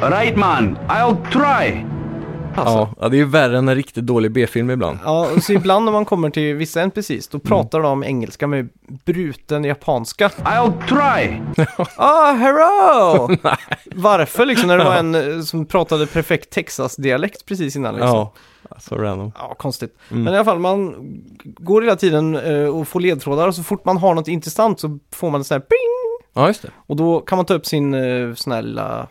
Right, 0.00 0.36
man. 0.36 0.78
I'll 0.88 1.16
try. 1.32 1.86
Alltså. 2.58 2.94
Ja, 3.00 3.08
det 3.08 3.16
är 3.16 3.18
ju 3.18 3.24
värre 3.24 3.58
än 3.58 3.68
en 3.68 3.74
riktigt 3.74 4.06
dålig 4.06 4.32
B-film 4.32 4.70
ibland. 4.70 4.98
Ja, 5.04 5.28
så 5.40 5.52
ibland 5.52 5.84
när 5.84 5.92
man 5.92 6.04
kommer 6.04 6.30
till 6.30 6.54
vissa 6.54 6.82
NPCs, 6.82 7.28
då 7.28 7.38
pratar 7.38 7.80
de 7.80 8.04
engelska 8.04 8.46
med 8.46 8.68
bruten 9.04 9.64
japanska. 9.64 10.28
I'll 10.28 10.86
try. 10.88 11.40
Ah, 11.96 12.32
hello! 12.32 13.28
Varför 13.94 14.46
liksom, 14.46 14.68
när 14.68 14.78
det 14.78 14.84
var 14.84 14.96
en 14.96 15.14
eh, 15.14 15.40
som 15.40 15.66
pratade 15.66 16.06
perfekt 16.06 16.50
Texas-dialekt 16.50 17.46
precis 17.46 17.76
innan 17.76 17.94
liksom. 17.94 18.08
Ja, 18.16 18.32
så 18.78 18.94
random. 18.94 19.32
Ja, 19.38 19.54
konstigt. 19.54 19.96
Mm. 20.10 20.22
Men 20.22 20.34
i 20.34 20.36
alla 20.36 20.44
fall, 20.44 20.58
man 20.58 20.94
går 21.44 21.82
hela 21.82 21.96
tiden 21.96 22.36
eh, 22.36 22.66
och 22.66 22.88
får 22.88 23.00
ledtrådar 23.00 23.48
och 23.48 23.54
så 23.54 23.62
fort 23.62 23.84
man 23.84 23.96
har 23.96 24.14
något 24.14 24.28
intressant 24.28 24.80
så 24.80 24.98
får 25.12 25.30
man 25.30 25.40
en 25.40 25.44
sån 25.44 25.54
här 25.54 25.60
ping! 25.60 26.06
Ja, 26.34 26.46
just 26.46 26.62
det. 26.62 26.70
Och 26.86 26.96
då 26.96 27.20
kan 27.20 27.36
man 27.36 27.46
ta 27.46 27.54
upp 27.54 27.66
sin 27.66 27.94
uh, 27.94 28.34
sån 28.34 28.52
här 28.52 28.62
lilla, 28.62 29.06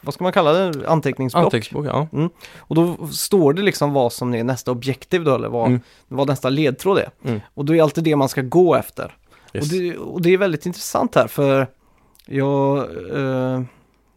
vad 0.00 0.14
ska 0.14 0.24
man 0.24 0.32
kalla 0.32 0.52
det, 0.52 0.88
anteckningsblock. 0.88 1.44
Anteckningsbok, 1.44 1.86
ja. 1.86 2.28
och 2.58 2.74
då 2.74 3.08
står 3.12 3.52
det 3.52 3.62
liksom 3.62 3.92
vad 3.92 4.12
som 4.12 4.34
är 4.34 4.44
nästa 4.44 4.70
objektiv 4.70 5.24
då, 5.24 5.34
eller 5.34 5.48
vad, 5.48 5.66
Mm. 5.66 5.80
vad 6.08 6.28
nästa 6.28 6.48
ledtråd 6.48 6.98
är. 6.98 7.10
Mm. 7.24 7.40
Och 7.54 7.64
då 7.64 7.74
är 7.74 7.82
alltid 7.82 8.04
det 8.04 8.16
man 8.16 8.28
ska 8.28 8.42
gå 8.42 8.74
efter. 8.74 9.16
Yes. 9.54 9.64
Och, 9.64 9.78
det, 9.78 9.96
och 9.96 10.22
det 10.22 10.30
är 10.30 10.38
väldigt 10.38 10.66
intressant 10.66 11.14
här, 11.14 11.26
för 11.26 11.66
jag, 12.26 12.78
eh, 13.16 13.62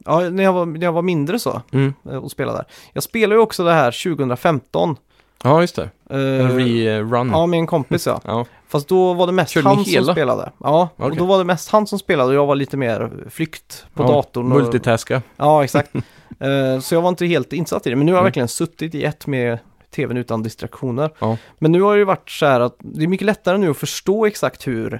ja, 0.06 0.30
när 0.30 0.44
jag, 0.44 0.54
var, 0.54 0.66
när 0.66 0.82
jag 0.88 0.94
var 0.94 1.02
mindre 1.02 1.40
så, 1.40 1.62
Mm. 1.72 1.94
eh, 2.10 2.16
och 2.18 2.32
spelade 2.32 2.58
där. 2.58 2.66
Jag 2.94 3.04
spelade 3.04 3.36
ju 3.36 3.42
också 3.42 3.64
det 3.64 3.74
här 3.74 3.92
2015. 4.04 4.96
Ja, 5.44 5.62
just 5.62 5.76
det. 5.76 5.90
eh, 6.10 6.18
En 6.46 6.58
rerun. 6.60 7.30
Ja, 7.30 7.46
med 7.46 7.60
en 7.60 7.68
kompis 7.68 8.08
ja. 8.08 8.22
Ja. 8.26 8.46
Fast 8.68 8.88
då 8.88 9.14
var 9.14 9.26
det 9.28 9.34
mest 9.34 9.52
Körde 9.52 9.70
ni 9.70 9.76
han 9.76 9.84
som 9.86 9.94
hela? 9.94 10.12
spelade. 10.14 10.52
Ja, 10.64 10.90
och 10.96 11.06
Okej. 11.06 11.18
då 11.20 11.26
var 11.26 11.38
det 11.38 11.44
mest 11.44 11.70
han 11.72 11.88
som 11.88 12.00
spelade 12.00 12.30
och 12.30 12.36
jag 12.36 12.46
var 12.46 12.56
lite 12.56 12.78
mer 12.78 13.12
flykt 13.30 13.86
på 13.94 14.04
Ja, 14.04 14.08
datorn. 14.08 14.52
Och, 14.52 14.62
Multitaska. 14.62 15.22
ja, 15.38 15.64
exakt. 15.64 15.92
Eh, 16.40 16.80
så 16.80 16.96
jag 16.96 17.02
var 17.02 17.10
inte 17.10 17.26
helt 17.26 17.54
insatt 17.54 17.88
i 17.88 17.90
det. 17.90 17.96
Men 17.96 18.06
nu 18.06 18.12
har 18.12 18.18
jag 18.18 18.22
Mm. 18.22 18.26
verkligen 18.28 18.48
suttit 18.48 18.96
i 18.96 19.04
ett 19.04 19.28
med 19.28 19.60
tvn 19.96 20.18
utan 20.18 20.44
distraktioner. 20.44 21.10
Ja. 21.20 21.38
Men 21.60 21.72
nu 21.72 21.82
har 21.82 21.94
det 21.94 22.00
ju 22.00 22.06
varit 22.06 22.30
så 22.30 22.46
här 22.46 22.60
att 22.60 22.76
det 22.80 23.04
är 23.04 23.08
mycket 23.08 23.26
lättare 23.26 23.58
nu 23.58 23.70
att 23.70 23.78
förstå 23.78 24.26
exakt 24.26 24.68
hur, 24.68 24.94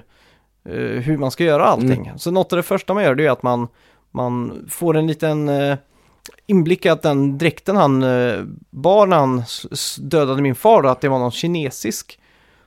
eh, 0.64 0.72
hur 0.74 1.16
man 1.18 1.30
ska 1.30 1.44
göra 1.44 1.64
allting. 1.64 2.06
Mm. 2.06 2.18
Så 2.18 2.30
något 2.30 2.52
av 2.52 2.56
det 2.56 2.62
första 2.62 2.94
man 2.94 3.02
gör 3.04 3.14
det 3.14 3.26
är 3.26 3.30
att 3.30 3.42
man, 3.42 3.68
man 4.10 4.64
får 4.70 4.96
en 4.96 5.06
liten 5.06 5.48
eh, 5.48 5.76
inblick 6.46 6.86
att 6.86 7.02
den 7.02 7.38
dräkten 7.38 7.76
han 7.76 8.02
eh, 8.02 8.42
bar 8.70 9.06
när 9.06 9.16
han 9.16 9.42
dödade 9.98 10.42
min 10.42 10.54
far, 10.54 10.82
då, 10.82 10.88
att 10.88 11.00
det 11.00 11.08
var 11.08 11.18
någon 11.18 11.30
kinesisk. 11.30 12.18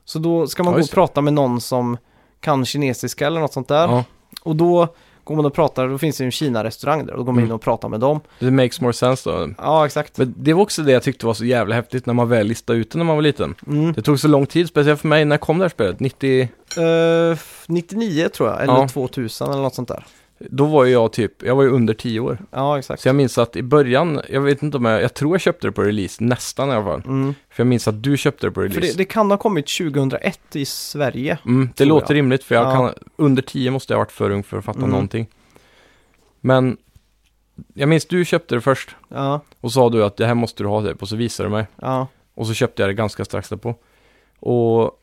Så 0.06 0.20
då 0.20 0.48
ska 0.48 0.64
man 0.64 0.74
Ja, 0.74 0.78
gå 0.80 0.84
och 0.84 0.92
prata 0.92 1.22
med 1.22 1.34
någon 1.34 1.62
som 1.62 1.98
kan 2.40 2.66
kinesiska 2.66 3.28
eller 3.28 3.40
något 3.40 3.54
sånt 3.54 3.68
där. 3.68 3.88
Ja. 3.88 4.04
Och 4.44 4.56
då 4.56 4.88
går 5.24 5.36
man 5.36 5.46
och 5.46 5.54
pratar, 5.54 5.88
då 5.88 5.98
finns 5.98 6.18
det 6.18 6.24
ju 6.24 6.26
en 6.26 6.32
Kina-restaurang 6.32 7.06
där, 7.06 7.12
och 7.14 7.18
då 7.18 7.24
går 7.24 7.32
man 7.34 7.40
in 7.40 7.46
Mm. 7.46 7.56
och 7.56 7.62
pratar 7.62 7.90
med 7.90 8.00
dem. 8.00 8.20
Det 8.40 8.52
makes 8.52 8.82
more 8.82 8.94
sense 8.94 9.30
då. 9.30 9.50
Ja, 9.58 9.86
exakt. 9.86 10.18
Men 10.18 10.34
det 10.38 10.54
var 10.54 10.62
också 10.62 10.82
det 10.82 10.92
jag 10.92 11.04
tyckte 11.04 11.26
var 11.26 11.34
så 11.34 11.46
jävla 11.46 11.76
häftigt 11.76 12.06
när 12.06 12.14
man 12.14 12.30
väl 12.30 12.48
listade 12.48 12.80
ut 12.80 12.92
det 12.92 12.98
när 12.98 13.06
man 13.06 13.16
var 13.16 13.22
liten. 13.24 13.56
Mm. 13.68 13.94
Det 13.94 14.02
tog 14.02 14.20
så 14.20 14.28
lång 14.28 14.46
tid, 14.46 14.68
speciellt 14.68 15.02
för 15.02 15.08
mig. 15.08 15.26
När 15.26 15.38
kom 15.38 15.58
det 15.58 15.64
här 15.64 15.70
spelet? 15.70 16.00
90... 16.00 16.42
Eh, 16.42 17.38
99 17.68 18.30
tror 18.30 18.50
jag, 18.50 18.62
eller 18.64 18.74
Ja. 18.74 18.88
2000 18.88 19.52
eller 19.52 19.62
något 19.62 19.76
sånt 19.76 19.88
där. 19.88 20.06
Då 20.50 20.66
var 20.66 20.86
ju 20.86 20.92
jag 20.92 21.14
typ, 21.14 21.44
jag 21.44 21.56
var 21.56 21.64
ju 21.64 21.70
under 21.70 21.94
10 21.94 22.20
år. 22.20 22.38
Ja, 22.52 22.80
exakt. 22.80 23.02
Så 23.02 23.08
jag 23.08 23.16
minns 23.16 23.38
att 23.38 23.56
i 23.56 23.64
början, 23.64 24.22
jag 24.30 24.42
vet 24.42 24.64
inte 24.64 24.78
om 24.78 24.86
jag, 24.86 25.02
jag 25.02 25.14
tror 25.14 25.34
jag 25.34 25.42
köpte 25.42 25.68
det 25.68 25.72
på 25.72 25.82
release, 25.82 26.24
nästan 26.24 26.70
i 26.70 26.72
alla 26.72 26.84
fall. 26.86 27.02
Mm. 27.06 27.34
För 27.50 27.64
jag 27.64 27.68
minns 27.68 27.88
att 27.88 28.04
du 28.04 28.18
köpte 28.18 28.48
det 28.48 28.52
på 28.52 28.62
För 28.62 28.68
release. 28.70 28.88
det, 28.94 28.98
det 28.98 29.06
kan 29.06 29.32
ha 29.32 29.38
kommit 29.38 29.68
2001 29.78 30.56
i 30.56 30.66
Sverige. 30.66 31.38
Mm, 31.46 31.70
det 31.76 31.86
låter 31.86 32.14
jag. 32.14 32.18
rimligt 32.18 32.44
för 32.44 32.56
jag 32.56 32.66
Ja. 32.68 32.72
kan, 32.76 32.92
under 33.16 33.42
10 33.42 33.72
måste 33.72 33.94
jag 33.94 33.98
ha 33.98 34.02
varit 34.04 34.12
för 34.12 34.30
ung 34.30 34.44
för 34.44 34.58
att 34.58 34.66
fatta 34.66 34.80
Mm. 34.80 34.90
någonting. 34.90 35.28
Men 36.42 36.78
jag 37.74 37.90
minns 37.90 38.06
du 38.06 38.26
köpte 38.26 38.56
det 38.56 38.62
först 38.62 38.90
Ja, 39.10 39.42
och 39.62 39.72
sa 39.72 39.90
du 39.90 40.04
att 40.04 40.18
det 40.18 40.26
här 40.26 40.34
måste 40.36 40.64
du 40.64 40.68
ha 40.70 40.84
typ 40.84 41.02
och 41.02 41.10
så 41.10 41.16
visade 41.16 41.50
du 41.50 41.52
mig. 41.52 41.66
ja, 41.82 42.08
Och 42.34 42.48
så 42.48 42.54
köpte 42.54 42.82
jag 42.82 42.90
det 42.90 42.94
ganska 42.94 43.26
strax 43.26 43.50
därpå. 43.50 43.76
Och 44.40 45.01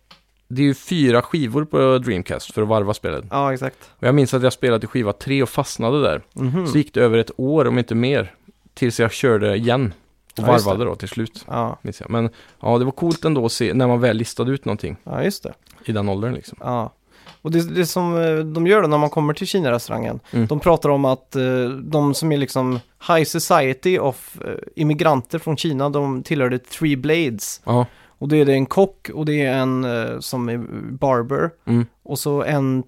det 0.48 0.62
är 0.62 0.66
ju 0.66 0.74
fyra 0.74 1.22
skivor 1.22 1.64
på 1.64 1.98
Dreamcast 1.98 2.54
för 2.54 2.62
att 2.62 2.68
varva 2.68 2.94
spelet. 2.94 3.24
ja, 3.30 3.52
exakt. 3.54 3.76
Och 3.98 4.06
jag 4.06 4.14
minns 4.14 4.34
att 4.34 4.42
jag 4.42 4.52
spelade 4.52 4.80
till 4.80 4.88
skiva 4.88 5.12
3 5.12 5.42
och 5.42 5.48
fastnade 5.48 6.02
där. 6.02 6.22
Mhm. 6.32 6.66
Så 6.66 6.78
gick 6.78 6.94
det 6.94 7.00
över 7.00 7.18
ett 7.18 7.30
år, 7.36 7.64
om 7.66 7.78
inte 7.78 7.94
mer, 7.94 8.34
tills 8.74 9.00
jag 9.00 9.12
körde 9.12 9.56
igen. 9.56 9.92
Ja, 10.34 10.52
just 10.52 10.66
varvade 10.66 10.84
då 10.84 10.94
till 10.94 11.08
slut. 11.08 11.44
Ja. 11.48 11.78
Men 12.08 12.30
ja, 12.60 12.78
det 12.78 12.84
var 12.84 12.92
coolt 12.92 13.24
ändå 13.24 13.46
att 13.46 13.52
se 13.52 13.74
när 13.74 13.86
man 13.86 14.00
väl 14.00 14.16
listade 14.16 14.52
ut 14.52 14.64
någonting 14.64 14.96
ja 15.04 15.22
just 15.24 15.42
det. 15.42 15.52
i 15.84 15.92
den 15.92 16.08
åldern 16.08 16.34
liksom. 16.34 16.58
Ja. 16.60 16.92
Och 17.42 17.50
det, 17.50 17.74
det 17.74 17.86
som 17.86 18.16
eh, 18.22 18.36
de 18.38 18.66
gör 18.66 18.82
då 18.82 18.88
när 18.88 18.98
man 18.98 19.10
kommer 19.10 19.34
till 19.34 19.46
Kina-restaurangen, 19.46 20.20
Mm. 20.32 20.46
de 20.46 20.60
pratar 20.60 20.88
om 20.88 21.04
att 21.04 21.36
eh, 21.36 21.64
de 21.82 22.14
som 22.14 22.32
är 22.32 22.36
liksom 22.36 22.80
high 23.08 23.24
society 23.24 23.98
of 23.98 24.38
eh, 24.44 24.52
immigranter 24.76 25.38
från 25.38 25.56
Kina, 25.56 25.90
de 25.90 26.22
tillhör 26.22 26.50
the 26.50 26.58
Three 26.58 26.96
Blades. 26.96 27.60
Ja, 27.64 27.86
Och 28.18 28.28
det 28.28 28.36
är 28.36 28.44
det 28.44 28.52
en 28.52 28.66
kock 28.66 29.10
och 29.14 29.24
det 29.24 29.42
är 29.42 29.52
en 29.52 29.84
eh, 29.84 30.18
som 30.20 30.48
är 30.48 30.58
barber 30.92 31.50
mm. 31.66 31.86
och 32.02 32.18
så 32.18 32.42
en 32.42 32.82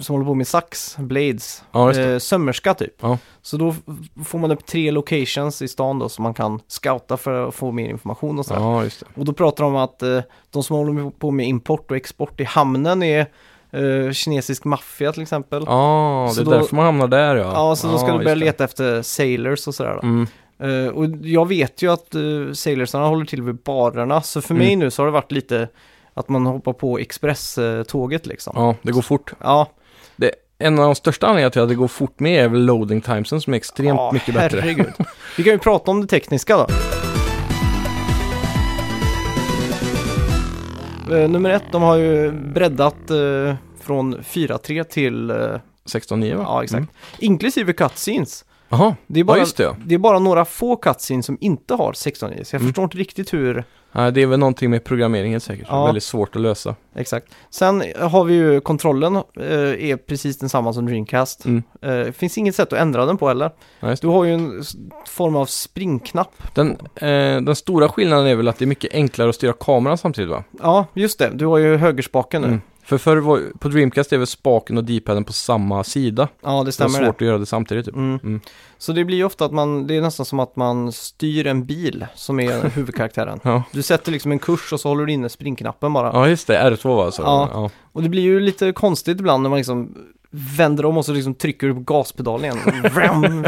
som 0.00 0.14
håller 0.14 0.26
på 0.26 0.34
med 0.34 0.46
sax, 0.48 0.96
blades, 0.98 1.64
ja 1.72 1.88
just 1.88 2.00
det. 2.00 2.12
eh, 2.12 2.18
sömmerska 2.18 2.74
typ. 2.74 2.94
Ja. 3.00 3.18
Så 3.42 3.56
då 3.56 3.68
f- 3.70 4.26
får 4.26 4.38
man 4.38 4.50
upp 4.50 4.66
tre 4.66 4.90
locations 4.90 5.62
i 5.62 5.68
stan 5.68 5.98
då 5.98 6.08
som 6.08 6.22
man 6.22 6.34
kan 6.34 6.60
scouta 6.68 7.16
för 7.16 7.48
att 7.48 7.54
få 7.54 7.72
mer 7.72 7.88
information 7.88 8.38
och 8.38 8.46
sådär. 8.46 8.60
Ja, 8.60 8.84
just 8.84 9.00
det. 9.00 9.06
Och 9.20 9.24
då 9.24 9.32
pratar 9.32 9.64
de 9.64 9.74
om 9.74 9.80
att 9.82 10.02
eh, 10.02 10.20
de 10.50 10.62
som 10.62 10.76
håller 10.76 11.10
på 11.10 11.30
med 11.30 11.46
import 11.48 11.90
och 11.90 11.96
export 11.96 12.40
i 12.40 12.44
hamnen 12.44 13.02
är 13.02 13.26
eh, 13.70 14.12
kinesisk 14.12 14.64
maffia 14.64 15.12
till 15.12 15.22
exempel. 15.22 15.64
Ja, 15.66 16.22
Ja, 16.22 16.28
det 16.28 16.34
Så 16.34 16.40
är 16.40 16.44
då- 16.44 16.50
därför 16.50 16.76
man 16.76 16.84
hamnar 16.84 17.08
där 17.08 17.36
ja. 17.36 17.76
så 17.76 17.86
då 17.88 17.98
ska 17.98 18.06
du 18.06 18.12
just 18.12 18.24
börja 18.24 18.34
det. 18.34 18.40
leta 18.44 18.64
efter 18.64 19.02
sailors 19.02 19.66
och 19.68 19.74
sådär. 19.74 19.94
Då. 20.02 20.08
Mm. 20.08 20.26
Eh, 20.58 20.86
och 20.88 21.06
jag 21.22 21.48
vet 21.48 21.82
ju 21.82 21.92
att 21.92 22.14
uh, 22.14 22.52
sailorsarna 22.52 23.06
håller 23.06 23.24
till 23.26 23.42
vid 23.42 23.54
barerna, 23.54 24.22
så 24.22 24.40
för 24.42 24.54
Mm. 24.54 24.66
mig 24.66 24.76
nu 24.76 24.90
så 24.90 25.02
har 25.02 25.06
det 25.06 25.12
varit 25.12 25.32
lite 25.32 25.68
att 26.14 26.28
man 26.28 26.46
hoppar 26.46 26.72
på 26.72 26.98
expresståget 26.98 28.26
liksom. 28.26 28.52
Ja, 28.56 28.74
det 28.82 28.92
går 28.92 29.02
fort. 29.02 29.32
Ja, 29.40 29.68
Det, 30.16 30.30
en 30.58 30.78
av 30.78 30.84
de 30.84 30.94
största 30.94 31.26
anledningarna 31.26 31.50
till 31.50 31.62
att 31.62 31.68
det 31.68 31.74
går 31.74 31.88
fort 31.88 32.20
med 32.20 32.44
är 32.44 32.48
väl 32.48 32.64
loading 32.64 33.00
timesen 33.00 33.40
som 33.40 33.52
är 33.52 33.56
extremt 33.56 33.98
ja, 33.98 34.10
mycket 34.12 34.34
bättre. 34.34 34.60
herregud. 34.60 34.92
Vi 35.36 35.42
kan 35.44 35.52
ju 35.52 35.58
prata 35.58 35.90
om 35.90 36.00
det 36.00 36.06
tekniska 36.06 36.56
då. 36.56 36.66
Eh, 41.10 41.28
nummer 41.30 41.50
ett, 41.50 41.62
de 41.72 41.82
har 41.82 41.96
ju 41.96 42.32
breddat 42.32 43.10
eh, 43.10 43.54
från 43.80 44.14
4.3 44.22 44.84
till, 44.84 45.30
eh, 45.30 45.36
16.9 45.36 46.36
va? 46.36 46.42
ja 46.48 46.62
exakt, 46.62 46.78
Mm. 46.78 46.88
inklusive 47.18 47.72
cutscenes. 47.72 48.44
Jaha, 48.78 48.96
Det 49.06 49.20
är, 49.20 49.24
bara, 49.24 49.36
ja 49.36 49.40
just 49.40 49.56
det. 49.56 49.62
ja. 49.62 49.76
det 49.84 49.94
är 49.94 49.98
bara 49.98 50.18
några 50.18 50.44
få 50.44 50.76
cutscenes 50.76 51.26
som 51.26 51.38
inte 51.40 51.74
har 51.74 51.92
16.9, 51.92 52.44
så 52.44 52.54
jag 52.54 52.60
Mm. 52.60 52.68
förstår 52.72 52.84
inte 52.84 52.96
riktigt 52.98 53.32
hur, 53.32 53.64
Nej, 53.96 54.12
det 54.12 54.22
är 54.22 54.26
väl 54.26 54.38
någonting 54.38 54.70
med 54.70 54.84
programmeringen 54.84 55.40
säkert. 55.40 55.66
Ja. 55.70 55.86
Väldigt 55.86 56.02
svårt 56.02 56.36
att 56.36 56.42
lösa. 56.42 56.74
exakt. 56.96 57.26
Sen 57.50 57.82
har 58.00 58.24
vi 58.24 58.34
ju 58.34 58.60
kontrollen, 58.60 59.16
eh, 59.16 59.22
är 59.90 59.96
precis 59.96 60.38
densamma 60.38 60.72
som 60.72 60.86
Dreamcast. 60.86 61.44
Mm. 61.44 61.62
Eh, 61.82 62.12
finns 62.12 62.38
inget 62.38 62.54
sätt 62.54 62.72
att 62.72 62.78
ändra 62.78 63.06
den 63.06 63.16
på 63.16 63.28
heller. 63.28 63.50
Ja, 63.80 63.88
just 63.90 64.02
det. 64.02 64.08
Du 64.08 64.12
har 64.12 64.24
ju 64.24 64.34
en 64.34 64.60
s- 64.60 64.72
form 65.08 65.36
av 65.36 65.46
springknapp. 65.46 66.32
Den, 66.54 66.70
eh, 66.94 67.06
den 67.40 67.56
stora 67.56 67.88
skillnaden 67.88 68.26
är 68.26 68.34
väl 68.34 68.48
att 68.48 68.58
det 68.58 68.64
är 68.64 68.66
mycket 68.66 68.94
enklare 68.94 69.28
att 69.28 69.34
styra 69.34 69.52
kameran 69.52 69.98
samtidigt 69.98 70.30
va? 70.30 70.44
Ja, 70.62 70.86
just 70.94 71.18
det. 71.18 71.30
Du 71.34 71.46
har 71.46 71.58
ju 71.58 71.76
högerspaken 71.76 72.42
nu. 72.42 72.48
Mm. 72.48 72.60
För 72.84 72.98
förr 72.98 73.16
var, 73.16 73.42
på 73.58 73.68
Dreamcast 73.68 74.12
är 74.12 74.18
väl 74.18 74.26
spaken 74.26 74.78
och 74.78 74.84
D-paden 74.84 75.24
på 75.24 75.32
samma 75.32 75.84
sida. 75.84 76.28
Ja, 76.42 76.58
det 76.58 76.64
Det 76.64 76.68
är 76.68 76.72
stämmer. 76.72 76.90
svårt 76.90 77.18
det. 77.18 77.24
att 77.24 77.28
göra 77.28 77.38
det 77.38 77.46
samtidigt 77.46 77.84
typ. 77.86 77.94
Mm. 77.94 78.18
Mm. 78.22 78.40
Så 78.78 78.92
det 78.92 79.04
blir 79.04 79.16
ju 79.16 79.24
ofta 79.24 79.44
att 79.44 79.52
man, 79.52 79.86
det 79.86 79.96
är 79.96 80.00
nästan 80.02 80.26
som 80.26 80.40
att 80.40 80.56
man 80.56 80.92
styr 80.92 81.46
en 81.46 81.64
bil 81.64 82.06
som 82.14 82.40
är 82.40 82.68
huvudkaraktären. 82.74 83.40
Ja. 83.42 83.62
Du 83.72 83.82
sätter 83.82 84.12
liksom 84.12 84.32
en 84.32 84.38
kurs 84.38 84.72
och 84.72 84.80
så 84.80 84.88
håller 84.88 85.06
du 85.06 85.12
inne 85.12 85.28
springknappen 85.28 85.92
bara. 85.92 86.06
ja, 86.12 86.28
just 86.28 86.46
det. 86.46 86.58
R2 86.70 86.96
va? 86.96 87.10
Så. 87.10 87.22
Ja. 87.22 87.50
ja. 87.52 87.70
Och 87.92 88.02
det 88.02 88.08
blir 88.08 88.22
ju 88.22 88.40
lite 88.40 88.72
konstigt 88.72 89.20
ibland 89.20 89.42
när 89.42 89.50
man 89.50 89.56
liksom 89.56 89.94
vänder 90.30 90.84
om 90.84 90.96
och 90.96 91.04
så 91.04 91.12
liksom 91.12 91.34
trycker 91.34 91.66
du 91.66 91.74
på 91.74 91.80
gaspedalen 91.80 92.44
igen. 92.44 92.58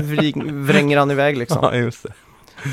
Vring- 0.03 0.67
vränger 0.67 0.99
han 0.99 1.11
iväg 1.11 1.37
liksom. 1.39 1.59
Ja, 1.63 1.75
just 1.75 2.03
det. 2.03 2.13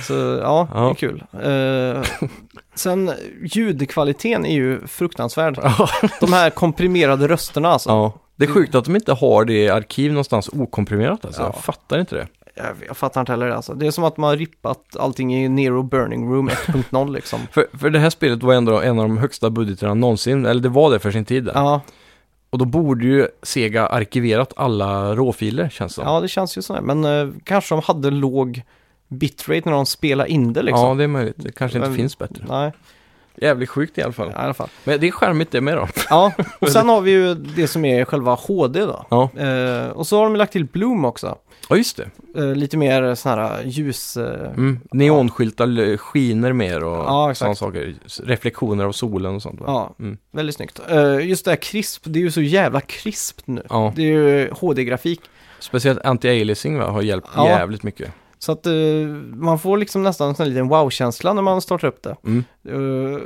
Så 0.03 0.13
ja, 0.41 0.67
det 0.73 0.79
är 0.79 0.83
Ja. 0.83 0.93
kul. 0.93 1.23
Eh, 1.43 2.29
sen 2.75 3.11
ljudkvaliteten 3.43 4.45
är 4.45 4.53
ju 4.55 4.87
fruktansvärd. 4.87 5.59
Ja. 5.63 5.89
De 6.19 6.33
här 6.33 6.49
komprimerade 6.49 7.27
rösterna 7.27 7.69
alltså. 7.69 7.89
ja. 7.89 8.13
Det 8.35 8.45
är 8.45 8.49
sjukt 8.49 8.75
att 8.75 8.85
de 8.85 8.95
inte 8.95 9.13
har 9.13 9.45
det 9.45 9.53
i 9.53 9.69
arkiv 9.69 10.11
någonstans 10.11 10.49
okomprimerat 10.53 11.25
alltså. 11.25 11.41
Ja. 11.41 11.51
Jag 11.53 11.63
fattar 11.63 11.99
inte 11.99 12.15
det. 12.15 12.27
Jag, 12.55 12.65
jag 12.87 12.97
fattar 12.97 13.19
inte 13.21 13.31
heller 13.31 13.47
det 13.47 13.55
alltså. 13.55 13.73
Det 13.73 13.87
är 13.87 13.91
som 13.91 14.03
att 14.03 14.17
man 14.17 14.29
har 14.29 14.37
rippat 14.37 14.95
allting 14.99 15.35
i 15.35 15.49
Nero 15.49 15.83
Burning 15.83 16.33
Room 16.33 16.49
1.0 16.49 17.11
liksom. 17.13 17.39
För, 17.51 17.65
för 17.79 17.89
det 17.89 17.99
här 17.99 18.09
spelet 18.09 18.43
var 18.43 18.53
ändå 18.53 18.81
en 18.81 18.99
av 18.99 19.05
de 19.07 19.17
högsta 19.17 19.49
budgeterna 19.49 19.93
någonsin, 19.93 20.45
eller 20.45 20.61
det 20.61 20.69
var 20.69 20.91
det 20.91 20.99
för 20.99 21.11
sin 21.11 21.25
tid. 21.25 21.43
där. 21.43 21.51
Ja, 21.55 21.81
Och 22.49 22.57
då 22.57 22.65
borde 22.65 23.05
ju 23.05 23.27
Sega 23.43 23.87
arkiverat 23.87 24.53
alla 24.55 25.15
råfiler 25.15 25.69
känns 25.69 25.91
det 25.95 26.01
som. 26.01 26.13
ja 26.13 26.19
det 26.21 26.27
känns 26.27 26.57
ju 26.57 26.61
så 26.61 26.73
här. 26.73 26.81
Men 26.81 27.05
eh, 27.05 27.33
kanske 27.43 27.75
de 27.75 27.81
hade 27.85 28.09
låg 28.11 28.61
bitrate 29.13 29.61
när 29.65 29.71
de 29.71 29.85
spelade 29.85 30.29
in 30.29 30.53
det 30.53 30.61
liksom. 30.63 30.87
Ja, 30.87 30.93
det 30.95 31.03
är 31.03 31.07
möjligt. 31.07 31.35
Det 31.37 31.51
kanske 31.51 31.77
inte 31.77 31.89
Men- 31.89 31.97
finns 31.97 32.17
bättre. 32.17 32.45
Nej, 32.49 32.71
Jävligt 33.35 33.69
sjukt 33.69 33.97
i 33.97 34.01
alla 34.01 34.13
fall. 34.13 34.29
i 34.29 34.33
alla 34.35 34.53
fall. 34.53 34.69
Men 34.83 34.99
det 34.99 35.07
är 35.07 35.11
charmigt 35.11 35.51
det 35.51 35.61
med 35.61 35.77
då. 35.77 35.87
Ja, 36.09 36.31
och 36.59 36.69
sen 36.69 36.89
har 36.89 37.01
vi 37.01 37.11
ju 37.11 37.33
det 37.35 37.67
som 37.67 37.85
är 37.85 38.05
själva 38.05 38.33
HD 38.33 38.79
då. 38.79 39.05
Ja, 39.09 39.29
Eh, 39.37 39.87
och 39.89 40.07
så 40.07 40.17
har 40.17 40.23
de 40.23 40.35
lagt 40.35 40.51
till 40.53 40.65
Bloom 40.65 41.05
också. 41.05 41.37
ja 41.69 41.75
just 41.77 41.97
det. 41.97 42.09
Eh, 42.41 42.55
lite 42.55 42.77
mer 42.77 43.15
sån 43.15 43.31
här 43.31 43.61
ljus... 43.65 44.17
Eh, 44.17 44.49
Mm. 44.51 44.79
Neonskyltar 44.91 45.97
skiner 45.97 46.53
mer 46.53 46.83
och 46.83 46.97
Ja, 46.97 47.35
sådana 47.35 47.55
saker. 47.55 47.95
Reflektioner 48.23 48.85
av 48.85 48.91
solen 48.91 49.35
och 49.35 49.41
sånt 49.41 49.59
va? 49.59 49.65
Ja, 49.67 49.95
Mm. 49.99 50.17
väldigt 50.31 50.55
snyggt. 50.55 50.79
Eh, 50.89 51.19
just 51.27 51.45
det 51.45 51.51
här 51.51 51.55
krisp, 51.55 52.01
det 52.05 52.19
är 52.19 52.23
ju 52.23 52.31
så 52.31 52.41
jävla 52.41 52.81
krispt 52.81 53.47
nu. 53.47 53.63
Ja. 53.69 53.93
Det 53.95 54.01
är 54.01 54.05
ju 54.07 54.49
HD-grafik. 54.51 55.21
Speciellt 55.59 55.99
anti-aliasing 55.99 56.79
har 56.81 57.01
hjälpt 57.01 57.27
Ja. 57.35 57.47
jävligt 57.47 57.83
mycket. 57.83 58.11
Så 58.43 58.51
att 58.51 58.65
eh, 58.65 58.73
man 59.35 59.59
får 59.59 59.77
liksom 59.77 60.03
nästan 60.03 60.29
en 60.29 60.35
sån 60.35 60.49
liten 60.49 60.67
wow-känsla 60.67 61.33
när 61.33 61.41
man 61.41 61.61
startar 61.61 61.87
upp 61.87 62.03
det. 62.03 62.15
Mm. 62.25 62.43
Eh, 62.69 63.19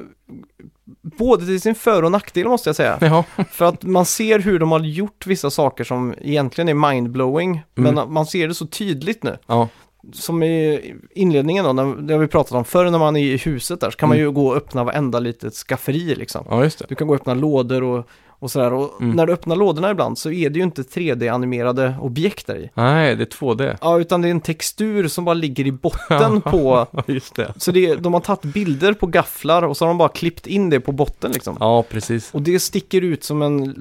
både 1.18 1.46
till 1.46 1.62
sin 1.62 1.76
för 1.76 2.04
och 2.04 2.12
nackdel 2.12 2.48
måste 2.48 2.70
jag 2.70 2.76
säga. 2.76 2.98
Ja, 3.02 3.24
För 3.52 3.66
att 3.66 3.84
man 3.84 4.06
ser 4.06 4.40
hur 4.40 4.60
de 4.60 4.72
har 4.72 4.80
gjort 4.80 5.28
vissa 5.28 5.50
saker 5.50 5.84
som 5.84 6.14
egentligen 6.22 6.70
är 6.70 6.92
mindblowing. 6.92 7.62
Mm. 7.78 7.96
Men 7.96 8.14
man 8.14 8.26
ser 8.26 8.48
det 8.48 8.54
så 8.54 8.68
tydligt 8.68 9.24
nu. 9.24 9.38
ja, 9.48 9.68
Som 10.14 10.44
i 10.44 10.94
inledningen 11.12 11.66
då, 11.66 11.74
när, 11.74 11.96
det 12.02 12.14
har 12.14 12.20
vi 12.22 12.28
pratat 12.28 12.52
om 12.54 12.66
förr 12.66 12.90
när 12.90 13.00
man 13.00 13.16
är 13.16 13.24
i 13.34 13.38
huset 13.38 13.82
där, 13.82 13.92
så 13.92 13.98
kan 13.98 14.10
man 14.10 14.18
Mm. 14.18 14.28
ju 14.28 14.32
gå 14.32 14.48
och 14.48 14.56
öppna 14.58 14.84
varenda 14.84 15.20
litet 15.20 15.54
skafferi 15.54 16.16
liksom. 16.16 16.46
ja 16.50 16.64
just 16.64 16.80
det. 16.80 16.86
Du 16.90 16.96
kan 16.96 17.08
gå 17.08 17.14
och 17.14 17.20
öppna 17.20 17.34
lådor 17.34 17.84
och, 17.84 18.08
och 18.40 18.52
sådär. 18.52 18.74
Och 18.74 19.02
Mm. 19.02 19.16
när 19.16 19.26
du 19.26 19.34
öppnar 19.34 19.56
lådorna 19.56 19.92
ibland 19.92 20.18
så 20.18 20.32
är 20.32 20.50
det 20.50 20.58
ju 20.60 20.64
inte 20.64 20.82
3D-animerade 20.82 22.00
objekt 22.02 22.48
där 22.48 22.56
i. 22.56 22.70
Nej, 22.74 23.16
det 23.16 23.24
är 23.24 23.26
2D. 23.26 23.78
Ja, 23.82 24.00
utan 24.00 24.22
det 24.22 24.28
är 24.28 24.32
en 24.32 24.42
textur 24.42 25.08
som 25.08 25.26
bara 25.26 25.34
ligger 25.34 25.68
i 25.68 25.72
botten 25.72 26.42
på... 26.46 26.88
Just 27.08 27.36
det. 27.36 27.54
Så 27.58 27.72
det, 27.72 27.86
är- 27.90 27.96
de 27.98 28.14
har 28.14 28.22
tagit 28.22 28.42
bilder 28.44 28.94
på 28.94 29.08
gafflar 29.08 29.62
och 29.64 29.78
så 29.78 29.86
har 29.86 29.88
de 29.88 29.98
bara 29.98 30.10
klippt 30.10 30.48
in 30.48 30.70
det 30.70 30.80
på 30.80 30.92
botten 30.92 31.32
liksom. 31.32 31.58
Ja, 31.60 31.84
precis. 31.84 32.30
Och 32.34 32.42
det 32.42 32.60
sticker 32.60 33.02
ut 33.02 33.24
som 33.24 33.42
en, 33.42 33.76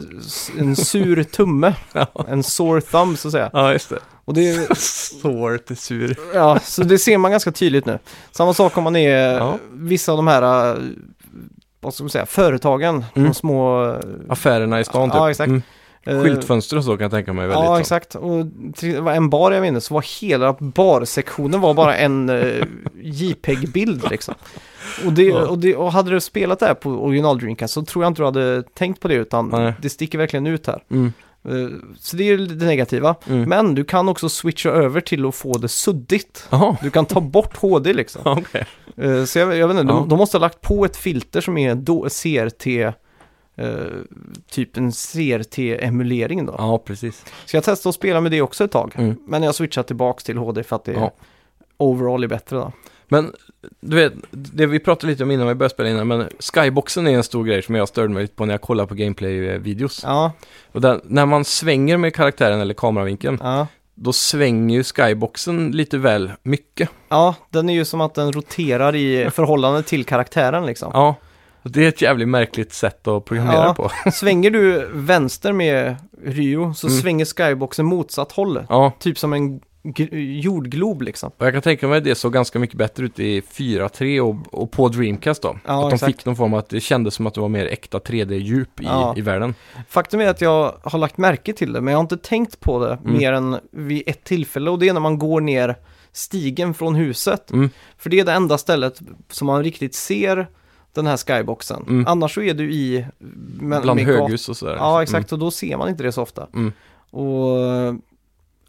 en 0.59 0.77
sur 0.77 1.23
tumme. 1.23 1.75
En 2.29 2.43
sore 2.43 2.81
thumb 2.81 3.19
så 3.19 3.29
att 3.29 3.33
säga. 3.33 3.51
Ja, 3.53 3.73
just 3.73 3.89
det. 3.91 3.99
Och 4.25 4.35
det, 4.35 4.49
är 4.51 5.75
sur. 5.75 6.17
ja, 6.35 6.59
så 6.63 6.83
det 6.85 6.99
ser 6.99 7.19
man 7.19 7.31
ganska 7.31 7.53
tydligt 7.53 7.87
nu. 7.87 7.99
Samma 8.31 8.55
sak 8.55 8.77
om 8.79 8.85
man 8.85 8.97
är 8.97 9.19
Ja. 9.39 9.59
vissa 9.73 10.13
av 10.13 10.19
de 10.19 10.27
här, 10.27 10.77
vad 11.81 11.95
ska 11.95 12.03
man 12.05 12.11
säga, 12.11 12.27
företagen. 12.27 13.05
Mm. 13.15 13.29
De 13.29 13.35
små... 13.35 13.85
eh, 13.91 13.99
Affärerna 14.29 14.81
i 14.81 14.85
stan 14.85 15.11
typ. 15.11 15.17
Ja, 15.17 15.31
exakt. 15.31 15.49
Mm. 15.49 15.63
eh, 16.07 16.23
Skyltfönster 16.23 16.77
och 16.77 16.85
så 16.85 16.97
kan 16.97 17.03
jag 17.05 17.11
tänka 17.11 17.33
mig 17.33 17.47
väldigt. 17.47 17.65
Ja, 17.65 17.75
så. 17.75 17.81
exakt. 17.81 18.15
Och 18.15 18.47
till- 18.77 18.93
det 18.95 19.01
var 19.01 19.13
en 19.13 19.31
bar 19.31 19.53
jag 19.53 19.63
minns 19.63 19.85
så 19.85 19.95
var 19.95 20.21
hela 20.21 20.57
barsektionen 20.61 21.61
var 21.61 21.75
bara 21.75 21.97
en 21.97 22.29
eh, 22.29 22.65
JPEG-bild 23.03 24.11
liksom. 24.11 24.35
Och, 25.07 25.13
det, 25.13 25.23
Ja. 25.23 25.47
och, 25.47 25.59
det, 25.59 25.77
och 25.77 25.93
hade 25.93 26.11
du 26.11 26.21
spelat 26.21 26.59
det 26.61 26.67
här 26.67 26.75
på 26.75 26.91
original 26.91 27.39
Dreamcast 27.39 27.75
så 27.75 27.85
tror 27.85 28.05
jag 28.05 28.11
inte 28.11 28.23
du 28.23 28.27
hade 28.27 28.63
tänkt 28.63 29.01
på 29.01 29.09
det 29.09 29.15
utan 29.15 29.49
Nej. 29.49 29.73
det 29.83 29.89
sticker 29.91 30.19
verkligen 30.19 30.47
ut 30.47 30.67
här. 30.67 30.83
Mm. 30.91 31.13
Eh, 31.49 31.69
Så 32.01 32.17
det 32.17 32.25
är 32.29 32.37
det 32.39 32.67
negativa. 32.67 33.15
Mm. 33.29 33.49
Men 33.49 33.75
du 33.75 33.85
kan 33.85 34.09
också 34.09 34.29
switcha 34.29 34.69
över 34.71 35.01
till 35.01 35.27
att 35.27 35.35
få 35.35 35.53
det 35.59 35.69
suddigt. 35.69 36.49
Jaha, 36.51 36.77
Du 36.83 36.91
kan 36.91 37.07
ta 37.07 37.21
bort 37.21 37.57
HD 37.57 37.93
liksom. 37.93 38.23
okej. 38.25 38.67
Eh, 38.97 39.25
Så 39.25 39.39
jag, 39.39 39.57
jag 39.57 39.69
vet 39.69 39.77
inte, 39.77 39.93
Ja. 39.93 39.99
de, 39.99 40.09
de 40.09 40.19
måste 40.19 40.37
ha 40.37 40.41
lagt 40.41 40.61
på 40.61 40.85
ett 40.85 40.97
filter 40.97 41.41
som 41.41 41.59
är 41.59 41.75
då 41.75 42.09
CRT, 42.09 42.67
eh, 43.57 43.77
typ 44.51 44.77
en 44.77 44.93
CRT-emulering 44.93 46.47
då. 46.47 46.55
Ja, 46.59 46.79
precis. 46.79 47.25
Så 47.47 47.57
jag 47.57 47.65
testade 47.65 47.89
att 47.91 47.95
spela 47.95 48.21
med 48.21 48.33
det 48.33 48.43
också 48.43 48.65
ett 48.65 48.73
tag. 48.73 48.93
Mm. 48.97 49.17
Men 49.27 49.43
jag 49.43 49.55
switchade 49.55 49.87
tillbaks 49.87 50.25
till 50.25 50.37
HD 50.39 50.63
för 50.63 50.77
att 50.77 50.85
det 50.85 50.93
Ja. 50.93 51.13
overall 51.77 52.25
är 52.25 52.29
bättre 52.29 52.57
då. 52.57 52.73
Men 53.09 53.33
du 53.81 53.97
vet, 53.97 54.13
det 54.31 54.67
vi 54.67 54.79
pratade 54.79 55.13
lite 55.13 55.23
om 55.25 55.31
innan 55.31 55.49
vi 55.49 55.55
började 55.55 55.75
spela 55.75 55.89
innan, 55.91 56.09
men 56.09 56.29
skyboxen 56.55 57.07
är 57.07 57.11
en 57.17 57.23
stor 57.23 57.45
grej 57.45 57.63
som 57.63 57.75
jag 57.75 57.89
störde 57.89 58.09
mig 58.09 58.23
lite 58.23 58.35
på 58.35 58.47
när 58.47 58.55
jag 58.55 58.61
kollar 58.61 58.87
på 58.87 58.95
gameplay-videos. 58.95 60.01
Ja, 60.05 60.33
Och 60.73 60.81
där, 60.81 61.01
när 61.05 61.27
man 61.27 61.45
svänger 61.45 61.97
med 61.97 62.15
karaktären 62.15 62.61
eller 62.61 62.75
kameravinkeln, 62.75 63.39
ja. 63.43 63.67
då 63.95 64.13
svänger 64.13 64.77
ju 64.77 64.85
skyboxen 64.85 65.71
lite 65.73 65.99
väl 65.99 66.33
mycket. 66.43 66.89
Ja, 67.09 67.35
den 67.51 67.69
är 67.71 67.75
ju 67.75 67.85
som 67.85 68.01
att 68.01 68.15
den 68.15 68.33
roterar 68.33 68.95
i 68.97 69.31
förhållande 69.35 69.83
till 69.83 70.05
karaktären 70.05 70.67
liksom. 70.67 70.91
Ja, 70.95 71.15
det 71.63 71.85
är 71.85 71.89
ett 71.89 72.03
jävligt 72.03 72.29
märkligt 72.29 72.73
sätt 72.73 73.09
att 73.09 73.25
programmera 73.25 73.55
Ja. 73.65 73.75
på. 73.75 74.11
Svänger 74.11 74.51
du 74.51 74.91
vänster 74.93 75.53
med 75.53 75.97
Ryo 76.25 76.75
så 76.75 76.87
Mm. 76.87 77.01
svänger 77.01 77.25
skyboxen 77.25 77.87
motsatt 77.87 78.33
håll. 78.33 78.67
Ja, 78.69 78.93
Typ 78.99 79.19
som 79.19 79.33
en 79.33 79.61
jordglob 80.41 81.03
liksom. 81.03 81.31
Och 81.39 81.47
jag 81.47 81.53
kan 81.53 81.63
tänka 81.63 81.89
mig 81.89 81.99
att 81.99 82.05
det 82.05 82.15
såg 82.15 82.33
ganska 82.33 82.59
mycket 82.59 82.77
bättre 82.77 83.05
ut 83.05 83.19
i 83.19 83.41
4.3 83.41 84.21
och, 84.21 84.63
och 84.63 84.71
på 84.71 84.89
Dreamcast 84.89 85.43
då. 85.43 85.59
Ja, 85.67 85.85
att 85.85 85.91
de 85.91 85.95
exakt. 85.95 86.17
fick 86.17 86.25
någon 86.27 86.37
form 86.37 86.53
av 86.55 86.59
att 86.59 86.69
det 86.69 86.81
kändes 86.81 87.15
som 87.15 87.27
att 87.27 87.35
det 87.35 87.41
var 87.41 87.49
mer 87.49 87.67
äkta 87.67 87.99
3D-djup 87.99 88.81
i, 88.81 88.85
Ja. 88.85 89.15
i 89.17 89.21
världen. 89.21 89.55
Faktum 89.89 90.21
är 90.21 90.29
att 90.29 90.41
jag 90.41 90.75
har 90.83 90.99
lagt 90.99 91.19
märke 91.19 91.53
till 91.53 91.73
det, 91.73 91.81
men 91.81 91.93
jag 91.93 91.99
har 91.99 92.03
inte 92.05 92.17
tänkt 92.17 92.61
på 92.61 92.85
det 92.87 92.99
Mm. 93.05 93.19
mer 93.19 93.33
än 93.33 93.57
vid 93.71 94.03
ett 94.07 94.25
tillfälle 94.25 94.71
och 94.71 94.79
det 94.79 94.89
är 94.89 94.93
när 94.93 95.01
man 95.01 95.19
går 95.19 95.41
ner 95.41 95.77
stigen 96.13 96.75
från 96.75 96.95
huset. 96.95 97.51
Mm. 97.51 97.71
För 97.99 98.11
det 98.11 98.21
är 98.21 98.25
det 98.25 98.33
enda 98.33 98.59
stället 98.59 99.01
som 99.31 99.47
man 99.47 99.65
riktigt 99.65 99.95
ser 99.95 100.47
den 100.95 101.07
här 101.07 101.17
skyboxen. 101.17 101.83
Mm. 101.89 102.05
Annars 102.09 102.35
så 102.35 102.43
är 102.43 102.55
du 102.55 102.73
i... 102.73 103.07
Bland 103.61 104.01
höghus 104.01 104.49
och 104.49 104.57
sådär. 104.57 104.77
Ja, 104.77 105.03
exakt. 105.03 105.33
Och 105.33 105.39
då 105.39 105.51
ser 105.51 105.77
man 105.77 105.89
inte 105.89 106.03
det 106.03 106.13
så 106.13 106.23
ofta. 106.23 106.47
Mm. 106.55 106.73
Och 107.11 107.57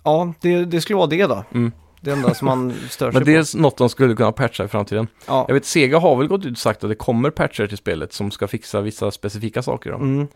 ja, 0.08 0.34
det, 0.42 0.66
det 0.66 0.82
skulle 0.82 0.98
vara 0.98 1.08
det 1.08 1.26
då. 1.26 1.44
Mm. 1.54 1.72
Det 2.02 2.12
enda 2.12 2.34
som 2.34 2.46
man 2.46 2.74
stör 2.90 3.06
Men 3.06 3.14
sig 3.26 3.34
det 3.34 3.52
på. 3.52 3.58
är 3.58 3.62
något 3.62 3.78
de 3.78 3.90
skulle 3.90 4.16
kunna 4.16 4.32
patcha 4.32 4.64
i 4.64 4.68
framtiden. 4.68 5.08
Ja. 5.28 5.46
Jag 5.48 5.54
vet, 5.54 5.66
Sega 5.66 6.00
har 6.00 6.16
väl 6.16 6.28
gått 6.28 6.46
ut 6.46 6.52
och 6.52 6.58
sagt 6.58 6.84
att 6.84 6.90
det 6.90 6.96
kommer 6.96 7.30
patcher 7.30 7.68
till 7.68 7.78
spelet 7.78 8.14
som 8.14 8.32
ska 8.32 8.48
fixa 8.48 8.82
vissa 8.82 9.12
specifika 9.12 9.62
saker. 9.62 9.90
Då. 9.92 9.98
Mm, 9.98 10.28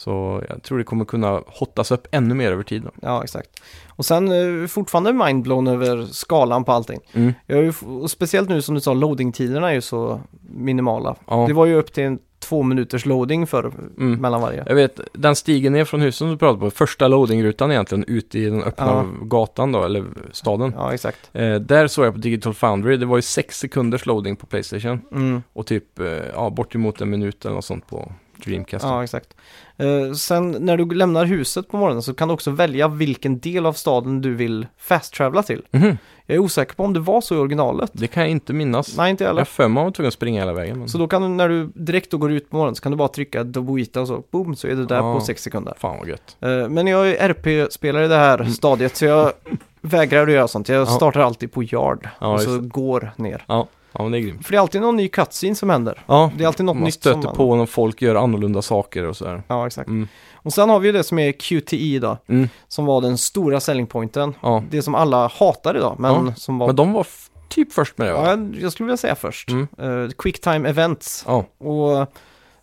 Så 0.00 0.42
jag 0.48 0.62
tror 0.62 0.78
det 0.78 0.84
kommer 0.84 1.04
kunna 1.04 1.42
hottas 1.46 1.90
upp 1.90 2.06
ännu 2.10 2.34
mer 2.34 2.52
över 2.52 2.62
tid. 2.62 2.82
Då. 2.82 2.90
ja, 3.02 3.24
exakt. 3.24 3.62
Och 3.88 4.04
sen 4.06 4.62
eh, 4.62 4.66
fortfarande 4.66 5.12
mindblown 5.12 5.66
över 5.68 6.04
skalan 6.04 6.64
på 6.64 6.72
allting. 6.72 7.00
Mm. 7.12 7.32
Jag 7.46 7.58
är 7.58 7.62
ju, 7.62 7.72
speciellt 8.08 8.48
nu 8.48 8.62
som 8.62 8.74
du 8.74 8.80
sa, 8.80 8.94
loadingtiderna 8.94 9.70
är 9.70 9.74
ju 9.74 9.80
så 9.80 10.20
minimala. 10.50 11.16
Ja. 11.26 11.44
Det 11.48 11.52
var 11.54 11.66
ju 11.66 11.74
upp 11.74 11.92
till 11.92 12.04
en 12.04 12.18
två 12.38 12.62
minuters 12.62 13.06
loading 13.06 13.46
för 13.46 13.72
Mm. 13.98 14.20
mellan 14.20 14.40
varje. 14.40 14.64
Jag 14.66 14.74
vet, 14.74 15.00
den 15.12 15.36
stigen 15.36 15.72
ner 15.72 15.84
från 15.84 16.00
huset 16.00 16.18
som 16.18 16.30
du 16.30 16.36
pratade 16.36 16.60
på, 16.60 16.70
första 16.70 17.08
loadingrutan 17.08 17.70
egentligen, 17.72 18.04
ut 18.04 18.34
i 18.34 18.44
den 18.44 18.62
öppna 18.62 18.86
Ja. 18.86 19.06
gatan 19.22 19.72
då, 19.72 19.84
eller 19.84 20.04
staden. 20.32 20.72
Ja, 20.76 20.94
exakt. 20.94 21.30
Eh, 21.32 21.54
där 21.54 21.86
såg 21.86 22.06
jag 22.06 22.12
på 22.14 22.20
Digital 22.20 22.54
Foundry, 22.54 22.96
det 22.96 23.06
var 23.06 23.16
ju 23.16 23.22
sex 23.22 23.58
sekunders 23.58 24.06
loading 24.06 24.36
på 24.36 24.46
Playstation. 24.46 25.00
Mm. 25.12 25.42
Och 25.52 25.66
typ, 25.66 25.98
eh, 26.00 26.06
ja, 26.34 26.50
bortemot 26.50 27.00
en 27.00 27.10
minut 27.10 27.44
eller 27.44 27.54
något 27.54 27.64
sånt 27.64 27.86
på 27.88 28.12
Dreamcast. 28.44 28.84
Ja, 28.84 29.04
exakt. 29.04 29.34
Eh, 29.76 30.12
sen 30.12 30.50
när 30.60 30.76
du 30.76 30.94
lämnar 30.94 31.24
huset 31.24 31.68
på 31.68 31.76
morgonen 31.76 32.02
så 32.02 32.14
kan 32.14 32.28
du 32.28 32.34
också 32.34 32.50
välja 32.50 32.88
vilken 32.88 33.38
del 33.40 33.66
av 33.66 33.72
staden 33.72 34.20
du 34.20 34.34
vill 34.34 34.66
fast-travela 34.78 35.42
till. 35.42 35.62
Mhm. 35.70 35.98
Jag 36.26 36.34
är 36.34 36.38
osäker 36.38 36.74
på 36.74 36.84
om 36.84 36.92
det 36.92 37.00
var 37.00 37.20
så 37.20 37.34
i 37.34 37.38
originalet. 37.38 37.90
Det 37.94 38.06
kan 38.06 38.22
jag 38.22 38.30
inte 38.30 38.52
minnas. 38.52 38.96
Nej, 38.96 39.10
inte 39.10 39.24
jag 39.24 39.28
Jag 39.28 39.30
heller. 39.32 39.40
har 39.40 39.44
för 39.46 39.68
mig 39.68 39.84
var 39.84 39.90
tvungen 39.90 40.08
att 40.08 40.14
springa 40.14 40.40
hela 40.40 40.52
vägen. 40.52 40.78
Men... 40.78 40.88
Så 40.88 40.98
då 40.98 41.08
kan 41.08 41.22
du, 41.22 41.28
när 41.28 41.48
du 41.48 41.66
direkt 41.74 42.10
då 42.10 42.18
går 42.18 42.32
ut 42.32 42.50
på 42.50 42.56
morgonen 42.56 42.74
så 42.74 42.82
kan 42.82 42.92
du 42.92 42.98
bara 42.98 43.08
trycka 43.08 43.44
Dobuita 43.44 44.00
och 44.00 44.06
så, 44.08 44.22
boom, 44.30 44.56
så 44.56 44.66
är 44.68 44.74
du 44.74 44.84
där 44.86 44.96
Ja. 44.96 45.14
på 45.14 45.20
sex 45.20 45.42
sekunder. 45.42 45.74
Fan 45.78 45.98
vad 45.98 46.08
gött. 46.08 46.36
Eh, 46.40 46.68
men 46.68 46.86
jag 46.86 47.10
är 47.10 47.28
RP-spelare 47.28 48.04
i 48.04 48.08
det 48.08 48.16
här 48.16 48.44
stadiet 48.44 48.96
så 48.96 49.04
jag 49.04 49.32
vägrar 49.80 50.26
att 50.26 50.32
göra 50.32 50.48
sånt. 50.48 50.68
Jag 50.68 50.76
Mm. 50.76 50.88
Ja. 50.90 50.96
startar 50.96 51.20
alltid 51.20 51.52
på 51.52 51.62
yard 51.64 52.08
Ja, 52.20 52.26
och 52.34 52.40
så 52.40 52.60
går 52.60 53.12
ner. 53.16 53.44
Ja, 53.48 53.66
ja 53.92 54.02
men 54.02 54.12
det 54.12 54.18
är 54.18 54.20
grymt. 54.20 54.44
För 54.46 54.52
det 54.52 54.56
är 54.56 54.60
alltid 54.60 54.80
någon 54.80 54.96
ny 54.96 55.08
cutscene 55.08 55.54
som 55.54 55.70
händer. 55.70 56.02
Ja, 56.06 56.30
Det 56.36 56.44
är 56.44 56.46
alltid 56.48 56.66
något 56.66 56.76
man 56.76 56.84
nytt 56.84 56.94
stöter 56.94 57.12
som 57.12 57.24
man... 57.24 57.36
på 57.36 57.56
när 57.56 57.66
folk 57.66 58.02
gör 58.02 58.14
annorlunda 58.14 58.62
saker 58.62 59.04
och 59.06 59.16
sådär. 59.16 59.42
Ja, 59.48 59.66
exakt. 59.66 59.88
Mm. 59.88 60.08
Och 60.34 60.52
sen 60.52 60.70
har 60.70 60.80
vi 60.80 60.86
ju 60.88 60.92
det 60.92 61.04
som 61.04 61.18
är 61.18 61.32
QTE 61.32 61.98
då, 61.98 62.16
Mm. 62.28 62.48
som 62.68 62.84
var 62.86 63.00
den 63.00 63.18
stora 63.18 63.60
selling 63.60 63.86
pointen. 63.86 64.34
Ja. 64.40 64.62
Det 64.70 64.82
som 64.82 64.94
alla 64.94 65.28
hatar 65.28 65.76
idag, 65.76 65.96
men 65.98 66.26
Ja, 66.26 66.34
som 66.34 66.58
var... 66.58 66.66
Men 66.66 66.76
de 66.76 66.92
var 66.92 67.00
f- 67.00 67.30
typ 67.48 67.72
först 67.72 67.98
med 67.98 68.06
det 68.08 68.12
va? 68.12 68.24
Ja, 68.36 68.38
jag- 68.60 68.72
skulle 68.72 68.84
vilja 68.86 68.96
säga 68.96 69.14
först. 69.14 69.50
Mm. 69.50 69.68
Eh, 69.78 70.10
quick 70.18 70.40
time 70.40 70.68
events. 70.68 71.24
Ja. 71.26 71.44
Och 71.58 72.06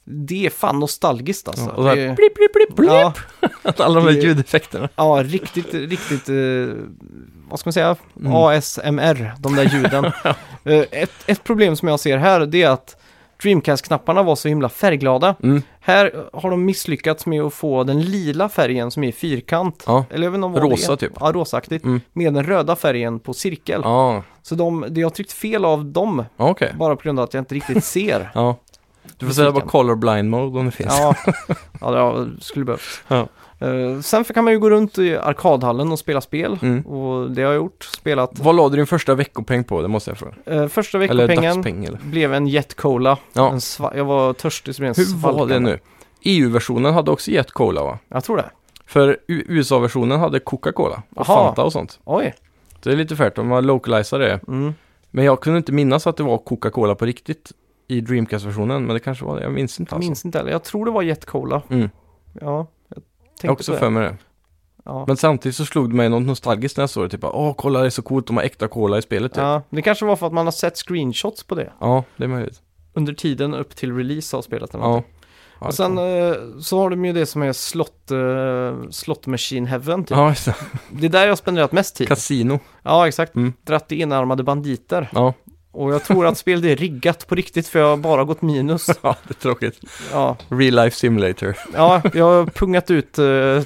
det 0.04 0.46
är 0.46 0.50
fan 0.50 0.80
nostalgiskt 0.80 1.48
alltså. 1.48 1.64
Ja, 1.66 1.72
och 1.72 1.84
så 1.84 1.88
här, 1.90 1.96
det, 1.96 2.16
blip, 2.16 2.36
blip, 2.36 2.54
blip, 2.54 2.76
blip. 2.76 2.90
ja, 2.92 3.14
Alla 3.78 4.02
de 4.02 4.08
här 4.08 4.22
ljudeffekterna. 4.22 4.90
ja, 4.96 5.22
riktigt, 5.26 5.74
riktigt, 5.74 6.30
eh, 6.30 6.36
vad 7.50 7.60
ska 7.60 7.68
man 7.68 7.74
säga, 7.74 7.96
Mm. 8.20 8.34
ASMR, 8.34 9.34
de 9.39 9.56
där 9.56 9.64
ljuden. 9.64 10.12
Eh, 10.68 10.84
ett, 10.91 11.12
ett 11.28 11.43
problem 11.43 11.76
som 11.76 11.88
jag 11.88 12.00
ser 12.00 12.18
här, 12.18 12.39
det 12.46 12.64
är 12.64 12.70
att 12.70 12.96
Dreamcast-knapparna 13.43 14.24
var 14.24 14.36
så 14.36 14.48
himla 14.48 14.70
färgglada. 14.70 15.36
Mm. 15.43 15.62
Här 15.80 16.26
har 16.34 16.52
de 16.52 16.66
misslyckats 16.66 17.26
med 17.26 17.41
att 17.41 17.54
få 17.54 17.84
den 17.84 18.02
lila 18.02 18.50
färgen 18.50 18.91
som 18.91 19.04
är 19.04 19.12
fyrkant. 19.12 19.84
Ja. 19.88 20.06
Eller 20.10 20.30
vet 20.30 20.36
inte 20.36 20.48
vad 20.60 20.72
Rosa 20.72 20.91
det 20.91 20.98
typ. 20.98 21.12
Ja, 21.20 21.32
rosaktigt. 21.32 21.86
Mm. 21.86 22.02
Med 22.14 22.34
den 22.34 22.43
röda 22.43 22.76
färgen 22.76 23.20
på 23.20 23.34
cirkel. 23.34 23.82
Ja, 23.84 24.24
Så 24.41 24.56
de, 24.56 24.86
det 24.89 25.02
har 25.02 25.10
tryckt 25.10 25.32
fel 25.32 25.66
av 25.66 25.86
dem, 25.86 26.26
okej. 26.38 26.74
bara 26.80 26.96
på 26.96 27.02
grund 27.04 27.20
av 27.20 27.24
att 27.24 27.34
jag 27.34 27.41
inte 27.41 27.56
riktigt 27.56 27.84
ser. 27.96 28.32
Ja. 28.34 28.56
Du 29.18 29.26
får 29.26 29.34
säga 29.34 29.52
bara 29.52 29.66
colorblind 29.66 30.30
mode 30.30 30.60
om 30.60 30.66
det 30.66 30.72
finns. 30.72 30.93
ja, 31.00 31.16
ja, 31.82 31.91
det 32.38 32.43
skulle 32.43 32.66
behövts. 32.66 33.04
Eh, 33.60 33.99
sen 34.01 34.24
kan 34.24 34.43
man 34.43 34.53
ju 34.53 34.60
gå 34.60 34.70
runt 34.70 34.97
i 34.97 35.16
arkadhallen 35.18 35.91
och 35.91 35.99
spela 35.99 36.22
spel. 36.22 36.60
Mm. 36.62 36.82
Och 36.86 37.32
det 37.32 37.41
har 37.41 37.49
jag 37.51 37.56
gjort. 37.56 37.84
Spelat. 37.84 38.39
Vad 38.39 38.56
la 38.56 38.70
du 38.70 38.76
din 38.76 38.88
första 38.88 39.16
veckopeng 39.16 39.64
på? 39.64 39.82
Det 39.82 39.88
måste 39.88 40.12
jag 40.12 40.18
fråga. 40.18 40.34
Eh, 40.45 40.68
första 40.68 40.97
Eller 40.97 41.28
veckopengen 41.28 41.56
dagspeng 41.56 41.86
eller? 41.86 41.97
blev 42.03 42.34
en 42.34 42.47
Jet 42.47 42.76
Cola. 42.76 43.18
Ja. 43.34 43.51
En 43.53 43.60
jag 43.97 44.06
var 44.06 44.34
törstig 44.34 44.76
så 44.76 44.82
det 44.82 44.93
blev 44.93 44.99
en 44.99 45.06
Hur 45.06 45.22
var 45.22 45.32
det 45.32 45.38
svalkande. 45.38 45.70
nu? 45.72 45.80
EU-versionen 46.22 46.93
hade 46.93 47.12
också 47.12 47.32
Jet 47.32 47.51
Cola 47.51 47.84
va? 47.84 47.99
Jag 48.08 48.24
tror 48.24 48.38
det. 48.38 48.49
För 48.86 49.18
USA-versionen 49.28 50.20
hade 50.20 50.39
Coca-Cola 50.39 51.01
och 51.16 51.30
Aha. 51.30 51.43
Fanta 51.45 51.64
och 51.64 51.72
sånt. 51.72 51.99
Oj. 52.03 52.36
Det 52.84 52.91
är 52.91 52.95
lite 52.95 53.16
färt 53.16 53.38
om 53.38 53.47
man 53.47 53.66
localiserar 53.68 54.20
det. 54.20 54.39
Mm. 54.47 54.74
Men 55.12 55.26
jag 55.26 55.41
kunde 55.41 55.58
inte 55.58 55.72
minnas 55.72 56.08
att 56.08 56.18
det 56.18 56.24
var 56.24 56.38
Coca-Cola 56.38 56.95
på 56.95 57.06
riktigt 57.06 57.51
i 57.88 58.01
Dreamcast-versionen. 58.01 58.86
Men 58.86 58.93
det 58.93 58.99
kanske 58.99 59.26
var 59.26 59.36
det. 59.38 59.43
Jag 59.43 59.53
minns 59.53 59.80
inte 59.80 59.89
Jag 59.91 59.97
alltså. 59.97 60.10
minns 60.10 60.26
inte 60.26 60.38
heller. 60.38 60.51
Jag 60.51 60.64
tror 60.64 60.86
det 60.86 60.91
var 60.91 61.01
Jet 61.01 61.26
Cola. 61.26 61.62
Mm. 61.70 61.89
Ja, 62.41 62.68
jag 63.42 63.50
har 63.50 63.54
också 63.54 63.74
för 63.74 63.90
mig 63.90 64.04
det. 64.04 64.18
Ja. 64.86 65.04
Men 65.08 65.18
samtidigt 65.18 65.56
så 65.56 65.66
slog 65.66 65.90
det 65.90 65.96
mig 65.96 66.10
något 66.10 66.24
nostalgiskt 66.24 66.78
när 66.78 66.82
jag 66.82 66.90
såg 66.90 67.04
det. 67.04 67.10
Typ 67.10 67.24
åh 67.24 67.54
kolla 67.58 67.80
det 67.80 67.86
är 67.86 67.90
så 67.90 68.02
coolt, 68.02 68.28
de 68.28 68.38
har 68.38 68.44
äkta 68.44 68.68
cola 68.68 68.98
i 68.98 69.02
spelet 69.02 69.32
typ. 69.34 69.42
Ja, 69.42 69.54
ja, 69.54 69.62
det 69.70 69.82
kanske 69.82 70.06
var 70.06 70.16
för 70.16 70.28
att 70.28 70.34
man 70.34 70.46
har 70.46 70.52
sett 70.52 70.78
screenshots 70.78 71.44
på 71.44 71.56
det. 71.56 71.72
det 72.18 72.24
är 72.24 72.28
möjligt. 72.28 72.62
Under 72.94 73.14
tiden 73.14 73.54
upp 73.54 73.76
till 73.76 73.96
release 73.96 74.38
av 74.38 74.42
spelet. 74.42 74.74
Eller 74.74 74.84
Ja. 74.84 75.04
ja 75.60 75.68
och 75.68 75.74
sen 75.74 75.98
eh, 75.98 76.34
så 76.62 76.80
har 76.80 76.90
de 76.90 77.06
ju 77.06 77.14
det 77.14 77.26
som 77.26 77.42
är 77.42 77.54
slott, 77.54 78.12
uh, 78.12 78.90
slott 78.90 79.28
machine 79.28 79.66
heaven 79.66 80.04
typ. 80.04 80.18
Ja, 80.18 80.30
just 80.30 80.46
det. 80.46 80.56
Det 80.90 81.06
är 81.06 81.10
där 81.10 81.28
jag 81.28 81.38
spenderat 81.38 81.72
mest 81.72 81.96
tid. 81.96 82.08
Casino. 82.08 82.60
Ja, 82.84 83.08
exakt. 83.08 83.36
Mm. 83.36 83.54
Dratt 83.64 83.92
i 83.92 84.02
enarmade 84.02 84.44
banditer. 84.44 85.10
Ja. 85.14 85.34
Och 85.76 85.94
jag 85.94 86.04
tror 86.04 86.26
att 86.26 86.38
spelet 86.38 86.66
är 86.66 86.76
riggat 86.76 87.28
på 87.28 87.36
riktigt 87.36 87.68
för 87.68 87.80
jag 87.80 87.90
har 87.90 87.98
bara 87.98 88.24
gått 88.24 88.42
minus. 88.42 88.88
ja, 89.02 89.16
det 89.28 89.32
är 89.32 89.42
tråkigt. 89.42 89.80
Ja, 90.12 90.38
Real 90.50 90.76
life 90.76 90.98
simulator. 90.98 91.56
ja 91.74 92.02
jag 92.14 92.26
har 92.26 92.46
pungat 92.46 92.92
ut 92.92 93.20
uh, 93.20 93.62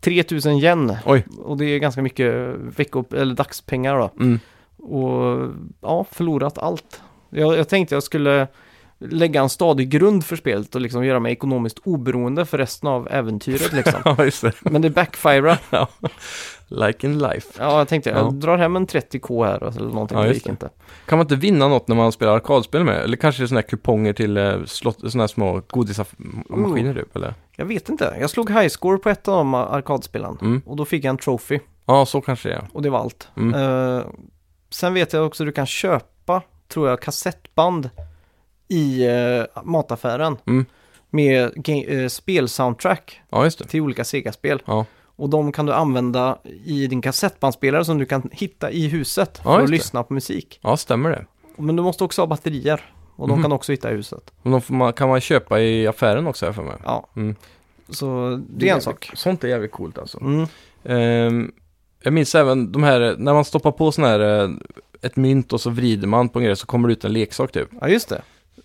3000 0.00 0.58
yen. 0.58 0.96
Oj. 1.06 1.26
Och 1.38 1.56
det 1.56 1.64
är 1.64 1.78
ganska 1.78 2.02
mycket 2.02 2.34
vecko 2.56 3.04
eller 3.12 3.34
dagspengar 3.34 3.98
då. 3.98 4.10
Mm. 4.20 4.40
Och 4.78 5.48
ja, 5.80 6.06
förlorat 6.10 6.58
allt. 6.58 7.00
Jag, 7.30 7.56
jag 7.58 7.68
tänkte 7.68 7.94
jag 7.94 8.02
skulle 8.02 8.46
lägga 9.00 9.40
en 9.42 9.48
stadig 9.48 9.88
grund 9.88 10.24
för 10.24 10.36
spelet 10.36 10.74
och 10.74 10.80
liksom 10.80 11.04
göra 11.04 11.20
mig 11.20 11.32
ekonomiskt 11.32 11.78
oberoende 11.84 12.46
för 12.46 12.58
resten 12.58 12.88
av 12.88 13.08
äventyret 13.10 13.72
liksom. 13.72 14.00
Ja, 14.04 14.24
just 14.24 14.42
det. 14.42 14.52
Men 14.60 14.82
det 14.82 14.90
backfirar. 14.90 15.58
Like 16.72 17.06
in 17.06 17.18
life. 17.18 17.48
Ja, 17.58 17.78
jag 17.78 17.88
tänkte 17.88 18.10
jag 18.10 18.18
Ja. 18.18 18.30
drar 18.30 18.58
hem 18.58 18.76
en 18.76 18.86
30k 18.86 19.44
här 19.46 19.76
eller 19.76 19.88
någonting. 19.90 20.18
Ja, 20.18 20.24
det 20.24 20.34
gick 20.34 20.44
det. 20.44 20.50
inte. 20.50 20.68
Kan 21.06 21.18
man 21.18 21.24
inte 21.24 21.36
vinna 21.36 21.68
något 21.68 21.88
när 21.88 21.96
man 21.96 22.12
spelar 22.12 22.32
arkadspel 22.36 22.84
med? 22.84 23.00
Eller 23.02 23.16
kanske 23.16 23.48
sådana 23.48 23.60
här 23.60 23.68
kuponger 23.68 24.12
till 24.12 24.36
eh, 24.36 24.64
slott, 24.64 24.98
sådana 25.00 25.22
här 25.22 25.28
små 25.28 25.62
godismaskiner 25.68 26.94
typ? 26.94 27.16
Eller? 27.16 27.34
Jag 27.56 27.64
vet 27.64 27.88
inte. 27.88 28.16
Jag 28.20 28.30
slog 28.30 28.50
high 28.50 28.68
score 28.68 28.98
på 28.98 29.08
ett 29.10 29.28
av 29.28 29.36
de 29.36 29.54
arkadspelen. 29.54 30.38
Mm. 30.42 30.62
Och 30.66 30.76
då 30.76 30.84
fick 30.84 31.04
jag 31.04 31.10
en 31.10 31.18
trophy. 31.18 31.58
Ja, 31.86 32.06
så 32.06 32.20
kanske 32.20 32.48
det 32.48 32.54
är. 32.54 32.68
Och 32.72 32.82
det 32.82 32.90
var 32.90 32.98
allt. 32.98 33.28
Mm. 33.36 33.54
Eh, 33.98 34.04
sen 34.70 34.94
vet 34.94 35.12
jag 35.12 35.26
också 35.26 35.42
att 35.42 35.48
du 35.48 35.52
kan 35.52 35.66
köpa, 35.66 36.42
tror 36.68 36.88
jag, 36.88 37.00
kassettband 37.02 37.90
i 38.70 39.06
eh, 39.06 39.62
mataffären. 39.64 40.36
Mm. 40.46 40.66
Med 41.10 41.52
ga- 41.54 42.02
eh, 42.02 42.08
spelsoundtrack 42.08 43.20
Ja, 43.30 43.44
just 43.44 43.58
det. 43.58 43.64
till 43.64 43.80
olika 43.80 44.04
Sega-spel. 44.04 44.62
Ja. 44.66 44.86
Och 45.16 45.28
de 45.30 45.52
kan 45.52 45.66
du 45.66 45.72
använda 45.72 46.38
i 46.64 46.86
din 46.86 47.02
kassettbandspelare 47.02 47.84
som 47.84 47.98
du 47.98 48.04
kan 48.06 48.28
hitta 48.32 48.70
i 48.70 48.88
huset 48.88 49.40
Ja, 49.44 49.50
för 49.54 49.60
att 49.60 49.66
det. 49.66 49.70
lyssna 49.72 50.02
på 50.02 50.14
musik. 50.14 50.58
ja, 50.62 50.76
stämmer 50.76 51.10
det. 51.10 51.24
Men 51.56 51.76
du 51.76 51.82
måste 51.82 52.04
också 52.04 52.22
ha 52.22 52.26
batterier. 52.26 52.80
Och 53.16 53.28
de 53.28 53.34
Mhm. 53.34 53.42
kan 53.42 53.52
också 53.52 53.72
hitta 53.72 53.90
i 53.92 53.94
huset. 53.94 54.32
Och 54.42 54.50
de 54.50 54.60
får 54.60 54.74
man, 54.74 54.92
kan 54.92 55.08
man 55.08 55.20
köpa 55.20 55.60
i 55.60 55.86
affären 55.86 56.26
också 56.26 56.46
här 56.46 56.52
för 56.52 56.62
mig. 56.62 56.76
Ja, 56.84 57.06
Mm. 57.16 57.34
så 57.88 58.40
det 58.50 58.68
är 58.68 58.74
en 58.74 58.80
sak. 58.80 59.10
Sånt 59.14 59.44
är 59.44 59.48
jävligt 59.48 59.72
coolt 59.72 59.98
alltså. 59.98 60.20
Mm. 60.20 60.46
Ehm, 60.84 61.52
jag 62.02 62.12
minns 62.12 62.34
även 62.34 62.72
de 62.72 62.82
här, 62.82 63.14
när 63.18 63.34
man 63.34 63.44
stoppar 63.44 63.70
på 63.72 63.92
sån 63.92 64.04
här, 64.04 64.20
eh, 64.44 64.50
ett 65.02 65.16
mynt 65.16 65.52
och 65.52 65.60
så 65.60 65.70
vrider 65.70 66.06
man 66.08 66.28
på 66.28 66.38
en 66.38 66.44
grej 66.44 66.56
så 66.56 66.66
kommer 66.66 66.88
det 66.88 66.92
ut 66.92 67.04
en 67.04 67.12
leksak 67.12 67.52
typ. 67.52 67.68
Ja, 67.80 67.88
just 67.88 68.08
det. 68.08 68.22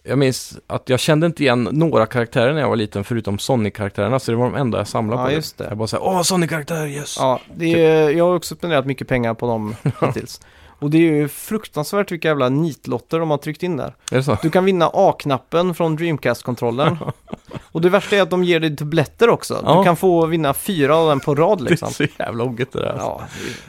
Jag 0.08 0.18
minns 0.18 0.58
att 0.68 0.90
jag 0.90 1.00
kände 1.00 1.26
inte 1.28 1.44
igen 1.44 1.64
några 1.72 2.06
karaktärer 2.06 2.54
när 2.54 2.62
jag 2.62 2.70
var 2.70 2.76
liten 2.76 3.04
förutom 3.04 3.40
Sonic-karaktärerna, 3.40 4.20
så 4.20 4.32
det 4.32 4.38
var 4.38 4.46
de 4.46 4.56
enda 4.56 4.78
jag 4.78 4.88
samlade 4.88 5.22
Ja, 5.22 5.26
på. 5.28 5.32
just 5.34 5.58
det. 5.58 5.66
Jag 5.70 5.78
bara 5.78 5.88
såhär, 5.88 6.04
åh 6.04 6.22
Sonic-karaktär, 6.22 6.86
yes! 6.88 7.16
Ja, 7.20 7.40
det 7.56 7.86
är, 7.86 8.10
jag 8.10 8.26
har 8.28 8.36
också 8.36 8.56
spenderat 8.56 8.86
mycket 8.86 9.08
pengar 9.08 9.34
på 9.34 9.48
dem 9.48 9.76
hittills. 10.02 10.42
Och 10.80 10.90
det 10.90 10.98
är 10.98 11.02
ju 11.02 11.28
fruktansvärt 11.28 12.12
vilka 12.12 12.28
jävla 12.28 12.50
nitlotter 12.50 13.20
de 13.20 13.30
har 13.30 13.38
tryckt 13.38 13.64
in 13.64 13.78
där. 13.78 13.96
Är 14.12 14.18
det 14.18 14.24
så? 14.24 14.38
Du 14.42 14.50
kan 14.50 14.66
vinna 14.66 14.90
A-knappen 14.94 15.74
från 15.76 15.96
Dreamcast-kontrollen. 15.96 16.98
och 17.72 17.82
det 17.82 17.90
värsta 17.90 18.16
är 18.16 18.22
att 18.22 18.30
de 18.30 18.44
ger 18.44 18.60
dig 18.60 18.70
dubbletter 18.70 19.30
också. 19.30 19.62
Ja. 19.66 19.78
Du 19.78 19.84
kan 19.84 19.96
få 19.96 20.26
vinna 20.26 20.54
fyra 20.54 20.96
av 20.98 21.08
den 21.10 21.20
på 21.20 21.36
rad 21.36 21.58
Det 21.60 21.66
är 21.68 21.70
liksom. 21.70 21.92
så 21.92 22.06
jävla 22.20 22.44
ogget 22.44 22.72
det 22.72 22.80
där. 22.80 22.88
alltså. 22.90 23.06
Ja, 23.08 23.22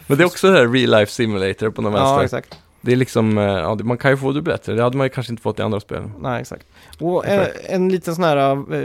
Men 0.06 0.18
det 0.18 0.24
är 0.24 0.26
också 0.26 0.50
det 0.50 0.58
här 0.58 0.68
real 0.68 0.90
life 0.90 1.12
simulator 1.12 1.70
på 1.70 1.82
något 1.82 2.00
ja, 2.00 2.16
vänster. 2.16 2.38
exakt. 2.38 2.58
Det 2.86 2.92
är 2.92 2.96
liksom, 2.96 3.38
eh, 3.38 3.44
ja, 3.44 3.74
det- 3.74 3.84
man 3.84 3.98
kan 3.98 4.10
ju 4.10 4.16
få 4.16 4.32
dubbletter. 4.32 4.74
Det 4.76 4.82
hade 4.82 4.96
man 4.96 5.04
ju 5.04 5.08
kanske 5.10 5.32
inte 5.32 5.42
fått 5.42 5.58
i 5.58 5.62
andra 5.62 5.80
spel. 5.80 6.02
Nej, 6.20 6.40
exakt. 6.40 6.66
Och 7.00 7.26
en, 7.26 7.46
en 7.68 7.88
liten 7.88 8.14
sån 8.14 8.24
här, 8.24 8.36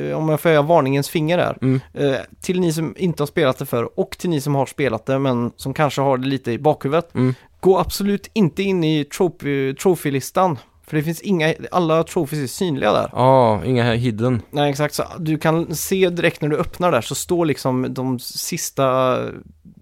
eh, 0.10 0.18
om 0.18 0.30
jag 0.30 0.40
får 0.42 0.50
höja 0.50 0.62
varningens 0.62 1.10
finger 1.10 1.38
här. 1.38 1.58
Mm. 1.62 1.80
Eh, 1.94 2.16
till 2.42 2.60
ni 2.60 2.74
som 2.74 2.96
inte 2.98 3.22
har 3.24 3.28
spelat 3.28 3.58
det 3.58 3.66
för 3.66 4.00
och 4.00 4.12
till 4.18 4.30
ni 4.30 4.42
som 4.42 4.56
har 4.56 4.66
spelat 4.66 5.06
det 5.06 5.20
men 5.20 5.52
som 5.56 5.74
kanske 5.74 6.02
har 6.02 6.18
det 6.18 6.28
lite 6.28 6.52
i 6.52 6.58
bakhuvudet. 6.60 7.16
Mm. 7.16 7.34
Gå 7.60 7.80
absolut 7.80 8.30
inte 8.34 8.64
in 8.64 8.84
i 8.84 9.04
trophy- 9.04 9.76
trophy-listan. 9.76 10.58
För 10.88 10.98
det 10.98 11.04
finns 11.04 11.22
inga, 11.22 11.54
alla 11.72 12.04
trophies 12.04 12.44
är 12.44 12.48
synliga 12.48 12.94
där. 12.94 13.10
Ja, 13.14 13.62
inga 13.66 13.84
här 13.84 13.96
hidden. 13.96 14.42
Nej, 14.50 14.70
exakt. 14.70 14.94
Så 14.94 15.04
du 15.20 15.38
kan 15.38 15.76
se 15.76 16.10
direkt 16.10 16.42
när 16.42 16.50
du 16.50 16.58
öppnar 16.58 16.92
där 16.92 17.02
så 17.02 17.16
står 17.16 17.46
liksom 17.46 17.94
de 17.94 18.20
sista 18.20 19.18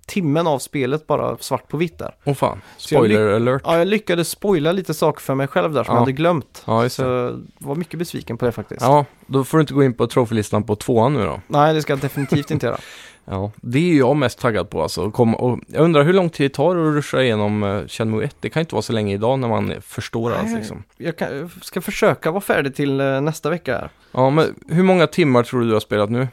timmen 0.10 0.48
av 0.48 0.60
spelet 0.60 1.08
bara 1.08 1.38
svart 1.38 1.68
på 1.68 1.78
vitt 1.78 1.98
där. 1.98 2.16
Åh 2.24 2.34
fan, 2.34 2.62
Så 2.78 2.94
jag 2.96 3.00
spoiler 3.00 3.34
alert. 3.36 3.62
Ja, 3.66 3.78
jag 3.78 3.88
lyckades 3.88 4.30
spoila 4.30 4.72
lite 4.72 4.94
saker 4.94 5.22
för 5.22 5.36
mig 5.36 5.48
själv 5.48 5.74
där 5.74 5.84
som 5.84 5.92
Ja. 5.92 5.96
jag 5.96 6.00
hade 6.00 6.12
glömt. 6.12 6.64
Ja, 6.66 6.90
Så 6.90 7.02
jag 7.02 7.42
var 7.58 7.76
mycket 7.76 8.00
besviken 8.00 8.38
på 8.38 8.46
det 8.46 8.52
faktiskt. 8.52 8.82
Ja, 8.82 9.06
då 9.28 9.44
får 9.44 9.58
du 9.58 9.62
inte 9.62 9.74
gå 9.74 9.84
in 9.84 9.94
på 9.94 10.08
trofélistan 10.08 10.64
på 10.64 10.76
tvåan 10.76 11.14
nu 11.14 11.24
då. 11.26 11.42
Nej, 11.48 11.74
det 11.74 11.82
ska 11.82 11.94
jag 11.94 12.00
definitivt 12.00 12.52
inte 12.52 12.66
göra. 12.66 12.78
Ja, 13.32 13.52
det 13.56 13.92
är 13.92 13.98
jag 13.98 14.16
mest 14.16 14.40
taggad 14.40 14.70
på 14.70 14.82
alltså. 14.82 15.12
Kom, 15.12 15.36
och 15.36 15.60
jag 15.68 15.84
undrar 15.84 16.04
hur 16.04 16.14
lång 16.14 16.30
tid 16.30 16.52
det 16.52 16.56
tar 16.56 16.72
att 16.76 16.96
ruscha 16.96 17.22
igenom 17.22 17.64
uh, 17.64 17.88
Shenmue 17.88 18.24
1. 18.26 18.36
Det 18.40 18.50
kan 18.50 18.60
inte 18.60 18.76
vara 18.76 18.82
så 18.82 18.94
länge 18.94 19.14
idag 19.14 19.40
när 19.40 19.48
man 19.48 19.74
förstår 19.82 20.34
allt 20.34 20.56
liksom. 20.56 20.84
Jag 20.98 21.18
kan, 21.18 21.38
jag 21.38 21.50
ska 21.62 21.82
försöka 21.82 22.32
vara 22.32 22.42
färdig 22.42 22.76
till 22.76 23.00
eh, 23.00 23.22
nästa 23.22 23.50
vecka 23.50 23.74
här. 23.74 23.90
Ja, 24.12 24.30
men 24.30 24.56
hur 24.68 24.84
många 24.84 25.08
timmar 25.08 25.44
tror 25.44 25.62
du 25.62 25.68
du 25.68 25.74
har 25.74 25.80
spelat 25.80 26.10
nu? 26.10 26.28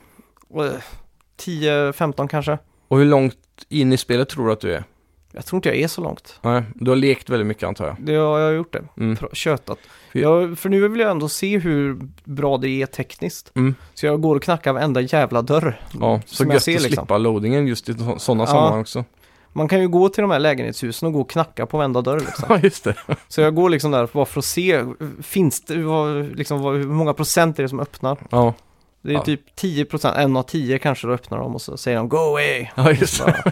Och, 0.48 0.64
eh, 0.66 0.72
10-15 1.40 2.28
kanske. 2.28 2.58
Och 2.88 2.98
hur 2.98 3.04
långt 3.04 3.36
in 3.68 3.92
i 3.92 3.96
spelet 3.96 4.28
tror 4.28 4.46
du 4.46 4.52
att 4.52 4.60
du 4.60 4.74
är? 4.74 4.84
Jag 5.32 5.46
tror 5.46 5.58
inte 5.58 5.68
jag 5.68 5.78
är 5.78 5.88
så 5.88 6.00
långt. 6.00 6.38
Nej, 6.42 6.62
du 6.74 6.90
har 6.90 6.96
lekt 6.96 7.30
väldigt 7.30 7.46
mycket 7.46 7.62
antar 7.62 7.86
jag. 7.86 7.96
Det 8.00 8.14
har 8.14 8.38
jag 8.38 8.54
gjort 8.54 8.72
det. 8.72 8.84
Mm. 8.96 9.16
Tjötat. 9.32 9.78
Jag, 10.12 10.58
för 10.58 10.68
nu 10.68 10.88
vill 10.88 11.00
jag 11.00 11.10
ändå 11.10 11.28
se 11.28 11.58
hur 11.58 11.98
bra 12.24 12.58
det 12.58 12.68
är 12.68 12.86
tekniskt. 12.86 13.52
Mm. 13.54 13.74
Så 13.94 14.06
jag 14.06 14.20
går 14.20 14.36
och 14.36 14.42
knackar 14.42 14.72
varenda 14.72 15.00
jävla 15.00 15.42
dörr. 15.42 15.80
Ja, 16.00 16.20
så 16.26 16.34
Som 16.36 16.46
jag 16.46 16.54
gött 16.54 16.62
ser, 16.62 16.76
att 16.76 16.82
liksom. 16.82 17.02
slippa 17.04 17.18
loadingen 17.18 17.66
just 17.66 17.88
i 17.88 17.94
sådana 17.94 18.42
Ja. 18.42 18.46
sammanhang 18.46 18.80
också. 18.80 19.04
Man 19.52 19.68
kan 19.68 19.80
ju 19.80 19.88
gå 19.88 20.08
till 20.08 20.22
de 20.22 20.30
här 20.30 20.38
lägenhetshusen 20.38 21.06
och 21.06 21.12
gå 21.12 21.20
och 21.20 21.30
knacka 21.30 21.66
på 21.66 21.76
varenda 21.76 22.02
dörr 22.02 22.20
liksom. 22.20 22.44
Ja, 22.48 22.58
just 22.62 22.84
det. 22.84 22.94
Så 23.28 23.40
jag 23.40 23.54
går 23.54 23.70
liksom 23.70 23.90
där 23.90 24.08
bara 24.12 24.24
för 24.24 24.38
att 24.38 24.44
se, 24.44 24.84
finns 25.22 25.60
det, 25.60 25.82
vad, 25.82 26.36
liksom, 26.36 26.62
vad, 26.62 26.76
hur 26.76 26.84
många 26.86 27.14
procent 27.14 27.58
är 27.58 27.62
det 27.62 27.68
som 27.68 27.80
öppnar? 27.80 28.18
Ja, 28.30 28.54
Det 29.06 29.12
är 29.12 29.14
Ja. 29.14 29.24
typ 29.24 29.54
10 29.56 29.84
procent, 29.84 30.16
en 30.16 30.36
av 30.36 30.42
10 30.42 30.78
kanske 30.78 31.06
då 31.06 31.12
öppnar 31.12 31.38
de 31.38 31.54
och 31.54 31.62
så 31.62 31.76
säger 31.76 31.96
de 31.98 32.08
Go 32.08 32.16
away! 32.16 32.66
ja 32.74 32.92
just 32.92 33.24
det. 33.24 33.44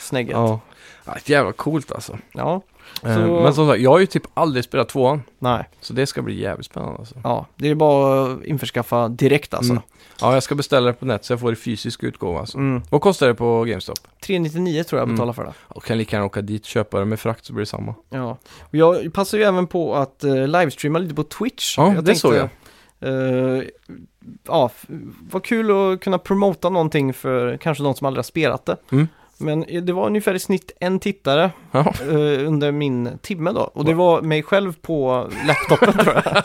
Snägget. 0.00 0.32
Ja. 0.32 0.60
Ja. 1.04 1.14
Jävla 1.24 1.52
coolt 1.52 1.92
alltså. 1.92 2.18
ja, 2.32 2.62
Eh, 3.02 3.14
Så- 3.14 3.20
Men 3.42 3.54
som 3.54 3.68
sagt, 3.68 3.80
jag 3.80 3.90
har 3.90 3.98
ju 3.98 4.06
typ 4.06 4.22
aldrig 4.34 4.64
spelat 4.64 4.88
tvåan. 4.88 5.22
nej. 5.38 5.68
Så 5.80 5.92
det 5.92 6.06
ska 6.06 6.22
bli 6.22 6.40
jävligt 6.42 6.66
spännande 6.66 6.98
alltså. 6.98 7.14
Ja, 7.24 7.46
det 7.56 7.68
är 7.68 7.74
bara 7.74 8.32
att 8.32 8.44
införskaffa 8.44 9.08
direkt 9.08 9.54
alltså. 9.54 9.72
Mm. 9.72 9.82
Ja, 10.20 10.34
jag 10.34 10.42
ska 10.42 10.54
beställa 10.54 10.86
det 10.86 10.92
på 10.92 11.04
nät 11.06 11.24
så 11.24 11.32
jag 11.32 11.40
får 11.40 11.48
det 11.50 11.52
i 11.52 11.56
fysisk 11.56 12.02
utgåva 12.02 12.40
alltså. 12.40 12.58
Mm. 12.58 12.82
Vad 12.90 13.00
kostar 13.00 13.26
det 13.28 13.34
på 13.34 13.64
GameStop? 13.64 13.98
399 14.26 14.82
tror 14.84 14.98
jag 15.00 15.04
Mm. 15.04 15.16
betalar 15.16 15.32
för 15.32 15.44
det. 15.44 15.52
Jag 15.74 15.82
kan 15.82 15.98
lika 15.98 16.16
gärna 16.16 16.26
åka 16.26 16.40
dit, 16.42 16.64
köpa 16.64 16.98
det 16.98 17.04
med 17.04 17.20
frakt 17.20 17.44
så 17.44 17.52
blir 17.52 17.62
det 17.62 17.66
samma. 17.66 17.94
Ja. 18.10 18.38
Och 18.60 18.74
jag 18.74 19.12
passar 19.14 19.38
ju 19.38 19.44
även 19.44 19.66
på 19.66 19.94
att 19.96 20.24
uh, 20.24 20.46
livestreama 20.48 20.98
lite 20.98 21.14
på 21.14 21.24
Twitch. 21.24 21.78
Ja, 21.78 21.94
jag 21.94 22.04
det 22.04 22.14
såg 22.14 22.34
jag. 22.34 22.48
eh, 23.00 23.62
ja, 24.48 24.70
vad 25.30 25.44
kul 25.44 25.70
att 25.92 26.00
kunna 26.00 26.18
promota 26.18 26.68
någonting 26.68 27.14
för 27.14 27.56
kanske 27.56 27.84
de 27.84 27.94
som 27.94 28.06
aldrig 28.06 28.18
har 28.18 28.22
spelat 28.24 28.66
det. 28.66 28.76
Mm. 28.92 29.08
Men 29.40 29.64
det 29.86 29.92
var 29.92 30.06
ungefär 30.06 30.34
i 30.34 30.38
snitt 30.38 30.72
en 30.80 31.00
tittare 31.00 31.50
Ja. 31.70 31.80
eh, 31.80 32.46
under 32.46 32.72
min 32.72 33.18
timme 33.22 33.52
då. 33.52 33.60
Och 33.60 33.84
det 33.84 33.94
var 33.94 34.22
mig 34.22 34.42
själv 34.42 34.72
på 34.82 35.28
laptopen 35.46 35.92
tror 36.04 36.14
jag. 36.24 36.42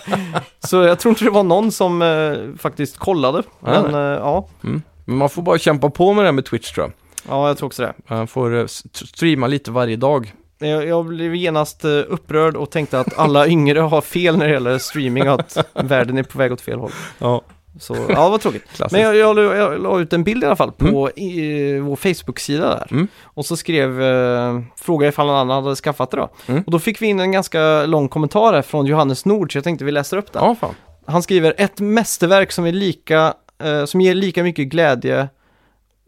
Så 0.60 0.84
jag 0.84 1.00
tror 1.00 1.10
inte 1.10 1.24
det 1.24 1.30
var 1.32 1.44
någon 1.44 1.72
som 1.72 2.02
eh, 2.02 2.58
faktiskt 2.60 2.98
kollade. 2.98 3.44
Men 3.60 3.96
eh, 3.96 4.00
ja, 4.02 4.48
Mm. 4.64 4.82
Men 5.06 5.18
man 5.18 5.30
får 5.30 5.42
bara 5.42 5.58
kämpa 5.58 5.90
på 5.90 6.14
med 6.14 6.24
det 6.24 6.28
här 6.28 6.32
med 6.34 6.46
Twitch 6.46 6.72
tror 6.72 6.86
jag. 6.86 6.94
ja, 7.36 7.48
jag 7.48 7.58
tror 7.58 7.68
också 7.68 7.82
det. 7.82 7.94
Man 8.08 8.28
får 8.28 8.56
eh, 8.60 8.66
streama 8.94 9.48
lite 9.48 9.72
varje 9.72 9.96
dag. 9.96 10.34
Jag, 10.60 10.88
jag 10.88 11.06
blev 11.06 11.36
genast 11.36 11.86
upprörd 11.86 12.56
och 12.56 12.70
tänkte 12.72 13.00
att 13.00 13.18
alla 13.20 13.48
yngre 13.56 13.80
har 13.80 14.02
fel 14.02 14.38
när 14.38 14.48
det 14.48 14.54
gäller 14.54 14.78
streaming 14.78 15.30
och 15.30 15.40
att 15.40 15.58
världen 15.74 16.18
är 16.18 16.24
på 16.24 16.38
väg 16.38 16.52
åt 16.54 16.62
fel 16.62 16.80
håll. 16.80 16.92
Ja, 17.20 17.42
Så 17.80 17.96
ja, 18.10 18.30
vad 18.30 18.42
tråkigt. 18.42 18.64
Men 18.92 19.02
jag, 19.02 19.16
jag, 19.16 19.36
la- 19.36 19.56
jag 19.56 19.82
la 19.82 20.00
ut 20.00 20.14
en 20.14 20.24
bild 20.24 20.44
i 20.44 20.46
alla 20.46 20.56
fall 20.56 20.72
på 20.72 21.10
i, 21.16 21.80
vår 21.80 21.96
Facebook-sida 21.96 22.70
där. 22.70 22.88
Mm. 22.92 23.08
Och 23.24 23.46
så 23.46 23.58
skrev, 23.58 24.02
eh, 24.02 24.62
frågade 24.76 25.10
ifall 25.10 25.28
någon 25.28 25.36
annan 25.36 25.64
hade 25.64 25.76
skaffat 25.76 26.12
det 26.12 26.18
då. 26.18 26.30
Mm. 26.48 26.64
Och 26.66 26.72
då 26.72 26.80
fick 26.80 27.02
vi 27.02 27.08
in 27.08 27.20
en 27.20 27.32
ganska 27.32 27.86
lång 27.86 28.10
kommentar 28.10 28.54
här 28.54 28.62
från 28.62 28.86
Johannes 28.86 29.26
Nord, 29.26 29.52
så 29.52 29.58
jag 29.58 29.64
tänkte 29.64 29.86
vi 29.86 29.92
läser 29.92 30.18
upp 30.18 30.34
den. 30.34 30.56
Ja. 30.62 30.74
Han 31.06 31.24
skriver, 31.24 31.54
ett 31.58 31.80
mästerverk 31.80 32.52
som, 32.52 32.66
är 32.66 32.72
lika, 32.72 33.34
eh, 33.64 33.86
som 33.86 34.02
ger 34.02 34.16
lika 34.16 34.44
mycket 34.44 34.68
glädje 34.68 35.28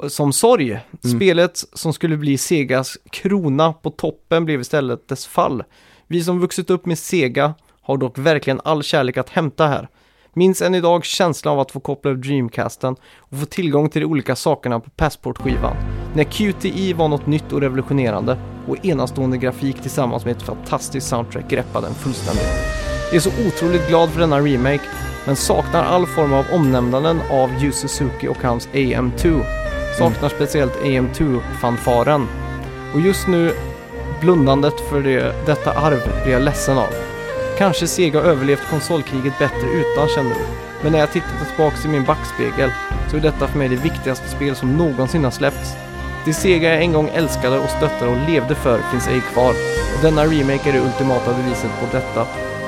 som 0.08 0.34
sorg. 0.34 0.72
Mm. 0.72 1.16
Spelet 1.18 1.64
som 1.74 1.94
skulle 1.94 2.18
bli 2.18 2.38
Segas 2.38 2.98
krona 3.12 3.74
på 3.74 3.90
toppen 3.90 4.46
blev 4.46 4.62
istället 4.62 5.08
dess 5.08 5.26
fall. 5.28 5.64
Vi 6.08 6.24
som 6.24 6.40
vuxit 6.40 6.70
upp 6.70 6.86
med 6.86 7.00
Sega 7.00 7.54
har 7.82 7.98
dock 7.98 8.18
verkligen 8.18 8.62
all 8.64 8.84
kärlek 8.84 9.18
att 9.18 9.30
hämta 9.30 9.68
här. 9.68 9.88
Minns 10.38 10.62
än 10.62 10.76
idag 10.76 11.06
känslan 11.06 11.54
av 11.54 11.60
att 11.60 11.72
få 11.72 11.80
koppla 11.80 12.12
upp 12.12 12.24
Dreamcasten 12.24 12.96
och 13.20 13.38
få 13.38 13.46
tillgång 13.46 13.90
till 13.90 14.02
de 14.02 14.08
olika 14.08 14.36
sakerna 14.36 14.80
på 14.80 14.90
Passport-skivan. 14.90 15.76
När 16.16 16.24
QTE 16.24 16.94
var 16.94 17.08
något 17.08 17.28
nytt 17.28 17.52
och 17.52 17.62
revolutionerande 17.62 18.38
och 18.68 18.86
enastående 18.86 19.38
grafik 19.38 19.82
tillsammans 19.82 20.26
med 20.26 20.36
ett 20.36 20.42
fantastiskt 20.42 21.08
soundtrack 21.08 21.50
greppade 21.50 21.88
den 21.88 21.96
fullständigt. 21.96 22.48
Jag 23.08 23.16
är 23.16 23.20
så 23.20 23.30
otroligt 23.48 23.88
glad 23.88 24.10
för 24.10 24.20
denna 24.20 24.40
remake, 24.40 24.84
men 25.26 25.36
saknar 25.36 25.84
all 25.84 26.06
form 26.06 26.34
av 26.34 26.46
omnämnanden 26.54 27.22
av 27.32 27.64
Yu 27.64 27.72
Suzuki 27.72 28.28
och 28.28 28.44
hans 28.44 28.68
AM2. 28.68 29.42
Saknar 29.98 30.30
speciellt 30.30 30.76
AM2-fanfaren. 30.82 32.26
Och 32.94 33.02
just 33.02 33.28
nu, 33.28 33.52
blundandet 34.22 34.80
för 34.90 35.02
det, 35.02 35.46
detta 35.46 35.72
arv 35.72 36.24
blir 36.24 36.34
jag 36.34 36.42
ledsen 36.42 36.78
av. 36.78 37.15
Kanske 37.58 37.88
Sega 37.88 38.20
överlevt 38.20 38.70
konsolkriget 38.70 39.40
bättre 39.40 39.68
utan 39.74 40.08
Shenmue. 40.08 40.46
Men 40.84 40.92
när 40.92 41.00
jag 41.00 41.12
tittar 41.12 41.46
tillbaka 41.48 41.78
i 41.86 41.88
min 41.88 42.04
backspegel 42.04 42.72
så 43.12 43.18
är 43.18 43.22
detta 43.22 43.48
för 43.48 43.58
mig 43.60 43.70
det 43.70 43.76
viktigaste 43.76 44.28
spel 44.30 44.56
som 44.56 44.78
någonsin 44.78 45.24
har 45.24 45.32
släppts. 45.32 45.74
Det 46.26 46.34
Sega 46.34 46.70
jag 46.74 46.82
en 46.82 46.94
gång 46.94 47.10
älskade 47.14 47.60
och 47.60 47.70
stöttade 47.70 48.12
och 48.12 48.30
levde 48.30 48.56
för 48.56 48.80
finns 48.92 49.08
ej 49.08 49.22
kvar. 49.34 49.50
Och 49.96 50.02
denna 50.02 50.24
remake 50.26 50.70
är 50.70 50.74
det 50.74 50.80
ultimata 50.80 51.34
beviset 51.34 51.72
på 51.80 51.86
detta. 51.98 52.26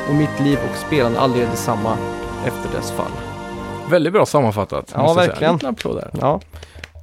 Och 0.10 0.16
mitt 0.16 0.40
liv 0.40 0.60
och 0.72 0.78
spelande 0.78 1.20
aldrig 1.20 1.44
är 1.44 1.48
detsamma 1.50 1.98
efter 2.46 2.78
dess 2.78 2.92
fall. 2.92 3.12
Väldigt 3.90 4.14
bra 4.14 4.26
sammanfattat. 4.26 4.92
Ja, 4.96 5.14
verkligen. 5.14 5.50
En 5.50 5.56
liten 5.56 5.70
applåd 5.70 5.96
där. 5.96 6.10
Ja, 6.22 6.42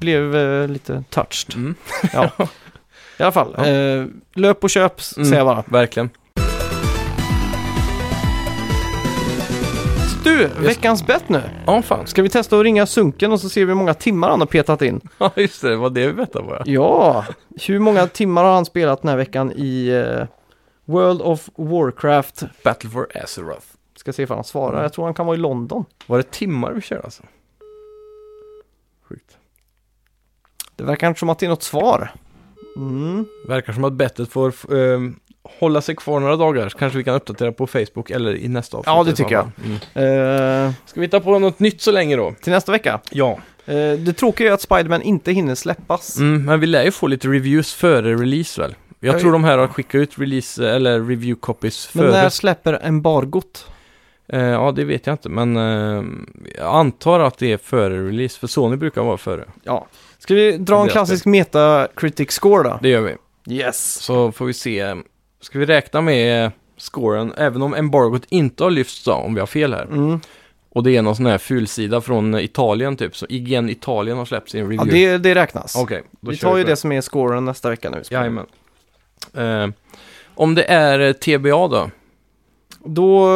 blev 0.01 0.37
eh, 0.37 0.69
lite 0.69 1.05
touched. 1.11 1.55
Mm. 1.57 1.75
Ja. 2.13 2.31
I 3.19 3.23
alla 3.23 3.33
fall, 3.33 3.55
Ja. 3.59 3.67
eh, 3.67 4.05
löp 4.35 4.65
och 4.65 4.71
köp 4.71 5.01
Mm. 5.17 5.25
säger 5.29 5.37
jag 5.37 5.47
bara. 5.47 5.65
Verkligen. 5.67 6.11
Du, 10.25 10.47
veckans 10.59 11.07
bett 11.07 11.29
nu. 11.29 11.43
Ja, 11.67 11.83
fan. 11.83 12.07
Ska 12.07 12.23
vi 12.23 12.29
testa 12.29 12.57
att 12.57 12.63
ringa 12.63 12.87
Sunken 12.87 13.33
och 13.33 13.41
så 13.41 13.49
ser 13.49 13.61
vi 13.61 13.67
hur 13.67 13.75
många 13.75 13.95
timmar 13.95 14.31
han 14.31 14.41
har 14.41 14.47
petat 14.47 14.83
in? 14.83 15.01
Ja, 15.19 15.33
just 15.37 15.63
det. 15.63 15.69
Det 15.71 15.77
var 15.77 15.91
det 15.91 16.07
vi 16.07 16.13
väntade 16.13 16.45
på. 16.45 16.55
ja. 16.55 16.65
Ja, 16.67 17.25
hur 17.67 17.79
många 17.79 18.07
timmar 18.07 18.45
har 18.45 18.55
han 18.55 18.65
spelat 18.65 19.03
den 19.03 19.09
här 19.09 19.17
veckan 19.17 19.53
i 19.57 19.89
eh, 19.89 20.27
World 20.85 21.21
of 21.23 21.49
Warcraft? 21.57 22.43
Battle 22.65 22.91
for 22.91 23.09
Azeroth. 23.25 23.67
Ska 23.97 24.13
se 24.13 24.23
ifall 24.23 24.37
han 24.37 24.45
svarar. 24.45 24.83
Jag 24.83 24.93
tror 24.93 25.05
han 25.05 25.15
kan 25.15 25.27
vara 25.27 25.37
i 25.37 25.41
London. 25.41 25.85
Var 26.07 26.17
det 26.17 26.31
timmar 26.31 26.73
vi 26.73 26.81
körde 26.81 27.03
alltså? 27.03 27.23
Sjukt. 29.09 29.37
Det 30.77 30.85
verkar 30.85 31.09
inte 31.09 31.21
som 31.21 31.29
att 31.31 31.39
det 31.39 31.47
är 31.47 31.51
något 31.51 31.63
svar. 31.63 32.11
Mm. 32.77 33.27
Verkar 33.49 33.73
som 33.73 33.85
att 33.85 33.93
bettet 33.93 34.29
får 34.29 34.75
ehm, 34.77 35.17
hålla 35.61 35.81
sig 35.81 35.97
kvar 35.97 36.21
några 36.21 36.37
dagar. 36.37 36.69
Så 36.69 36.79
kanske 36.79 36.99
vi 36.99 37.05
kan 37.05 37.15
uppdatera 37.15 37.53
på 37.53 37.67
Facebook 37.67 38.11
eller 38.11 38.37
i 38.37 38.49
nästa 38.49 38.77
avsnitt. 38.77 38.93
Ja, 38.95 39.05
det 39.05 39.13
tycker 39.13 39.37
fall. 39.37 39.51
Mm. 39.95 40.67
Eh, 40.67 40.73
Ska 40.87 41.01
vi 41.01 41.09
ta 41.09 41.21
på 41.21 41.39
något 41.39 41.59
nytt 41.59 41.81
så 41.83 41.91
länge 41.91 42.17
då? 42.17 42.35
till 42.43 42.53
nästa 42.53 42.73
vecka. 42.73 43.01
Ja. 43.11 43.39
Eh, 43.67 43.75
det 43.99 44.13
tråkiga 44.13 44.49
är 44.51 44.53
att 44.55 44.61
Spiderman 44.61 45.03
inte 45.03 45.33
hinner 45.33 45.55
släppas. 45.55 46.17
Mm, 46.19 46.45
men 46.45 46.61
vi 46.61 46.67
lär 46.67 46.85
ju 46.85 46.91
få 46.91 47.07
lite 47.07 47.29
reviews 47.29 47.75
före 47.75 48.15
release 48.15 48.61
väl? 48.61 48.75
Jag 49.01 49.15
Ja, 49.15 49.21
tror 49.21 49.33
de 49.33 49.45
här 49.45 49.59
har 49.59 49.69
skickat 49.69 49.95
ut 49.99 50.19
release 50.19 50.69
eller 50.71 51.01
review 51.01 51.35
copies 51.41 51.89
Men 51.93 52.05
före. 52.05 52.23
när 52.23 52.29
släpper 52.29 52.87
embargot? 52.87 53.67
Eh, 54.29 54.41
ja, 54.43 54.73
det 54.77 54.85
vet 54.85 55.07
jag 55.07 55.15
inte, 55.15 55.29
men 55.29 55.57
eh, 55.57 56.05
jag 56.59 56.75
antar 56.75 57.21
att 57.21 57.39
det 57.39 57.53
är 57.53 57.57
före 57.57 58.09
release, 58.09 58.39
för 58.41 58.47
Sony 58.47 58.77
brukar 58.77 59.03
vara 59.03 59.17
före. 59.17 59.45
Ja. 59.63 59.87
Ska 60.19 60.35
vi 60.35 60.57
dra 60.57 60.83
en 60.83 60.89
klassisk 60.89 61.25
meta 61.27 61.89
critic 61.97 62.31
score 62.31 62.63
då? 62.69 62.79
Det 62.83 62.89
gör 62.89 63.01
vi. 63.01 63.15
Yes. 63.55 63.95
Så 63.95 64.33
får 64.33 64.47
vi 64.47 64.53
se. 64.55 64.95
Ska 65.45 65.59
vi 65.59 65.67
räkna 65.67 66.01
med 66.01 66.51
scoren, 66.77 67.33
även 67.37 67.63
om 67.63 67.75
embargot 67.75 68.23
inte 68.29 68.65
har 68.65 68.71
lyfts 68.71 69.05
då, 69.05 69.13
om 69.13 69.35
vi 69.35 69.41
har 69.41 69.47
fel 69.47 69.75
här. 69.75 69.83
Mm. 69.85 70.21
Och 70.71 70.83
det 70.83 70.97
är 70.97 71.03
någon 71.03 71.17
sån 71.17 71.27
här 71.27 71.39
fulsida 71.39 72.01
från 72.01 72.35
Italien 72.39 72.97
typ, 72.97 73.17
så 73.17 73.27
IGN 73.29 73.69
Italien 73.69 74.19
har 74.19 74.25
släppt 74.25 74.51
sin 74.51 74.61
Ja, 74.61 74.67
review. 74.67 74.93
det, 75.13 75.19
det 75.19 75.35
räknas. 75.35 75.77
Okej, 75.77 76.03
då 76.21 76.31
Vi 76.31 76.37
kör 76.37 76.51
tar 76.51 76.57
ju 76.57 76.65
på 76.65 76.71
det 76.71 76.77
som 76.77 76.93
är 76.93 77.01
scoren 77.01 77.45
nästa 77.45 77.71
vecka 77.71 77.91
nu. 77.91 78.03
Jajamän. 78.11 78.47
Eh, 79.35 79.67
om 80.35 80.55
det 80.55 80.65
är 80.65 81.01
eh, 81.01 81.13
TBA 81.13 81.69
då? 81.69 81.91
Då 82.85 83.29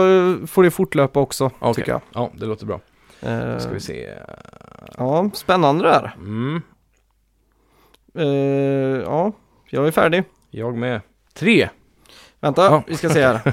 får 0.47 0.62
det 0.62 0.70
fortlöpa 0.70 1.20
också, 1.20 1.51
Okej. 1.59 1.74
tycker 1.74 1.90
jag. 1.93 2.01
Ja, 2.14 2.30
det 2.36 2.47
låter 2.47 2.66
bra. 2.66 2.80
Eh, 3.20 3.59
Ska 3.59 3.70
vi 3.72 3.80
se. 3.80 4.09
Ja, 4.98 5.30
spännande 5.35 5.85
där. 5.85 6.14
Mm, 6.18 6.62
Eh, 8.14 8.24
ja, 9.05 9.32
jag 9.70 9.86
är 9.86 9.90
färdig. 9.90 10.24
jag 10.51 10.76
med. 10.76 11.01
Tre, 11.35 11.68
Vänta, 12.40 12.65
Ja. 12.65 12.82
vi 12.86 12.97
ska 12.97 13.09
se 13.10 13.23
här. 13.27 13.40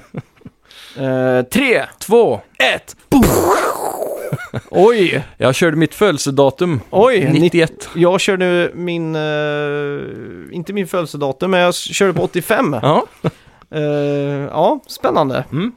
Eh, 0.98 1.42
tre, 1.42 1.86
två. 2.00 2.40
ett, 2.74 2.96
Oj, 4.70 5.24
Jag 5.38 5.56
körde 5.56 5.78
mitt 5.78 5.96
födelsedatum. 5.96 6.82
oj. 6.90 7.30
91. 7.34 7.90
Jag 7.96 8.22
körde 8.22 8.72
min, 8.74 9.16
eh, 9.16 9.22
inte 10.52 10.74
min 10.74 10.88
födelsedatum, 10.88 11.52
men 11.52 11.60
jag 11.60 11.76
körde 11.76 12.14
på 12.14 12.24
85. 12.24 12.76
Ja, 12.82 13.06
Eh, 13.72 13.82
ja, 14.52 14.80
spännande. 14.88 15.44
Mm. 15.52 15.72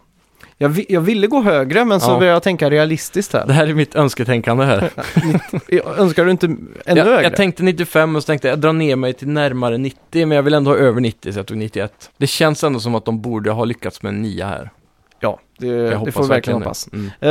Jag, 0.60 0.68
vi, 0.68 0.86
jag 0.88 1.00
ville 1.00 1.26
gå 1.26 1.42
högre, 1.42 1.84
men 1.84 2.00
så 2.00 2.10
Ja. 2.10 2.18
började 2.18 2.34
jag 2.36 2.42
tänka 2.42 2.70
realistiskt 2.70 3.32
här. 3.32 3.46
det 3.46 3.52
här 3.52 3.66
är 3.66 3.74
mitt 3.74 3.94
önsketänkande 3.94 4.64
här. 4.64 4.90
Jag 5.68 5.98
önskar 5.98 6.24
du 6.24 6.30
inte 6.30 6.46
ännu 6.46 6.60
jag, 6.84 7.04
högre? 7.04 7.22
jag 7.22 7.36
tänkte 7.36 7.62
95 7.62 8.16
och 8.16 8.22
så 8.22 8.26
tänkte 8.26 8.48
jag 8.48 8.52
jag 8.52 8.60
drar 8.60 8.72
ner 8.72 8.96
mig 8.96 9.12
till 9.12 9.28
närmare 9.28 9.78
90, 9.78 10.26
men 10.26 10.30
jag 10.36 10.42
vill 10.42 10.54
ändå 10.54 10.70
ha 10.70 10.78
över 10.78 11.00
90 11.00 11.32
så 11.32 11.38
jag 11.38 11.46
tog 11.46 11.56
91. 11.56 12.10
Det 12.16 12.26
känns 12.26 12.64
ändå 12.64 12.80
som 12.80 12.94
att 12.94 13.04
de 13.04 13.20
borde 13.20 13.50
ha 13.50 13.64
lyckats 13.64 14.02
med 14.02 14.10
en 14.10 14.22
9 14.22 14.44
här. 14.44 14.70
Ja, 15.20 15.38
det, 15.58 15.66
Jag 15.66 16.04
det 16.04 16.12
får 16.12 16.22
vi 16.22 16.28
verkligen 16.28 16.60
det. 16.60 16.64
hoppas. 16.66 16.88
Mm. 16.92 17.10
Eh, 17.20 17.30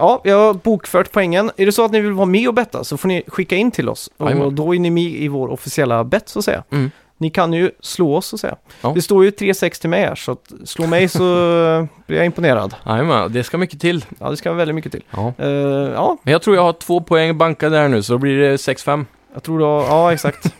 ja, 0.00 0.20
jag 0.24 0.36
har 0.38 0.54
bokfört 0.54 1.12
poängen. 1.12 1.50
Är 1.56 1.66
det 1.66 1.72
så 1.72 1.84
att 1.84 1.92
ni 1.92 2.00
vill 2.00 2.12
vara 2.12 2.26
med 2.26 2.48
och 2.48 2.54
betta 2.54 2.84
så 2.84 2.96
får 2.96 3.08
ni 3.08 3.22
skicka 3.26 3.56
in 3.56 3.70
till 3.70 3.88
oss. 3.88 4.10
Jajamän. 4.20 4.42
Och 4.46 4.52
då 4.52 4.74
är 4.74 4.78
ni 4.78 4.90
med 4.90 5.02
i 5.04 5.28
vår 5.28 5.48
officiella 5.48 6.04
bett 6.04 6.28
så 6.28 6.38
att 6.38 6.44
säga. 6.44 6.64
Mm. 6.72 6.90
Ni 7.22 7.30
kan 7.30 7.52
ju 7.52 7.70
slå 7.80 8.16
oss 8.16 8.26
så 8.26 8.36
att 8.36 8.40
säga. 8.40 8.56
Ja. 8.80 8.92
Det 8.94 9.02
står 9.02 9.24
ju 9.24 9.30
3-6 9.30 9.80
till 9.80 9.90
mig 9.90 10.00
här 10.00 10.14
så 10.14 10.32
att 10.32 10.52
slå 10.64 10.86
mig 10.86 11.08
så 11.08 11.18
blir 12.06 12.16
jag 12.16 12.26
imponerad. 12.26 12.74
Jajamän, 12.86 13.32
det 13.32 13.44
ska 13.44 13.58
mycket 13.58 13.80
till. 13.80 14.04
Ja, 14.18 14.30
det 14.30 14.36
ska 14.36 14.52
väldigt 14.52 14.74
mycket 14.74 14.92
till. 14.92 15.04
Ja. 15.10 15.32
Eh, 15.38 15.48
ja, 15.48 16.16
Men 16.22 16.32
jag 16.32 16.42
tror 16.42 16.56
jag 16.56 16.62
har 16.62 16.72
två 16.72 17.00
poäng 17.00 17.38
bankade 17.38 17.76
där 17.76 17.88
nu, 17.88 18.02
så 18.02 18.12
då 18.12 18.18
blir 18.18 18.38
det 18.38 18.56
6-5. 18.56 19.04
jag 19.34 19.42
tror 19.42 19.58
du 19.58 19.64
har, 19.64 19.82
ja 19.82 20.12
exakt. 20.12 20.54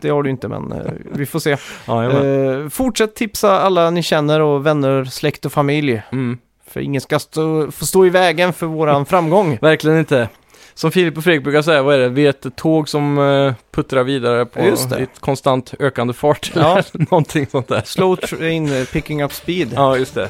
det 0.00 0.08
har 0.08 0.22
du 0.22 0.30
inte 0.30 0.48
men 0.48 0.72
eh, 0.72 0.92
vi 1.12 1.26
får 1.26 1.38
se. 1.38 1.56
Jajamän. 1.88 2.62
Eh, 2.62 2.68
fortsätt 2.68 3.14
tipsa 3.14 3.60
alla 3.60 3.90
ni 3.90 4.02
känner 4.02 4.40
och 4.40 4.66
vänner, 4.66 5.04
släkt 5.04 5.44
och 5.44 5.52
familj. 5.52 6.02
Mm. 6.12 6.38
För 6.66 6.80
ingen 6.80 7.00
ska 7.00 7.18
stå, 7.18 7.70
få 7.70 7.86
stå 7.86 8.06
i 8.06 8.10
vägen 8.10 8.52
för 8.52 8.66
våran 8.66 9.06
framgång. 9.06 9.58
Verkligen 9.60 9.98
inte. 9.98 10.28
Som 10.74 10.92
Filip 10.92 11.16
och 11.16 11.24
Fredrik 11.24 11.44
brukar 11.44 11.62
säga, 11.62 11.82
vad 11.82 11.94
är 11.94 11.98
det? 11.98 12.08
Vi 12.08 12.26
är 12.26 12.30
ett 12.30 12.56
tåg 12.56 12.88
som 12.88 13.18
uh, 13.18 13.52
puttrar 13.74 14.04
vidare 14.04 14.46
på 14.46 14.60
just 14.64 14.92
ett 14.92 15.20
konstant 15.20 15.74
ökande 15.78 16.12
fart. 16.14 16.52
Ja. 16.54 16.82
Någonting 16.92 17.46
sånt 17.46 17.68
där. 17.68 17.82
Slow 17.84 18.16
train 18.16 18.72
eh, 18.80 18.84
picking 18.84 19.22
up 19.22 19.32
speed. 19.32 19.72
Ja, 19.74 19.96
just 19.96 20.14
det. 20.14 20.28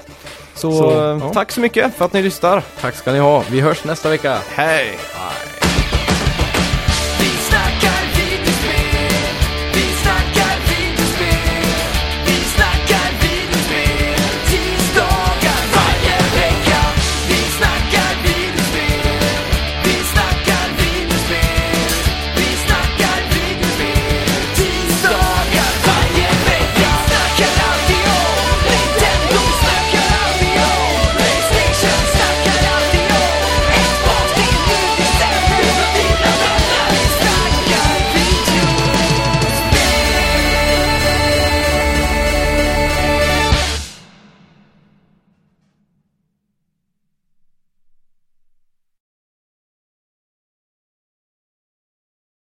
Så, 0.55 0.73
Så, 0.73 0.90
eh, 0.90 1.19
ja. 1.23 1.32
tack 1.35 1.52
så 1.52 1.60
mycket 1.60 1.94
för 1.94 2.05
att 2.05 2.12
ni 2.12 2.23
lyssnar. 2.23 2.62
Tack 2.81 2.94
ska 2.94 3.12
ni 3.12 3.19
ha. 3.19 3.44
Vi 3.51 3.60
hörs 3.60 3.85
nästa 3.85 4.09
vecka. 4.10 4.39
Hej! 4.48 4.98
Hej. 5.14 5.62